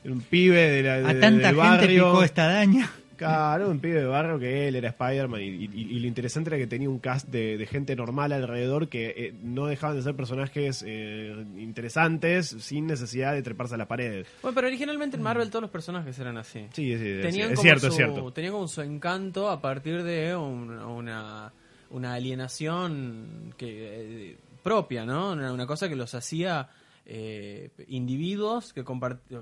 un 0.05 0.21
pibe 0.23 0.57
de 0.57 0.83
la, 0.83 0.95
de- 1.01 1.05
A 1.05 1.21
tanta 1.21 1.29
del 1.29 1.57
gente 1.57 1.57
barrio. 1.59 2.05
picó 2.13 2.25
esta 2.25 2.47
daña. 2.47 2.91
Claro, 3.17 3.71
un 3.71 3.81
pibe 3.81 4.01
de 4.01 4.07
barrio 4.07 4.39
que 4.39 4.69
él 4.69 4.77
era 4.77 4.89
Spider-Man 4.91 5.41
y, 5.41 5.45
y- 5.47 5.71
y 5.97 6.01
lo 6.01 6.07
interesante 6.07 6.51
era 6.51 6.59
que 6.59 6.67
tenía 6.67 6.89
un 6.89 6.99
cast 6.99 7.29
de, 7.29 7.57
de 7.57 7.67
gente 7.67 7.95
normal 7.97 8.33
alrededor 8.33 8.89
que 8.89 9.15
eh, 9.17 9.35
no 9.43 9.67
dejaban 9.67 9.97
de 9.97 10.03
ser 10.03 10.15
personajes 10.17 10.85
eh, 10.87 11.45
interesantes 11.57 12.49
sin 12.61 12.87
necesidad 12.87 13.33
de 13.35 13.43
treparse 13.43 13.75
a 13.75 13.79
las 13.79 13.87
paredes. 13.87 14.27
Bueno, 14.43 14.55
pero 14.55 14.67
originalmente 14.69 15.17
en 15.17 15.23
Marvel 15.23 15.51
todos 15.51 15.63
los 15.63 15.71
personajes 15.71 16.19
eran 16.19 16.37
así. 16.39 16.67
Sí, 16.73 16.97
sí, 16.97 17.19
tenían 17.23 17.51
es 17.51 17.57
como 17.57 17.63
cierto, 17.63 17.81
su, 17.81 17.87
es 17.89 17.95
cierto. 17.97 18.33
Tenían 18.33 18.53
como 18.53 18.69
su 18.69 18.83
encanto 18.83 19.51
a 19.51 19.61
partir 19.61 20.03
de 20.03 20.35
un- 20.37 20.71
una, 20.71 21.53
una 21.91 22.15
alienación 22.15 23.55
que 23.57 24.31
eh, 24.33 24.37
propia, 24.63 25.05
¿no? 25.05 25.33
Una, 25.33 25.53
una 25.53 25.67
cosa 25.67 25.89
que 25.89 25.97
los 25.97 26.15
hacía 26.15 26.69
eh, 27.07 27.71
individuos 27.89 28.73
que, 28.73 28.85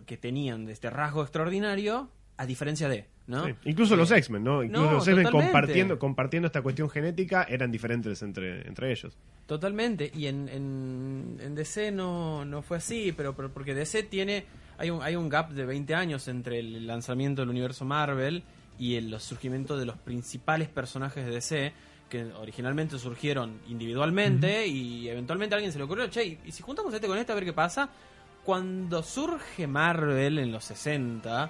que 0.07 0.17
tenían 0.17 0.69
este 0.69 0.91
rasgo 0.91 1.23
extraordinario 1.23 2.11
a 2.37 2.47
diferencia 2.47 2.89
de, 2.89 3.07
¿no? 3.27 3.47
Sí. 3.47 3.55
Incluso 3.65 3.97
los 3.97 4.11
Eh, 4.11 4.19
X-Men, 4.19 4.45
¿no? 4.45 4.63
Incluso 4.63 4.87
no, 4.87 4.93
los 4.93 5.09
X-Men 5.09 5.31
compartiendo, 5.31 5.99
compartiendo 5.99 6.47
esta 6.47 6.63
cuestión 6.63 6.91
genética 6.91 7.45
eran 7.49 7.71
diferentes 7.71 8.23
entre, 8.23 8.67
entre 8.67 8.91
ellos. 8.93 9.17
Totalmente, 9.47 10.11
y 10.15 10.27
en, 10.27 10.49
en, 10.49 11.39
en 11.41 11.55
DC 11.55 11.93
no, 11.93 12.45
no 12.45 12.63
fue 12.63 12.79
así, 12.79 13.13
pero, 13.13 13.35
pero 13.35 13.51
porque 13.53 13.75
DC 13.75 14.05
tiene, 14.05 14.45
hay 14.79 14.91
un, 14.91 15.03
hay 15.03 15.17
un 15.17 15.29
gap 15.29 15.51
de 15.51 15.65
20 15.65 15.95
años 15.95 16.29
entre 16.29 16.59
el 16.59 16.87
lanzamiento 16.87 17.43
del 17.43 17.51
universo 17.51 17.85
Marvel 17.85 18.43
y 18.79 18.97
el 18.97 19.19
surgimiento 19.21 19.77
de 19.77 19.87
los 19.87 19.97
principales 19.99 20.69
personajes 20.69 21.25
de 21.25 21.31
DC, 21.31 21.73
que 22.09 22.25
originalmente 22.25 22.99
surgieron 22.99 23.61
individualmente 23.69 24.67
y 24.67 25.09
eventualmente 25.09 25.55
a 25.55 25.57
alguien 25.57 25.73
se 25.73 25.79
le 25.79 25.85
ocurrió, 25.85 26.09
che, 26.09 26.39
y 26.45 26.53
si 26.53 26.63
juntamos 26.63 26.93
este 26.93 27.07
con 27.07 27.17
este 27.17 27.33
a 27.33 27.35
ver 27.35 27.45
qué 27.45 27.53
pasa, 27.53 27.89
cuando 28.45 29.03
surge 29.03 29.67
Marvel 29.67 30.39
en 30.39 30.53
los 30.53 30.65
60, 30.65 31.45
eh, 31.45 31.49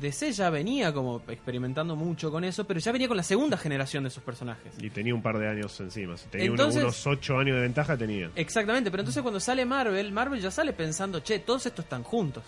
DC 0.00 0.32
ya 0.32 0.50
venía 0.50 0.92
como 0.92 1.22
experimentando 1.28 1.96
mucho 1.96 2.30
con 2.30 2.44
eso, 2.44 2.64
pero 2.64 2.80
ya 2.80 2.92
venía 2.92 3.08
con 3.08 3.16
la 3.16 3.22
segunda 3.22 3.56
generación 3.56 4.04
de 4.04 4.10
sus 4.10 4.22
personajes. 4.22 4.72
Y 4.80 4.90
tenía 4.90 5.14
un 5.14 5.22
par 5.22 5.38
de 5.38 5.48
años 5.48 5.78
encima. 5.80 6.14
Tenía 6.30 6.46
Entonces- 6.46 6.82
unos 6.82 7.06
8 7.06 7.38
años 7.38 7.56
de 7.56 7.62
ventaja, 7.62 7.96
tenía. 7.96 8.30
Exactamente, 8.36 8.90
pero 8.90 9.02
entonces 9.02 9.22
cuando 9.22 9.40
sale 9.40 9.64
Marvel, 9.64 10.12
Marvel 10.12 10.40
ya 10.40 10.50
sale 10.50 10.72
pensando, 10.72 11.20
che, 11.20 11.38
todos 11.40 11.66
estos 11.66 11.84
están 11.84 12.02
juntos. 12.02 12.44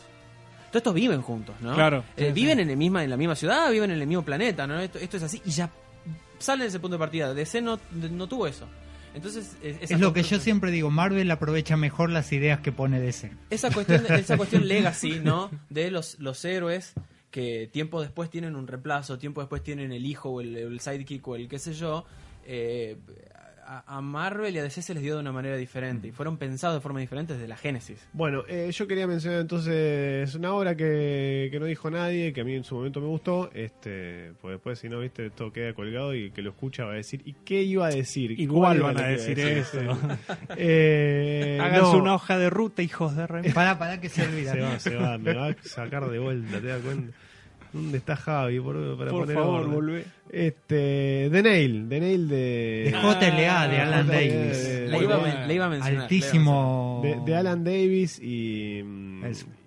Todos 0.70 0.80
estos 0.80 0.94
viven 0.94 1.20
juntos, 1.20 1.54
¿no? 1.60 1.74
Claro. 1.74 2.04
Eh, 2.16 2.32
viven 2.32 2.58
en, 2.60 2.70
el 2.70 2.76
misma, 2.76 3.04
en 3.04 3.10
la 3.10 3.16
misma 3.16 3.34
ciudad, 3.34 3.70
viven 3.70 3.90
en 3.90 4.00
el 4.00 4.06
mismo 4.06 4.24
planeta, 4.24 4.66
¿no? 4.66 4.80
Esto, 4.80 4.98
esto 4.98 5.18
es 5.18 5.22
así 5.22 5.42
y 5.44 5.50
ya 5.50 5.68
salen 6.38 6.62
de 6.62 6.68
ese 6.68 6.80
punto 6.80 6.94
de 6.96 6.98
partida. 6.98 7.34
DC 7.34 7.60
no, 7.60 7.78
no 7.92 8.26
tuvo 8.26 8.46
eso. 8.46 8.66
Entonces, 9.14 9.56
esa 9.62 9.94
Es 9.94 10.00
lo 10.00 10.12
que 10.12 10.22
yo 10.22 10.38
siempre 10.38 10.70
digo, 10.70 10.90
Marvel 10.90 11.30
aprovecha 11.30 11.76
mejor 11.76 12.10
las 12.10 12.32
ideas 12.32 12.60
que 12.60 12.72
pone 12.72 13.00
DC. 13.00 13.30
Esa 13.50 13.70
cuestión, 13.70 14.04
esa 14.10 14.36
cuestión 14.36 14.66
legacy, 14.66 15.20
¿no? 15.22 15.50
De 15.68 15.90
los, 15.90 16.18
los 16.18 16.44
héroes 16.44 16.94
que 17.30 17.68
tiempo 17.72 18.00
después 18.02 18.30
tienen 18.30 18.56
un 18.56 18.66
reemplazo, 18.66 19.18
tiempo 19.18 19.40
después 19.40 19.62
tienen 19.62 19.92
el 19.92 20.04
hijo 20.06 20.30
o 20.30 20.40
el, 20.40 20.56
el 20.56 20.80
sidekick 20.80 21.26
o 21.28 21.36
el 21.36 21.48
qué 21.48 21.58
sé 21.58 21.72
yo. 21.74 22.04
eh, 22.46 22.96
a, 23.72 23.96
a 23.96 24.00
Marvel 24.00 24.54
y 24.54 24.58
a 24.58 24.62
DC 24.62 24.82
se 24.82 24.94
les 24.94 25.02
dio 25.02 25.14
de 25.14 25.20
una 25.20 25.32
manera 25.32 25.56
diferente 25.56 26.08
y 26.08 26.12
fueron 26.12 26.36
pensados 26.36 26.76
de 26.76 26.80
forma 26.80 27.00
diferente 27.00 27.34
desde 27.34 27.48
la 27.48 27.56
génesis. 27.56 28.06
Bueno, 28.12 28.44
eh, 28.48 28.70
yo 28.72 28.86
quería 28.86 29.06
mencionar 29.06 29.40
entonces 29.40 30.34
una 30.34 30.52
obra 30.52 30.76
que, 30.76 31.48
que 31.50 31.58
no 31.58 31.66
dijo 31.66 31.90
nadie, 31.90 32.32
que 32.32 32.42
a 32.42 32.44
mí 32.44 32.54
en 32.54 32.64
su 32.64 32.74
momento 32.74 33.00
me 33.00 33.06
gustó, 33.06 33.50
este, 33.54 34.32
pues 34.40 34.54
después 34.54 34.78
si 34.78 34.88
no, 34.88 35.00
viste, 35.00 35.30
todo 35.30 35.52
queda 35.52 35.72
colgado 35.72 36.14
y 36.14 36.24
el 36.24 36.32
que 36.32 36.42
lo 36.42 36.50
escucha 36.50 36.84
va 36.84 36.92
a 36.92 36.96
decir, 36.96 37.22
¿y 37.24 37.32
qué 37.44 37.62
iba 37.62 37.86
a 37.86 37.90
decir? 37.90 38.38
Igual 38.38 38.80
¿Cuál 38.80 38.94
van 38.94 39.04
a 39.04 39.08
decir 39.08 39.38
eso. 39.40 39.78
Eh, 40.56 41.58
Háganse 41.60 41.92
no, 41.92 41.98
una 41.98 42.14
hoja 42.14 42.38
de 42.38 42.50
ruta, 42.50 42.82
hijos 42.82 43.16
de 43.16 43.26
rem. 43.26 43.52
Para, 43.52 43.78
para 43.78 44.00
que 44.00 44.08
se 44.08 44.22
olvida. 44.26 44.52
Se 44.52 44.60
va, 44.60 44.78
se 44.78 44.94
va, 44.94 45.18
me 45.18 45.34
va 45.34 45.48
a 45.48 45.56
sacar 45.62 46.08
de 46.10 46.18
vuelta, 46.18 46.60
¿te 46.60 46.66
das 46.66 46.82
cuenta? 46.82 47.16
¿Dónde 47.72 47.98
está 47.98 48.16
Javi? 48.16 48.60
Por, 48.60 48.96
para 48.98 49.10
Por 49.10 49.20
poner 49.22 49.36
favor, 49.36 49.60
orden? 49.60 49.72
volvé. 49.72 50.04
Este, 50.30 51.28
The 51.32 51.42
Nail, 51.42 51.86
The 51.88 52.00
Nail 52.00 52.28
de... 52.28 52.36
De 52.36 52.90
JLA, 52.92 53.68
de 53.68 53.78
Alan 53.80 54.06
JLA, 54.06 54.12
Davis. 54.14 54.68
de- 54.68 54.88
Muy 54.92 55.04
iba, 55.04 55.16
la 55.46 55.52
iba 55.52 55.64
a 55.64 55.68
mencionar. 55.68 56.02
Altísimo. 56.02 57.00
De, 57.02 57.20
de 57.24 57.36
Alan 57.36 57.64
Davis 57.64 58.18
y. 58.20 58.82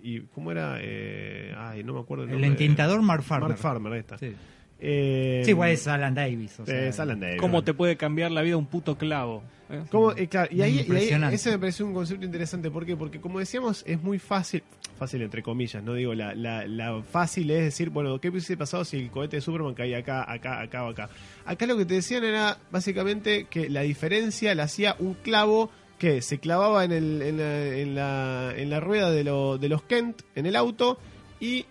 y 0.02 0.20
¿Cómo 0.34 0.52
era? 0.52 0.78
Eh, 0.80 1.52
ay, 1.56 1.82
no 1.84 1.94
me 1.94 2.00
acuerdo 2.00 2.24
el 2.24 2.30
El 2.30 2.34
nombre. 2.34 2.48
entintador 2.50 3.02
Mark 3.02 3.22
Farmer. 3.22 3.48
Mark 3.50 3.58
Farmer, 3.60 3.92
ahí 3.92 4.00
está. 4.00 4.18
Sí, 4.18 4.32
Eh, 4.80 5.42
Sí, 5.44 5.50
igual 5.52 5.70
es 5.70 5.86
Alan 5.86 6.14
Davis. 6.14 6.60
o 6.60 6.66
sea, 6.66 6.88
es 6.88 7.00
Alan 7.00 7.18
Davis. 7.20 7.40
¿Cómo 7.40 7.62
te 7.64 7.72
puede 7.74 7.96
cambiar 7.96 8.30
la 8.30 8.42
vida 8.42 8.56
un 8.56 8.66
puto 8.66 8.96
clavo? 8.98 9.42
¿eh? 9.70 9.82
¿Cómo? 9.90 10.12
Eh, 10.12 10.28
claro, 10.28 10.48
y, 10.52 10.60
ahí, 10.62 10.72
y 10.72 10.74
ahí 10.74 10.80
Impresionante. 10.80 11.36
ese 11.36 11.50
me 11.52 11.58
pareció 11.58 11.86
un 11.86 11.94
concepto 11.94 12.24
interesante. 12.24 12.70
¿Por 12.70 12.84
qué? 12.84 12.96
Porque 12.96 13.20
como 13.20 13.38
decíamos, 13.38 13.82
es 13.86 14.00
muy 14.02 14.18
fácil, 14.18 14.62
fácil 14.98 15.22
entre 15.22 15.42
comillas, 15.42 15.82
no 15.82 15.94
digo 15.94 16.14
la, 16.14 16.34
la, 16.34 16.66
la 16.66 17.02
fácil 17.02 17.50
es 17.50 17.64
decir, 17.64 17.90
bueno, 17.90 18.20
¿qué 18.20 18.28
hubiese 18.28 18.56
pasado 18.56 18.84
si 18.84 18.98
el 18.98 19.10
cohete 19.10 19.36
de 19.36 19.40
Superman 19.40 19.74
caía 19.74 19.98
acá, 19.98 20.30
acá, 20.30 20.60
acá 20.60 20.84
o 20.84 20.90
acá? 20.90 21.08
Acá 21.46 21.66
lo 21.66 21.76
que 21.76 21.86
te 21.86 21.94
decían 21.94 22.24
era 22.24 22.58
básicamente 22.70 23.46
que 23.48 23.70
la 23.70 23.80
diferencia 23.82 24.54
la 24.54 24.64
hacía 24.64 24.94
un 24.98 25.14
clavo 25.14 25.70
que 25.98 26.20
se 26.20 26.38
clavaba 26.38 26.84
en, 26.84 26.92
el, 26.92 27.22
en, 27.22 27.38
la, 27.38 27.66
en, 27.66 27.94
la, 27.94 28.52
en 28.54 28.68
la 28.68 28.80
rueda 28.80 29.10
de, 29.10 29.24
lo- 29.24 29.56
de 29.56 29.70
los 29.70 29.82
Kent, 29.82 30.20
en 30.34 30.44
el 30.44 30.54
auto, 30.54 30.98
y 31.40 31.64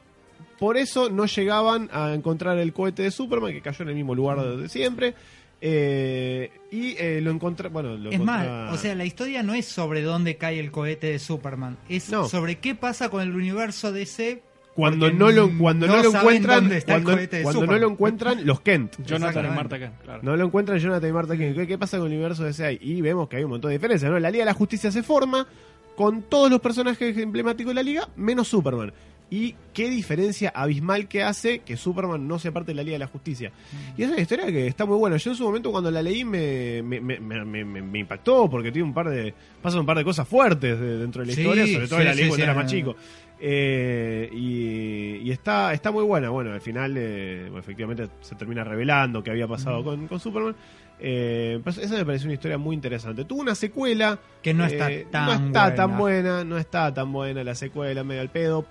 por 0.60 0.77
eso 0.77 1.10
no 1.10 1.26
llegaban 1.26 1.90
a 1.91 2.14
encontrar 2.14 2.57
el 2.57 2.73
cohete 2.73 3.03
de 3.03 3.11
Superman, 3.11 3.52
que 3.52 3.61
cayó 3.61 3.84
en 3.84 3.90
el 3.90 3.95
mismo 3.95 4.15
lugar 4.15 4.41
de 4.57 4.69
siempre. 4.69 5.14
eh, 5.61 6.52
y 6.69 6.95
eh, 6.98 7.22
lo 7.22 7.32
encontré, 7.32 7.69
bueno, 7.69 7.95
lo 7.98 8.11
Es 8.11 8.19
más, 8.19 8.73
o 8.73 8.77
sea, 8.77 8.94
la 8.95 9.06
historia 9.06 9.41
no 9.41 9.53
es 9.53 9.65
sobre 9.65 10.02
dónde 10.02 10.36
cae 10.38 10.60
el 10.60 10.69
cohete 10.72 11.07
de 11.07 11.19
Superman, 11.19 11.77
es 11.90 12.10
No. 12.10 12.27
sobre 12.27 12.57
qué 12.60 12.76
pasa 12.76 13.10
con 13.10 13.22
el 13.22 13.34
universo 13.36 13.91
DC 13.91 14.41
cuando 14.76 15.10
no 15.10 15.32
lo 15.32 15.49
cuando 15.57 15.88
no, 15.88 15.95
no 15.95 16.03
lo 16.03 16.10
encuentran 16.18 16.60
dónde 16.64 16.77
está 16.77 16.95
el 16.98 17.03
cuando, 17.03 17.18
cohete 17.18 17.38
de 17.38 17.44
cuando 17.44 17.65
no 17.65 17.77
lo 17.80 17.90
encuentran 17.90 18.45
los 18.45 18.60
Kent 18.60 18.95
Jonathan 19.06 19.45
y. 19.45 19.56
Marta 19.56 19.77
claro. 20.03 20.19
no 20.22 20.36
lo 20.36 20.45
encuentran 20.45 20.77
Jonathan 20.80 21.10
y 21.10 21.14
Martha 21.14 21.38
Kent 21.38 21.56
¿Qué, 21.57 21.65
qué 21.65 21.77
pasa 21.77 21.98
con 21.98 22.07
el 22.07 22.14
universo 22.14 22.44
de 22.44 22.49
ese 22.52 22.77
y 22.82 22.99
vemos 23.02 23.30
que 23.30 23.38
hay 23.38 23.45
un 23.45 23.52
montón 23.52 23.69
de 23.69 23.77
diferencias 23.77 24.11
¿no? 24.11 24.19
la 24.19 24.30
Liga 24.30 24.41
de 24.44 24.52
la 24.52 24.53
Justicia 24.53 24.91
se 24.91 25.02
forma 25.02 25.48
con 25.95 26.23
todos 26.23 26.52
los 26.52 26.60
personajes 26.60 27.18
emblemáticos 27.18 27.72
de 27.72 27.76
la 27.76 27.84
Liga 27.84 28.10
menos 28.18 28.49
Superman 28.49 28.91
y 29.30 29.56
qué 29.74 29.90
diferencia 29.90 30.50
abismal 30.56 31.08
que 31.08 31.24
hace 31.24 31.60
que 31.60 31.78
Superman 31.78 32.28
no 32.28 32.38
sea 32.40 32.52
parte 32.52 32.72
de 32.72 32.76
la 32.76 32.84
Liga 32.84 32.96
de 32.96 33.00
la 33.00 33.08
Justicia. 33.08 33.52
Y 33.98 34.04
es 34.04 34.10
una 34.12 34.22
historia 34.22 34.46
que 34.48 34.68
está 34.68 34.86
muy 34.86 34.98
buena. 34.98 35.18
Yo 35.18 35.32
en 35.32 35.38
su 35.38 35.44
momento 35.44 35.72
cuando 35.72 35.90
la 35.90 36.02
leí 36.02 36.24
me, 36.24 36.82
me, 36.84 38.00
impactó 38.00 38.50
porque 38.50 38.72
tiene 38.72 38.88
un 38.88 38.94
par 38.94 39.10
de 39.10 39.34
pasan 39.62 39.80
un 39.82 39.86
par 39.86 39.98
de 39.98 40.04
cosas 40.04 40.28
fuertes 40.28 40.80
de- 40.80 40.98
dentro 41.00 41.22
de 41.24 41.28
la 41.30 41.34
Sí, 41.34 41.42
historia, 41.42 41.66
sobre 41.68 41.88
todo 41.88 42.00
sí, 42.00 42.06
la 42.06 42.14
leí 42.14 42.24
sí, 42.24 42.30
cuando 42.30 42.44
era 42.44 42.54
más 42.54 42.72
chico. 42.72 42.96
Eh, 43.40 44.30
y, 44.32 45.28
y 45.28 45.32
está, 45.32 45.74
está 45.74 45.92
muy 45.92 46.04
buena. 46.04 46.30
Bueno, 46.30 46.54
al 46.54 46.62
final, 46.62 46.94
eh, 46.98 47.52
efectivamente, 47.58 48.08
se 48.22 48.36
termina 48.36 48.64
revelando 48.64 49.22
qué 49.24 49.32
había 49.32 49.48
pasado 49.48 49.84
con, 49.84 50.08
con 50.08 50.20
Superman. 50.20 50.56
Eh, 51.00 51.60
pues 51.64 51.78
eso 51.78 51.94
me 51.96 52.06
pareció 52.06 52.28
una 52.28 52.36
historia 52.36 52.58
muy 52.58 52.74
interesante. 52.74 53.26
Tuvo 53.26 53.42
una 53.42 53.54
secuela 53.56 54.18
Que 54.42 54.54
no 54.54 54.66
está 54.66 54.90
eh, 54.92 55.06
tan 55.12 55.26
no 55.26 55.34
está 55.48 55.76
tan 55.76 55.98
buena. 55.98 56.30
buena, 56.32 56.44
no 56.46 56.58
está 56.58 56.94
tan 56.94 57.12
buena 57.12 57.44
la 57.44 57.56
secuela, 57.56 58.04
medio 58.06 58.22
al 58.22 58.30
pedo. 58.30 58.66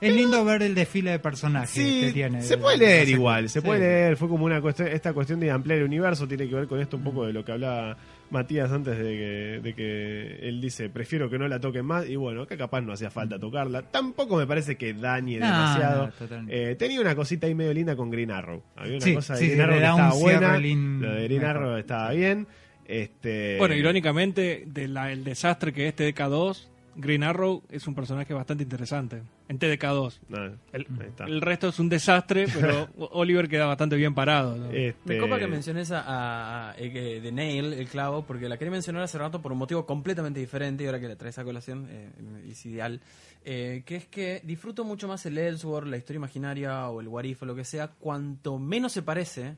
Es 0.00 0.14
lindo 0.14 0.44
ver 0.44 0.62
el 0.62 0.74
desfile 0.74 1.10
de 1.12 1.18
personajes 1.18 1.70
Sí, 1.70 2.00
que 2.06 2.12
tiene. 2.12 2.42
se 2.42 2.56
de- 2.56 2.62
puede 2.62 2.78
de 2.78 2.86
leer 2.86 3.08
igual, 3.10 3.48
se 3.48 3.60
puede 3.62 3.80
Sí. 3.80 3.84
leer. 3.86 4.16
Fue 4.16 4.28
como 4.28 4.44
una 4.46 4.60
cuestión, 4.60 4.88
esta 4.88 5.12
cuestión 5.12 5.40
de 5.40 5.50
ampliar 5.50 5.78
el 5.80 5.84
universo 5.84 6.26
tiene 6.26 6.48
que 6.48 6.54
ver 6.54 6.66
con 6.66 6.80
esto 6.80 6.96
un 6.96 7.04
poco 7.04 7.26
de 7.26 7.32
lo 7.32 7.44
que 7.44 7.52
hablaba 7.52 7.96
Matías 8.30 8.70
antes 8.70 8.96
de 8.96 9.02
que, 9.04 9.60
de 9.62 9.74
que 9.74 10.48
él 10.48 10.60
dice, 10.60 10.88
prefiero 10.88 11.28
que 11.28 11.36
no 11.38 11.48
la 11.48 11.58
toquen 11.60 11.84
más. 11.84 12.08
Y 12.08 12.14
bueno, 12.16 12.46
que 12.46 12.56
capaz 12.56 12.80
no 12.80 12.92
hacía 12.92 13.10
falta 13.10 13.38
tocarla. 13.40 13.82
Tampoco 13.82 14.36
me 14.36 14.46
parece 14.46 14.76
que 14.76 14.94
dañe 14.94 15.38
No, 15.40 15.46
demasiado. 15.46 16.12
no. 16.30 16.46
Eh, 16.48 16.76
tenía 16.78 17.00
una 17.00 17.14
cosita 17.16 17.48
ahí 17.48 17.54
medio 17.56 17.74
linda 17.74 17.96
con 17.96 18.08
Green 18.10 18.30
Arrow. 18.30 18.62
Había 18.76 18.92
una 18.98 19.04
Sí, 19.04 19.14
cosa 19.14 19.34
de 19.34 19.40
sí, 19.40 19.46
Green 19.48 19.60
Arrow 19.62 19.74
que 19.78 19.84
estaba 19.84 20.14
buena. 20.14 20.58
lin- 20.58 21.00
Lo 21.00 21.12
de 21.14 21.24
Green. 21.24 21.44
Arrow 21.44 21.76
estaba 21.76 22.12
bien. 22.12 22.46
Este, 22.86 23.56
Bueno, 23.58 23.74
irónicamente, 23.74 24.64
el 24.74 25.24
desastre 25.24 25.72
que 25.72 25.88
es 25.88 25.94
TDK2, 25.96 26.69
Green 26.96 27.22
Arrow 27.22 27.62
es 27.70 27.86
un 27.86 27.94
personaje 27.94 28.34
bastante 28.34 28.62
interesante. 28.64 29.22
En 29.48 29.58
TDK2. 29.58 30.18
nada, 30.28 30.52
El, 30.72 31.40
resto 31.40 31.68
es 31.68 31.78
un 31.78 31.88
desastre, 31.88 32.46
pero 32.52 32.88
Oliver 33.12 33.48
queda 33.48 33.66
bastante 33.66 33.96
bien 33.96 34.14
parado. 34.14 34.56
¿no? 34.56 34.70
Este, 34.70 34.98
Me 35.14 35.18
copa 35.18 35.38
que 35.38 35.46
menciones 35.46 35.90
a, 35.90 36.00
a- 36.00 36.70
a- 36.70 36.74
eh, 36.78 37.20
de 37.20 37.32
Nail, 37.32 37.72
el 37.72 37.88
clavo, 37.88 38.22
porque 38.24 38.48
la 38.48 38.56
quería 38.58 38.70
mencionar 38.72 39.02
hace 39.02 39.18
rato 39.18 39.40
por 39.42 39.52
un 39.52 39.58
motivo 39.58 39.86
completamente 39.86 40.40
diferente 40.40 40.84
y 40.84 40.86
ahora 40.86 41.00
que 41.00 41.08
la 41.08 41.16
traes 41.16 41.38
a 41.38 41.44
colación 41.44 41.86
eh, 41.90 42.10
es 42.48 42.64
ideal. 42.66 43.00
Eh, 43.44 43.82
que 43.86 43.96
es 43.96 44.06
que 44.06 44.40
disfruto 44.44 44.84
mucho 44.84 45.08
más 45.08 45.24
el 45.26 45.38
Ellsworth, 45.38 45.86
la 45.88 45.96
historia 45.96 46.18
imaginaria 46.18 46.88
o 46.88 47.00
el 47.00 47.08
What 47.08 47.24
If 47.24 47.42
o 47.42 47.46
lo 47.46 47.54
que 47.54 47.64
sea, 47.64 47.88
cuanto 47.88 48.58
menos 48.58 48.92
se 48.92 49.02
parece 49.02 49.56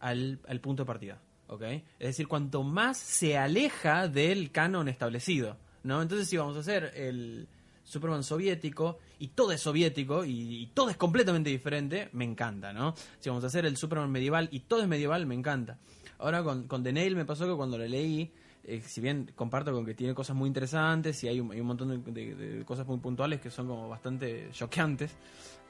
al, 0.00 0.38
al 0.48 0.60
punto 0.60 0.82
de 0.82 0.86
partida. 0.86 1.18
¿ok? 1.48 1.62
Es 1.62 1.82
decir, 2.08 2.26
cuanto 2.28 2.62
más 2.62 2.96
se 2.98 3.36
aleja 3.36 4.08
del 4.08 4.50
canon 4.50 4.88
establecido. 4.88 5.56
¿No? 5.84 6.02
Entonces, 6.02 6.36
vamos 6.36 6.56
a 6.56 6.60
hacer 6.60 6.92
el 6.96 7.46
Superman 7.84 8.24
soviético 8.24 8.98
y 9.18 9.28
todo 9.28 9.52
es 9.52 9.60
soviético 9.60 10.24
y, 10.24 10.70
todo 10.74 10.90
es 10.90 10.96
completamente 10.96 11.50
diferente, 11.50 12.08
me 12.12 12.24
encanta. 12.24 12.72
¿no? 12.72 12.94
Si 13.20 13.28
vamos 13.28 13.44
a 13.44 13.46
hacer 13.46 13.66
el 13.66 13.76
Superman 13.76 14.10
medieval 14.10 14.48
y 14.50 14.60
todo 14.60 14.82
es 14.82 14.88
medieval, 14.88 15.26
me 15.26 15.34
encanta. 15.34 15.78
Ahora 16.18 16.42
con, 16.42 16.66
con 16.66 16.82
The 16.82 16.92
Nail 16.92 17.14
me 17.14 17.24
pasó 17.24 17.46
que 17.46 17.54
cuando 17.54 17.78
lo 17.78 17.86
leí, 17.86 18.32
eh, 18.64 18.80
si 18.80 19.00
bien 19.00 19.30
comparto 19.34 19.72
con 19.72 19.84
que 19.84 19.94
tiene 19.94 20.14
cosas 20.14 20.34
muy 20.34 20.48
interesantes 20.48 21.22
y 21.22 21.28
hay 21.28 21.38
un, 21.38 21.66
montón 21.66 22.02
de 22.14 22.64
cosas 22.66 22.86
muy 22.86 22.98
puntuales 22.98 23.40
que 23.40 23.50
son 23.50 23.66
como 23.68 23.88
bastante 23.88 24.48
choqueantes, 24.52 25.12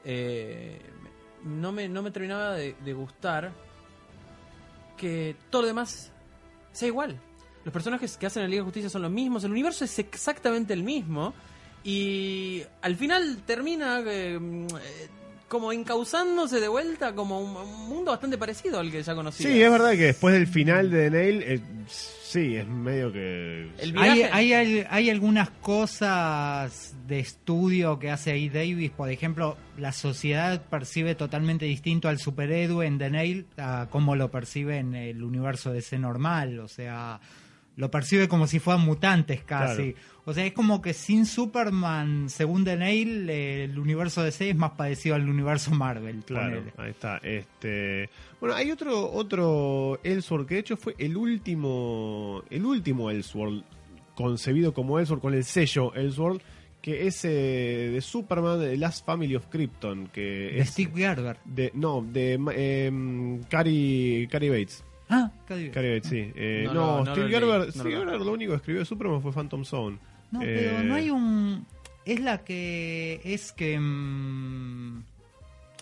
eh, 0.05 0.79
no, 1.43 1.71
me, 1.71 1.89
no 1.89 2.01
me 2.01 2.11
terminaba 2.11 2.53
de, 2.53 2.75
de 2.83 2.93
gustar 2.93 3.51
que 4.95 5.35
todo 5.49 5.63
lo 5.63 5.67
demás 5.67 6.11
sea 6.71 6.87
igual. 6.87 7.19
Los 7.65 7.73
personajes 7.73 8.15
que 8.15 8.27
hacen 8.27 8.43
en 8.43 8.49
la 8.49 8.51
Liga 8.51 8.61
de 8.61 8.65
Justicia 8.65 8.89
son 8.89 9.01
los 9.01 9.11
mismos, 9.11 9.43
el 9.43 9.51
universo 9.51 9.83
es 9.83 9.99
exactamente 9.99 10.71
el 10.73 10.83
mismo 10.83 11.33
y 11.83 12.63
al 12.81 12.95
final 12.95 13.39
termina 13.45 14.01
eh, 14.05 14.39
mm, 14.39 14.67
como 15.47 15.71
encauzándose 15.71 16.59
de 16.59 16.67
vuelta 16.67 17.13
como 17.13 17.39
un, 17.39 17.55
un 17.55 17.89
mundo 17.89 18.11
bastante 18.11 18.37
parecido 18.37 18.79
al 18.79 18.91
que 18.91 19.01
ya 19.03 19.13
conocía. 19.15 19.47
Sí, 19.49 19.61
es 19.61 19.69
verdad 19.71 19.91
que 19.91 20.05
después 20.05 20.33
del 20.33 20.47
final 20.47 20.89
de 20.89 21.09
The 21.09 21.17
Nail, 21.17 21.43
eh, 21.43 21.61
sí, 21.87 22.55
es 22.55 22.67
medio 22.67 23.11
que... 23.11 23.69
El 23.79 23.97
Hay, 23.97 24.23
hay, 24.23 24.53
hay- 24.53 24.85
hay 24.89 25.09
algunas 25.11 25.49
cosas 25.49 26.95
de 27.07 27.19
estudio 27.19 27.99
que 27.99 28.09
hace 28.11 28.31
ahí 28.31 28.49
Davis. 28.49 28.91
Por 28.91 29.09
ejemplo, 29.11 29.57
la 29.77 29.91
sociedad 29.91 30.61
percibe 30.63 31.13
totalmente 31.15 31.65
distinto 31.65 32.09
al 32.09 32.19
superhéroe 32.19 32.85
en 32.87 32.97
The 32.97 33.09
Nail 33.11 33.45
a 33.57 33.87
cómo 33.89 34.15
lo 34.15 34.31
percibe 34.31 34.77
en 34.77 34.95
el 34.95 35.23
universo 35.23 35.71
de 35.71 35.81
C 35.81 35.99
normal. 35.99 36.59
O 36.59 36.67
sea, 36.67 37.19
lo 37.75 37.91
percibe 37.91 38.27
como 38.27 38.47
si 38.47 38.59
fueran 38.59 38.85
mutantes 38.85 39.43
casi. 39.43 39.93
Claro. 39.93 40.15
O 40.27 40.33
sea, 40.33 40.45
es 40.45 40.53
como 40.53 40.81
que 40.81 40.93
sin 40.93 41.25
Superman, 41.25 42.29
según 42.29 42.63
The 42.63 42.77
Nail, 42.77 43.29
eh, 43.29 43.65
el 43.65 43.77
universo 43.77 44.23
de 44.23 44.31
C 44.31 44.49
es 44.49 44.55
más 44.55 44.71
parecido 44.71 45.15
al 45.15 45.29
universo 45.29 45.71
Marvel. 45.71 46.23
Claro, 46.25 46.61
ponele. 46.61 46.73
ahí 46.77 46.91
está. 46.91 47.17
Este, 47.17 48.09
bueno, 48.39 48.55
hay 48.55 48.71
otro 48.71 49.11
otro 49.11 49.99
Elseworld 50.03 50.47
que 50.47 50.55
de 50.55 50.59
hecho 50.61 50.77
fue 50.77 50.95
el 50.97 51.15
último 51.17 52.43
el 52.49 52.65
último 52.65 53.11
Elseworld 53.11 53.63
concebido 54.15 54.73
como 54.73 54.97
Elseworld 54.97 55.21
con 55.21 55.33
el 55.33 55.43
sello 55.43 55.93
Elseworld 55.93 56.41
que 56.85 57.07
es 57.07 57.25
eh, 57.25 57.89
de 57.93 57.99
Superman, 57.99 58.59
The 58.59 58.77
Last 58.77 59.07
Family 59.07 59.35
of 59.35 59.47
Krypton, 59.47 60.05
que 60.13 60.21
De 60.21 60.59
es 60.59 60.69
Steve 60.69 60.91
Gerber. 60.95 61.37
de 61.43 61.71
no, 61.73 62.05
de 62.07 62.39
eh, 62.53 63.39
Cary, 63.49 64.27
Cary 64.29 64.49
Bates. 64.49 64.84
Ah, 65.09 65.31
Cary 65.47 65.69
Bates, 65.69 66.07
sí. 66.07 66.31
Eh, 66.35 66.63
No, 66.65 66.73
no, 66.73 67.03
no, 67.05 67.11
Steve 67.13 67.29
Gerber, 67.29 67.59
no 67.67 67.71
Steve 67.71 67.91
lo- 67.91 67.99
Gerber 67.99 68.21
lo 68.21 68.31
único 68.33 68.51
que 68.51 68.57
escribió 68.57 68.79
de 68.79 68.85
Superman 68.85 69.21
fue 69.21 69.31
Phantom 69.31 69.63
Zone. 69.63 69.97
No, 70.31 70.41
Eh, 70.41 70.71
pero 70.73 70.83
no 70.83 70.95
hay 70.95 71.09
un. 71.11 71.65
Es 72.05 72.19
la 72.21 72.39
que. 72.43 73.21
Es 73.23 73.51
que. 73.51 73.79
mm, 73.79 75.03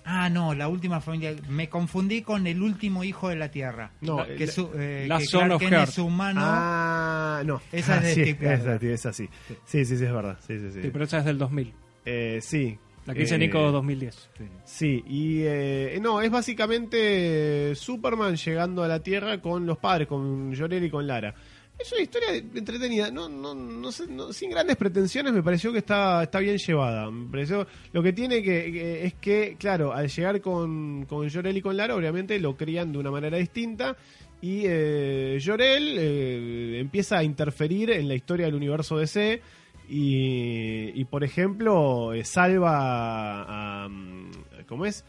Ah, 0.06 0.30
no, 0.30 0.54
la 0.54 0.68
última 0.68 1.00
familia. 1.00 1.34
Me 1.48 1.70
confundí 1.70 2.22
con 2.24 2.46
el 2.46 2.62
último 2.62 3.06
hijo 3.06 3.30
de 3.30 3.38
la 3.38 3.50
Tierra. 3.52 3.92
No, 4.02 4.26
que, 4.26 4.48
su, 4.48 4.70
eh, 4.76 5.06
La 5.08 5.18
que 5.20 5.26
Son 5.26 5.46
Clark 5.48 5.54
of 5.56 5.62
Kent 5.62 5.74
es 5.90 5.98
humano. 5.98 6.42
Ah, 6.44 7.42
no. 7.46 7.62
Esa 7.72 7.96
es 8.04 8.04
de 8.04 8.14
sí, 8.14 8.22
Steve 8.34 8.38
Gerber. 8.38 8.60
esa, 8.60 8.80
sí, 8.80 8.88
esa 8.90 9.14
sí. 9.14 9.30
Sí, 9.66 9.86
sí, 9.86 9.98
sí, 9.98 10.04
es 10.04 10.12
verdad. 10.12 10.38
Sí, 10.46 10.60
sí, 10.60 10.72
sí. 10.74 10.82
Sí, 10.82 10.90
pero 10.92 11.06
esa 11.06 11.20
es 11.20 11.26
del 11.26 11.38
2000. 11.38 11.74
Eh, 12.06 12.40
sí. 12.42 12.78
La 13.06 13.14
que 13.14 13.22
dice 13.22 13.36
Eh, 13.36 13.40
Nico 13.40 13.72
2010. 13.72 14.30
Sí, 14.64 15.04
y 15.08 15.42
eh, 15.44 16.00
no, 16.02 16.22
es 16.22 16.32
básicamente 16.32 17.76
Superman 17.76 18.36
llegando 18.36 18.84
a 18.84 18.88
la 18.88 19.02
Tierra 19.02 19.42
con 19.42 19.66
los 19.66 19.78
padres, 19.78 20.08
con 20.08 20.56
Jor-El 20.56 20.86
y 20.86 20.90
con 20.90 21.06
Lara. 21.06 21.34
Es 21.78 21.92
una 21.92 22.02
historia 22.02 22.30
entretenida, 22.36 23.10
no, 23.12 23.28
no, 23.28 23.54
no 23.56 23.92
sé, 23.92 24.06
no- 24.08 24.32
sin 24.32 24.52
grandes 24.52 24.78
pretensiones 24.78 25.34
me 25.34 25.42
pareció 25.42 25.72
que 25.72 25.80
está, 25.80 26.24
está 26.24 26.40
bien 26.40 26.58
llevada. 26.58 27.10
Me 27.10 27.30
pareció, 27.30 27.66
lo 27.92 28.04
que 28.04 28.14
tiene 28.14 28.42
que, 28.44 28.72
que- 28.72 29.06
es 29.06 29.14
que, 29.16 29.56
claro, 29.60 29.92
al 29.92 30.08
llegar 30.08 30.40
con, 30.40 31.06
con 31.06 31.30
Jor-El 31.30 31.58
y 31.58 31.62
con 31.62 31.76
Lara, 31.76 31.96
obviamente 31.96 32.40
lo 32.40 32.56
crían 32.56 32.92
de 32.92 33.00
una 33.00 33.10
manera 33.12 33.38
distinta 33.38 33.98
y 34.40 34.62
eh, 34.66 35.40
Jor-El 35.44 35.96
eh, 35.98 36.80
empieza 36.80 37.18
a 37.18 37.24
interferir 37.24 37.90
en 37.92 38.08
la 38.08 38.14
historia 38.16 38.46
del 38.46 38.56
universo 38.56 38.98
DC 38.98 39.42
y, 39.90 40.92
y, 41.00 41.06
por 41.06 41.24
ejemplo, 41.24 42.14
eh, 42.14 42.24
salva 42.24 42.72
a, 42.78 43.84
a, 43.86 43.90
mm, 43.90 44.32
¿cómo 44.68 44.86
es? 44.86 45.04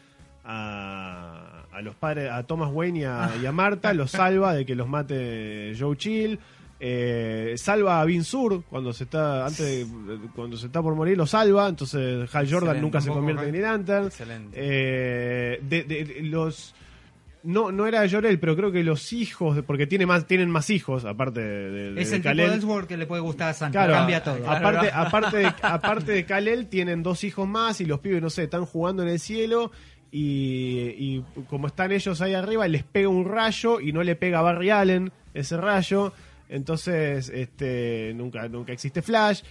A, 0.44 1.64
a 1.72 1.80
los 1.82 1.94
padres, 1.94 2.30
a 2.30 2.42
Thomas 2.44 2.70
Wayne 2.72 3.00
y 3.00 3.04
a, 3.04 3.30
y 3.42 3.46
a 3.46 3.52
Marta, 3.52 3.92
los 3.94 4.10
salva 4.10 4.54
de 4.54 4.64
que 4.66 4.74
los 4.74 4.88
mate 4.88 5.72
Joe 5.78 5.96
Chill. 5.96 6.38
eh, 6.80 7.54
salva 7.56 8.00
a 8.00 8.04
Vin 8.04 8.24
Sur 8.24 8.62
cuando 8.64 8.92
se 8.92 9.04
está 9.04 9.46
antes 9.46 9.60
de- 9.60 9.86
cuando 10.34 10.56
se 10.56 10.66
está 10.66 10.82
por 10.82 10.94
morir 10.94 11.16
lo 11.16 11.24
salva 11.24 11.68
entonces 11.68 12.28
Hal 12.34 12.44
Jordan 12.50 12.76
Excelente. 12.76 12.80
nunca 12.82 13.00
se 13.00 13.10
convierte 13.10 13.44
en 13.44 13.48
Green 13.52 13.62
Lantern 13.62 14.06
Excelente. 14.06 14.56
eh, 14.60 15.60
de 15.62 16.18
los 16.24 16.74
no 17.44 17.70
no 17.70 17.86
era 17.86 18.08
Jorel 18.08 18.38
pero 18.40 18.56
creo 18.56 18.72
que 18.72 18.82
los 18.82 19.12
hijos 19.12 19.62
porque 19.66 19.86
tiene 19.86 20.06
más 20.06 20.26
tienen 20.26 20.48
más 20.50 20.70
hijos 20.70 21.04
aparte 21.04 21.40
de, 21.40 21.70
de- 21.94 22.00
es 22.02 22.10
de 22.10 22.16
el 22.16 22.22
tipo 22.22 22.34
de 22.34 22.44
Elseworld 22.54 22.88
que 22.88 22.96
le 22.96 23.06
puede 23.06 23.20
gustar 23.22 23.50
a 23.50 23.54
Santa. 23.54 23.78
Claro, 23.80 23.92
Cambia 23.94 24.22
todo. 24.24 24.50
Aparte, 24.50 24.90
aparte, 24.92 25.36
de, 25.36 25.46
aparte 25.62 26.12
de 26.12 26.24
Kal-El, 26.24 26.66
tienen 26.68 27.02
dos 27.02 27.22
hijos 27.22 27.46
más 27.46 27.80
y 27.80 27.84
los 27.84 28.00
pibes, 28.00 28.22
no 28.22 28.30
sé, 28.30 28.44
están 28.44 28.64
jugando 28.64 29.02
en 29.02 29.10
el 29.10 29.20
cielo 29.20 29.70
y, 30.10 30.94
y 30.96 31.24
como 31.50 31.66
están 31.66 31.92
ellos 31.92 32.20
ahí 32.20 32.34
arriba, 32.34 32.66
les 32.68 32.82
pega 32.84 33.08
un 33.08 33.24
rayo 33.26 33.80
y 33.80 33.92
no 33.92 34.02
le 34.02 34.16
pega 34.16 34.38
a 34.38 34.42
Barry 34.42 34.70
Allen 34.70 35.12
ese 35.34 35.56
rayo. 35.56 36.12
Entonces, 36.48 37.28
este 37.30 38.12
nunca 38.14 38.48
nunca 38.48 38.72
existe 38.72 39.02
Flash. 39.02 39.42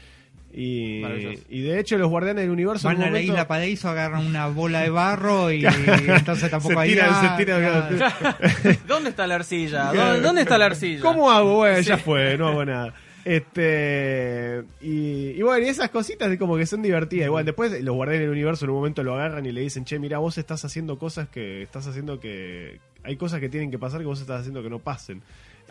Y, 0.56 1.02
y 1.50 1.62
de 1.62 1.80
hecho, 1.80 1.98
los 1.98 2.10
guardianes 2.10 2.44
del 2.44 2.52
universo. 2.52 2.88
en 2.90 2.94
Van 2.96 3.02
a 3.02 3.06
la 3.06 3.12
momento- 3.12 3.32
isla 3.34 3.48
Paraíso, 3.48 3.90
agarran 3.90 4.26
una 4.26 4.48
bola 4.48 4.82
de 4.82 4.90
barro 4.92 5.52
y, 5.52 5.66
entonces 5.66 6.52
tampoco 6.52 6.76
Se 6.76 6.80
hay 6.80 6.90
tira- 6.92 7.08
nada, 7.10 7.38
se 7.38 7.44
tira- 7.44 7.88
claro. 7.90 8.78
¿Dónde 8.88 9.10
está 9.10 9.26
la 9.26 9.36
arcilla? 9.36 9.92
¿Dónde, 9.94 10.22
dónde 10.22 10.42
está 10.42 10.58
la 10.60 10.66
arcilla? 10.68 11.02
¿Cómo 11.02 11.32
hago? 11.32 11.56
Bueno, 11.58 11.80
ya 11.82 11.98
fue, 11.98 12.38
no 12.38 12.50
hago 12.50 12.66
nada. 12.66 12.94
Este 13.26 14.64
y, 14.82 15.30
y 15.32 15.42
bueno, 15.42 15.66
y 15.66 15.70
esas 15.70 15.90
cositas 15.90 16.30
de 16.30 16.38
como 16.38 16.58
que 16.58 16.66
son 16.66 16.82
divertidas. 16.82 17.26
Igual 17.28 17.46
después 17.46 17.72
los 17.84 17.96
guardianes 17.96 18.22
del 18.22 18.32
universo 18.32 18.66
en 18.66 18.72
un 18.72 18.78
momento 18.78 19.04
lo 19.04 19.16
agarran 19.16 19.46
y 19.46 19.52
le 19.52 19.62
dicen, 19.62 19.86
che, 19.86 19.98
mira, 20.00 20.18
vos 20.20 20.38
estás 20.38 20.64
haciendo 20.66 20.98
cosas 20.98 21.30
que 21.30 21.62
estás 21.62 21.88
haciendo 21.88 22.20
que 22.20 22.80
hay 23.04 23.16
cosas 23.18 23.40
que 23.40 23.50
tienen 23.50 23.72
que 23.72 23.80
pasar 23.80 24.00
que 24.02 24.06
vos 24.06 24.20
estás 24.22 24.42
haciendo 24.42 24.62
que 24.64 24.70
no 24.70 24.80
pasen. 24.80 25.22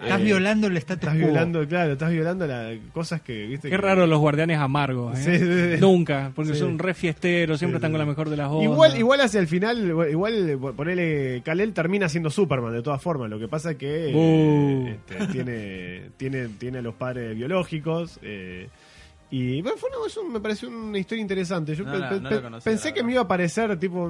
Estás 0.01 0.21
Eh, 0.21 0.25
violando 0.25 0.67
el 0.67 0.77
status 0.79 1.03
Estás 1.05 1.15
quo. 1.19 1.27
violando, 1.27 1.69
claro, 1.69 1.93
estás 1.93 2.11
violando 2.11 2.47
las 2.47 2.77
cosas 2.93 3.21
que, 3.21 3.47
viste. 3.47 3.69
Qué 3.69 3.77
que- 3.77 3.81
raro 3.81 4.07
los 4.07 4.19
guardianes 4.19 4.59
amargos. 4.59 5.17
¿eh? 5.19 5.23
Sí, 5.23 5.39
sí, 5.45 5.75
sí. 5.77 5.81
Nunca, 5.81 6.33
porque 6.35 6.55
Sí. 6.55 6.59
son 6.59 6.79
re 6.79 6.93
fiesteros, 6.95 7.59
siempre 7.59 7.77
Sí, 7.77 7.79
están 7.79 7.93
con 7.93 8.01
la 8.01 8.07
mejor 8.07 8.29
de 8.29 8.37
las 8.37 8.49
ondas. 8.51 8.65
Igual, 8.65 8.97
igual 8.99 9.21
hacia 9.21 9.39
el 9.39 9.47
final, 9.47 9.95
igual 10.11 10.59
ponele 10.77 11.41
Kalel 11.45 11.73
termina 11.73 12.09
siendo 12.09 12.31
Superman 12.31 12.73
de 12.73 12.83
todas 12.83 13.01
formas. 13.01 13.31
Lo 13.31 13.39
que 13.39 13.47
pasa 13.49 13.73
es 13.73 13.77
que 13.77 14.11
eh, 14.11 14.15
Uh. 14.15 14.89
este, 14.89 15.27
tiene, 15.33 16.03
tiene, 16.17 16.49
tiene 16.59 16.79
a 16.79 16.83
los 16.83 16.95
padres 16.95 17.37
biológicos. 17.37 18.19
eh, 18.23 18.69
Y 19.33 19.63
bueno, 19.63 19.79
fue 19.79 19.89
una- 19.89 20.07
eso 20.07 20.23
me 20.25 20.39
pareció 20.41 20.69
una 20.69 20.99
historia 20.99 21.23
interesante. 21.23 21.75
Yo 21.75 21.85
No 21.85 21.93
pe- 21.93 21.99
la- 21.99 22.09
pe- 22.11 22.21
no 22.21 22.29
pe- 22.29 22.35
la 22.37 22.43
conocía, 22.43 22.71
pensé 22.71 22.93
que 22.93 23.03
me 23.03 23.13
iba 23.13 23.23
a 23.23 23.27
parecer, 23.29 23.79
tipo, 23.79 24.05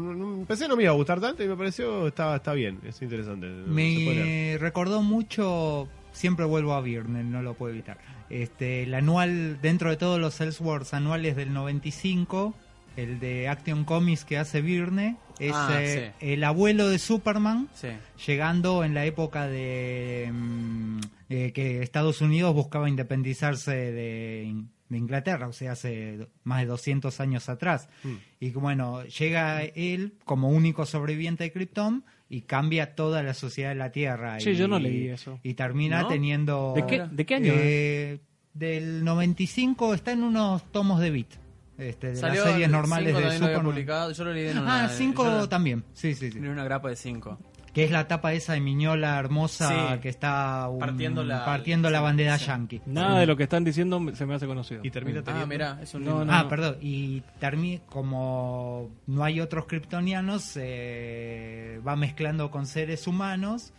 pensé 0.49 0.65
que 0.65 0.69
no 0.69 0.77
me 0.77 0.83
iba 0.83 0.91
a 0.93 0.97
gustar 0.97 1.21
tanto 1.21 1.45
y 1.45 1.49
me 1.49 1.57
pareció, 1.57 2.09
está, 2.09 2.35
está 2.37 2.53
bien, 2.55 2.81
es 2.85 3.01
interesante. 3.01 3.47
Me 3.47 4.59
recordó 4.59 5.01
mucho, 5.01 5.89
siempre 6.13 6.45
vuelvo 6.45 6.75
a 6.75 6.81
Virne, 6.81 7.23
no 7.23 7.41
lo 7.41 7.55
puedo 7.55 7.73
evitar. 7.73 7.99
Este, 8.31 8.83
el 8.83 8.95
anual, 8.95 9.61
dentro 9.63 9.91
de 9.91 9.97
todos 9.97 10.19
los 10.21 10.41
Elseworlds 10.41 10.93
anuales 10.93 11.37
del 11.37 11.53
95, 11.53 12.55
el 12.97 13.21
de 13.21 13.49
Action 13.49 13.85
Comics 13.85 14.25
que 14.25 14.39
hace 14.39 14.61
Virne, 14.61 15.17
es 15.39 15.53
Ah, 15.55 15.69
eh, 15.81 16.13
el 16.21 16.43
abuelo 16.45 16.89
de 16.89 16.99
Superman, 16.99 17.69
Sí. 17.75 17.89
llegando 18.27 18.83
en 18.85 18.95
la 18.95 19.05
época 19.07 19.47
de 19.47 20.31
mm, 20.33 21.01
eh, 21.31 21.53
que 21.55 21.83
Estados 21.83 22.21
Unidos 22.21 22.55
buscaba 22.55 22.89
independizarse 22.89 23.71
de, 23.73 24.55
de 24.93 24.99
Inglaterra, 24.99 25.49
o 25.49 25.53
sea, 25.53 25.73
hace 25.73 26.29
más 26.45 26.61
de 26.61 26.67
200 26.67 27.19
años 27.21 27.49
atrás. 27.49 27.89
Mm. 28.05 28.15
Y 28.41 28.51
que, 28.53 28.59
bueno, 28.59 29.03
llega 29.05 29.63
él 29.63 30.15
como 30.25 30.49
único 30.51 30.87
sobreviviente 30.87 31.45
de 31.45 31.53
Krypton 31.53 32.05
y 32.29 32.43
cambia 32.43 32.95
toda 32.95 33.23
la 33.23 33.35
sociedad 33.35 33.71
de 33.71 33.75
la 33.77 33.91
Tierra. 33.93 34.39
Sí, 34.41 34.51
y, 34.51 34.57
yo 34.57 34.69
no 34.69 34.79
leí 34.79 35.09
eso. 35.09 35.41
Y 35.43 35.55
termina 35.55 36.03
¿No? 36.03 36.09
teniendo... 36.09 36.73
¿De 36.77 36.87
qué, 36.87 37.07
¿De 37.11 37.27
qué 37.27 37.35
año? 37.35 37.53
eh, 37.57 38.21
del 38.55 39.05
95 39.05 39.95
está 39.95 40.13
en 40.13 40.23
unos 40.23 40.71
tomos 40.73 41.01
de 41.01 41.11
Beat. 41.11 41.43
Este, 41.79 42.09
de 42.09 42.17
Salió 42.17 42.43
las 42.45 42.53
series 42.53 42.71
normales 42.71 43.15
cinco 43.15 43.29
de 43.29 43.39
Superman. 43.39 43.65
publicado. 43.65 44.13
Yo 44.13 44.25
lo 44.25 44.33
leí 44.33 44.49
en 44.49 44.59
una. 44.59 44.85
Ah, 44.85 44.89
5 44.89 45.25
yo 45.25 45.31
lo- 45.31 45.49
también. 45.49 45.85
Sí, 45.95 46.15
sí, 46.15 46.31
sí. 46.31 46.39
En 46.39 46.49
una 46.49 46.65
grapa 46.65 46.89
de 46.91 46.97
5. 46.97 47.39
Que 47.73 47.85
es 47.85 47.91
la 47.91 48.07
tapa 48.07 48.35
esa 48.35 48.53
de 48.53 48.61
Miñola 48.61 49.19
hermosa 49.19 49.95
Sí. 49.95 50.01
que 50.01 50.09
está 50.11 50.69
un- 50.69 50.79
Partiendo 50.79 51.25
la- 51.25 51.45
partiendo 51.45 51.89
la 51.89 51.99
sí, 51.99 52.05
bandera 52.05 52.39
sí. 52.39 52.45
yankee. 52.47 52.83
Nada 52.85 53.21
de 53.21 53.27
lo 53.27 53.35
que 53.37 53.45
están 53.45 53.65
diciendo 53.65 53.99
se 54.15 54.27
me 54.27 54.35
hace 54.35 54.47
conocido. 54.47 54.81
Y 54.85 54.91
termina 54.91 55.21
Ah, 55.21 55.23
teniendo. 55.25 55.47
mira, 55.47 55.79
es 55.83 55.95
un 55.95 56.05
No, 56.05 56.23
ah, 56.29 56.47
perdón. 56.51 56.77
Y 56.83 57.23
termi- 57.41 57.81
como 57.89 58.91
no 59.07 59.25
hay 59.25 59.41
otros 59.41 59.65
kryptonianos, 59.67 60.53
eh, 60.61 61.81
va 61.87 61.97
mezclando 61.97 62.51
con 62.51 62.67
seres 62.67 63.07
humanos. 63.07 63.73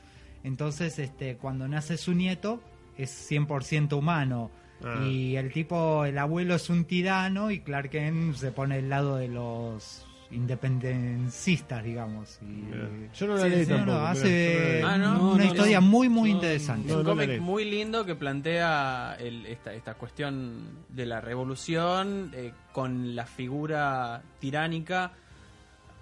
Entonces, 0.44 0.98
este, 1.00 1.38
cuando 1.38 1.68
nace 1.68 1.98
su 1.98 2.14
nieto, 2.14 2.62
es 2.98 3.10
100% 3.12 3.98
humano. 3.98 4.50
Ah. 4.84 5.06
Y 5.06 5.36
el 5.38 5.52
tipo, 5.54 6.04
el 6.06 6.18
abuelo 6.18 6.56
es 6.56 6.70
un 6.70 6.86
tirano 6.86 7.52
y 7.52 7.60
Clark 7.60 7.92
Kent 7.92 8.36
se 8.36 8.52
pone 8.52 8.76
del 8.78 8.90
lado 8.90 9.16
de 9.18 9.28
los 9.30 10.06
independencistas, 10.34 11.84
digamos. 11.84 12.40
Y, 12.42 12.46
Mira. 12.46 12.90
Yo 13.14 13.28
no 13.28 13.36
la 13.36 13.44
Sí, 13.44 13.50
leí 13.50 13.66
sí, 13.66 13.72
no, 13.72 13.78
tampoco. 13.78 13.98
no, 14.00 14.06
hace. 14.08 14.82
Ah, 14.84 14.98
no, 14.98 15.32
una 15.34 15.44
no, 15.44 15.50
historia 15.50 15.80
no. 15.82 15.88
muy, 15.88 16.10
muy 16.10 16.30
No, 16.32 16.36
interesante. 16.38 16.90
Es 16.90 16.96
un 16.96 17.04
cómic 17.04 17.40
muy 17.40 17.66
lindo 17.66 18.06
que 18.06 18.16
plantea 18.16 19.16
el- 19.20 19.46
esta, 19.46 19.74
esta 19.74 19.94
cuestión 19.96 20.86
de 20.90 21.06
la 21.06 21.22
revolución 21.22 22.32
eh, 22.34 22.52
con 22.72 23.16
la 23.16 23.26
figura 23.26 24.22
tiránica 24.40 25.14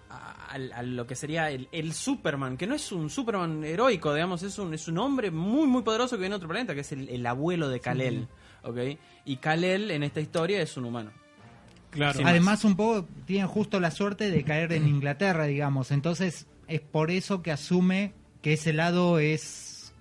a, 0.09 0.53
a- 0.55 0.77
a 0.79 0.83
lo 0.83 1.07
que 1.07 1.15
sería 1.15 1.49
el, 1.51 1.69
el 1.71 1.93
Superman, 1.93 2.57
que 2.57 2.67
no 2.67 2.75
es 2.75 2.91
un 2.91 3.09
Superman 3.09 3.63
heroico, 3.63 4.13
digamos, 4.13 4.43
es 4.43 4.57
un, 4.59 4.73
es 4.73 4.87
un 4.87 4.97
hombre 4.97 5.31
muy, 5.31 5.67
muy 5.67 5.83
poderoso 5.83 6.15
que 6.15 6.21
viene 6.21 6.33
de 6.33 6.37
otro 6.37 6.49
planeta, 6.49 6.73
que 6.75 6.81
es 6.81 6.91
el, 6.91 7.07
el 7.09 7.25
abuelo 7.25 7.69
de 7.69 7.79
Kal-El. 7.79 8.27
¿ok? 8.63 8.77
Y 9.25 9.37
Kal-El 9.37 9.89
en 9.91 10.03
esta 10.03 10.19
historia 10.19 10.61
es 10.61 10.75
un 10.77 10.85
humano. 10.85 11.11
Claro. 11.91 12.19
Además, 12.25 12.63
un 12.65 12.75
poco 12.75 13.07
tiene 13.25 13.45
justo 13.47 13.79
la 13.79 13.91
suerte 13.91 14.31
de 14.31 14.43
caer 14.43 14.71
en 14.73 14.87
Inglaterra, 14.87 15.45
digamos. 15.45 15.91
Entonces, 15.91 16.47
es 16.67 16.81
por 16.81 17.11
eso 17.11 17.41
que 17.43 17.51
asume 17.51 18.13
que 18.41 18.53
ese 18.53 18.73
lado 18.73 19.19
es 19.19 19.93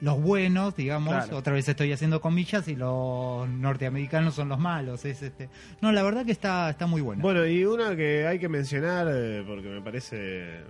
los 0.00 0.20
buenos, 0.20 0.76
digamos. 0.76 1.14
Claro. 1.14 1.36
Otra 1.36 1.52
vez 1.52 1.68
estoy 1.68 1.92
haciendo 1.92 2.20
comillas 2.20 2.66
y 2.68 2.76
los 2.76 3.48
norteamericanos 3.48 4.34
son 4.34 4.48
los 4.48 4.58
malos. 4.58 5.04
Es 5.04 5.22
este. 5.22 5.48
No, 5.80 5.92
la 5.92 6.02
verdad 6.02 6.24
que 6.24 6.32
está, 6.32 6.70
está 6.70 6.86
muy 6.86 7.00
buena. 7.02 7.22
Bueno, 7.22 7.46
y 7.46 7.64
una 7.64 7.94
que 7.96 8.26
hay 8.26 8.38
que 8.38 8.48
mencionar, 8.48 9.06
eh, 9.10 9.42
porque 9.46 9.68
me 9.68 9.80
parece, 9.80 10.60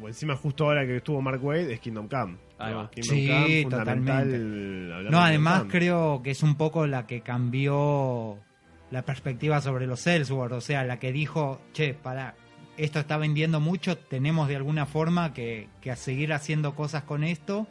o 0.00 0.08
encima 0.08 0.36
justo 0.36 0.64
ahora 0.64 0.86
que 0.86 0.96
estuvo 0.96 1.20
Mark 1.20 1.44
Wade, 1.44 1.72
es 1.74 1.80
Kingdom 1.80 2.08
Come. 2.08 2.36
Kingdom 2.58 2.88
Sí, 3.02 3.28
Come, 3.28 3.66
totalmente. 3.70 4.12
hablando 4.12 5.10
No, 5.10 5.18
de 5.18 5.24
además 5.24 5.64
creo 5.68 6.20
que 6.22 6.30
es 6.30 6.42
un 6.42 6.56
poco 6.56 6.86
la 6.86 7.06
que 7.06 7.20
cambió 7.20 8.38
la 8.90 9.02
perspectiva 9.02 9.60
sobre 9.60 9.86
los 9.86 10.06
Ellsworth, 10.06 10.52
o 10.52 10.60
sea, 10.60 10.84
la 10.84 10.98
que 10.98 11.12
dijo, 11.12 11.60
che, 11.72 11.94
para, 11.94 12.34
esto 12.76 13.00
está 13.00 13.16
vendiendo 13.18 13.60
mucho, 13.60 13.98
tenemos 13.98 14.48
de 14.48 14.56
alguna 14.56 14.86
forma 14.86 15.34
que, 15.34 15.68
que 15.80 15.90
a 15.90 15.96
seguir 15.96 16.32
haciendo 16.32 16.74
cosas 16.74 17.02
con 17.02 17.24
esto 17.24 17.66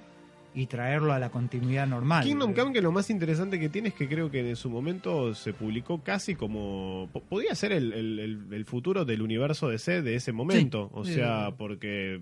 y 0.53 0.65
traerlo 0.65 1.13
a 1.13 1.19
la 1.19 1.29
continuidad 1.29 1.85
normal. 1.87 2.23
Kingdom 2.23 2.53
Come 2.53 2.73
que 2.73 2.81
lo 2.81 2.91
más 2.91 3.09
interesante 3.11 3.59
que 3.59 3.69
tiene 3.69 3.89
es 3.89 3.93
que 3.93 4.07
creo 4.07 4.31
que 4.31 4.47
en 4.49 4.55
su 4.55 4.69
momento 4.71 5.35
se 5.35 5.53
publicó 5.53 6.01
casi 6.03 6.33
como... 6.35 7.09
po- 7.13 7.21
Podía 7.21 7.53
ser 7.53 7.71
el, 7.73 7.93
el- 7.93 8.65
futuro 8.65 9.05
del 9.05 9.21
universo 9.21 9.69
DC 9.69 10.01
de 10.01 10.15
ese 10.15 10.31
momento. 10.31 10.89
o 10.93 11.05
sea, 11.05 11.51
porque 11.57 12.19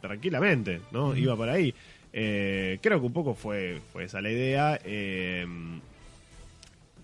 tranquilamente, 0.00 0.80
¿no? 0.92 1.16
Iba 1.16 1.34
por 1.36 1.48
ahí. 1.48 1.74
Eh, 2.12 2.78
creo 2.82 3.00
que 3.00 3.06
un 3.06 3.12
poco 3.12 3.34
fue, 3.34 3.80
fue 3.92 4.04
esa 4.04 4.20
la 4.20 4.30
idea. 4.30 4.78
Eh, 4.84 5.44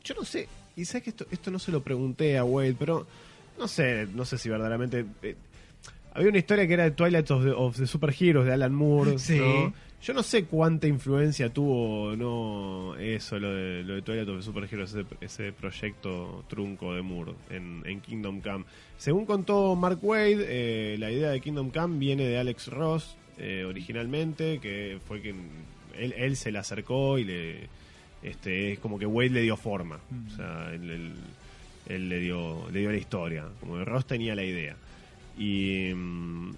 yo 0.05 0.15
no 0.15 0.25
sé, 0.25 0.49
y 0.79 0.85
sabes 0.85 1.05
que 1.05 1.11
esto, 1.11 1.27
esto 1.31 1.51
no 1.51 1.59
se 1.59 1.73
lo 1.73 1.83
pregunté 1.83 2.39
a 2.39 2.45
Wade, 2.45 2.77
pero 2.79 3.07
no 3.59 3.69
sé, 3.69 4.07
no 4.15 4.25
sé 4.25 4.39
si 4.39 4.49
verdaderamente... 4.49 5.05
eh, 5.23 5.35
había 6.15 6.31
una 6.31 6.39
historia 6.39 6.67
que 6.67 6.75
era 6.75 6.85
de 6.85 6.91
Twilight 6.93 7.31
of 7.31 7.45
the, 7.45 7.51
of 7.51 7.77
the 7.77 7.87
Superheroes 7.87 8.47
de 8.47 8.53
Alan 8.53 8.75
Moore. 8.75 9.19
Sí. 9.19 9.39
¿no? 9.39 9.73
Yo 10.01 10.15
no 10.15 10.23
sé 10.23 10.45
cuánta 10.45 10.87
influencia 10.87 11.53
tuvo 11.53 12.15
no 12.17 12.97
eso, 12.97 13.39
lo 13.39 13.53
de, 13.53 13.83
lo 13.83 13.95
de 13.95 14.03
Twilight 14.03 14.29
of 14.29 14.37
the 14.37 14.43
Superheroes, 14.43 14.95
ese, 14.95 15.05
ese 15.21 15.53
proyecto 15.53 16.45
trunco 16.49 16.95
de 16.95 17.03
Moore 17.03 17.33
en, 17.51 17.83
en 17.85 18.01
Kingdom 18.01 18.41
Come. 18.41 18.65
Según 18.97 19.27
contó 19.27 19.75
Mark 19.75 19.99
Wade, 20.03 20.47
eh, 20.49 20.97
la 20.99 21.11
idea 21.11 21.31
de 21.31 21.41
Kingdom 21.41 21.71
Come 21.71 21.99
viene 21.99 22.25
de 22.25 22.39
Alex 22.39 22.69
Ross 22.69 23.17
eh, 23.39 23.65
originalmente, 23.65 24.61
que 24.61 24.99
fue 25.07 25.21
quien 25.21 25.49
él, 25.97 26.15
él 26.17 26.37
se 26.37 26.53
le 26.53 26.59
acercó 26.59 27.19
y 27.19 27.25
le 27.25 27.69
este 28.23 28.73
es 28.73 28.79
como 28.79 28.99
que 28.99 29.07
Wade 29.07 29.31
le 29.31 29.43
dio 29.43 29.57
forma. 29.57 29.99
O 30.33 30.37
sea, 30.37 30.71
él, 30.75 30.91
él- 30.91 31.13
él 31.89 32.09
le 32.11 32.19
dio 32.21 32.69
le 32.71 32.81
dio 32.81 32.91
la 32.93 32.99
historia, 32.99 33.47
como 33.61 33.77
que 33.79 33.85
Ross 33.85 34.07
tenía 34.07 34.35
la 34.35 34.45
idea. 34.45 34.77
Y 35.39 35.93
mm, 35.95 36.51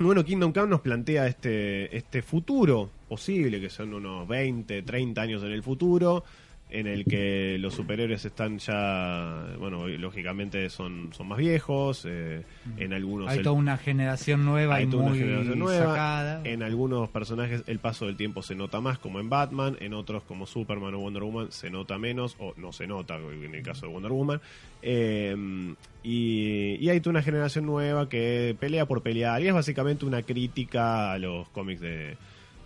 bueno, 0.00 0.24
Kingdom 0.24 0.52
Come 0.52 0.66
nos 0.68 0.80
plantea 0.80 1.26
este, 1.26 1.96
este 1.96 2.22
futuro 2.22 2.90
posible, 3.08 3.60
que 3.60 3.70
son 3.70 3.94
unos 3.94 4.26
20, 4.28 4.82
30 4.82 5.20
años 5.20 5.42
en 5.42 5.52
el 5.52 5.62
futuro, 5.62 6.24
en 6.70 6.86
el 6.86 7.04
que 7.04 7.56
los 7.58 7.74
superhéroes 7.74 8.24
están 8.24 8.58
ya, 8.58 9.54
bueno, 9.58 9.88
lógicamente 9.88 10.70
son, 10.70 11.12
son 11.12 11.28
más 11.28 11.38
viejos, 11.38 12.06
eh, 12.08 12.42
en 12.76 12.92
algunos... 12.92 13.28
Hay 13.28 13.38
el- 13.38 13.42
toda 13.44 13.56
una 13.56 13.76
generación 13.76 14.44
nueva 14.44 14.76
hay 14.76 14.84
y 14.84 14.86
toda 14.90 15.02
una 15.02 15.10
muy 15.10 15.18
generación 15.18 15.58
nueva. 15.58 15.86
sacada. 15.86 16.40
En 16.44 16.62
algunos 16.62 17.08
personajes 17.10 17.64
el 17.66 17.78
paso 17.80 18.06
del 18.06 18.16
tiempo 18.16 18.42
se 18.42 18.54
nota 18.54 18.80
más, 18.80 18.98
como 18.98 19.18
en 19.20 19.28
Batman. 19.28 19.76
En 19.80 19.94
otros, 19.94 20.22
como 20.22 20.46
Superman 20.46 20.94
o 20.94 21.00
Wonder 21.00 21.22
Woman, 21.22 21.50
se 21.50 21.70
nota 21.70 21.98
menos, 21.98 22.36
o 22.38 22.54
no 22.56 22.72
se 22.72 22.86
nota, 22.86 23.16
en 23.16 23.54
el 23.54 23.62
caso 23.62 23.86
de 23.86 23.92
Wonder 23.92 24.12
Woman. 24.12 24.40
Eh, 24.82 25.74
y, 26.02 26.76
y 26.80 26.88
hay 26.88 27.00
toda 27.00 27.10
una 27.10 27.22
generación 27.22 27.66
nueva 27.66 28.08
que 28.08 28.56
pelea 28.58 28.86
por 28.86 29.02
pelear. 29.02 29.42
Y 29.42 29.48
es 29.48 29.54
básicamente 29.54 30.04
una 30.06 30.22
crítica 30.22 31.12
a 31.12 31.18
los 31.18 31.48
cómics 31.48 31.80
de, 31.80 32.16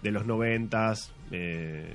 de 0.03 0.11
los 0.13 0.27
noventas. 0.27 1.13
Eh, 1.31 1.87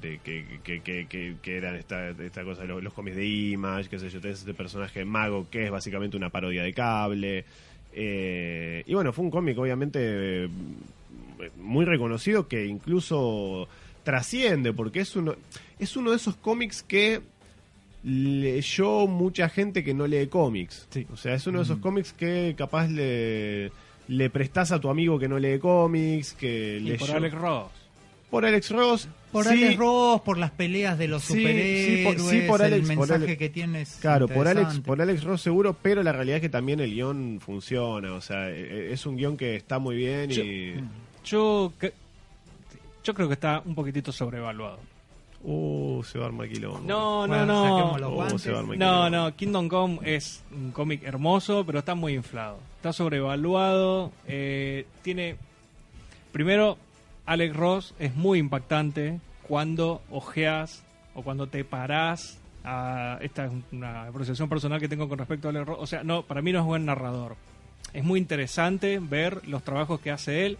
de 0.00 0.18
que, 0.18 0.60
que, 0.62 1.36
que, 1.42 1.56
eran 1.56 1.76
esta, 1.76 2.10
esta 2.10 2.44
cosa 2.44 2.62
de 2.62 2.68
los, 2.68 2.82
los 2.82 2.92
cómics 2.92 3.16
de 3.16 3.26
Image, 3.26 3.88
qué 3.88 3.98
sé 3.98 4.08
yo, 4.10 4.20
tenés 4.20 4.40
este 4.40 4.54
personaje 4.54 5.04
mago 5.04 5.48
que 5.50 5.64
es 5.64 5.70
básicamente 5.70 6.16
una 6.16 6.30
parodia 6.30 6.62
de 6.62 6.72
cable. 6.72 7.44
Eh, 7.92 8.82
y 8.86 8.94
bueno, 8.94 9.12
fue 9.12 9.24
un 9.24 9.30
cómic 9.30 9.58
obviamente 9.58 10.44
eh, 10.44 10.48
muy 11.56 11.84
reconocido 11.84 12.46
que 12.46 12.66
incluso 12.66 13.68
trasciende, 14.04 14.72
porque 14.72 15.00
es 15.00 15.16
uno, 15.16 15.34
es 15.78 15.96
uno 15.96 16.10
de 16.10 16.16
esos 16.16 16.36
cómics 16.36 16.82
que 16.82 17.22
leyó 18.04 19.06
mucha 19.06 19.48
gente 19.48 19.82
que 19.82 19.94
no 19.94 20.06
lee 20.06 20.28
cómics. 20.28 20.86
Sí. 20.90 21.06
O 21.12 21.16
sea, 21.16 21.34
es 21.34 21.46
uno 21.46 21.58
de 21.58 21.64
esos 21.64 21.78
cómics 21.78 22.12
que 22.12 22.54
capaz 22.56 22.88
le, 22.88 23.72
le 24.08 24.30
prestás 24.30 24.72
a 24.72 24.80
tu 24.80 24.88
amigo 24.88 25.18
que 25.18 25.28
no 25.28 25.38
lee 25.38 25.58
cómics, 25.58 26.34
que 26.34 26.78
Y 26.80 26.84
leyó 26.84 27.06
por 27.06 27.16
Alex 27.16 27.34
Ross. 27.34 27.85
Por 28.30 28.44
Alex 28.44 28.70
Ross. 28.70 29.08
Por 29.32 29.44
sí, 29.44 29.50
Alex 29.64 29.76
Ross, 29.78 30.20
por 30.22 30.38
las 30.38 30.50
peleas 30.50 30.96
de 30.98 31.08
los 31.08 31.22
Sí, 31.22 31.34
sí, 31.34 31.38
superhéroes, 31.40 32.04
por- 32.04 32.30
sí, 32.30 32.40
por 32.48 32.62
Alex- 32.62 32.74
el 32.74 32.80
por 32.80 32.88
mensaje 33.08 33.24
Alex- 33.24 33.38
que 33.38 33.48
tienes. 33.50 33.98
Claro, 34.00 34.28
por 34.28 34.48
Alex, 34.48 34.80
por 34.80 35.00
Alex 35.02 35.24
Ross 35.24 35.42
seguro, 35.42 35.76
pero 35.80 36.02
la 36.02 36.12
realidad 36.12 36.36
es 36.36 36.42
que 36.42 36.48
también 36.48 36.80
el 36.80 36.92
guion 36.94 37.38
funciona. 37.40 38.12
O 38.14 38.20
sea, 38.20 38.50
eh, 38.50 38.92
es 38.92 39.04
un 39.06 39.16
guion 39.16 39.36
que 39.36 39.56
está 39.56 39.78
muy 39.78 39.96
bien 39.96 40.30
y... 40.32 40.74
Yo, 41.24 41.72
yo 43.04 43.14
creo 43.14 43.26
que 43.28 43.34
está 43.34 43.62
un 43.64 43.74
poquitito 43.74 44.12
sobrevaluado. 44.12 44.78
Uh, 45.42 46.02
se 46.02 46.18
va 46.18 46.24
a 46.24 46.28
armar 46.28 46.48
quilombo. 46.48 46.80
No, 46.80 47.26
no, 47.26 47.44
no. 47.46 47.92
Oh, 47.94 48.10
guantes. 48.14 48.42
se 48.42 48.50
va 48.50 48.56
a 48.58 48.60
armar 48.60 48.78
No, 48.78 49.10
no, 49.10 49.36
Kingdom 49.36 49.68
Come 49.68 49.98
es 50.02 50.42
un 50.52 50.72
cómic 50.72 51.02
hermoso, 51.04 51.64
pero 51.64 51.80
está 51.80 51.94
muy 51.94 52.14
inflado. 52.14 52.58
Está 52.76 52.92
sobrevaluado. 52.92 54.12
eh, 54.26 54.86
tiene. 55.02 55.36
Primero, 56.32 56.78
Alex 57.26 57.56
Ross 57.56 57.94
es 57.98 58.14
muy 58.14 58.38
impactante 58.38 59.20
cuando 59.46 60.02
ojeas 60.10 60.82
o 61.14 61.22
cuando 61.22 61.48
te 61.48 61.64
parás 61.64 62.38
a- 62.64 63.18
esta 63.20 63.46
es 63.46 63.52
una 63.72 64.06
apreciación 64.08 64.48
personal 64.48 64.80
que 64.80 64.88
tengo 64.88 65.08
con 65.08 65.18
respecto 65.18 65.48
a 65.48 65.50
Alex 65.50 65.66
Ross. 65.66 65.78
O 65.80 65.86
sea, 65.86 66.02
no, 66.04 66.22
para 66.22 66.42
mí 66.42 66.52
no 66.52 66.60
es 66.60 66.64
buen 66.64 66.84
narrador. 66.84 67.36
Es 67.92 68.04
muy 68.04 68.18
interesante 68.20 68.98
ver 69.00 69.46
los 69.48 69.62
trabajos 69.62 70.00
que 70.00 70.10
hace 70.10 70.46
él. 70.46 70.58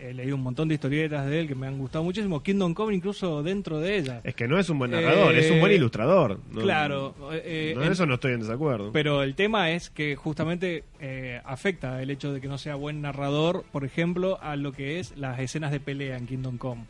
He 0.00 0.12
leído 0.14 0.36
un 0.36 0.42
montón 0.42 0.68
de 0.68 0.74
historietas 0.74 1.26
de 1.26 1.40
él 1.40 1.48
que 1.48 1.54
me 1.54 1.66
han 1.66 1.78
gustado 1.78 2.04
muchísimo. 2.04 2.42
Kingdom 2.42 2.74
Come 2.74 2.94
incluso 2.94 3.42
dentro 3.42 3.80
de 3.80 3.96
ellas. 3.98 4.20
Es 4.24 4.34
que 4.34 4.46
no 4.46 4.58
es 4.58 4.68
un 4.68 4.78
buen 4.78 4.90
narrador, 4.90 5.34
es 5.34 5.50
un 5.50 5.60
buen 5.60 5.72
Eh, 5.72 5.76
ilustrador. 5.76 6.38
No- 6.50 6.60
claro. 6.60 7.14
eh, 7.32 7.72
no, 7.74 7.80
en 7.80 7.86
en- 7.86 7.92
eso 7.92 8.06
no 8.06 8.14
estoy 8.14 8.32
en 8.34 8.40
desacuerdo. 8.40 8.92
Pero 8.92 9.22
el 9.22 9.34
tema 9.34 9.70
es 9.70 9.90
que 9.90 10.14
justamente 10.16 10.84
eh, 11.00 11.40
afecta 11.44 12.02
el 12.02 12.10
hecho 12.10 12.32
de 12.32 12.40
que 12.40 12.48
no 12.48 12.58
sea 12.58 12.74
buen 12.74 13.00
narrador, 13.00 13.64
por 13.72 13.84
ejemplo, 13.84 14.38
a 14.42 14.56
lo 14.56 14.72
que 14.72 14.98
es 15.00 15.16
las 15.16 15.38
escenas 15.40 15.70
de 15.72 15.80
pelea 15.80 16.16
en 16.16 16.26
Kingdom 16.26 16.58
Come. 16.58 16.84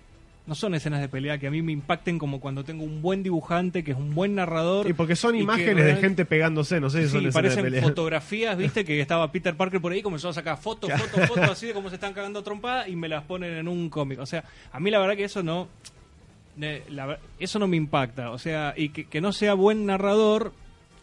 No 0.47 0.55
son 0.55 0.75
escenas 0.77 1.01
de 1.01 1.09
pelea 1.09 1.39
que 1.39 1.49
a 1.49 1.51
mí 1.51 1.61
me 1.61 1.73
impacten 1.73 2.19
como 2.19 2.39
cuando 2.39 2.63
tengo 2.63 2.85
un 2.85 3.03
buen 3.03 3.23
dibujante, 3.25 3.83
que 3.83 3.91
es 3.91 3.97
un 3.97 4.15
buen 4.15 4.37
narrador. 4.37 4.89
y 4.89 4.93
porque 4.93 5.17
son 5.17 5.35
y 5.35 5.39
que 5.39 5.43
imágenes 5.45 5.85
de 5.85 5.97
gente 5.97 6.25
pegándose, 6.25 6.81
no 6.81 6.89
sé 6.89 7.09
si 7.09 7.19
Sí, 7.19 7.23
son 7.25 7.33
parecen 7.33 7.65
de 7.65 7.71
pelea. 7.71 7.83
fotografías, 7.83 8.57
viste, 8.57 8.85
que 8.85 9.01
estaba 9.01 9.33
Peter 9.33 9.57
Parker 9.57 9.81
por 9.81 9.91
ahí, 9.91 10.03
comenzó 10.03 10.29
a 10.29 10.33
sacar 10.33 10.57
fotos, 10.57 10.91
fotos, 10.93 11.27
fotos, 11.27 11.51
así 11.51 11.67
de 11.67 11.73
cómo 11.75 11.89
se 11.89 11.97
están 11.97 12.13
cagando 12.13 12.39
a 12.39 12.45
trompada 12.45 12.89
y 12.89 12.95
me 12.95 13.09
las 13.09 13.25
ponen 13.25 13.55
en 13.55 13.67
un 13.67 13.91
cómic. 13.91 14.21
O 14.21 14.27
sea, 14.27 14.45
a 14.71 14.79
mí 14.79 14.89
la 14.91 15.01
verdad 15.01 15.17
que 15.17 15.25
eso 15.25 15.43
no, 15.43 15.67
la 16.57 17.19
eso 17.39 17.59
no 17.59 17.67
me 17.67 17.77
impacta. 17.77 18.31
O 18.31 18.39
sea, 18.39 18.73
y 18.77 18.91
que, 18.91 19.07
que 19.07 19.21
no 19.21 19.33
sea 19.33 19.55
buen 19.55 19.85
narrador 19.87 20.53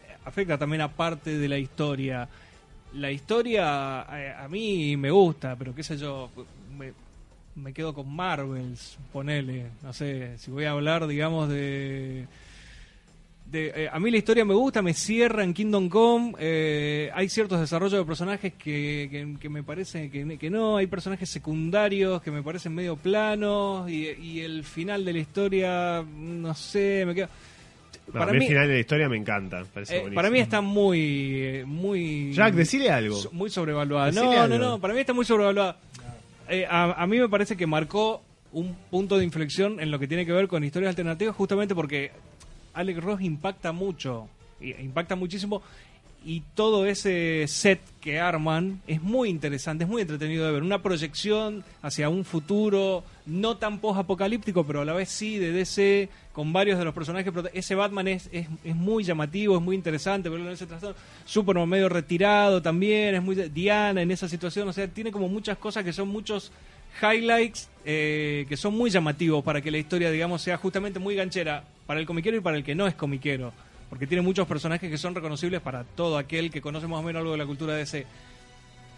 eh, 0.08 0.14
afecta 0.24 0.56
también 0.58 0.80
a 0.80 0.88
parte 0.92 1.36
de 1.38 1.48
la 1.48 1.58
historia. 1.58 2.28
La 2.94 3.10
historia 3.10 4.06
eh, 4.12 4.34
a 4.38 4.48
mí 4.48 4.96
me 4.96 5.10
gusta, 5.10 5.54
pero 5.56 5.74
qué 5.74 5.82
sé 5.82 5.98
yo, 5.98 6.30
me, 6.78 6.92
me 7.56 7.72
quedo 7.72 7.94
con 7.94 8.14
Marvels, 8.14 8.98
ponele, 9.12 9.66
no 9.82 9.92
sé, 9.92 10.36
si 10.38 10.50
voy 10.50 10.64
a 10.64 10.70
hablar, 10.72 11.06
digamos, 11.06 11.48
de... 11.48 12.26
de 13.50 13.72
eh, 13.84 13.88
a 13.92 13.98
mí 14.00 14.10
la 14.10 14.16
historia 14.18 14.44
me 14.44 14.54
gusta, 14.54 14.82
me 14.82 14.92
cierra 14.94 15.44
en 15.44 15.54
Kingdom 15.54 15.88
Come, 15.88 16.32
eh, 16.38 17.10
hay 17.14 17.28
ciertos 17.28 17.60
desarrollos 17.60 18.00
de 18.00 18.04
personajes 18.04 18.52
que, 18.54 19.08
que, 19.10 19.36
que 19.38 19.48
me 19.48 19.62
parece 19.62 20.10
que, 20.10 20.36
que 20.36 20.50
no, 20.50 20.76
hay 20.78 20.86
personajes 20.88 21.28
secundarios 21.30 22.20
que 22.22 22.30
me 22.32 22.42
parecen 22.42 22.74
medio 22.74 22.96
planos 22.96 23.88
y, 23.88 24.08
y 24.10 24.40
el 24.40 24.64
final 24.64 25.04
de 25.04 25.12
la 25.12 25.18
historia, 25.20 26.02
no 26.16 26.54
sé, 26.54 27.04
me 27.06 27.14
quedo... 27.14 27.28
No, 28.12 28.22
a 28.22 28.26
mí 28.26 28.36
el 28.36 28.48
final 28.48 28.68
de 28.68 28.74
la 28.74 28.80
historia 28.80 29.08
me 29.08 29.16
encanta. 29.16 29.64
Eh, 29.88 30.10
para 30.14 30.28
mí 30.28 30.38
está 30.38 30.60
muy, 30.60 31.00
eh, 31.40 31.64
muy. 31.66 32.34
Jack, 32.34 32.52
decile 32.52 32.90
algo. 32.90 33.16
so- 33.16 33.32
Muy 33.32 33.48
sobrevaluada. 33.48 34.08
Decile 34.10 34.26
No, 34.26 34.46
no, 34.46 34.58
no. 34.58 34.78
Para 34.78 34.92
mí 34.92 35.00
está 35.00 35.14
muy 35.14 35.24
sobrevaluada. 35.24 35.78
Eh, 36.48 36.66
a, 36.68 36.92
a 37.02 37.06
mí 37.06 37.18
me 37.18 37.28
parece 37.28 37.56
que 37.56 37.66
marcó 37.66 38.22
un 38.52 38.74
punto 38.90 39.18
de 39.18 39.24
inflexión 39.24 39.80
en 39.80 39.90
lo 39.90 39.98
que 39.98 40.06
tiene 40.06 40.24
que 40.26 40.32
ver 40.32 40.46
con 40.48 40.62
historias 40.64 40.90
alternativas, 40.90 41.34
justamente 41.34 41.74
porque 41.74 42.12
Alex 42.74 43.02
Ross 43.02 43.20
impacta 43.20 43.72
mucho, 43.72 44.28
y- 44.60 44.72
impacta 44.82 45.16
muchísimo, 45.16 45.62
y 46.24 46.42
todo 46.54 46.86
ese 46.86 47.44
set 47.48 47.80
que 48.00 48.18
arman 48.18 48.80
es 48.86 49.02
muy 49.02 49.28
interesante, 49.28 49.84
es 49.84 49.90
muy 49.90 50.02
entretenido 50.02 50.46
de 50.46 50.52
ver. 50.52 50.62
Una 50.62 50.82
proyección 50.82 51.64
hacia 51.82 52.08
un 52.08 52.24
futuro 52.24 53.04
no 53.26 53.56
tan 53.56 53.78
post-apocalíptico, 53.78 54.64
pero 54.64 54.80
a 54.80 54.84
la 54.84 54.94
vez 54.94 55.10
sí 55.10 55.38
de 55.38 55.52
DC, 55.52 56.08
con 56.32 56.52
varios 56.52 56.78
de 56.78 56.84
los 56.84 56.94
personajes. 56.94 57.32
Ese 57.52 57.74
Batman 57.74 58.08
es, 58.08 58.28
es, 58.32 58.48
es 58.64 58.74
muy 58.74 59.04
llamativo, 59.04 59.56
es 59.56 59.62
muy 59.62 59.76
interesante 59.76 60.28
verlo 60.28 60.46
en 60.46 60.52
ese 60.52 60.66
trastorno. 60.66 60.96
Superman 61.24 61.68
medio 61.68 61.88
retirado 61.88 62.62
también, 62.62 63.14
es 63.14 63.22
muy. 63.22 63.34
Diana 63.34 64.02
en 64.02 64.10
esa 64.10 64.28
situación, 64.28 64.68
o 64.68 64.72
sea, 64.72 64.88
tiene 64.88 65.12
como 65.12 65.28
muchas 65.28 65.58
cosas 65.58 65.84
que 65.84 65.92
son 65.92 66.08
muchos 66.08 66.52
highlights 67.02 67.68
eh, 67.84 68.46
que 68.48 68.56
son 68.56 68.74
muy 68.74 68.90
llamativos 68.90 69.44
para 69.44 69.60
que 69.60 69.70
la 69.70 69.78
historia, 69.78 70.10
digamos, 70.10 70.42
sea 70.42 70.56
justamente 70.56 70.98
muy 70.98 71.14
ganchera 71.14 71.64
para 71.86 72.00
el 72.00 72.06
comiquero 72.06 72.36
y 72.36 72.40
para 72.40 72.56
el 72.56 72.64
que 72.64 72.74
no 72.74 72.86
es 72.86 72.94
comiquero. 72.94 73.52
Porque 73.94 74.08
tiene 74.08 74.22
muchos 74.22 74.44
personajes 74.48 74.90
que 74.90 74.98
son 74.98 75.14
reconocibles 75.14 75.60
para 75.60 75.84
todo 75.84 76.18
aquel 76.18 76.50
que 76.50 76.60
conoce 76.60 76.88
más 76.88 76.98
o 76.98 77.02
menos 77.04 77.20
algo 77.20 77.30
de 77.30 77.38
la 77.38 77.46
cultura 77.46 77.74
de 77.74 77.78
DC. 77.78 78.04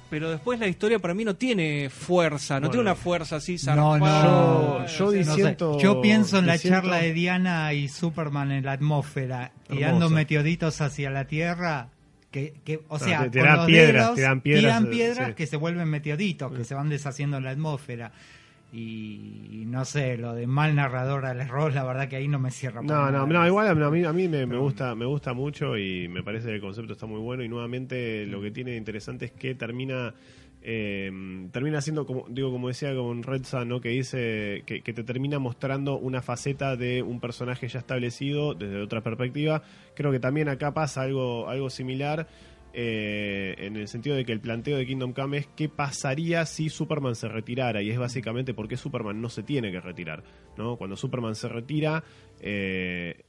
Pero 0.08 0.30
después 0.30 0.58
la 0.58 0.68
historia 0.68 0.98
para 0.98 1.12
mí 1.12 1.22
no 1.22 1.36
tiene 1.36 1.90
fuerza, 1.90 2.54
no 2.54 2.60
Bueno. 2.60 2.70
tiene 2.70 2.82
una 2.82 2.94
fuerza 2.94 3.36
así 3.36 3.56
No, 3.66 3.74
no. 3.76 4.06
zarpada. 4.06 4.86
Yo- 4.86 4.86
yo 4.86 5.06
O 5.08 5.10
sea, 5.12 5.20
No 5.20 5.34
sé, 5.34 5.34
Siento- 5.42 5.78
yo 5.78 6.00
pienso 6.00 6.38
en 6.38 6.46
la 6.46 6.58
charla 6.58 6.96
de 6.96 7.12
Diana 7.12 7.74
y 7.74 7.88
Superman 7.88 8.52
en 8.52 8.64
la 8.64 8.72
atmósfera, 8.72 9.52
tirando 9.68 10.08
meteoritos 10.08 10.80
hacia 10.80 11.10
la 11.10 11.26
Tierra. 11.26 11.90
Que, 12.30 12.54
que, 12.64 12.80
o 12.88 12.98
sea, 12.98 13.18
te- 13.18 13.24
con 13.24 13.30
tiran 13.32 13.56
los 13.58 13.66
piedras, 13.66 14.02
dedos 14.04 14.14
tiran 14.16 14.40
piedras, 14.40 14.62
tiran 14.62 14.86
eh, 14.86 14.88
piedras 14.90 15.28
sí. 15.28 15.34
que 15.34 15.46
se 15.46 15.56
vuelven 15.58 15.88
meteoritos, 15.90 16.52
que 16.52 16.64
se 16.64 16.74
van 16.74 16.88
deshaciendo 16.88 17.36
en 17.36 17.44
la 17.44 17.50
atmósfera. 17.50 18.12
Y, 18.72 19.64
no 19.66 19.84
sé, 19.84 20.18
lo 20.18 20.34
de 20.34 20.46
mal 20.46 20.74
narrador 20.74 21.24
Alex 21.24 21.48
Ross, 21.48 21.74
la 21.74 21.84
verdad 21.84 22.08
que 22.08 22.16
ahí 22.16 22.28
no 22.28 22.38
me 22.38 22.50
cierra. 22.50 22.82
No, 22.82 23.10
no, 23.10 23.26
no, 23.26 23.46
igual 23.46 23.68
a 23.68 23.90
mí, 23.90 24.04
a 24.04 24.12
mí 24.12 24.28
me, 24.28 24.44
me 24.44 24.58
gusta 24.58 24.94
me 24.94 25.06
gusta 25.06 25.32
mucho 25.32 25.78
y 25.78 26.08
me 26.08 26.22
parece 26.22 26.48
que 26.48 26.54
el 26.56 26.60
concepto 26.60 26.92
está 26.92 27.06
muy 27.06 27.20
bueno 27.20 27.44
y 27.44 27.48
nuevamente 27.48 28.26
lo 28.26 28.42
que 28.42 28.50
tiene 28.50 28.72
de 28.72 28.76
interesante 28.76 29.26
es 29.26 29.32
que 29.32 29.54
termina 29.54 30.14
eh, 30.68 31.48
termina 31.52 31.80
siendo 31.80 32.06
como 32.06 32.26
digo 32.28 32.50
como 32.50 32.66
decía 32.66 32.92
con 32.94 33.22
Red 33.22 33.44
Sun, 33.44 33.68
¿no? 33.68 33.80
que 33.80 33.90
dice 33.90 34.64
que, 34.66 34.82
que 34.82 34.92
te 34.92 35.04
termina 35.04 35.38
mostrando 35.38 35.96
una 35.96 36.22
faceta 36.22 36.74
de 36.74 37.02
un 37.02 37.20
personaje 37.20 37.68
ya 37.68 37.78
establecido 37.78 38.54
desde 38.54 38.82
otra 38.82 39.00
perspectiva 39.00 39.62
creo 39.94 40.10
que 40.10 40.18
también 40.18 40.48
acá 40.48 40.74
pasa 40.74 41.02
algo 41.02 41.48
algo 41.48 41.70
similar 41.70 42.26
eh, 42.78 43.54
en 43.58 43.76
el 43.76 43.88
sentido 43.88 44.16
de 44.16 44.26
que 44.26 44.32
el 44.32 44.40
planteo 44.40 44.76
de 44.76 44.84
Kingdom 44.86 45.14
Come 45.14 45.38
es 45.38 45.48
qué 45.56 45.70
pasaría 45.70 46.44
si 46.44 46.68
Superman 46.68 47.14
se 47.14 47.26
retirara 47.26 47.80
y 47.80 47.88
es 47.88 47.98
básicamente 47.98 48.52
por 48.52 48.68
qué 48.68 48.76
Superman 48.76 49.18
no 49.22 49.30
se 49.30 49.42
tiene 49.42 49.72
que 49.72 49.80
retirar 49.80 50.22
¿no? 50.58 50.76
cuando 50.76 50.94
Superman 50.94 51.34
se 51.34 51.48
retira 51.48 52.04
eh, 52.40 53.24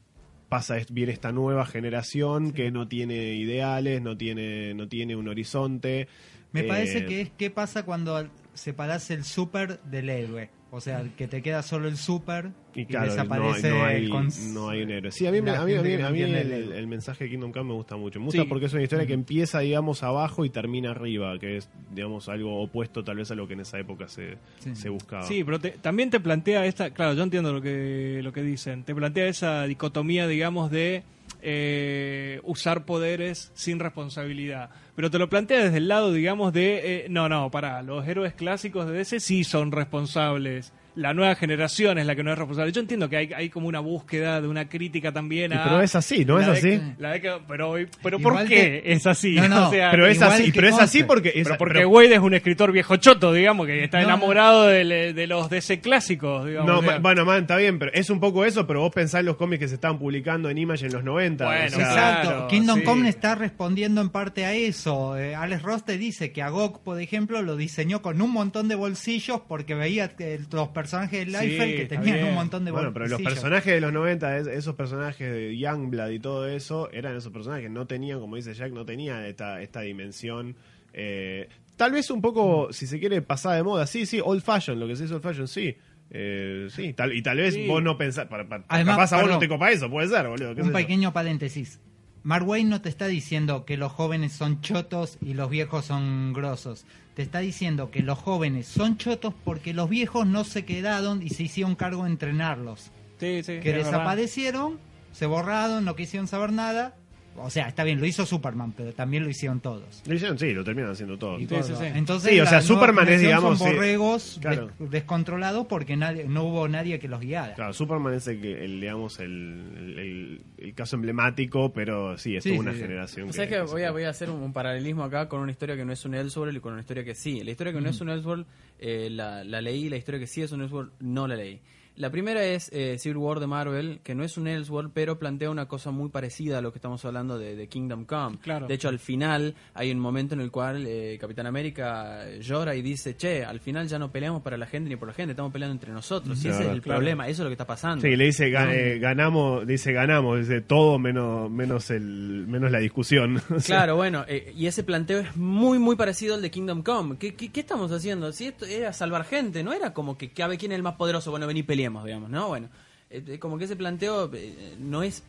pasa 0.50 0.76
viene 0.90 1.14
esta 1.14 1.32
nueva 1.32 1.66
generación 1.66 2.52
que 2.52 2.72
no 2.72 2.90
tiene 2.90 3.36
ideales 3.36 4.02
no 4.02 4.18
tiene 4.18 4.74
no 4.74 4.90
tiene 4.90 5.16
un 5.16 5.30
horizonte 5.30 6.10
Me 6.52 6.60
Eh, 6.62 6.68
parece 6.68 7.06
que 7.06 7.22
es 7.22 7.30
qué 7.30 7.50
pasa 7.50 7.84
cuando 7.84 8.28
separas 8.54 9.10
el 9.12 9.24
super 9.24 9.80
del 9.84 10.10
héroe. 10.10 10.50
O 10.72 10.82
sea, 10.82 11.06
que 11.16 11.28
te 11.28 11.42
queda 11.42 11.64
solo 11.64 11.88
el 11.88 11.96
super 11.96 12.52
y, 12.78 12.82
y 12.82 12.86
claro, 12.86 13.08
no, 13.08 13.12
desaparece 13.12 13.70
no 13.72 13.84
hay, 13.86 13.96
el 14.06 14.10
cons- 14.12 14.54
no 14.54 14.70
hay 14.70 14.84
un 14.84 14.92
héroe. 14.92 15.12
Sí, 15.12 15.28
a 15.28 15.32
mí, 15.32 15.40
a 15.40 15.42
mí, 15.42 15.50
a 15.50 15.64
mí, 15.66 15.74
a 15.76 16.10
mí 16.10 16.22
el, 16.22 16.36
el 16.36 16.52
héroe. 16.54 16.78
el 16.80 16.88
mensaje 16.88 17.26
de 17.26 17.30
Kingdom 17.32 17.52
Come 17.52 17.66
me 17.70 17.74
gusta 17.74 17.98
mucho. 17.98 18.20
Me 18.20 18.26
gusta 18.26 18.42
Sí. 18.44 18.48
porque 18.48 18.68
es 18.68 18.74
una 18.74 18.84
historia 18.84 19.06
que 19.06 19.14
empieza, 19.14 19.60
digamos, 19.60 20.04
abajo 20.04 20.46
y 20.46 20.50
termina 20.50 20.92
arriba, 20.92 21.38
que 21.40 21.58
es, 21.58 21.70
digamos, 21.94 22.30
algo 22.30 22.62
opuesto 22.62 23.04
tal 23.04 23.18
vez 23.18 23.30
a 23.32 23.36
lo 23.36 23.48
que 23.48 23.56
en 23.56 23.62
esa 23.62 23.78
época 23.80 24.08
se, 24.08 24.38
Sí. 24.60 24.76
se 24.76 24.90
buscaba. 24.90 25.24
Sí, 25.24 25.44
pero 25.44 25.60
te- 25.60 25.72
también 25.72 26.10
te 26.10 26.20
plantea 26.20 26.66
esta, 26.66 26.92
claro, 26.92 27.14
yo 27.16 27.24
entiendo 27.24 27.52
lo 27.52 27.62
que 27.62 28.22
lo 28.24 28.32
que 28.32 28.44
dicen, 28.44 28.84
te 28.84 28.96
plantea 28.96 29.28
esa 29.28 29.64
dicotomía, 29.66 30.28
digamos, 30.28 30.72
de 30.72 31.04
eh, 31.42 32.40
usar 32.44 32.86
poderes 32.86 33.52
sin 33.54 33.80
responsabilidad, 33.80 34.70
pero 34.96 35.10
te 35.12 35.20
lo 35.20 35.30
plantea 35.30 35.64
desde 35.66 35.78
el 35.78 35.88
lado, 35.88 36.12
digamos, 36.12 36.52
de, 36.54 37.06
eh, 37.06 37.08
no, 37.10 37.30
no, 37.30 37.52
para, 37.52 37.82
los 37.84 38.08
héroes 38.08 38.34
clásicos 38.34 38.86
de 38.88 38.94
DC 38.94 39.20
sí 39.20 39.44
son 39.44 39.72
responsables. 39.72 40.74
La 40.98 41.14
nueva 41.14 41.36
generación 41.36 41.98
es 42.00 42.06
la 42.06 42.16
que 42.16 42.24
no 42.24 42.32
es 42.32 42.38
responsable. 42.38 42.72
Yo 42.72 42.82
entiendo 42.82 43.08
que 43.08 43.18
hay, 43.18 43.30
hay 43.34 43.50
como 43.50 43.68
una 43.68 43.80
búsqueda 43.80 44.42
de 44.42 44.48
una 44.48 44.68
crítica 44.68 45.12
también 45.12 45.52
Y 45.52 45.56
a... 45.56 45.64
pero 45.64 45.82
es 45.82 45.96
así, 45.96 46.26
¿no 46.26 46.40
es 46.40 46.48
así? 46.48 46.72
de- 46.72 46.96
la 46.98 47.12
de 47.12 47.22
que- 47.22 47.38
pero, 47.48 47.76
pero 48.02 48.20
¿por 48.20 48.40
qué 48.46 48.82
que- 48.84 48.84
es 48.94 49.06
así? 49.06 49.36
No, 49.36 49.48
no, 49.48 49.68
O 49.68 49.72
sea, 49.72 49.92
Pero 49.92 50.08
es 50.08 50.22
así, 50.22 50.52
pero 50.52 50.68
es 50.68 50.80
así 50.80 51.04
porque... 51.04 51.30
es- 51.36 51.44
pero 51.46 51.58
porque 51.58 51.74
pero- 51.76 51.90
Wade 51.90 52.14
es 52.16 52.20
un 52.20 52.34
escritor 52.34 52.72
viejo 52.72 52.96
choto, 52.98 53.32
digamos, 53.32 53.68
que 53.68 53.84
está 53.84 54.00
No, 54.00 54.06
enamorado 54.06 54.66
de, 54.68 55.14
de 55.14 55.28
los 55.28 55.50
DC 55.50 55.80
clásicos, 55.82 56.46
digamos. 56.48 56.68
No, 56.72 56.80
o 56.80 56.82
sea. 56.82 56.94
ma- 56.94 56.98
bueno, 57.00 57.26
man, 57.26 57.42
está 57.44 57.58
bien, 57.58 57.78
pero 57.78 57.92
es 57.94 58.10
un 58.10 58.20
poco 58.20 58.44
eso, 58.44 58.66
pero 58.66 58.80
vos 58.82 58.92
pensás 58.92 59.20
en 59.20 59.28
los 59.28 59.36
cómics 59.38 59.60
que 59.60 59.68
se 59.68 59.76
estaban 59.76 60.00
publicando 60.00 60.50
en 60.50 60.58
Image 60.58 60.88
en 60.88 60.94
los 60.94 61.04
90. 61.04 61.46
Bueno, 61.46 61.66
o 61.66 61.70
sea, 61.70 61.80
Exacto, 61.90 62.28
Claro, 62.30 62.48
Kingdom 62.48 62.80
sí. 62.80 62.84
Come 62.86 63.10
está 63.10 63.36
respondiendo 63.36 64.02
en 64.02 64.10
parte 64.10 64.46
a 64.46 64.54
eso. 64.56 65.16
Eh, 65.16 65.36
Alex 65.36 65.62
Ross 65.62 65.86
te 65.86 65.98
dice 66.00 66.32
que 66.32 66.42
Agok, 66.42 66.82
por 66.82 67.00
ejemplo, 67.00 67.40
lo 67.44 67.56
diseñó 67.56 68.02
con 68.02 68.20
un 68.20 68.32
montón 68.32 68.68
de 68.68 68.74
bolsillos 68.76 69.42
porque 69.48 69.76
veía 69.76 70.10
que 70.16 70.40
los 70.52 70.70
personajes 70.70 70.87
de 70.92 71.08
Sí, 71.26 71.26
Liefeld 71.26 71.76
que 71.78 71.86
tenían 71.86 72.24
un 72.26 72.34
montón 72.36 72.66
de 72.66 72.72
Bueno, 72.72 72.94
pero 72.94 73.08
los 73.08 73.22
personajes 73.22 73.74
de 73.74 73.82
los 73.82 73.94
90, 73.94 74.38
es- 74.38 74.48
esos 74.48 74.76
personajes 74.76 75.32
de 75.32 75.58
Youngblood 75.58 76.10
y 76.12 76.20
todo 76.20 76.48
eso, 76.48 76.90
eran 76.92 77.16
esos 77.16 77.32
personajes 77.32 77.64
que 77.66 77.70
no 77.70 77.86
tenían, 77.88 78.20
como 78.20 78.36
dice 78.36 78.54
Jack, 78.54 78.72
no 78.72 78.86
tenían 78.86 79.24
esta, 79.26 79.62
esta 79.62 79.82
dimensión. 79.82 80.56
eh, 80.94 81.48
tal 81.76 81.92
vez 81.92 82.10
un 82.10 82.22
poco, 82.22 82.74
si 82.74 82.88
se 82.88 83.00
quiere, 83.00 83.22
pasada 83.22 83.56
de 83.56 83.62
moda. 83.64 83.86
Sí, 83.86 84.06
sí, 84.08 84.20
old 84.24 84.42
fashion, 84.42 84.80
lo 84.80 84.88
que 84.88 84.96
se 84.96 85.04
dice 85.04 85.14
old 85.14 85.22
fashion, 85.24 85.48
sí. 85.48 85.76
Eh, 86.10 86.68
sí, 86.72 86.94
tal, 86.94 87.14
y 87.14 87.22
tal 87.22 87.38
vez 87.38 87.54
Sí. 87.54 87.68
vos 87.68 87.84
no 87.84 87.98
pensás, 87.98 88.26
para, 88.28 88.48
para- 88.48 88.64
Además, 88.70 88.96
capaz 88.96 89.14
a 89.14 89.22
vos 89.22 89.30
no 89.30 89.38
te 89.40 89.48
copa 89.48 89.70
eso, 89.72 89.90
puede 89.90 90.08
ser, 90.08 90.28
boludo. 90.28 90.52
Un 90.52 90.56
yo. 90.68 90.74
pequeño 90.74 91.14
paréntesis. 91.14 91.80
Mark 92.24 92.48
Wayne 92.48 92.70
no 92.70 92.82
te 92.82 92.90
está 92.90 93.06
diciendo 93.08 93.64
que 93.66 93.78
los 93.78 93.92
jóvenes 93.92 94.34
son 94.34 94.60
chotos 94.62 95.18
y 95.22 95.34
los 95.36 95.50
viejos 95.50 95.86
son 95.86 96.34
grosos. 96.34 96.86
Te 97.18 97.24
está 97.24 97.40
diciendo 97.40 97.90
que 97.90 98.04
los 98.04 98.20
jóvenes 98.20 98.68
son 98.68 98.98
chotos 98.98 99.34
porque 99.44 99.74
los 99.74 99.90
viejos 99.90 100.28
no 100.28 100.44
se 100.44 100.66
quedaron 100.66 101.24
y 101.24 101.30
se 101.30 101.42
hicieron 101.42 101.74
cargo 101.74 102.04
de 102.04 102.12
entrenarlos. 102.12 102.92
Sí, 103.20 103.42
sí, 103.42 103.60
Que 103.60 103.72
verdad. 103.72 103.86
desaparecieron, 103.86 104.78
se 105.14 105.26
borraron, 105.26 105.84
no 105.84 105.96
quisieron 105.96 106.28
saber 106.28 106.52
nada. 106.54 106.94
O 107.38 107.50
sea, 107.50 107.68
está 107.68 107.84
bien, 107.84 108.00
lo 108.00 108.06
hizo 108.06 108.26
Superman, 108.26 108.74
pero 108.76 108.94
también 108.94 109.24
lo 109.24 109.30
hicieron 109.30 109.60
todos. 109.60 110.02
Lo 110.08 110.14
hicieron, 110.14 110.38
sí, 110.40 110.52
lo 110.54 110.64
terminan 110.64 110.92
haciendo 110.92 111.18
todo. 111.18 111.38
Y 111.38 111.42
Sí, 111.44 111.48
todo. 111.48 111.64
sí, 111.64 111.74
sí. 111.78 111.86
Entonces, 111.86 112.32
Sí, 112.32 112.40
o 112.40 112.46
sea, 112.46 112.62
Superman 112.62 113.08
es, 113.10 113.22
digamos, 113.22 113.58
son 113.60 113.68
sí, 113.70 113.74
borregos 113.74 114.38
claro. 114.42 114.70
des- 114.80 114.90
descontrolados 114.92 115.68
porque 115.68 115.96
nadie, 115.96 116.26
no 116.26 116.44
hubo 116.44 116.68
nadie 116.68 117.00
que 117.00 117.08
los 117.08 117.20
guiara. 117.22 117.54
Claro, 117.56 117.74
Superman 117.74 118.14
es 118.16 118.28
el, 118.28 118.42
que- 118.42 118.66
el, 118.66 118.82
digamos, 118.82 119.20
el, 119.20 119.64
el- 119.78 120.00
el- 120.00 120.42
el 120.58 120.74
caso 120.74 120.96
emblemático, 120.96 121.72
pero 121.74 122.18
sí, 122.18 122.36
es 122.36 122.44
Sí, 122.44 122.50
toda 122.50 122.62
sí, 122.62 122.68
una 122.68 122.74
sí. 122.74 122.80
generación. 122.82 123.34
¿Sabes 123.34 123.50
que 123.50 123.62
voy 123.62 123.84
a, 123.84 123.92
voy 123.92 124.04
a 124.04 124.10
hacer 124.10 124.30
un, 124.30 124.42
un 124.42 124.54
paralelismo 124.54 125.04
acá 125.04 125.30
con 125.30 125.40
una 125.42 125.52
historia 125.52 125.76
que 125.76 125.86
no 125.86 125.94
es 125.94 126.04
un 126.06 126.16
Elseworld 126.16 126.58
y 126.58 126.60
con 126.60 126.74
una 126.74 126.82
historia 126.82 127.04
que 127.04 127.16
sí? 127.16 127.44
La 127.44 127.52
historia 127.52 127.72
que 127.74 127.82
no 127.82 127.90
es 127.90 128.02
un 128.02 128.10
Elseworld 128.10 128.46
eh, 128.80 129.10
la, 129.12 129.44
la 129.44 129.62
leí, 129.62 129.90
la 129.90 129.98
historia 129.98 130.20
que 130.20 130.28
sí 130.28 130.42
es 130.42 130.52
un 130.52 130.62
Elseworld 130.62 130.92
no 131.00 131.28
la 131.28 131.36
leí. 131.36 131.60
La 131.98 132.12
primera 132.12 132.44
es 132.46 132.70
eh, 132.72 132.98
Civil 133.00 133.18
War 133.18 133.40
de 133.40 133.48
Marvel, 133.48 134.00
que 134.04 134.14
no 134.16 134.24
es 134.24 134.38
un 134.38 134.48
Elseworld, 134.48 134.92
pero 134.94 135.18
plantea 135.20 135.50
una 135.50 135.68
cosa 135.68 135.90
muy 135.92 136.10
parecida 136.10 136.60
a 136.60 136.62
lo 136.62 136.72
que 136.72 136.78
estamos 136.78 137.04
hablando 137.06 137.38
de, 137.40 137.56
de 137.56 137.68
Kingdom 137.68 138.06
Come. 138.06 138.38
Claro. 138.38 138.68
De 138.68 138.74
hecho, 138.76 138.88
al 138.88 139.00
final 139.00 139.56
hay 139.74 139.92
un 139.92 140.00
momento 140.00 140.36
en 140.36 140.42
el 140.42 140.52
cual 140.52 140.86
eh, 140.88 141.18
Capitán 141.20 141.48
América 141.48 142.26
llora 142.40 142.76
y 142.76 142.82
dice, 142.82 143.16
che, 143.18 143.44
al 143.44 143.60
final 143.60 143.88
ya 143.88 143.98
no 143.98 144.12
peleamos 144.12 144.44
para 144.44 144.58
la 144.58 144.68
gente 144.68 144.90
ni 144.90 144.96
por 144.96 145.08
la 145.08 145.14
gente, 145.16 145.32
estamos 145.32 145.52
peleando 145.52 145.74
entre 145.74 145.92
nosotros. 145.92 146.38
Y 146.46 146.50
ese 146.50 146.62
es 146.64 146.70
el 146.70 146.82
claro. 146.82 147.00
problema, 147.00 147.28
eso 147.28 147.42
es 147.42 147.46
lo 147.46 147.50
que 147.50 147.54
está 147.56 147.66
pasando. 147.68 148.02
Sí, 148.02 148.16
le 148.16 148.26
dice 148.26 148.50
ga- 148.52 148.72
eh, 148.72 149.00
ganamos, 149.00 149.66
dice 149.66 149.92
ganamos, 149.92 150.40
dice 150.40 150.62
todo 150.62 151.00
menos 151.00 151.50
menos 151.50 151.90
el 151.90 152.46
menos 152.48 152.72
la 152.72 152.80
discusión. 152.80 153.42
Claro, 153.66 153.96
bueno, 153.96 154.24
eh, 154.28 154.54
y 154.56 154.68
ese 154.68 154.84
planteo 154.84 155.20
es 155.20 155.36
muy, 155.36 155.78
muy 155.80 155.96
parecido 155.96 156.36
al 156.36 156.42
de 156.42 156.52
Kingdom 156.52 156.84
Come. 156.84 157.18
¿Qué, 157.18 157.34
qué, 157.36 157.52
qué 157.52 157.60
estamos 157.60 157.92
haciendo? 157.92 158.32
Si 158.32 158.46
esto 158.46 158.66
era 158.66 158.94
salvar 158.94 159.24
gente, 159.26 159.64
no 159.64 159.74
era 159.74 159.94
como 159.94 160.18
que 160.18 160.30
cabe 160.30 160.58
quién 160.58 160.72
es 160.72 160.78
el 160.78 160.84
más 160.84 160.96
poderoso, 160.96 161.32
bueno, 161.32 161.48
vení 161.48 161.64
digamos, 162.06 162.30
¿no? 162.30 162.48
Bueno, 162.50 162.70
eh, 163.10 163.38
como 163.40 163.58
que 163.58 163.66
ese 163.66 163.76
planteo 163.76 164.30
eh, 164.34 164.76
no 164.80 165.04
es... 165.04 165.24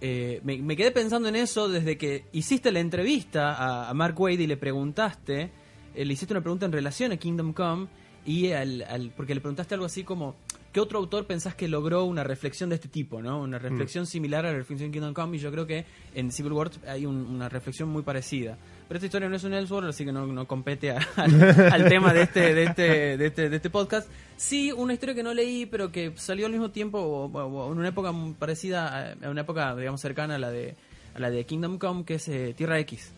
eh, 0.00 0.40
me, 0.44 0.58
me 0.58 0.76
quedé 0.76 0.90
pensando 0.90 1.28
en 1.28 1.36
eso 1.36 1.68
desde 1.68 1.96
que 1.98 2.24
hiciste 2.32 2.70
la 2.72 2.80
entrevista 2.80 3.52
a, 3.54 3.90
a 3.90 3.94
Mark 3.94 4.18
Wade 4.20 4.42
y 4.42 4.46
le 4.46 4.56
preguntaste, 4.56 5.50
eh, 5.94 6.04
le 6.04 6.12
hiciste 6.12 6.32
una 6.34 6.40
pregunta 6.42 6.66
en 6.66 6.72
relación 6.72 7.12
a 7.12 7.16
Kingdom 7.16 7.52
Come, 7.52 7.86
y 8.26 8.52
al, 8.52 8.82
al- 8.82 9.10
porque 9.16 9.34
le 9.34 9.40
preguntaste 9.40 9.74
algo 9.74 9.86
así 9.86 10.04
como, 10.04 10.36
¿qué 10.72 10.80
otro 10.80 10.98
autor 10.98 11.26
pensás 11.26 11.54
que 11.54 11.66
logró 11.66 12.04
una 12.04 12.24
reflexión 12.24 12.68
de 12.68 12.74
este 12.74 12.88
tipo, 12.88 13.22
no? 13.22 13.40
Una 13.40 13.58
reflexión 13.58 14.06
similar 14.06 14.44
a 14.44 14.50
la 14.52 14.58
reflexión 14.58 14.90
de 14.90 14.98
Kingdom 14.98 15.14
Come, 15.14 15.36
y 15.36 15.40
yo 15.40 15.50
creo 15.50 15.66
que 15.66 15.86
en 16.14 16.30
Civil 16.30 16.52
War 16.52 16.70
hay 16.86 17.06
un- 17.06 17.26
una 17.26 17.48
reflexión 17.48 17.88
muy 17.88 18.02
parecida. 18.02 18.58
Pero 18.88 18.96
esta 18.96 19.06
historia 19.06 19.28
no 19.28 19.36
es 19.36 19.44
un 19.44 19.52
Elseworld, 19.52 19.90
así 19.90 20.04
que 20.04 20.12
no, 20.12 20.26
no 20.26 20.46
compete 20.48 20.90
a- 20.92 21.06
al, 21.16 21.72
al 21.72 21.88
tema 21.88 22.14
de 22.14 22.22
este, 22.22 22.54
de, 22.54 22.64
este, 22.64 23.16
de, 23.18 23.26
este, 23.26 23.50
de 23.50 23.56
este 23.56 23.68
podcast. 23.70 24.08
Sí, 24.38 24.72
una 24.72 24.94
historia 24.94 25.14
que 25.14 25.22
no 25.22 25.34
leí, 25.34 25.66
pero 25.66 25.92
que 25.92 26.12
salió 26.16 26.46
al 26.46 26.52
mismo 26.52 26.70
tiempo, 26.70 26.98
o, 26.98 27.72
en 27.72 27.78
una 27.78 27.88
época 27.88 28.12
parecida, 28.38 29.14
a, 29.22 29.28
una 29.30 29.42
época, 29.42 29.76
digamos, 29.76 30.00
cercana 30.00 30.36
a 30.36 30.38
la 30.38 30.50
de, 30.50 30.74
a 31.14 31.18
la 31.18 31.28
de 31.30 31.44
Kingdom 31.44 31.76
Come, 31.78 32.04
que 32.04 32.14
es 32.14 32.28
eh, 32.28 32.54
Tierra 32.56 32.78
X, 32.80 33.10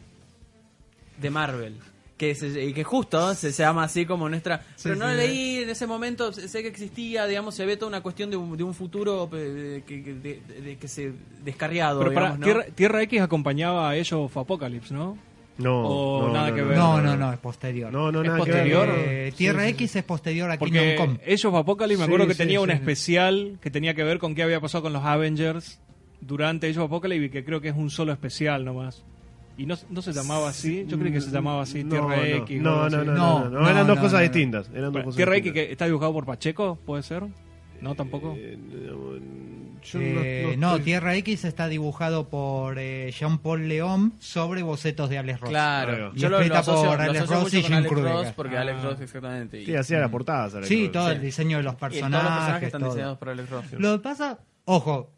de 1.21 1.31
Marvel. 1.31 1.77
Que, 2.17 2.35
se- 2.35 2.63
y 2.65 2.75
que 2.75 2.85
justo 2.85 3.35
se, 3.35 3.51
se 3.51 3.63
llama 3.63 3.85
así 3.85 4.05
como 4.05 4.29
nuestra... 4.29 4.63
pero 4.83 4.95
no 4.95 5.09
sí. 5.09 5.17
leí 5.17 5.63
en 5.63 5.71
ese 5.71 5.87
momento, 5.87 6.33
sé 6.35 6.61
que 6.63 6.69
existía, 6.69 7.27
digamos, 7.27 7.55
se 7.55 7.63
había 7.63 7.79
toda 7.79 7.89
una 7.89 8.03
cuestión 8.03 8.29
de 8.29 8.37
un, 8.37 8.57
de 8.59 8.63
un 8.65 8.75
futuro 8.75 9.31
eh, 9.33 9.83
que, 9.87 10.03
que- 10.05 10.15
de, 10.15 10.43
de- 10.61 10.77
que 10.77 10.89
se 10.89 11.13
descarriado, 11.45 12.01
Pero 12.01 12.13
para, 12.13 12.27
digamos, 12.35 12.41
¿no? 12.41 12.45
Tierra, 12.45 12.65
Tierra 12.75 13.03
X 13.05 13.21
acompañaba 13.23 13.89
a 13.91 13.97
of 14.17 14.37
Apocalypse, 14.37 14.93
¿no? 14.93 15.17
No, 15.63 15.83
O 15.83 16.27
no, 16.29 16.33
nada 16.35 16.51
no, 16.51 16.55
que 16.57 16.63
ver. 16.63 16.77
No, 16.77 17.01
no, 17.01 17.17
no, 17.17 17.33
es 17.33 17.39
posterior. 17.39 17.93
No, 17.93 18.11
no, 18.13 18.21
¿Es 18.23 18.27
nada 18.29 18.39
que 18.39 18.51
posterior? 18.51 18.87
ver. 18.89 19.09
Eh, 19.29 19.33
Tierra 19.37 19.69
X 19.69 19.97
es 19.97 20.03
posterior 20.05 20.51
a 20.51 20.59
Porque 20.59 20.79
Kingdom 20.97 21.19
Come. 21.19 21.35
Of 21.45 21.55
Apocalypse 21.55 21.99
me 22.01 22.05
Sí, 22.07 22.11
acuerdo 22.11 22.27
que 22.27 22.35
sí, 22.35 22.39
tenía 22.39 22.61
un 22.61 22.69
sí. 22.69 22.75
especial 22.75 23.59
que 23.61 23.71
tenía 23.71 23.95
que 23.95 24.05
ver 24.05 24.19
con 24.19 24.35
qué 24.35 24.43
había 24.43 24.61
pasado 24.61 24.83
con 24.83 24.93
los 24.93 25.05
Avengers 25.05 25.81
durante 26.21 26.69
Age 26.69 26.79
of 26.81 26.87
Apocalypse 26.87 27.27
y 27.27 27.31
que 27.31 27.45
creo 27.45 27.61
que 27.61 27.69
es 27.69 27.77
un 27.77 27.91
solo 27.91 28.13
especial 28.13 28.65
nomás. 28.65 29.05
Y 29.59 29.67
no, 29.67 29.75
no 29.91 30.01
se 30.01 30.13
llamaba 30.15 30.49
así, 30.49 30.87
yo 30.89 30.99
creí 30.99 31.13
que 31.13 31.21
se 31.21 31.31
llamaba 31.31 31.63
así, 31.63 31.85
No, 31.85 31.91
Tierra 31.91 32.17
no, 32.17 32.23
X. 32.25 32.63
No, 32.63 32.71
no, 32.71 32.85
así. 32.87 32.97
no, 32.97 33.05
no, 33.05 33.15
No, 33.15 33.45
no, 33.51 33.61
no, 33.61 33.69
eran 33.69 33.87
dos 33.87 33.97
no, 33.97 34.03
cosas 34.03 34.13
no, 34.15 34.19
no. 34.19 34.23
distintas. 34.23 34.69
Eran 34.71 34.83
dos 34.85 34.93
Bueno, 34.93 35.05
cosas 35.07 35.17
Tierra 35.17 35.37
X 35.37 35.53
que 35.53 35.73
está 35.73 35.85
dibujado 35.87 36.13
por 36.15 36.25
Pacheco, 36.25 36.79
¿puede 36.87 37.03
ser? 37.03 37.25
No, 37.83 37.95
tampoco. 37.95 38.35
Eh, 38.39 38.57
no, 38.59 39.17
yo 39.83 39.99
Eh, 40.01 40.55
no- 40.57 40.69
no 40.73 40.79
no, 40.79 40.85
Tierra 40.85 41.15
X 41.17 41.45
está 41.45 41.69
dibujado 41.69 42.29
por 42.29 42.79
eh, 42.79 43.13
Jean-Paul 43.19 43.69
León 43.69 44.13
sobre 44.19 44.63
bocetos 44.63 45.09
de 45.11 45.19
Alex 45.19 45.41
Ross. 45.41 45.51
Claro, 45.51 46.13
Y 46.15 46.21
yo 46.21 46.29
lo, 46.29 46.41
lo 46.43 46.55
asocio, 46.57 46.89
por 46.91 46.99
lo 46.99 47.03
Alex 47.05 47.21
asocio 47.25 47.41
Ross 47.43 47.55
y 47.55 47.63
Jim 47.63 47.75
Alex. 47.77 47.91
Ross, 47.95 48.27
porque 48.37 48.57
Ah. 48.57 48.61
Alex 48.63 48.83
Ross, 48.83 49.01
exactamente. 49.01 49.61
y- 49.63 49.67
Sí, 49.67 49.75
hacía 49.77 49.99
las 50.01 50.11
portadas. 50.11 50.55
Alex 50.55 50.69
Sí, 50.69 50.83
Ross. 50.85 50.93
todo 50.93 51.07
Sí. 51.09 51.13
el 51.17 51.21
diseño 51.23 51.57
de 51.59 51.63
los 51.63 51.75
y 51.75 51.77
todos 51.77 51.91
los 51.93 51.99
personajes 52.01 52.31
personajes. 52.31 52.63
están 52.67 52.81
todo. 52.81 52.91
diseñados 52.91 53.19
por 53.19 53.29
Alex 53.29 53.51
Ross. 53.51 53.65
Lo 53.73 53.93
que 53.93 53.99
pasa, 54.03 54.39
ojo, 54.65 55.13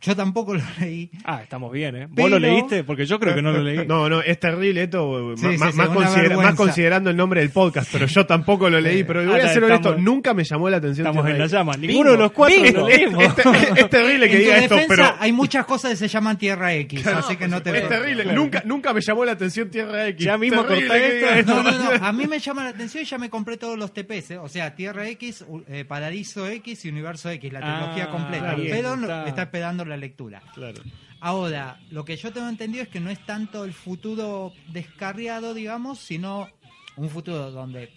yo 0.00 0.14
tampoco 0.14 0.54
lo 0.54 0.62
leí. 0.80 1.10
Ah, 1.24 1.40
estamos 1.42 1.72
bien, 1.72 1.96
¿eh? 1.96 2.06
¿Vos 2.10 2.30
lo 2.30 2.38
leíste? 2.38 2.84
Porque 2.84 3.04
yo 3.04 3.18
creo 3.18 3.34
que 3.34 3.42
no 3.42 3.50
lo 3.52 3.62
leí. 3.62 3.86
No, 3.86 4.08
no, 4.08 4.20
es 4.20 4.38
terrible 4.38 4.84
esto, 4.84 5.34
Sí, 5.36 5.44
ma- 5.46 5.52
sí, 5.52 5.58
ma- 5.58 5.70
sí, 5.72 5.76
más, 5.76 5.88
considera- 5.88 6.36
más 6.36 6.54
considerando 6.54 7.10
el 7.10 7.16
nombre 7.16 7.40
del 7.40 7.50
podcast, 7.50 7.88
pero 7.92 8.06
yo 8.06 8.24
tampoco 8.26 8.70
lo 8.70 8.80
leí, 8.80 9.02
pero 9.04 9.24
voy 9.24 9.40
Ah, 9.40 9.46
a 9.46 9.48
ser 9.48 9.64
honesto, 9.64 9.88
estamos- 9.90 10.04
nunca 10.04 10.34
me 10.34 10.44
llamó 10.44 10.70
la 10.70 10.76
atención. 10.76 11.06
Estamos 11.06 11.24
Tierra 11.24 11.44
en 11.44 11.50
la 11.50 11.58
llama. 11.58 11.76
Ninguno 11.76 12.10
de 12.12 12.16
los 12.18 12.32
cuatro 12.32 12.62
Bingo. 12.62 12.80
lo 12.80 12.88
leímos. 12.88 13.24
Es, 13.24 13.34
te- 13.34 13.80
es 13.80 13.90
terrible 13.90 14.28
que 14.28 14.36
en 14.36 14.38
tu 14.42 14.44
diga 14.44 14.58
esto, 14.58 14.74
defensa 14.76 14.94
pero 14.94 15.16
hay 15.22 15.32
muchas 15.32 15.66
cosas 15.66 15.90
que 15.92 15.96
se 15.96 16.08
llaman 16.08 16.38
Tierra 16.38 16.74
X, 16.74 17.06
así 17.06 17.36
que 17.36 17.48
no 17.48 17.60
te 17.62 17.76
es 17.76 17.88
terrible. 17.88 18.24
Nunca, 18.32 18.62
nunca 18.64 18.92
me 18.92 19.00
llamó 19.00 19.24
la 19.24 19.32
atención 19.32 19.68
Tierra 19.70 20.06
X. 20.08 20.24
Ya 20.24 20.38
mismo 20.38 20.64
Terrible 20.64 20.88
corté 20.88 21.38
esto. 21.40 21.54
No, 21.54 21.62
no, 21.62 21.98
no. 21.98 22.04
A 22.06 22.12
mí 22.12 22.26
me 22.26 22.38
llama 22.38 22.62
la 22.64 22.70
atención 22.70 23.02
y 23.02 23.06
ya 23.06 23.18
me 23.18 23.28
compré 23.30 23.56
todos 23.56 23.76
los 23.78 23.92
TPs, 23.92 24.30
¿eh? 24.32 24.38
O 24.38 24.48
sea, 24.48 24.74
Tierra 24.74 25.08
X, 25.08 25.44
eh, 25.68 25.84
Paradiso 25.84 26.46
X 26.48 26.84
y 26.84 26.88
Universo 26.88 27.30
X, 27.30 27.52
la 27.52 27.60
trilogía 27.60 28.04
Ah, 28.04 28.10
completa. 28.10 28.56
pero 28.56 28.96
no- 28.96 29.02
está. 29.02 29.26
está 29.26 29.50
la 29.88 29.96
lectura. 29.96 30.42
Claro. 30.54 30.82
Ahora, 31.20 31.80
lo 31.90 32.04
que 32.04 32.16
yo 32.16 32.32
tengo 32.32 32.48
entendido 32.48 32.82
es 32.84 32.88
que 32.88 33.00
no 33.00 33.10
es 33.10 33.24
tanto 33.26 33.64
el 33.64 33.72
futuro 33.72 34.52
descarriado, 34.72 35.52
digamos, 35.54 35.98
sino 35.98 36.48
un 36.96 37.08
futuro 37.10 37.50
donde 37.50 37.90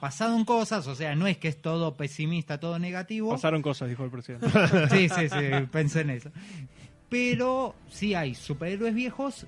pasaron 0.00 0.44
cosas, 0.44 0.86
o 0.86 0.94
sea, 0.94 1.14
no 1.16 1.26
es 1.26 1.38
que 1.38 1.48
es 1.48 1.60
todo 1.62 1.96
pesimista, 1.96 2.60
todo 2.60 2.78
negativo. 2.78 3.30
Pasaron 3.30 3.62
cosas, 3.62 3.88
dijo 3.88 4.04
el 4.04 4.10
presidente. 4.10 4.46
Sí, 4.90 5.08
sí, 5.08 5.28
sí, 5.28 5.66
pensé 5.72 6.02
en 6.02 6.10
eso. 6.10 6.30
Pero 7.08 7.74
sí 7.88 8.14
hay 8.14 8.34
superhéroes 8.34 8.94
viejos 8.94 9.46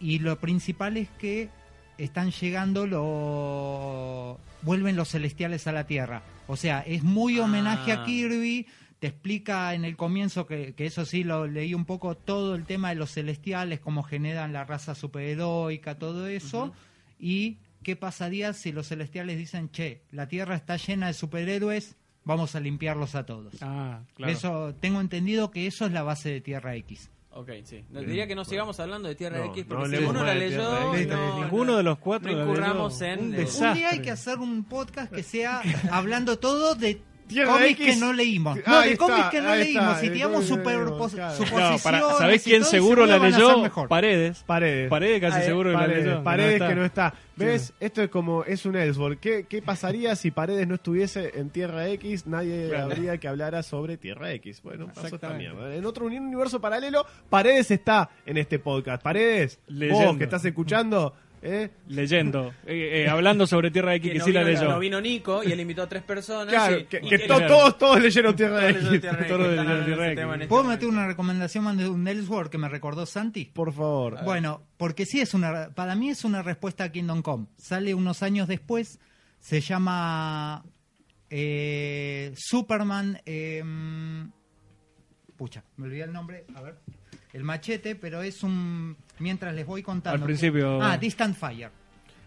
y 0.00 0.18
lo 0.18 0.38
principal 0.38 0.96
es 0.96 1.08
que 1.18 1.48
están 1.96 2.30
llegando 2.32 2.86
los... 2.86 4.38
vuelven 4.62 4.96
los 4.96 5.08
celestiales 5.10 5.66
a 5.66 5.72
la 5.72 5.86
Tierra. 5.86 6.22
O 6.46 6.56
sea, 6.56 6.80
es 6.80 7.02
muy 7.02 7.38
homenaje 7.38 7.92
Ah. 7.92 8.02
a 8.02 8.04
Kirby, 8.04 8.66
te 9.04 9.08
explica 9.08 9.74
en 9.74 9.84
el 9.84 9.98
comienzo, 9.98 10.46
que, 10.46 10.72
que 10.72 10.86
eso 10.86 11.04
sí 11.04 11.24
lo 11.24 11.46
leí 11.46 11.74
un 11.74 11.84
poco, 11.84 12.16
todo 12.16 12.54
el 12.54 12.64
tema 12.64 12.88
de 12.88 12.94
los 12.94 13.12
celestiales, 13.12 13.78
cómo 13.78 14.02
generan 14.02 14.54
la 14.54 14.64
raza 14.64 14.94
superheroica, 14.94 15.98
todo 15.98 16.26
eso, 16.26 16.72
y 17.18 17.58
qué 17.82 17.96
pasaría 17.96 18.54
si 18.54 18.72
los 18.72 18.88
celestiales 18.88 19.36
dicen, 19.36 19.70
che, 19.70 20.00
la 20.10 20.26
Tierra 20.26 20.54
está 20.54 20.78
llena 20.78 21.08
de 21.08 21.12
superhéroes, 21.12 21.96
vamos 22.24 22.54
a 22.54 22.60
limpiarlos 22.60 23.14
a 23.14 23.26
todos. 23.26 23.56
Ah, 23.60 24.00
claro. 24.14 24.32
Eso 24.32 24.74
tengo 24.80 25.02
entendido 25.02 25.50
que 25.50 25.66
eso 25.66 25.84
es 25.84 25.92
la 25.92 26.02
base 26.02 26.30
de 26.30 26.40
Tierra 26.40 26.74
X. 26.76 27.10
Ok, 27.32 27.50
sí. 27.64 27.84
No, 27.90 28.00
diría 28.00 28.26
que 28.26 28.34
no 28.34 28.46
sigamos 28.46 28.80
hablando 28.80 29.08
de 29.08 29.16
Tierra 29.16 29.36
No, 29.36 29.52
X 29.52 29.66
no 29.66 29.76
porque 29.76 29.90
si 29.90 29.96
hablemos 29.96 30.16
alguno 30.16 30.24
la 30.24 30.32
de 30.32 30.48
leyó, 30.48 31.16
no, 31.16 31.40
Ninguno 31.42 31.72
no, 31.72 31.76
de 31.76 31.82
los 31.82 31.98
cuatro 31.98 32.30
no 32.30 32.38
la 32.38 32.44
leyó. 32.44 32.52
incurramos 32.54 33.02
en... 33.02 33.20
Un 33.20 33.34
eh, 33.34 33.36
desastre. 33.36 33.68
Un 33.68 33.74
día 33.74 33.90
hay 33.90 33.98
que 34.00 34.10
hacer 34.10 34.38
un 34.38 34.64
podcast 34.64 35.12
que 35.12 35.22
sea 35.22 35.60
hablando 35.90 36.38
todo 36.38 36.74
de 36.74 37.02
cómics 37.28 37.70
X. 37.80 37.86
que 37.94 37.96
no 38.00 38.12
leímos. 38.12 38.58
No, 38.66 38.76
ahí 38.78 38.88
de 38.88 38.92
está, 38.94 39.06
cómics 39.06 39.28
que 39.30 39.40
no 39.40 39.54
leímos. 39.54 39.84
está, 39.88 40.00
Si 40.00 40.10
tiramos 40.10 40.44
super. 40.46 40.78
No, 40.78 41.08
suposiciones. 41.08 41.82
para, 41.82 42.00
¿Sabés 42.18 42.42
quién 42.42 42.64
seguro 42.64 43.06
la 43.06 43.18
leyó? 43.18 43.58
mejor. 43.62 43.88
Paredes. 43.88 44.42
Paredes. 44.46 44.88
Paredes 44.90 45.20
casi 45.20 45.42
seguro 45.46 45.70
que 45.70 45.74
la 45.74 45.80
Paredes, 45.80 46.04
leyó. 46.06 46.22
Paredes 46.24 46.60
No 46.60 46.68
que 46.68 46.74
no 46.74 46.84
está. 46.84 47.14
¿Ves? 47.36 47.72
Esto 47.80 48.00
es 48.02 48.10
como, 48.10 48.44
es 48.44 48.64
un 48.64 48.76
Ellsworth. 48.76 49.18
¿Qué, 49.18 49.46
¿Qué 49.48 49.60
pasaría 49.60 50.14
si 50.14 50.30
Paredes 50.30 50.68
no 50.68 50.76
estuviese 50.76 51.32
en 51.38 51.50
Tierra 51.50 51.88
X? 51.88 52.26
Nadie 52.28 52.68
Claro. 52.68 52.84
habría 52.84 53.18
que 53.18 53.26
hablara 53.26 53.62
sobre 53.64 53.96
Tierra 53.96 54.30
X. 54.34 54.62
Bueno, 54.62 54.86
pasó 54.94 55.16
esta 55.16 55.30
mierda. 55.30 55.74
En 55.74 55.84
otro 55.84 56.06
uni- 56.06 56.18
universo 56.18 56.60
paralelo, 56.60 57.04
Paredes 57.28 57.72
está 57.72 58.08
en 58.24 58.36
este 58.36 58.60
podcast. 58.60 59.02
Paredes, 59.02 59.58
vos 59.90 60.16
que 60.16 60.24
estás 60.24 60.44
escuchando, 60.44 61.12
¿eh? 61.44 61.70
Leyendo. 61.88 62.52
Eh, 62.66 63.04
eh, 63.04 63.08
hablando 63.08 63.46
sobre 63.46 63.70
Tierra 63.70 63.94
X, 63.96 64.12
que, 64.12 64.18
no 64.18 64.24
sí 64.24 64.32
la 64.32 64.42
vino, 64.42 64.52
leyó. 64.60 64.68
no 64.72 64.78
vino 64.80 65.00
Nico 65.00 65.44
y 65.44 65.52
él 65.52 65.60
invitó 65.60 65.82
a 65.82 65.88
tres 65.88 66.02
personas. 66.02 66.48
Claro, 66.52 66.78
y- 66.78 66.84
que, 66.86 66.96
y 66.98 67.08
que 67.08 67.18
que- 67.18 67.26
to- 67.28 67.36
claro. 67.36 67.46
todos, 67.54 67.78
todos 67.78 68.00
leyeron 68.02 68.34
Tierra 68.34 68.68
X. 68.70 68.82
Todos 69.28 69.48
leyeron 69.48 69.86
de 69.86 70.12
X. 70.12 70.18
este 70.38 70.46
¿Puedo 70.48 70.64
meter 70.64 70.88
una 70.88 71.06
recomendación 71.06 71.64
más 71.64 71.76
de 71.76 71.88
un 71.88 72.08
Ellsworth 72.08 72.50
que 72.50 72.58
me 72.58 72.68
recordó 72.68 73.06
Santi? 73.06 73.44
Por 73.54 73.72
favor. 73.72 74.24
Bueno, 74.24 74.62
porque 74.76 75.06
sí 75.06 75.20
es 75.20 75.34
una, 75.34 75.70
para 75.74 75.94
mí 75.94 76.08
es 76.10 76.24
una 76.24 76.42
respuesta 76.42 76.84
a 76.84 76.88
Kingdom 76.92 77.22
Come. 77.22 77.46
Sale 77.58 77.94
unos 77.94 78.22
años 78.22 78.48
después, 78.48 78.98
se 79.40 79.60
llama 79.60 80.64
eh, 81.30 82.32
Superman. 82.36 83.20
em, 83.26 84.30
pucha, 85.36 85.64
me 85.76 85.86
olvidé 85.86 86.04
el 86.04 86.12
nombre. 86.12 86.44
A 86.54 86.60
ver, 86.62 86.76
el 87.34 87.44
machete, 87.44 87.94
pero 87.96 88.22
es 88.22 88.42
un. 88.42 88.96
Mientras 89.18 89.54
les 89.54 89.66
voy 89.66 89.82
contando. 89.82 90.22
Al 90.22 90.24
principio- 90.24 90.80
Ah, 90.82 90.96
Distant 90.96 91.36
Fire. 91.36 91.70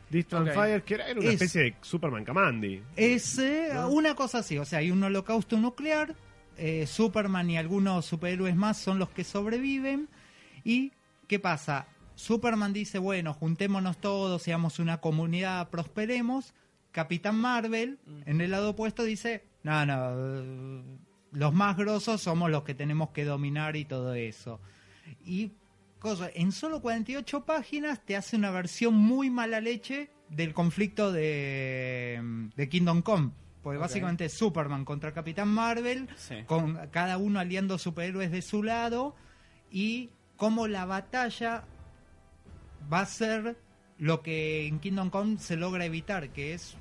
Distant. 0.09 0.49
Fire, 0.53 0.83
que 0.83 0.93
era, 0.93 1.09
era 1.09 1.19
una 1.19 1.27
Es- 1.29 1.33
especie 1.41 1.63
de 1.63 1.75
Superman 1.81 2.23
Kamandi. 2.23 2.81
Es 2.95 3.39
eh, 3.39 3.71
una 3.89 4.13
cosa 4.15 4.37
así, 4.39 4.57
o 4.57 4.63
sea, 4.65 4.79
hay 4.79 4.89
un 4.91 5.03
holocausto 5.03 5.57
nuclear, 5.57 6.15
eh, 6.57 6.87
Superman 6.87 7.49
y 7.49 7.57
algunos 7.57 8.05
superhéroes 8.05 8.55
más 8.55 8.77
son 8.77 8.99
los 8.99 9.09
que 9.09 9.23
sobreviven 9.25 10.07
y 10.63 10.93
¿qué 11.27 11.39
pasa? 11.39 11.87
Superman 12.15 12.71
dice, 12.71 12.99
bueno, 12.99 13.33
juntémonos 13.33 13.97
todos, 13.97 14.41
seamos 14.41 14.79
una 14.79 14.99
comunidad, 15.01 15.69
prosperemos. 15.69 16.53
Capitán 16.93 17.35
Marvel, 17.39 17.99
en 18.25 18.39
el 18.41 18.49
lado 18.51 18.69
opuesto, 18.71 19.03
dice, 19.03 19.43
no, 19.63 19.85
no, 19.85 20.13
eh, 20.15 20.83
los 21.33 21.53
más 21.53 21.75
grosos 21.77 22.21
somos 22.21 22.49
los 22.49 22.63
que 22.63 22.73
tenemos 22.73 23.09
que 23.09 23.23
dominar 23.25 23.75
y 23.75 23.83
todo 23.85 24.13
eso. 24.15 24.59
Y 25.27 25.51
cosa, 25.99 26.29
en 26.33 26.51
solo 26.51 26.81
48 26.81 27.43
páginas 27.45 27.99
te 28.05 28.15
hace 28.15 28.35
una 28.37 28.49
versión 28.51 28.93
muy 28.95 29.29
mala 29.29 29.59
leche 29.59 30.09
del 30.29 30.53
conflicto 30.53 31.11
de, 31.11 32.49
de 32.55 32.69
Kingdom 32.69 33.01
Come. 33.01 33.31
Porque 33.61 33.77
básicamente 33.79 34.25
es 34.25 34.33
Superman 34.33 34.85
contra 34.85 35.13
Capitán 35.13 35.49
Marvel, 35.49 36.07
Sí. 36.15 36.35
con 36.45 36.77
cada 36.91 37.17
uno 37.17 37.39
aliando 37.39 37.77
superhéroes 37.77 38.31
de 38.31 38.41
su 38.41 38.63
lado, 38.63 39.15
y 39.69 40.09
cómo 40.37 40.67
la 40.67 40.85
batalla 40.85 41.65
va 42.91 43.01
a 43.01 43.05
ser 43.05 43.57
lo 43.97 44.21
que 44.21 44.67
en 44.67 44.79
Kingdom 44.79 45.09
Come 45.09 45.37
se 45.39 45.57
logra 45.57 45.83
evitar, 45.83 46.29
que 46.29 46.53
es 46.53 46.77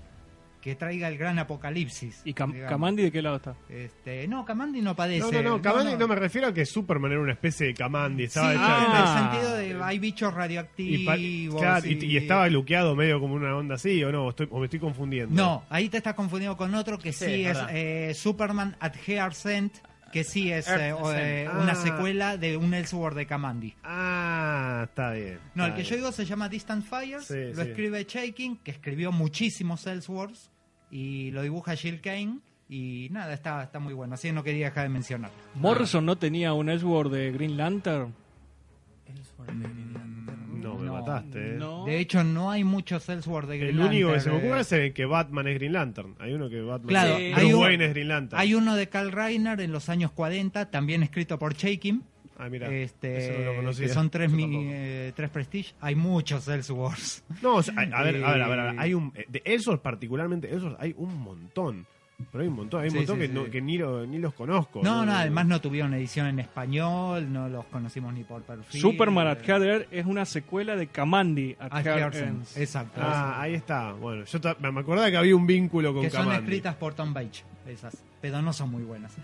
que 0.67 0.75
traiga 0.75 1.07
el 1.07 1.17
gran 1.17 1.39
apocalipsis. 1.39 2.23
¿Y 2.25 2.35
Cam- 2.35 2.51
digamos. 2.53 2.71
Kamandi 2.73 3.03
de 3.05 3.13
qué 3.13 3.23
lado 3.23 3.37
está? 3.37 3.55
Este, 3.69 4.27
no, 4.27 4.45
Kamandi 4.45 4.81
no 4.83 4.97
padece. 4.97 5.21
No, 5.21 5.31
no, 5.31 5.43
no, 5.59 5.63
Kamandi 5.63 5.95
no, 5.97 6.09
me 6.09 6.17
refiero 6.17 6.49
a 6.49 6.53
que 6.53 6.67
Superman 6.67 7.13
era 7.13 7.21
una 7.21 7.35
especie 7.35 7.69
de 7.69 7.75
Kamandi. 7.75 8.25
Sí, 8.25 8.27
Estaba 8.27 8.51
en 8.53 8.59
hecha- 8.59 8.67
Ah. 8.69 9.31
el 9.31 9.31
sentido 9.31 9.57
de 9.79 9.85
hay 9.85 9.99
bichos 10.01 10.33
y, 10.33 10.35
radioactivos. 10.35 11.61
claro, 11.63 11.87
y- 11.87 11.93
y- 11.93 12.07
y 12.07 12.17
estaba 12.17 12.49
luqueado 12.49 12.97
medio 12.97 13.21
como 13.21 13.35
una 13.35 13.55
onda 13.57 13.77
así, 13.77 14.03
¿o 14.03 14.11
no? 14.11 14.29
Estoy, 14.31 14.49
o 14.51 14.59
me 14.59 14.65
estoy 14.65 14.81
confundiendo. 14.81 15.33
No, 15.41 15.63
ahí 15.71 15.89
te 15.89 15.99
estás 15.99 16.15
confundiendo 16.15 16.57
con 16.57 16.75
otro 16.75 16.99
que 16.99 17.13
sí, 17.13 17.27
Sí, 17.27 17.45
es 17.47 17.59
eh, 17.71 18.13
Superman 18.15 18.77
at 18.81 18.95
Heart 19.07 19.35
Sent, 19.35 19.73
que 20.13 20.25
sí 20.25 20.51
es 20.51 20.67
eh, 20.69 20.93
o, 20.93 21.13
eh, 21.13 21.49
una 21.61 21.77
secuela 21.77 22.37
de 22.37 22.57
un 22.57 22.75
Elseworld 22.75 23.17
de 23.19 23.27
Kamandi. 23.27 23.75
Ah, 23.85 24.83
está 24.89 25.13
bien. 25.13 25.39
No, 25.55 25.65
el 25.67 25.73
que 25.75 25.83
bien. 25.83 25.91
yo 25.91 25.97
digo 25.97 26.13
se 26.13 26.25
llama 26.25 26.49
Distant 26.49 26.85
Fires, 26.85 27.27
Sí, 27.27 27.53
lo 27.55 27.63
sí. 27.63 27.69
escribe 27.69 28.05
Shaking, 28.09 28.57
que 28.59 28.71
escribió 28.73 29.13
muchísimos 29.13 29.87
Elseworlds, 29.87 30.51
y 30.91 31.31
lo 31.33 31.43
dibuja 31.43 31.75
Jill 31.77 32.01
Kane, 32.01 32.39
y 32.69 33.09
nada, 33.13 33.33
está, 33.35 33.63
está 33.63 33.79
muy 33.79 33.95
bueno, 33.95 34.15
así 34.15 34.29
que 34.29 34.33
no 34.33 34.43
quería 34.43 34.67
dejar 34.67 34.85
de 34.85 34.89
mencionar. 34.91 35.31
¿Morrison 35.55 36.05
no 36.05 36.17
tenía 36.17 36.53
un 36.53 36.69
Elseworld 36.69 37.13
de 37.13 37.33
Green 37.33 37.57
Lantern? 37.57 38.13
No, 40.61 40.75
me 40.75 40.87
No, 40.87 40.93
mataste. 40.95 41.55
¿eh? 41.55 41.57
No. 41.59 41.85
De 41.85 41.99
hecho, 42.01 42.25
no 42.25 42.51
hay 42.51 42.65
muchos 42.65 43.09
Elseworlds 43.09 43.49
de 43.49 43.59
Green 43.59 43.79
El 43.79 43.81
único 43.87 44.13
que 44.13 44.21
se 44.21 44.29
me 44.29 44.33
Lantern, 44.35 44.37
ocurre 44.49 44.59
eh. 44.59 44.63
es 44.63 44.73
el 44.73 44.93
que 44.93 45.05
Batman 45.07 45.47
es 45.49 45.55
Green 45.55 45.73
Lantern. 45.73 46.15
Hay 46.19 46.33
uno 46.35 46.49
que 46.49 46.61
Batman 46.61 46.89
Claro, 46.89 47.17
Sí. 47.17 47.27
Bruce 47.31 47.41
hay 47.41 47.53
un- 47.53 47.61
Wayne 47.63 47.85
es 47.85 47.91
Green 47.91 48.09
Lantern. 48.09 48.41
Hay 48.41 48.55
uno 48.55 48.75
de 48.75 48.89
Carl 48.89 49.13
Reiner 49.13 49.61
en 49.61 49.71
los 49.73 49.89
años 49.89 50.11
40, 50.13 50.71
también 50.71 51.03
escrito 51.03 51.39
por 51.39 51.55
Shaking. 51.55 52.03
Ah, 52.39 52.49
mira. 52.51 52.69
este, 52.71 53.61
no 53.63 53.73
que 53.73 53.89
son 53.89 54.11
tres, 54.11 54.31
mi- 54.31 54.69
eh, 54.71 55.13
tres 55.17 55.31
Prestige. 55.31 55.75
Hay 55.81 55.95
muchos 55.95 56.47
Elseworlds. 56.49 57.25
No, 57.43 57.57
o 57.57 57.63
sea, 57.63 57.75
a, 57.77 57.81
a 57.83 58.03
ver, 58.03 58.23
a 58.25 58.33
ver, 58.33 58.43
a 58.43 58.49
ver, 58.49 58.61
a 58.61 58.65
ver, 58.67 58.75
Eh, 58.75 58.79
hay 58.79 58.95
un 58.95 59.13
eh, 59.15 59.25
de 59.29 59.43
esos 59.45 59.79
particularmente 59.81 60.55
esos 60.55 60.75
hay 60.79 60.95
un 60.99 61.17
montón. 61.21 61.87
Pero 62.33 62.41
hay 62.43 62.49
un 62.49 62.55
montón, 62.57 62.81
hay 62.81 62.87
un 62.87 62.93
Sí, 62.93 62.97
montón 63.01 63.17
sí, 63.17 63.21
que, 63.21 63.29
sí. 63.29 63.33
no- 63.35 63.45
que 63.51 63.61
ni, 63.61 63.77
lo- 63.77 64.07
ni 64.07 64.19
los 64.19 64.33
conozco. 64.33 64.81
No, 64.83 65.05
no, 65.05 65.13
además 65.13 65.47
no 65.47 65.61
tuvieron 65.61 65.93
edición 65.93 66.27
en 66.27 66.39
español, 66.41 67.31
no 67.31 67.47
los 67.51 67.67
conocimos 67.67 68.15
ni 68.15 68.25
por 68.25 68.41
perfil. 68.43 68.81
Superman 68.81 69.27
at 69.27 69.39
Heather 69.47 69.87
es 69.91 70.07
una 70.07 70.25
secuela 70.25 70.77
de 70.77 70.87
Kamandi 70.87 71.57
at. 71.61 71.87
Exacto. 72.57 73.01
Ah, 73.03 73.41
ahí 73.43 73.53
está. 73.55 73.93
Bueno, 73.93 74.25
yo 74.25 74.39
me 74.73 74.81
acordaba 74.81 75.11
que 75.11 75.17
había 75.19 75.37
un 75.37 75.47
vínculo 75.47 75.93
con 75.93 76.05
que 76.05 76.11
son 76.11 76.21
Kamandi. 76.23 76.43
escritas 76.45 76.75
por 76.77 76.95
Tom 76.95 77.13
Page, 77.13 77.45
esas, 77.69 78.03
pero 78.23 78.41
no 78.41 78.55
son 78.55 78.71
muy 78.71 78.83
buenas. 78.85 79.15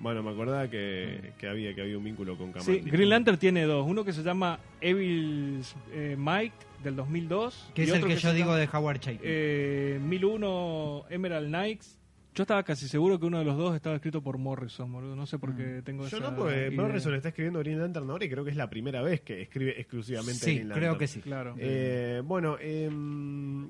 Bueno, 0.00 0.22
me 0.22 0.30
acordaba 0.30 0.68
que, 0.70 1.32
que 1.38 1.48
había 1.48 1.74
que 1.74 1.82
había 1.82 1.98
un 1.98 2.04
vínculo 2.04 2.36
con 2.38 2.48
Sí, 2.48 2.52
Kamandi. 2.52 2.90
Green 2.90 3.08
Lantern 3.08 3.38
tiene 3.38 3.64
dos. 3.64 3.84
Uno 3.86 4.04
que 4.04 4.12
se 4.12 4.22
llama 4.22 4.58
Evil 4.80 5.60
eh, 5.92 6.14
Mike 6.18 6.54
del 6.84 6.94
2002. 6.96 7.70
Que 7.74 7.82
y 7.82 7.84
es 7.84 7.94
el 7.94 8.04
que 8.06 8.16
yo 8.16 8.32
digo 8.32 8.46
llama, 8.50 8.58
de 8.58 8.68
Howard 8.72 9.00
Shaking. 9.00 9.20
eh, 9.24 9.98
1001 10.02 11.04
Emerald 11.10 11.48
Knights. 11.48 11.94
Yo 12.34 12.42
estaba 12.42 12.62
casi 12.62 12.86
seguro 12.86 13.18
que 13.18 13.26
uno 13.26 13.40
de 13.40 13.44
los 13.44 13.56
dos 13.56 13.74
estaba 13.74 13.96
escrito 13.96 14.22
por 14.22 14.38
Morrison, 14.38 14.92
boludo. 14.92 15.16
No 15.16 15.26
sé 15.26 15.40
por 15.40 15.56
qué 15.56 15.82
tengo 15.84 16.06
Yo 16.06 16.18
esa 16.18 16.30
no, 16.30 16.36
porque 16.36 16.68
idea. 16.68 16.70
Morrison 16.80 17.14
está 17.16 17.30
escribiendo 17.30 17.58
Green 17.58 17.80
Lantern 17.80 18.08
ahora 18.08 18.24
y 18.24 18.28
creo 18.30 18.44
que 18.44 18.50
es 18.50 18.56
la 18.56 18.70
primera 18.70 19.02
vez 19.02 19.22
que 19.22 19.42
escribe 19.42 19.80
exclusivamente 19.80 20.38
sí, 20.44 20.54
Green 20.54 20.68
Lantern. 20.68 20.86
creo 20.86 20.98
que 20.98 21.06
sí. 21.08 21.20
Claro. 21.20 21.56
Eh, 21.58 22.22
bueno, 22.24 22.56
em, 22.60 23.68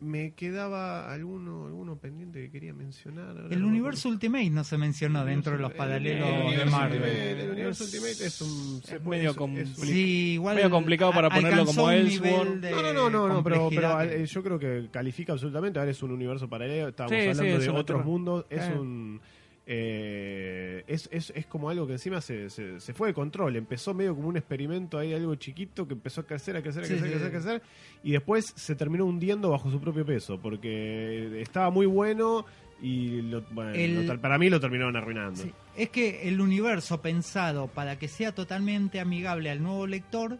me 0.00 0.34
quedaba 0.34 1.12
alguno, 1.12 1.66
alguno 1.66 1.96
pendiente 1.98 2.40
que 2.42 2.50
quería 2.50 2.72
mencionar. 2.72 3.36
ahora 3.36 3.48
El 3.54 3.60
no 3.62 3.68
universo 3.68 4.08
Ultimate 4.08 4.50
no 4.50 4.64
se 4.64 4.78
mencionó 4.78 5.24
dentro 5.24 5.52
de 5.52 5.58
los 5.58 5.70
El 5.72 5.76
paralelos 5.76 6.28
universo 6.28 6.48
de 6.50 6.62
Ultimate, 6.64 6.70
Marvel. 6.98 7.10
El 7.40 7.50
universo 7.50 7.84
Ultimate 7.84 8.10
es 8.26 8.40
un. 8.42 8.82
se 8.82 8.96
Es 8.96 9.00
puede- 9.02 9.18
medio 9.18 9.30
es- 9.30 9.36
com- 9.36 9.56
es 9.56 9.78
un- 9.78 9.86
Sí, 9.86 10.32
igual 10.34 10.56
Medio 10.56 10.70
complicado 10.70 11.12
para 11.12 11.30
ponerlo 11.30 11.64
como 11.66 11.90
Elseworld. 11.90 12.64
No, 12.70 12.82
no, 12.82 12.92
no, 12.92 13.10
no, 13.10 13.28
no, 13.28 13.42
pero, 13.44 13.68
pero 13.70 14.00
eh, 14.02 14.26
yo 14.26 14.42
creo 14.42 14.58
que 14.58 14.88
califica 14.90 15.32
absolutamente. 15.32 15.78
Ahora 15.78 15.90
es 15.90 16.02
un 16.02 16.10
universo 16.12 16.48
paralelo, 16.48 16.88
estábamos 16.88 17.16
Sí, 17.18 17.22
sí, 17.24 17.28
hablando 17.30 17.58
es 17.58 17.64
de 17.64 17.70
otros 17.70 18.04
mundos. 18.04 18.46
Es 18.50 18.62
Eh. 18.62 18.72
un. 18.78 19.20
Eh, 19.68 20.84
es, 20.86 21.08
es, 21.12 21.32
es 21.34 21.46
como 21.46 21.68
algo 21.70 21.86
que 21.86 21.94
encima 21.94 22.20
se, 22.20 22.48
se, 22.50 22.80
se 22.80 22.94
fue 22.94 23.08
de 23.08 23.14
control. 23.14 23.56
Empezó 23.56 23.92
medio 23.94 24.14
como 24.14 24.28
un 24.28 24.36
experimento 24.36 24.98
ahí, 24.98 25.12
algo 25.12 25.34
chiquito 25.34 25.86
que 25.86 25.94
empezó 25.94 26.20
a 26.22 26.24
crecer, 26.26 26.56
a 26.56 26.62
crecer, 26.62 26.84
a 26.84 26.86
Sí, 26.86 26.92
crecer, 26.94 27.08
a 27.08 27.18
sí, 27.18 27.18
crecer, 27.18 27.28
a 27.28 27.58
crecer. 27.60 27.62
Y 28.02 28.12
después 28.12 28.52
se 28.56 28.74
terminó 28.76 29.04
hundiendo 29.04 29.50
bajo 29.50 29.70
su 29.70 29.80
propio 29.80 30.06
peso. 30.06 30.38
Porque 30.40 31.40
estaba 31.42 31.70
muy 31.70 31.86
bueno 31.86 32.46
y 32.80 33.22
lo- 33.22 33.42
bueno, 33.50 33.72
El- 33.74 33.94
lo 33.94 34.06
ter- 34.06 34.20
para 34.20 34.38
mí 34.38 34.48
lo 34.50 34.60
terminaron 34.60 34.96
arruinando. 34.96 35.42
Sí, 35.42 35.52
Es 35.76 35.90
que 35.90 36.28
el 36.28 36.40
universo 36.40 37.02
pensado 37.02 37.66
para 37.68 37.98
que 37.98 38.08
sea 38.08 38.32
totalmente 38.34 39.00
amigable 39.00 39.50
al 39.50 39.62
nuevo 39.62 39.86
lector, 39.86 40.38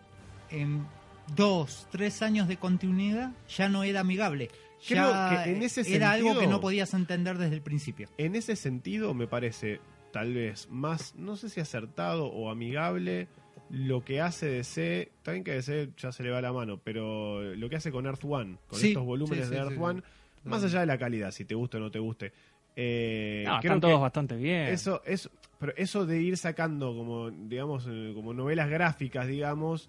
en 0.50 0.86
dos, 1.34 1.88
tres 1.90 2.22
años 2.22 2.46
de 2.46 2.56
continuidad, 2.56 3.32
ya 3.48 3.68
no 3.68 3.82
era 3.82 4.00
amigable. 4.00 4.48
Creo 4.86 5.10
Ya 5.10 5.42
que 5.44 5.50
en 5.52 5.62
ese 5.62 5.80
era 5.94 6.10
algo 6.12 6.28
sentido- 6.30 6.40
que 6.40 6.46
no 6.48 6.60
podías 6.60 6.92
entender 6.94 7.38
desde 7.38 7.54
el 7.54 7.62
principio. 7.62 8.08
En 8.18 8.36
ese 8.36 8.56
sentido, 8.56 9.14
me 9.14 9.26
parece 9.26 9.80
tal 10.12 10.34
vez 10.34 10.68
más, 10.70 11.14
no 11.16 11.36
sé 11.36 11.48
si 11.48 11.60
acertado 11.60 12.26
o 12.26 12.50
amigable, 12.50 13.28
lo 13.70 14.04
que 14.04 14.20
hace 14.20 14.46
DC. 14.46 15.10
También 15.22 15.44
que 15.44 15.52
DC 15.52 15.90
ya 15.96 16.12
se 16.12 16.22
le 16.22 16.30
va 16.30 16.40
la 16.40 16.52
mano, 16.52 16.78
pero 16.82 17.42
lo 17.54 17.68
que 17.68 17.76
hace 17.76 17.90
con 17.90 18.06
Earth 18.06 18.24
One, 18.24 18.58
con 18.68 18.78
Sí, 18.78 18.88
estos 18.88 19.04
volúmenes 19.04 19.46
sí, 19.46 19.50
de 19.50 19.56
Earth 19.58 19.72
sí, 19.72 19.78
One, 19.80 20.00
sí. 20.00 20.48
más 20.48 20.62
allá 20.62 20.80
de 20.80 20.86
la 20.86 20.98
calidad, 20.98 21.30
si 21.32 21.44
te 21.44 21.54
gusta 21.54 21.78
o 21.78 21.80
no 21.80 21.90
te 21.90 21.98
guste. 21.98 22.32
Eh, 22.76 23.42
No, 23.46 23.52
creo 23.60 23.72
están 23.72 23.80
que 23.80 23.86
todos 23.88 24.00
bastante 24.00 24.36
bien. 24.36 24.68
eso, 24.68 25.02
eso, 25.06 25.30
pero 25.58 25.72
eso 25.76 26.04
de 26.06 26.20
ir 26.20 26.36
sacando 26.36 26.94
como, 26.94 27.30
digamos, 27.30 27.86
eh, 27.90 28.12
como 28.14 28.34
novelas 28.34 28.68
gráficas, 28.68 29.26
digamos. 29.26 29.88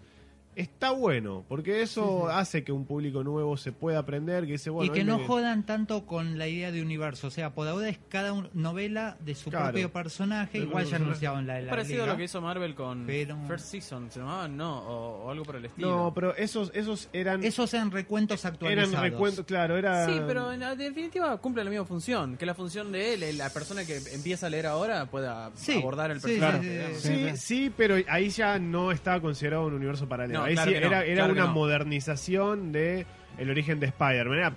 Está 0.58 0.92
bueno, 0.92 1.46
porque 1.48 1.82
eso 1.82 2.22
Sí, 2.26 2.26
sí. 2.32 2.34
hace 2.40 2.64
que 2.64 2.72
un 2.72 2.86
público 2.86 3.24
nuevo 3.24 3.58
se 3.58 3.72
pueda 3.72 4.00
aprender, 4.00 4.46
que 4.46 4.54
dice, 4.54 4.70
bueno, 4.72 4.92
y 4.92 4.96
que 4.96 5.04
no 5.04 5.20
me- 5.20 5.28
jodan 5.28 5.66
tanto 5.66 6.06
con 6.06 6.38
la 6.40 6.48
idea 6.48 6.72
de 6.72 6.82
universo. 6.82 7.28
O 7.28 7.30
sea, 7.30 7.52
por 7.54 7.68
ahora 7.68 7.90
es 7.90 8.00
cada 8.10 8.34
un- 8.34 8.50
novela 8.54 9.18
de 9.24 9.36
su 9.36 9.50
Claro. 9.52 9.66
propio 9.68 9.92
personaje. 9.92 10.58
Igual 10.58 10.86
ya 10.86 10.96
anunciaban 10.96 11.46
la 11.46 11.56
de 11.56 11.62
la 11.64 11.70
parecido 11.70 12.04
a 12.04 12.08
lo 12.08 12.18
que 12.18 12.24
hizo 12.24 12.42
Marvel 12.42 12.74
con 12.76 13.06
Pero- 13.06 13.38
First 13.48 13.68
Season, 13.68 14.10
¿se 14.12 14.20
llamaba? 14.20 14.48
No, 14.48 14.80
o, 14.80 15.26
o 15.26 15.32
algo 15.32 15.46
por 15.46 15.58
el 15.58 15.66
estilo. 15.66 15.90
No, 15.96 16.14
pero 16.14 16.36
esos, 16.36 16.72
esos 16.74 17.08
eran... 17.14 17.44
Esos 17.44 17.72
eran 17.76 17.92
recuentos 17.92 18.44
actualizados. 18.44 18.90
Eran 18.94 19.04
recuentos, 19.04 19.46
claro, 19.46 19.78
era... 19.78 20.06
Sí, 20.08 20.20
pero 20.26 20.52
en 20.52 20.62
la 20.62 20.76
definitiva 20.76 21.38
cumple 21.38 21.64
la 21.64 21.70
misma 21.70 21.86
función. 21.86 22.36
Que 22.36 22.46
la 22.48 22.56
función 22.56 22.92
de 22.92 23.14
él, 23.14 23.38
la 23.38 23.50
persona 23.52 23.86
que 23.86 23.98
empieza 24.14 24.48
a 24.48 24.50
leer 24.50 24.66
ahora, 24.66 25.06
pueda 25.06 25.52
Sí, 25.56 25.78
abordar 25.78 26.10
el 26.12 26.20
sí, 26.20 26.28
personaje. 26.40 26.96
Sí, 26.96 27.38
sí, 27.38 27.72
pero 27.78 27.96
ahí 28.10 28.30
ya 28.30 28.58
no 28.58 28.92
estaba 28.92 29.22
considerado 29.22 29.68
un 29.68 29.74
universo 29.74 30.08
paralelo. 30.08 30.40
No, 30.40 30.47
ahí 30.48 30.53
claro 30.56 30.72
sí 30.72 30.78
no, 30.80 30.88
era, 30.88 31.06
era 31.06 31.15
claro 31.15 31.34
una 31.34 31.45
no. 31.45 31.53
modernización 31.53 32.72
de 32.72 33.06
el 33.38 33.49
origen 33.49 33.80
de 33.80 33.88
Spider-Man. 33.88 34.38
Era 34.38 34.53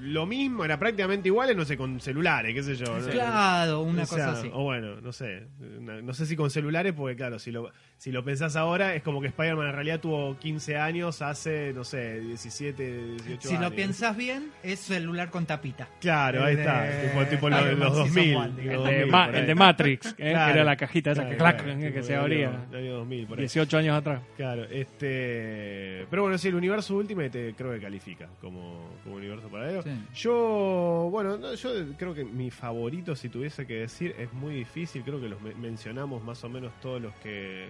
lo 0.00 0.26
mismo, 0.26 0.64
era 0.64 0.78
prácticamente 0.78 1.28
igual, 1.28 1.56
no 1.56 1.64
sé, 1.64 1.76
con 1.76 2.00
celulares, 2.00 2.54
qué 2.54 2.62
sé 2.62 2.76
yo. 2.76 2.98
¿no? 2.98 3.06
Claro, 3.08 3.80
una 3.82 4.02
O 4.02 4.06
sea, 4.06 4.26
cosa 4.26 4.38
así. 4.40 4.50
O 4.52 4.64
bueno, 4.64 5.00
no 5.00 5.12
sé. 5.12 5.46
No 5.58 6.12
sé 6.12 6.26
si 6.26 6.36
con 6.36 6.50
celulares, 6.50 6.92
porque 6.92 7.16
claro, 7.16 7.38
si 7.38 7.50
lo, 7.50 7.70
si 7.98 8.12
lo 8.12 8.22
pensás 8.22 8.56
ahora, 8.56 8.94
es 8.94 9.02
como 9.02 9.20
que 9.20 9.28
Spider-Man 9.28 9.68
en 9.68 9.72
realidad 9.74 10.00
tuvo 10.00 10.36
15 10.38 10.76
años 10.76 11.22
hace, 11.22 11.72
no 11.74 11.82
sé, 11.82 12.20
17, 12.20 13.04
18 13.14 13.48
Si 13.48 13.54
años. 13.56 13.70
lo 13.70 13.74
piensas 13.76 14.16
bien, 14.16 14.50
es 14.62 14.80
celular 14.80 15.30
con 15.30 15.46
tapita. 15.46 15.88
Claro, 16.00 16.44
ahí 16.44 16.52
El 16.54 16.58
está. 16.60 16.82
de 16.82 17.08
Tipo, 17.08 17.24
tipo 17.24 17.48
Spider-Man 17.48 17.78
los 17.80 17.96
Season 17.96 18.14
2000. 18.14 18.36
One, 18.36 18.48
los. 18.48 18.58
El 18.66 18.76
2000, 18.76 18.98
de, 18.98 19.06
Ma- 19.06 19.24
ahí. 19.24 19.36
el 19.36 19.46
de 19.46 19.54
Matrix, 19.54 20.06
eh, 20.06 20.14
que 20.16 20.30
Claro. 20.30 20.52
era 20.54 20.64
la 20.64 20.76
cajita 20.76 21.12
esa 21.12 21.22
que, 21.28 21.36
Claro, 21.36 21.56
clac, 21.56 21.64
claro, 21.64 21.80
que 21.80 21.86
tipo 21.90 22.02
se 22.06 22.16
abría. 22.16 22.48
año- 22.48 22.66
el 22.72 22.76
año 22.78 22.92
2000, 22.96 23.26
por 23.26 23.38
ahí. 23.38 23.42
18 23.44 23.78
años 23.78 23.96
atrás. 23.96 24.20
Claro, 24.36 24.64
este. 24.64 26.06
Pero 26.10 26.22
bueno, 26.22 26.38
sí, 26.38 26.48
el 26.48 26.54
universo 26.54 26.96
Ultimate 26.96 27.48
eh, 27.48 27.54
creo 27.56 27.72
que 27.72 27.80
califica 27.80 28.28
como, 28.40 28.90
como 29.02 29.16
universo 29.16 29.48
paralelo. 29.48 29.82
Sí. 29.82 29.90
Yo, 30.14 31.08
bueno, 31.10 31.36
no, 31.38 31.54
yo 31.54 31.70
creo 31.96 32.14
que 32.14 32.24
mi 32.24 32.50
favorito, 32.50 33.16
si 33.16 33.28
tuviese 33.28 33.66
que 33.66 33.74
decir, 33.80 34.14
es 34.18 34.32
muy 34.32 34.54
difícil. 34.54 35.02
Creo 35.02 35.20
que 35.20 35.28
los 35.28 35.40
me- 35.40 35.54
mencionamos 35.54 36.22
más 36.22 36.42
o 36.44 36.48
menos 36.48 36.72
todos 36.80 37.00
los 37.00 37.14
que, 37.16 37.66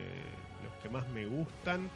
los 0.64 0.82
que 0.82 0.88
más 0.88 1.08
me 1.10 1.26
gustan. 1.26 1.88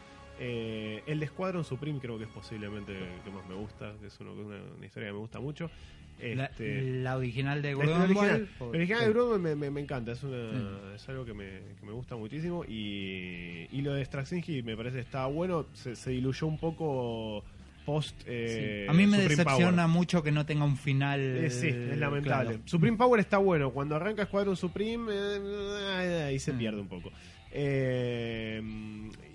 Eh, 0.42 1.02
el 1.06 1.20
de 1.20 1.26
Squadron 1.26 1.64
Supreme 1.64 1.98
creo 2.00 2.16
que 2.16 2.24
es 2.24 2.30
posiblemente 2.30 2.92
el 2.92 3.20
que 3.24 3.30
más 3.30 3.46
me 3.46 3.54
gusta, 3.54 3.92
que 4.00 4.06
es 4.06 4.20
uno- 4.20 4.32
una, 4.32 4.56
una 4.76 4.86
historia 4.86 5.08
que 5.08 5.12
me 5.12 5.18
gusta 5.18 5.38
mucho. 5.40 5.70
La, 6.22 6.46
Este, 6.46 6.82
la 7.02 7.16
original 7.16 7.62
de 7.62 7.70
la 7.70 7.74
Gordon 7.76 8.02
original, 8.02 8.48
por- 8.58 8.68
la 8.72 8.78
original 8.78 9.00
de 9.00 9.06
sí. 9.06 9.12
Bruno 9.12 9.38
me, 9.38 9.54
me- 9.54 9.70
me 9.70 9.80
encanta, 9.80 10.12
es, 10.12 10.22
una, 10.22 10.36
Mm. 10.52 10.94
es 10.94 11.08
algo 11.08 11.24
que 11.24 11.32
me, 11.32 11.46
que 11.80 11.86
me 11.86 11.92
gusta 11.92 12.14
muchísimo. 12.16 12.62
Y, 12.68 13.66
y 13.72 13.80
lo 13.82 13.94
de 13.94 14.04
Straczynski 14.04 14.62
me 14.62 14.76
parece 14.76 15.00
está 15.00 15.24
bueno, 15.26 15.64
se, 15.72 15.96
se 15.96 16.10
diluyó 16.10 16.46
un 16.46 16.58
poco 16.58 17.42
post. 17.86 18.14
eh, 18.26 18.86
A 18.88 18.92
mí 18.92 19.06
me 19.06 19.16
Supreme 19.16 19.28
decepciona 19.30 19.84
Power. 19.84 19.88
mucho 19.88 20.22
que 20.22 20.30
no 20.30 20.44
tenga 20.44 20.64
un 20.66 20.76
final. 20.76 21.20
Eh, 21.20 21.48
sí, 21.50 21.68
es 21.68 21.96
lamentable. 21.98 22.50
claro. 22.50 22.62
Supreme 22.66 22.96
Power 22.98 23.20
está 23.20 23.38
bueno. 23.38 23.70
Cuando 23.70 23.96
arranca 23.96 24.26
Squadron 24.26 24.56
Supreme, 24.56 25.10
eh, 25.10 26.24
ahí 26.28 26.38
se 26.38 26.52
Mm. 26.52 26.58
pierde 26.58 26.80
un 26.82 26.88
poco. 26.88 27.10
Eh, 27.52 28.62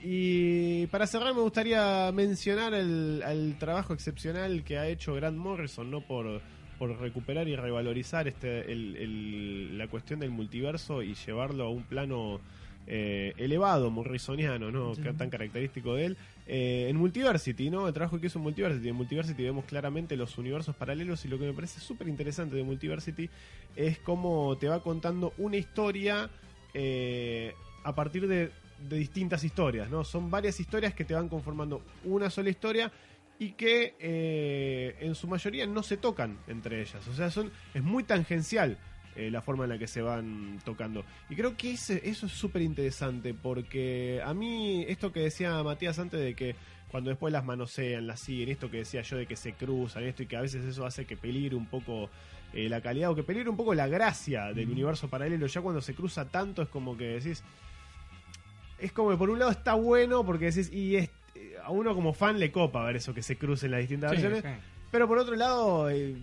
y 0.03 0.87
para 0.87 1.07
cerrar, 1.07 1.33
me 1.33 1.41
gustaría 1.41 2.11
mencionar 2.13 2.73
el, 2.73 3.23
el 3.27 3.57
trabajo 3.57 3.93
excepcional 3.93 4.63
que 4.63 4.77
ha 4.77 4.87
hecho 4.87 5.15
Grant 5.15 5.37
Morrison, 5.37 5.89
¿no? 5.89 6.01
Por, 6.01 6.41
por 6.77 6.99
recuperar 6.99 7.47
y 7.47 7.55
revalorizar 7.55 8.27
este, 8.27 8.71
el- 8.71 8.95
el- 8.97 9.77
la 9.77 9.87
cuestión 9.87 10.19
del 10.19 10.29
multiverso 10.29 11.01
y 11.01 11.15
llevarlo 11.15 11.65
a 11.65 11.69
un 11.69 11.83
plano 11.83 12.39
eh, 12.87 13.33
elevado, 13.37 13.89
morrisoniano, 13.89 14.69
¿no? 14.69 14.93
Que 14.93 15.11
tan 15.13 15.31
característico 15.31 15.95
de 15.95 16.05
él. 16.05 16.17
Eh, 16.45 16.85
en 16.87 16.97
Multiversity, 16.97 17.71
¿no? 17.71 17.87
El 17.87 17.93
trabajo 17.95 18.19
que 18.19 18.27
hizo 18.27 18.37
en 18.37 18.43
Multiversity. 18.43 18.89
En 18.89 18.95
Multiversity 18.95 19.41
vemos 19.41 19.65
claramente 19.65 20.15
los 20.15 20.37
universos 20.37 20.75
paralelos 20.75 21.25
y 21.25 21.29
lo 21.29 21.39
que 21.39 21.45
me 21.47 21.53
parece 21.53 21.79
súper 21.79 22.07
interesante 22.07 22.55
de 22.55 22.63
Multiversity 22.63 23.27
es 23.75 23.97
cómo 23.97 24.55
te 24.59 24.67
va 24.67 24.83
contando 24.83 25.33
una 25.39 25.57
historia 25.57 26.29
eh, 26.75 27.55
a 27.85 27.95
partir 27.95 28.27
de, 28.27 28.51
de 28.89 28.97
distintas 28.97 29.43
historias, 29.43 29.89
¿no? 29.89 30.03
Son 30.03 30.29
varias 30.29 30.59
historias 30.59 30.93
que 30.93 31.05
te 31.05 31.13
van 31.13 31.29
conformando 31.29 31.81
una 32.03 32.29
sola 32.29 32.49
historia 32.49 32.91
y 33.39 33.51
que 33.51 33.95
eh, 33.99 34.95
en 34.99 35.13
su 35.15 35.27
mayoría 35.27 35.65
no 35.67 35.83
se 35.83 35.97
tocan 35.97 36.37
entre 36.47 36.81
ellas. 36.81 37.07
O 37.07 37.13
sea, 37.13 37.29
son 37.29 37.51
es 37.73 37.83
muy 37.83 38.03
tangencial 38.03 38.77
eh, 39.15 39.29
la 39.31 39.41
forma 39.41 39.63
en 39.65 39.69
la 39.71 39.77
que 39.77 39.87
se 39.87 40.01
van 40.01 40.59
tocando. 40.65 41.05
Y 41.29 41.35
creo 41.35 41.55
que 41.55 41.73
ese- 41.73 42.01
eso 42.09 42.25
es 42.25 42.31
súper 42.33 42.61
interesante 42.61 43.33
porque 43.33 44.21
a 44.25 44.33
mí 44.33 44.83
esto 44.87 45.11
que 45.11 45.21
decía 45.21 45.61
Matías 45.63 45.99
antes 45.99 46.19
de 46.19 46.33
que 46.35 46.55
cuando 46.89 47.09
después 47.09 47.31
las 47.33 47.43
manosean, 47.45 48.07
las 48.07 48.19
siguen, 48.21 48.49
esto 48.49 48.69
que 48.71 48.77
decía 48.77 49.01
yo 49.01 49.17
de 49.17 49.25
que 49.25 49.35
se 49.35 49.53
cruzan, 49.53 50.03
esto 50.03 50.23
y 50.23 50.27
que 50.27 50.37
a 50.37 50.41
veces 50.41 50.63
eso 50.65 50.85
hace 50.85 51.05
que 51.05 51.17
peligre 51.17 51.55
un 51.55 51.65
poco 51.67 52.09
eh, 52.53 52.69
la 52.69 52.79
calidad 52.81 53.11
o 53.11 53.15
que 53.15 53.23
peligre 53.23 53.49
un 53.49 53.57
poco 53.57 53.73
la 53.73 53.87
gracia 53.87 54.53
del 54.53 54.69
universo 54.69 55.09
paralelo. 55.09 55.45
Ya 55.47 55.61
cuando 55.61 55.81
se 55.81 55.93
cruza 55.93 56.25
tanto 56.29 56.61
es 56.61 56.69
como 56.69 56.95
que 56.97 57.05
decís... 57.19 57.43
Es 58.79 58.91
como 58.91 59.11
que 59.11 59.17
por 59.17 59.29
un 59.29 59.39
lado 59.39 59.51
está 59.51 59.73
bueno 59.75 60.25
porque 60.25 60.45
decís, 60.51 60.71
y 60.71 60.95
es- 60.97 61.09
a 61.63 61.71
uno 61.71 61.93
como 61.95 62.13
fan 62.13 62.39
le 62.39 62.51
copa 62.51 62.83
ver 62.85 62.97
eso 62.97 63.13
que 63.13 63.21
se 63.23 63.37
crucen 63.37 63.71
las 63.71 63.79
distintas 63.81 64.11
Sí, 64.11 64.17
versiones. 64.21 64.43
sí. 64.43 64.61
Pero 64.91 65.07
por 65.07 65.17
otro 65.17 65.35
lado, 65.35 65.89
eh, 65.89 66.15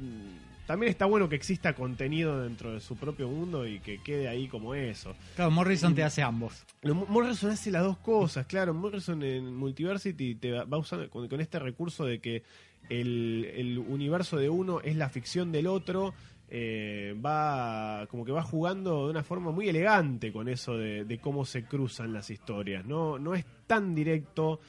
también 0.67 0.91
está 0.91 1.05
bueno 1.07 1.29
que 1.29 1.35
exista 1.37 1.75
contenido 1.75 2.43
dentro 2.43 2.73
de 2.73 2.81
su 2.81 2.97
propio 2.97 3.29
mundo 3.29 3.67
y 3.67 3.81
que 3.81 4.01
quede 4.03 4.29
ahí 4.29 4.47
como 4.49 4.75
eso. 4.75 5.15
Claro, 5.35 5.51
Morrison 5.51 5.95
te 5.95 6.03
hace 6.05 6.23
ambos. 6.23 6.65
Morrison 6.83 7.51
hace 7.51 7.71
las 7.71 7.83
dos 7.83 7.99
cosas, 7.99 8.47
claro. 8.47 8.73
Morrison 8.73 9.23
en 9.23 9.55
Multiversity 9.57 10.37
te 10.37 10.53
va 10.53 10.65
va 10.65 10.79
usando 10.79 11.11
con, 11.11 11.29
con 11.29 11.41
este 11.41 11.59
recurso 11.59 12.05
de 12.05 12.21
que 12.21 12.43
el, 12.89 13.51
el 13.57 13.79
universo 13.79 14.37
de 14.37 14.49
uno 14.49 14.81
es 14.81 14.97
la 14.97 15.09
ficción 15.09 15.53
del 15.53 15.67
otro. 15.67 16.15
Eh, 16.55 17.15
va 17.25 18.07
como 18.11 18.27
que 18.27 18.33
va 18.33 18.43
jugando 18.43 19.07
de 19.07 19.11
una 19.11 19.25
forma 19.25 19.51
muy 19.53 19.71
elegante 19.71 20.31
con 20.31 20.51
eso 20.51 20.77
de, 20.77 21.07
de 21.07 21.19
cómo 21.19 21.47
se 21.47 21.65
cruzan 21.65 22.13
las 22.13 22.29
historias. 22.29 22.85
No, 22.85 23.19
no 23.19 23.35
es 23.35 23.47
tan 23.67 23.95
directo 23.95 24.61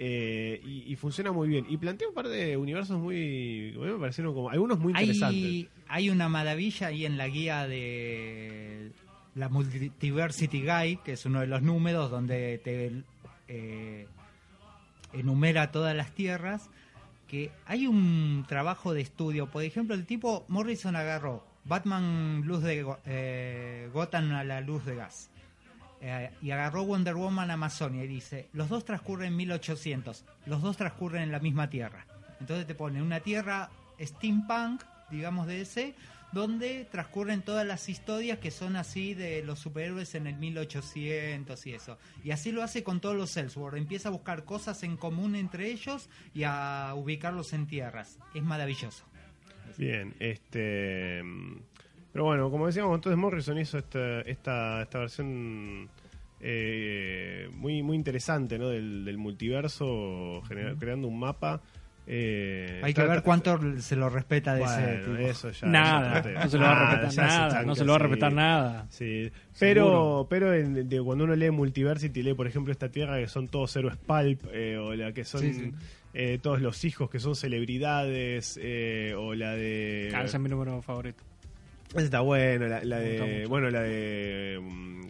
eh, 0.00 0.60
y, 0.64 0.92
y 0.92 0.96
funciona 0.96 1.30
muy 1.30 1.46
bien. 1.46 1.64
Y 1.68 1.76
plantea 1.76 2.08
un 2.08 2.14
par 2.14 2.26
de 2.26 2.56
universos 2.56 2.98
muy. 2.98 3.72
A 3.76 3.78
mí 3.78 3.92
me 3.92 3.98
parecieron 4.00 4.34
como. 4.34 4.50
Algunos 4.50 4.80
muy 4.80 4.92
interesantes. 4.92 5.40
Hay, 5.40 5.68
hay 5.86 6.10
una 6.10 6.28
maravilla 6.28 6.88
ahí 6.88 7.06
en 7.06 7.16
la 7.16 7.28
guía 7.28 7.68
de 7.68 8.90
la 9.36 9.48
Multiversity 9.48 10.62
Guide, 10.62 10.98
que 11.04 11.12
es 11.12 11.24
uno 11.24 11.38
de 11.38 11.46
los 11.46 11.62
números 11.62 12.10
donde 12.10 12.58
te 12.58 12.90
eh, 13.46 14.08
enumera 15.12 15.70
todas 15.70 15.94
las 15.94 16.12
tierras, 16.16 16.68
que 17.28 17.52
hay 17.66 17.86
un 17.86 18.44
trabajo 18.48 18.94
de 18.94 19.02
estudio. 19.02 19.46
Por 19.46 19.62
ejemplo, 19.62 19.94
el 19.94 20.06
tipo 20.06 20.44
Morrison 20.48 20.96
agarró 20.96 21.44
Batman 21.64 22.42
luz 22.44 22.62
de 22.62 22.86
eh, 23.04 23.90
Gotham 23.92 24.32
a 24.32 24.44
la 24.44 24.60
luz 24.60 24.84
de 24.84 24.96
gas. 24.96 25.30
Eh, 26.00 26.30
y 26.42 26.50
agarró 26.52 26.84
Wonder 26.84 27.14
Woman 27.14 27.50
Amazonia 27.50 28.04
y 28.04 28.08
dice, 28.08 28.48
los 28.52 28.68
dos 28.68 28.84
transcurren 28.84 29.28
en 29.28 29.36
1800, 29.36 30.24
los 30.46 30.62
dos 30.62 30.76
transcurren 30.76 31.22
en 31.22 31.32
la 31.32 31.40
misma 31.40 31.68
tierra. 31.68 32.06
Entonces 32.40 32.66
te 32.66 32.74
pone 32.74 33.02
una 33.02 33.20
tierra 33.20 33.68
steampunk, 34.00 34.82
digamos 35.10 35.48
de 35.48 35.60
ese, 35.60 35.94
donde 36.32 36.86
transcurren 36.90 37.42
todas 37.42 37.66
las 37.66 37.88
historias 37.88 38.38
que 38.38 38.50
son 38.50 38.76
así 38.76 39.14
de 39.14 39.42
los 39.42 39.58
superhéroes 39.58 40.14
en 40.14 40.26
el 40.26 40.36
1800 40.36 41.66
y 41.66 41.74
eso. 41.74 41.98
Y 42.22 42.30
así 42.30 42.52
lo 42.52 42.62
hace 42.62 42.82
con 42.82 43.00
todos 43.00 43.16
los 43.16 43.36
Ellsworth. 43.36 43.76
Empieza 43.76 44.08
a 44.08 44.12
buscar 44.12 44.44
cosas 44.44 44.82
en 44.82 44.96
común 44.96 45.34
entre 45.34 45.70
ellos 45.70 46.08
y 46.34 46.42
a 46.44 46.92
ubicarlos 46.94 47.52
en 47.52 47.66
tierras. 47.66 48.18
Es 48.34 48.42
maravilloso. 48.42 49.04
Bien, 49.76 50.14
este. 50.18 51.22
Pero 52.12 52.24
bueno, 52.24 52.50
como 52.50 52.66
decíamos, 52.66 52.94
entonces 52.96 53.18
Morrison 53.18 53.58
hizo 53.58 53.78
esta, 53.78 54.22
esta, 54.22 54.82
esta 54.82 54.98
versión 54.98 55.88
eh, 56.40 57.48
muy, 57.54 57.82
muy 57.82 57.96
interesante 57.96 58.58
¿no? 58.58 58.68
del, 58.68 59.04
del 59.04 59.18
multiverso, 59.18 60.42
creando 60.78 61.08
un 61.08 61.18
mapa. 61.18 61.62
Eh, 62.10 62.80
Hay 62.82 62.94
que 62.94 63.02
ver 63.04 63.22
cuánto 63.22 63.60
se 63.80 63.94
lo 63.94 64.08
respeta 64.08 64.54
de 64.54 64.62
ese 64.62 64.96
tipo. 65.04 65.16
eso 65.18 65.50
ya. 65.50 65.68
Nada, 65.68 66.22
no 66.22 66.48
se 66.48 66.56
lo 66.58 66.64
va 66.64 66.72
a 66.72 66.96
respetar 66.96 67.26
nada, 67.26 67.48
chanca, 67.50 67.62
no 67.66 67.74
se 67.74 67.84
lo 67.84 67.92
va 67.92 67.96
a 67.96 68.00
sí. 68.00 68.02
respetar 68.06 68.32
nada. 68.32 68.86
Sí, 68.88 69.30
pero, 69.58 69.84
Seguro. 69.84 70.26
pero 70.30 70.54
en- 70.54 70.88
de- 70.88 71.02
cuando 71.02 71.24
uno 71.24 71.36
lee 71.36 71.50
Multiversity, 71.50 72.22
lee 72.22 72.32
por 72.34 72.46
ejemplo 72.46 72.72
esta 72.72 72.88
tierra 72.90 73.18
que 73.18 73.28
son 73.28 73.48
todos 73.48 73.76
héroes 73.76 73.96
pulp, 73.96 74.40
eh, 74.52 74.78
o 74.78 74.94
la 74.94 75.12
que 75.12 75.24
son 75.24 75.40
Sí, 75.42 75.52
sí. 75.52 75.72
eh, 76.14 76.38
todos 76.40 76.62
los 76.62 76.82
hijos 76.86 77.10
que 77.10 77.20
son 77.20 77.36
celebridades, 77.36 78.58
eh, 78.62 79.14
o 79.16 79.34
la 79.34 79.52
de... 79.54 80.10
Ah, 80.14 80.22
ese 80.24 80.36
es 80.38 80.42
mi 80.42 80.48
número 80.48 80.80
favorito. 80.82 81.22
Esa 81.90 82.00
está 82.02 82.20
bueno, 82.20 82.66
la, 82.68 82.80
de... 82.80 83.38
mucho. 83.40 83.48
Bueno, 83.50 83.70
la 83.70 83.82
de... 83.82 84.60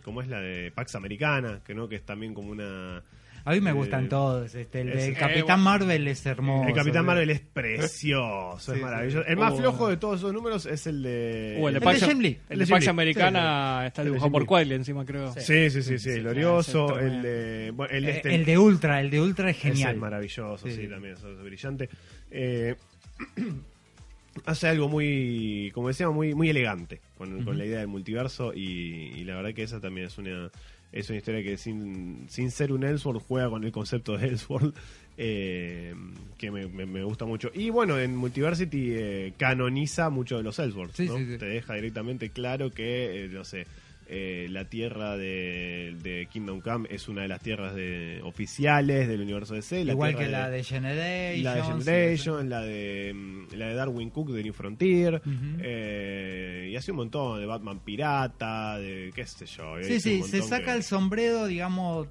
¿Cómo 0.04 0.22
es 0.22 0.28
la 0.28 0.40
de 0.40 0.70
Pax 0.72 0.94
Americana? 0.94 1.60
Que 1.64 1.74
no, 1.74 1.88
que 1.88 1.96
es 1.96 2.02
también 2.02 2.34
como 2.34 2.50
una... 2.50 3.02
A 3.48 3.52
mí 3.52 3.60
me 3.62 3.70
Eh, 3.70 3.72
gustan 3.72 4.08
todos. 4.08 4.54
Este, 4.54 4.82
el 4.82 4.90
es- 4.90 5.08
eh, 5.08 5.14
Capitán 5.18 5.60
Marvel 5.60 6.06
es 6.06 6.26
hermoso. 6.26 6.68
el 6.68 6.74
Capitán 6.74 7.06
Marvel 7.06 7.30
es 7.30 7.40
precioso, 7.40 8.58
Sí, 8.60 8.72
es 8.72 8.76
sí. 8.78 8.82
maravilloso. 8.84 9.26
El 9.26 9.36
más 9.38 9.54
Oh. 9.54 9.56
flojo 9.56 9.88
de 9.88 9.96
todos 9.96 10.18
esos 10.18 10.32
números 10.34 10.66
es 10.66 10.86
el 10.86 11.02
de... 11.02 11.56
Uh, 11.58 11.68
el 11.68 11.74
de 11.74 11.78
el 11.78 11.82
de 11.82 12.38
el 12.50 12.66
de. 12.66 12.88
Americana 12.90 13.84
está 13.86 14.02
El 14.02 14.08
de 14.08 14.10
dibujado 14.12 14.32
por. 14.32 14.46
Quiley 14.46 14.76
encima, 14.76 15.04
creo. 15.06 15.32
Sí, 15.32 15.70
sí, 15.70 15.82
sí, 15.82 15.98
sí, 15.98 16.10
glorioso. 16.20 16.98
el 16.98 17.22
de... 17.22 17.72
bueno, 17.74 17.92
el 17.94 18.04
de 18.04 18.10
Eh, 18.10 18.16
este- 18.16 18.34
el 18.34 18.44
de 18.44 18.58
Ultra, 18.58 19.00
el 19.00 19.10
de 19.10 19.20
Ultra 19.22 19.50
es 19.50 19.56
genial. 19.58 19.94
es 19.94 20.00
maravilloso, 20.00 20.58
sí, 20.68 20.74
Sí. 20.74 20.86
también 20.88 21.14
es 21.14 21.22
brillante. 21.42 21.88
Eh, 22.30 22.74
hace 24.46 24.68
algo 24.68 24.88
muy, 24.88 25.70
como 25.74 25.88
decíamos, 25.88 26.14
muy, 26.14 26.34
muy 26.34 26.50
elegante 26.50 27.00
con, 27.16 27.42
con 27.44 27.58
la 27.58 27.64
idea 27.64 27.78
del 27.78 27.88
multiverso 27.88 28.52
y, 28.54 29.12
y 29.16 29.24
la 29.24 29.36
verdad 29.36 29.52
que 29.54 29.62
esa 29.64 29.80
también 29.80 30.06
es 30.06 30.18
una 30.18 30.50
es 30.92 31.08
una 31.10 31.18
historia 31.18 31.42
que 31.42 31.56
sin, 31.56 32.26
sin 32.28 32.50
ser 32.50 32.72
un 32.72 32.82
Ellsworth 32.84 33.22
juega 33.26 33.50
con 33.50 33.64
el 33.64 33.72
concepto 33.72 34.16
de 34.16 34.28
Ellsworth 34.28 34.74
eh, 35.16 35.94
que 36.38 36.50
me, 36.50 36.66
me- 36.68 36.86
me 36.86 37.02
gusta 37.04 37.24
mucho. 37.24 37.50
Y 37.54 37.70
bueno, 37.70 37.98
en 37.98 38.16
Multiversity 38.16 38.90
eh, 38.92 39.32
canoniza 39.36 40.10
mucho 40.10 40.36
de 40.36 40.42
los 40.44 40.58
Ellsworth, 40.58 40.94
Sí, 40.94 41.06
¿no? 41.06 41.16
sí, 41.18 41.26
sí. 41.26 41.38
Te 41.38 41.46
deja 41.46 41.74
directamente 41.74 42.30
claro 42.30 42.70
que, 42.70 43.24
eh, 43.24 43.28
no 43.28 43.44
sé, 43.44 43.66
eh, 44.10 44.46
la 44.50 44.64
tierra 44.68 45.16
de, 45.18 45.94
de 46.02 46.26
Kingdom 46.32 46.60
Come 46.60 46.88
es 46.90 47.08
una 47.08 47.22
de 47.22 47.28
las 47.28 47.40
tierras 47.42 47.74
de, 47.74 48.20
oficiales 48.24 49.06
del 49.06 49.20
universo 49.20 49.54
DC. 49.54 49.84
La 49.84 49.92
Igual 49.92 50.16
que 50.16 50.28
la 50.28 50.48
de 50.48 50.64
Generation. 50.64 51.42
la 51.44 51.54
de 51.54 51.62
Generation, 51.62 52.48
la 52.48 52.60
de, 52.62 53.46
la 53.56 53.66
de 53.68 53.74
Darwin 53.74 54.10
Cook 54.10 54.30
de 54.30 54.42
New 54.42 54.54
Frontier, 54.54 55.20
eh, 55.60 56.68
y 56.72 56.76
así 56.76 56.90
un 56.90 56.96
montón 56.98 57.38
de 57.40 57.46
Batman 57.46 57.80
Pirata, 57.80 58.78
de 58.78 59.10
qué 59.14 59.26
sé 59.26 59.46
yo. 59.46 59.74
Sí, 59.82 59.94
es 59.94 60.06
un 60.06 60.12
sí, 60.12 60.22
se 60.22 60.42
saca 60.42 60.66
que- 60.66 60.72
el 60.78 60.82
sombrero, 60.82 61.46
digamos, 61.46 62.08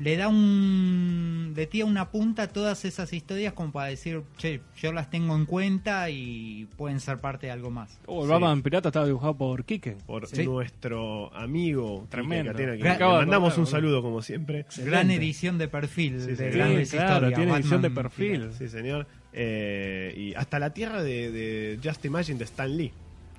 le 0.00 0.16
da 0.16 0.28
un... 0.28 1.52
le 1.56 1.66
tira 1.66 1.86
una 1.86 2.10
punta 2.10 2.42
a 2.42 2.48
todas 2.48 2.84
esas 2.84 3.12
historias 3.12 3.52
como 3.54 3.72
para 3.72 3.88
decir, 3.88 4.22
che, 4.36 4.60
yo 4.76 4.92
las 4.92 5.10
tengo 5.10 5.34
en 5.34 5.46
cuenta 5.46 6.10
y 6.10 6.66
pueden 6.76 7.00
ser 7.00 7.18
parte 7.18 7.46
de 7.46 7.52
algo 7.52 7.70
más. 7.70 7.98
Oh, 8.06 8.20
el 8.22 8.26
Sí. 8.26 8.32
Batman 8.32 8.62
Pirata 8.62 8.88
estaba 8.90 9.06
dibujado 9.06 9.36
por 9.36 9.64
Kike. 9.64 9.96
por 10.06 10.26
Sí. 10.26 10.44
nuestro 10.44 11.34
amigo 11.34 12.00
Quique 12.00 12.10
Tremendo. 12.10 12.52
Catena, 12.52 12.76
que 12.76 12.82
de 12.82 13.04
mandamos 13.04 13.58
un 13.58 13.66
saludo 13.66 14.02
como 14.02 14.22
siempre. 14.22 14.66
Gran 14.78 15.10
edición 15.10 15.58
de 15.58 15.68
perfil, 15.68 16.20
Sí, 16.20 16.32
de 16.32 16.50
grandes 16.50 16.90
claro, 16.90 17.14
historias. 17.28 17.38
tiene 17.38 17.52
edición 17.56 17.82
de 17.82 17.90
perfil. 17.90 18.50
Sí, 18.58 18.68
señor. 18.68 19.06
Eh, 19.32 20.14
y 20.16 20.34
hasta 20.34 20.58
la 20.58 20.70
tierra 20.72 21.02
de, 21.02 21.30
de 21.30 21.78
Just 21.82 22.04
Imagine 22.04 22.38
de 22.38 22.44
Stan 22.44 22.74
Lee. 22.76 22.92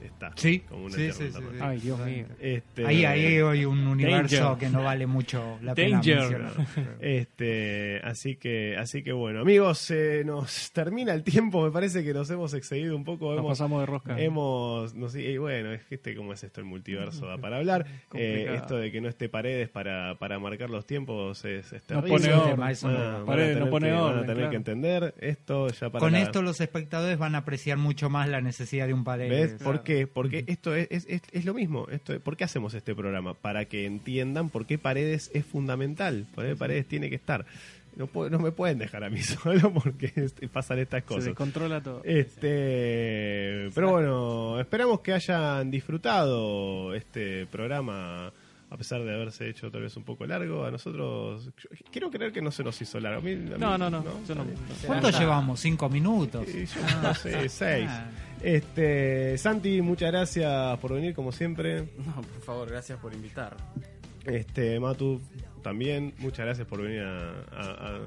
Está. 0.07 0.31
Sí, 0.35 0.59
como 0.67 0.85
una 0.85 0.95
sí. 0.95 1.09
Ay, 1.61 1.79
Dios 1.79 1.99
mío. 1.99 2.25
Este, 2.39 2.85
Ahí, 2.85 3.05
ahí 3.05 3.25
hay 3.25 3.41
hoy 3.41 3.65
un 3.65 3.85
universo 3.87 4.43
Danger. 4.43 4.57
que 4.57 4.69
no 4.75 4.83
vale 4.83 5.05
mucho 5.07 5.57
la 5.61 5.73
pena 5.75 5.97
Danger. 5.97 6.17
mencionar. 6.19 6.53
Este, 6.99 7.99
así 8.03 8.35
que, 8.35 8.75
así 8.77 9.03
que 9.03 9.11
bueno, 9.11 9.41
amigos, 9.41 9.77
se 9.79 10.23
nos 10.25 10.71
termina 10.71 11.13
el 11.13 11.23
tiempo. 11.23 11.63
Me 11.63 11.71
parece 11.71 12.03
que 12.03 12.13
nos 12.13 12.29
hemos 12.29 12.53
excedido 12.53 12.95
un 12.95 13.03
poco. 13.03 13.29
Nos 13.31 13.39
hemos, 13.39 13.51
pasamos 13.51 13.79
de 13.81 13.85
rosca. 13.85 14.19
hemos, 14.19 14.93
no 14.95 15.09
sé, 15.09 15.21
y 15.23 15.37
bueno, 15.37 15.71
es 15.71 15.83
que 15.85 15.95
este 15.95 16.15
cómo 16.15 16.33
es 16.33 16.43
esto 16.43 16.59
el 16.61 16.65
multiverso 16.67 17.25
da 17.27 17.37
para 17.37 17.57
hablar. 17.57 17.85
Eh, 18.13 18.53
esto 18.55 18.77
de 18.77 18.91
que 18.91 18.99
no 19.01 19.09
esté 19.09 19.29
paredes 19.29 19.69
para, 19.69 20.15
para 20.17 20.39
marcar 20.39 20.69
los 20.69 20.85
tiempos 20.85 21.43
es, 21.45 21.71
es 21.73 21.83
No 21.89 22.01
terrible. 22.01 22.09
pone 22.11 22.25
Eso 22.25 22.35
es 22.35 22.41
orden. 22.41 22.57
Van 22.57 23.19
no. 23.19 23.25
Paredes 23.25 23.57
no 23.59 23.69
pone 23.69 23.87
que- 23.87 23.93
van 23.93 24.01
a 24.01 24.05
orden, 24.05 24.21
tener 24.21 24.35
claro. 24.37 24.49
que 24.49 24.55
entender 24.55 25.15
esto 25.19 25.67
ya 25.67 25.89
para 25.89 25.99
Con 25.99 26.11
la- 26.13 26.21
esto 26.21 26.41
los 26.41 26.59
espectadores 26.61 27.17
van 27.17 27.35
a 27.35 27.39
apreciar 27.39 27.77
mucho 27.77 28.09
más 28.09 28.27
la 28.29 28.41
necesidad 28.41 28.87
de 28.87 28.93
un 28.93 29.03
pared. 29.03 29.29
¿Ves? 29.29 29.53
¿Por 29.63 29.83
qué? 29.83 29.96
Porque 30.05 30.43
esto 30.47 30.75
es, 30.75 30.87
es, 30.91 31.05
es- 31.09 31.21
es 31.31 31.45
lo 31.45 31.53
mismo. 31.55 31.87
Esto, 31.89 32.19
¿Por 32.19 32.37
qué 32.37 32.43
hacemos 32.43 32.73
este 32.75 32.93
programa? 32.93 33.33
Para 33.33 33.65
que 33.65 33.85
entiendan 33.85 34.49
por 34.49 34.65
qué 34.67 34.77
Paredes 34.77 35.31
es 35.33 35.45
fundamental. 35.45 36.27
Por 36.35 36.45
qué 36.45 36.55
Paredes 36.55 36.85
tiene 36.87 37.09
que 37.09 37.15
estar. 37.15 37.45
No, 37.95 38.05
puedo- 38.05 38.29
no 38.29 38.37
me 38.37 38.51
pueden 38.51 38.77
dejar 38.77 39.03
a 39.03 39.09
mí 39.09 39.19
solo 39.23 39.73
porque 39.73 40.11
este, 40.15 40.47
pasan 40.47 40.77
estas 40.77 41.01
Se 41.01 41.07
cosas. 41.07 41.25
descontrola 41.25 41.81
todo. 41.81 42.03
Este, 42.03 43.69
pero 43.73 43.91
bueno, 43.91 44.59
esperamos 44.59 44.99
que 45.01 45.13
hayan 45.13 45.71
disfrutado 45.71 46.93
este 46.93 47.45
programa 47.47 48.31
a 48.69 48.75
pesar 48.77 49.01
de 49.01 49.13
haberse 49.15 49.47
hecho 49.49 49.71
tal 49.71 49.81
vez 49.83 49.95
un 49.95 50.03
poco 50.03 50.25
largo. 50.25 50.65
A 50.65 50.71
nosotros, 50.71 51.49
yo 51.57 51.69
quiero 51.91 52.11
creer 52.11 52.31
que 52.33 52.41
no 52.41 52.51
se 52.51 52.63
nos 52.63 52.79
hizo 52.81 52.99
largo. 52.99 53.19
A 53.19 53.21
mí- 53.23 53.31
a 53.31 53.35
mí- 53.35 53.49
No, 53.57 53.77
no, 53.77 53.89
no. 53.89 54.03
yo 54.27 54.35
no- 54.35 54.45
¿Cuánto 54.85 55.09
llevamos? 55.09 55.59
¿Cinco 55.61 55.89
minutos? 55.89 56.45
Sí, 56.47 56.65
yo 56.65 57.01
no 57.01 57.13
sé, 57.15 57.47
seis. 57.49 57.87
Ah. 57.89 58.09
Este, 58.41 59.37
Santi, 59.37 59.81
muchas 59.81 60.11
gracias 60.11 60.77
por 60.79 60.93
venir 60.93 61.13
como 61.13 61.31
siempre. 61.31 61.87
No, 62.05 62.21
por 62.21 62.41
favor, 62.41 62.69
gracias 62.69 62.99
por 62.99 63.13
invitar. 63.13 63.55
Este, 64.25 64.79
Matu, 64.79 65.21
también, 65.63 66.13
muchas 66.19 66.45
gracias 66.45 66.67
por 66.67 66.81
venir 66.81 67.01
a, 67.01 67.29
a- 67.51 67.97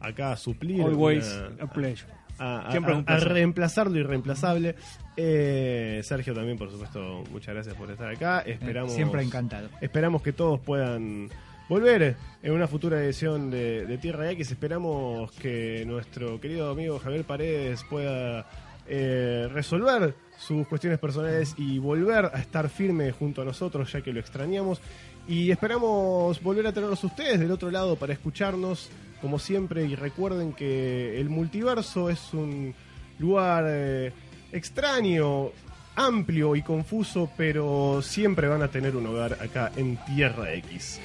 a- 0.00 0.08
acá 0.08 0.32
a 0.32 0.36
suplir. 0.36 0.82
Always 0.82 1.26
una- 1.32 1.64
a 1.64 1.70
pleasure. 1.70 2.12
a, 2.38 3.18
reemplazar 3.20 3.90
lo 3.90 3.98
irreemplazable. 3.98 4.74
Eh, 5.16 6.00
Sergio 6.04 6.34
también, 6.34 6.58
por 6.58 6.70
supuesto, 6.70 7.24
muchas 7.30 7.54
gracias 7.54 7.74
por 7.76 7.90
estar 7.90 8.10
acá. 8.10 8.40
Esperamos, 8.40 8.92
Siempre 8.92 9.22
encantado. 9.22 9.68
Esperamos 9.80 10.20
que 10.22 10.32
todos 10.32 10.60
puedan 10.60 11.30
volver 11.68 12.16
en 12.42 12.52
una 12.52 12.66
futura 12.68 13.02
edición 13.02 13.50
de, 13.50 13.86
de 13.86 13.98
Tierra 13.98 14.30
X. 14.32 14.50
Esperamos 14.50 15.32
que 15.32 15.84
nuestro 15.86 16.38
querido 16.40 16.70
amigo 16.70 16.98
Javier 16.98 17.24
Paredes 17.24 17.82
pueda 17.88 18.46
eh, 18.88 19.48
resolver 19.52 20.14
sus 20.38 20.66
cuestiones 20.66 20.98
personales 20.98 21.54
y 21.56 21.78
volver 21.78 22.26
a 22.26 22.38
estar 22.38 22.68
firme 22.68 23.10
junto 23.12 23.42
a 23.42 23.44
nosotros, 23.44 23.90
ya 23.92 24.00
que 24.00 24.12
lo 24.12 24.20
extrañamos. 24.20 24.80
Y 25.26 25.50
esperamos 25.50 26.40
volver 26.42 26.66
a 26.66 26.72
tenerlos 26.72 27.02
ustedes 27.02 27.40
del 27.40 27.50
otro 27.50 27.70
lado 27.70 27.96
para 27.96 28.12
escucharnos, 28.12 28.90
como 29.20 29.38
siempre. 29.38 29.84
Y 29.84 29.96
recuerden 29.96 30.52
que 30.52 31.20
el 31.20 31.28
multiverso 31.28 32.10
es 32.10 32.32
un 32.32 32.74
lugar 33.18 33.64
eh, 33.66 34.12
extraño, 34.52 35.50
amplio 35.96 36.54
y 36.54 36.62
confuso, 36.62 37.30
pero 37.36 38.00
siempre 38.02 38.46
van 38.46 38.62
a 38.62 38.68
tener 38.68 38.94
un 38.94 39.06
hogar 39.06 39.32
acá 39.40 39.72
en 39.76 39.96
Tierra 40.04 40.52
X. 40.54 41.00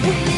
We 0.00 0.37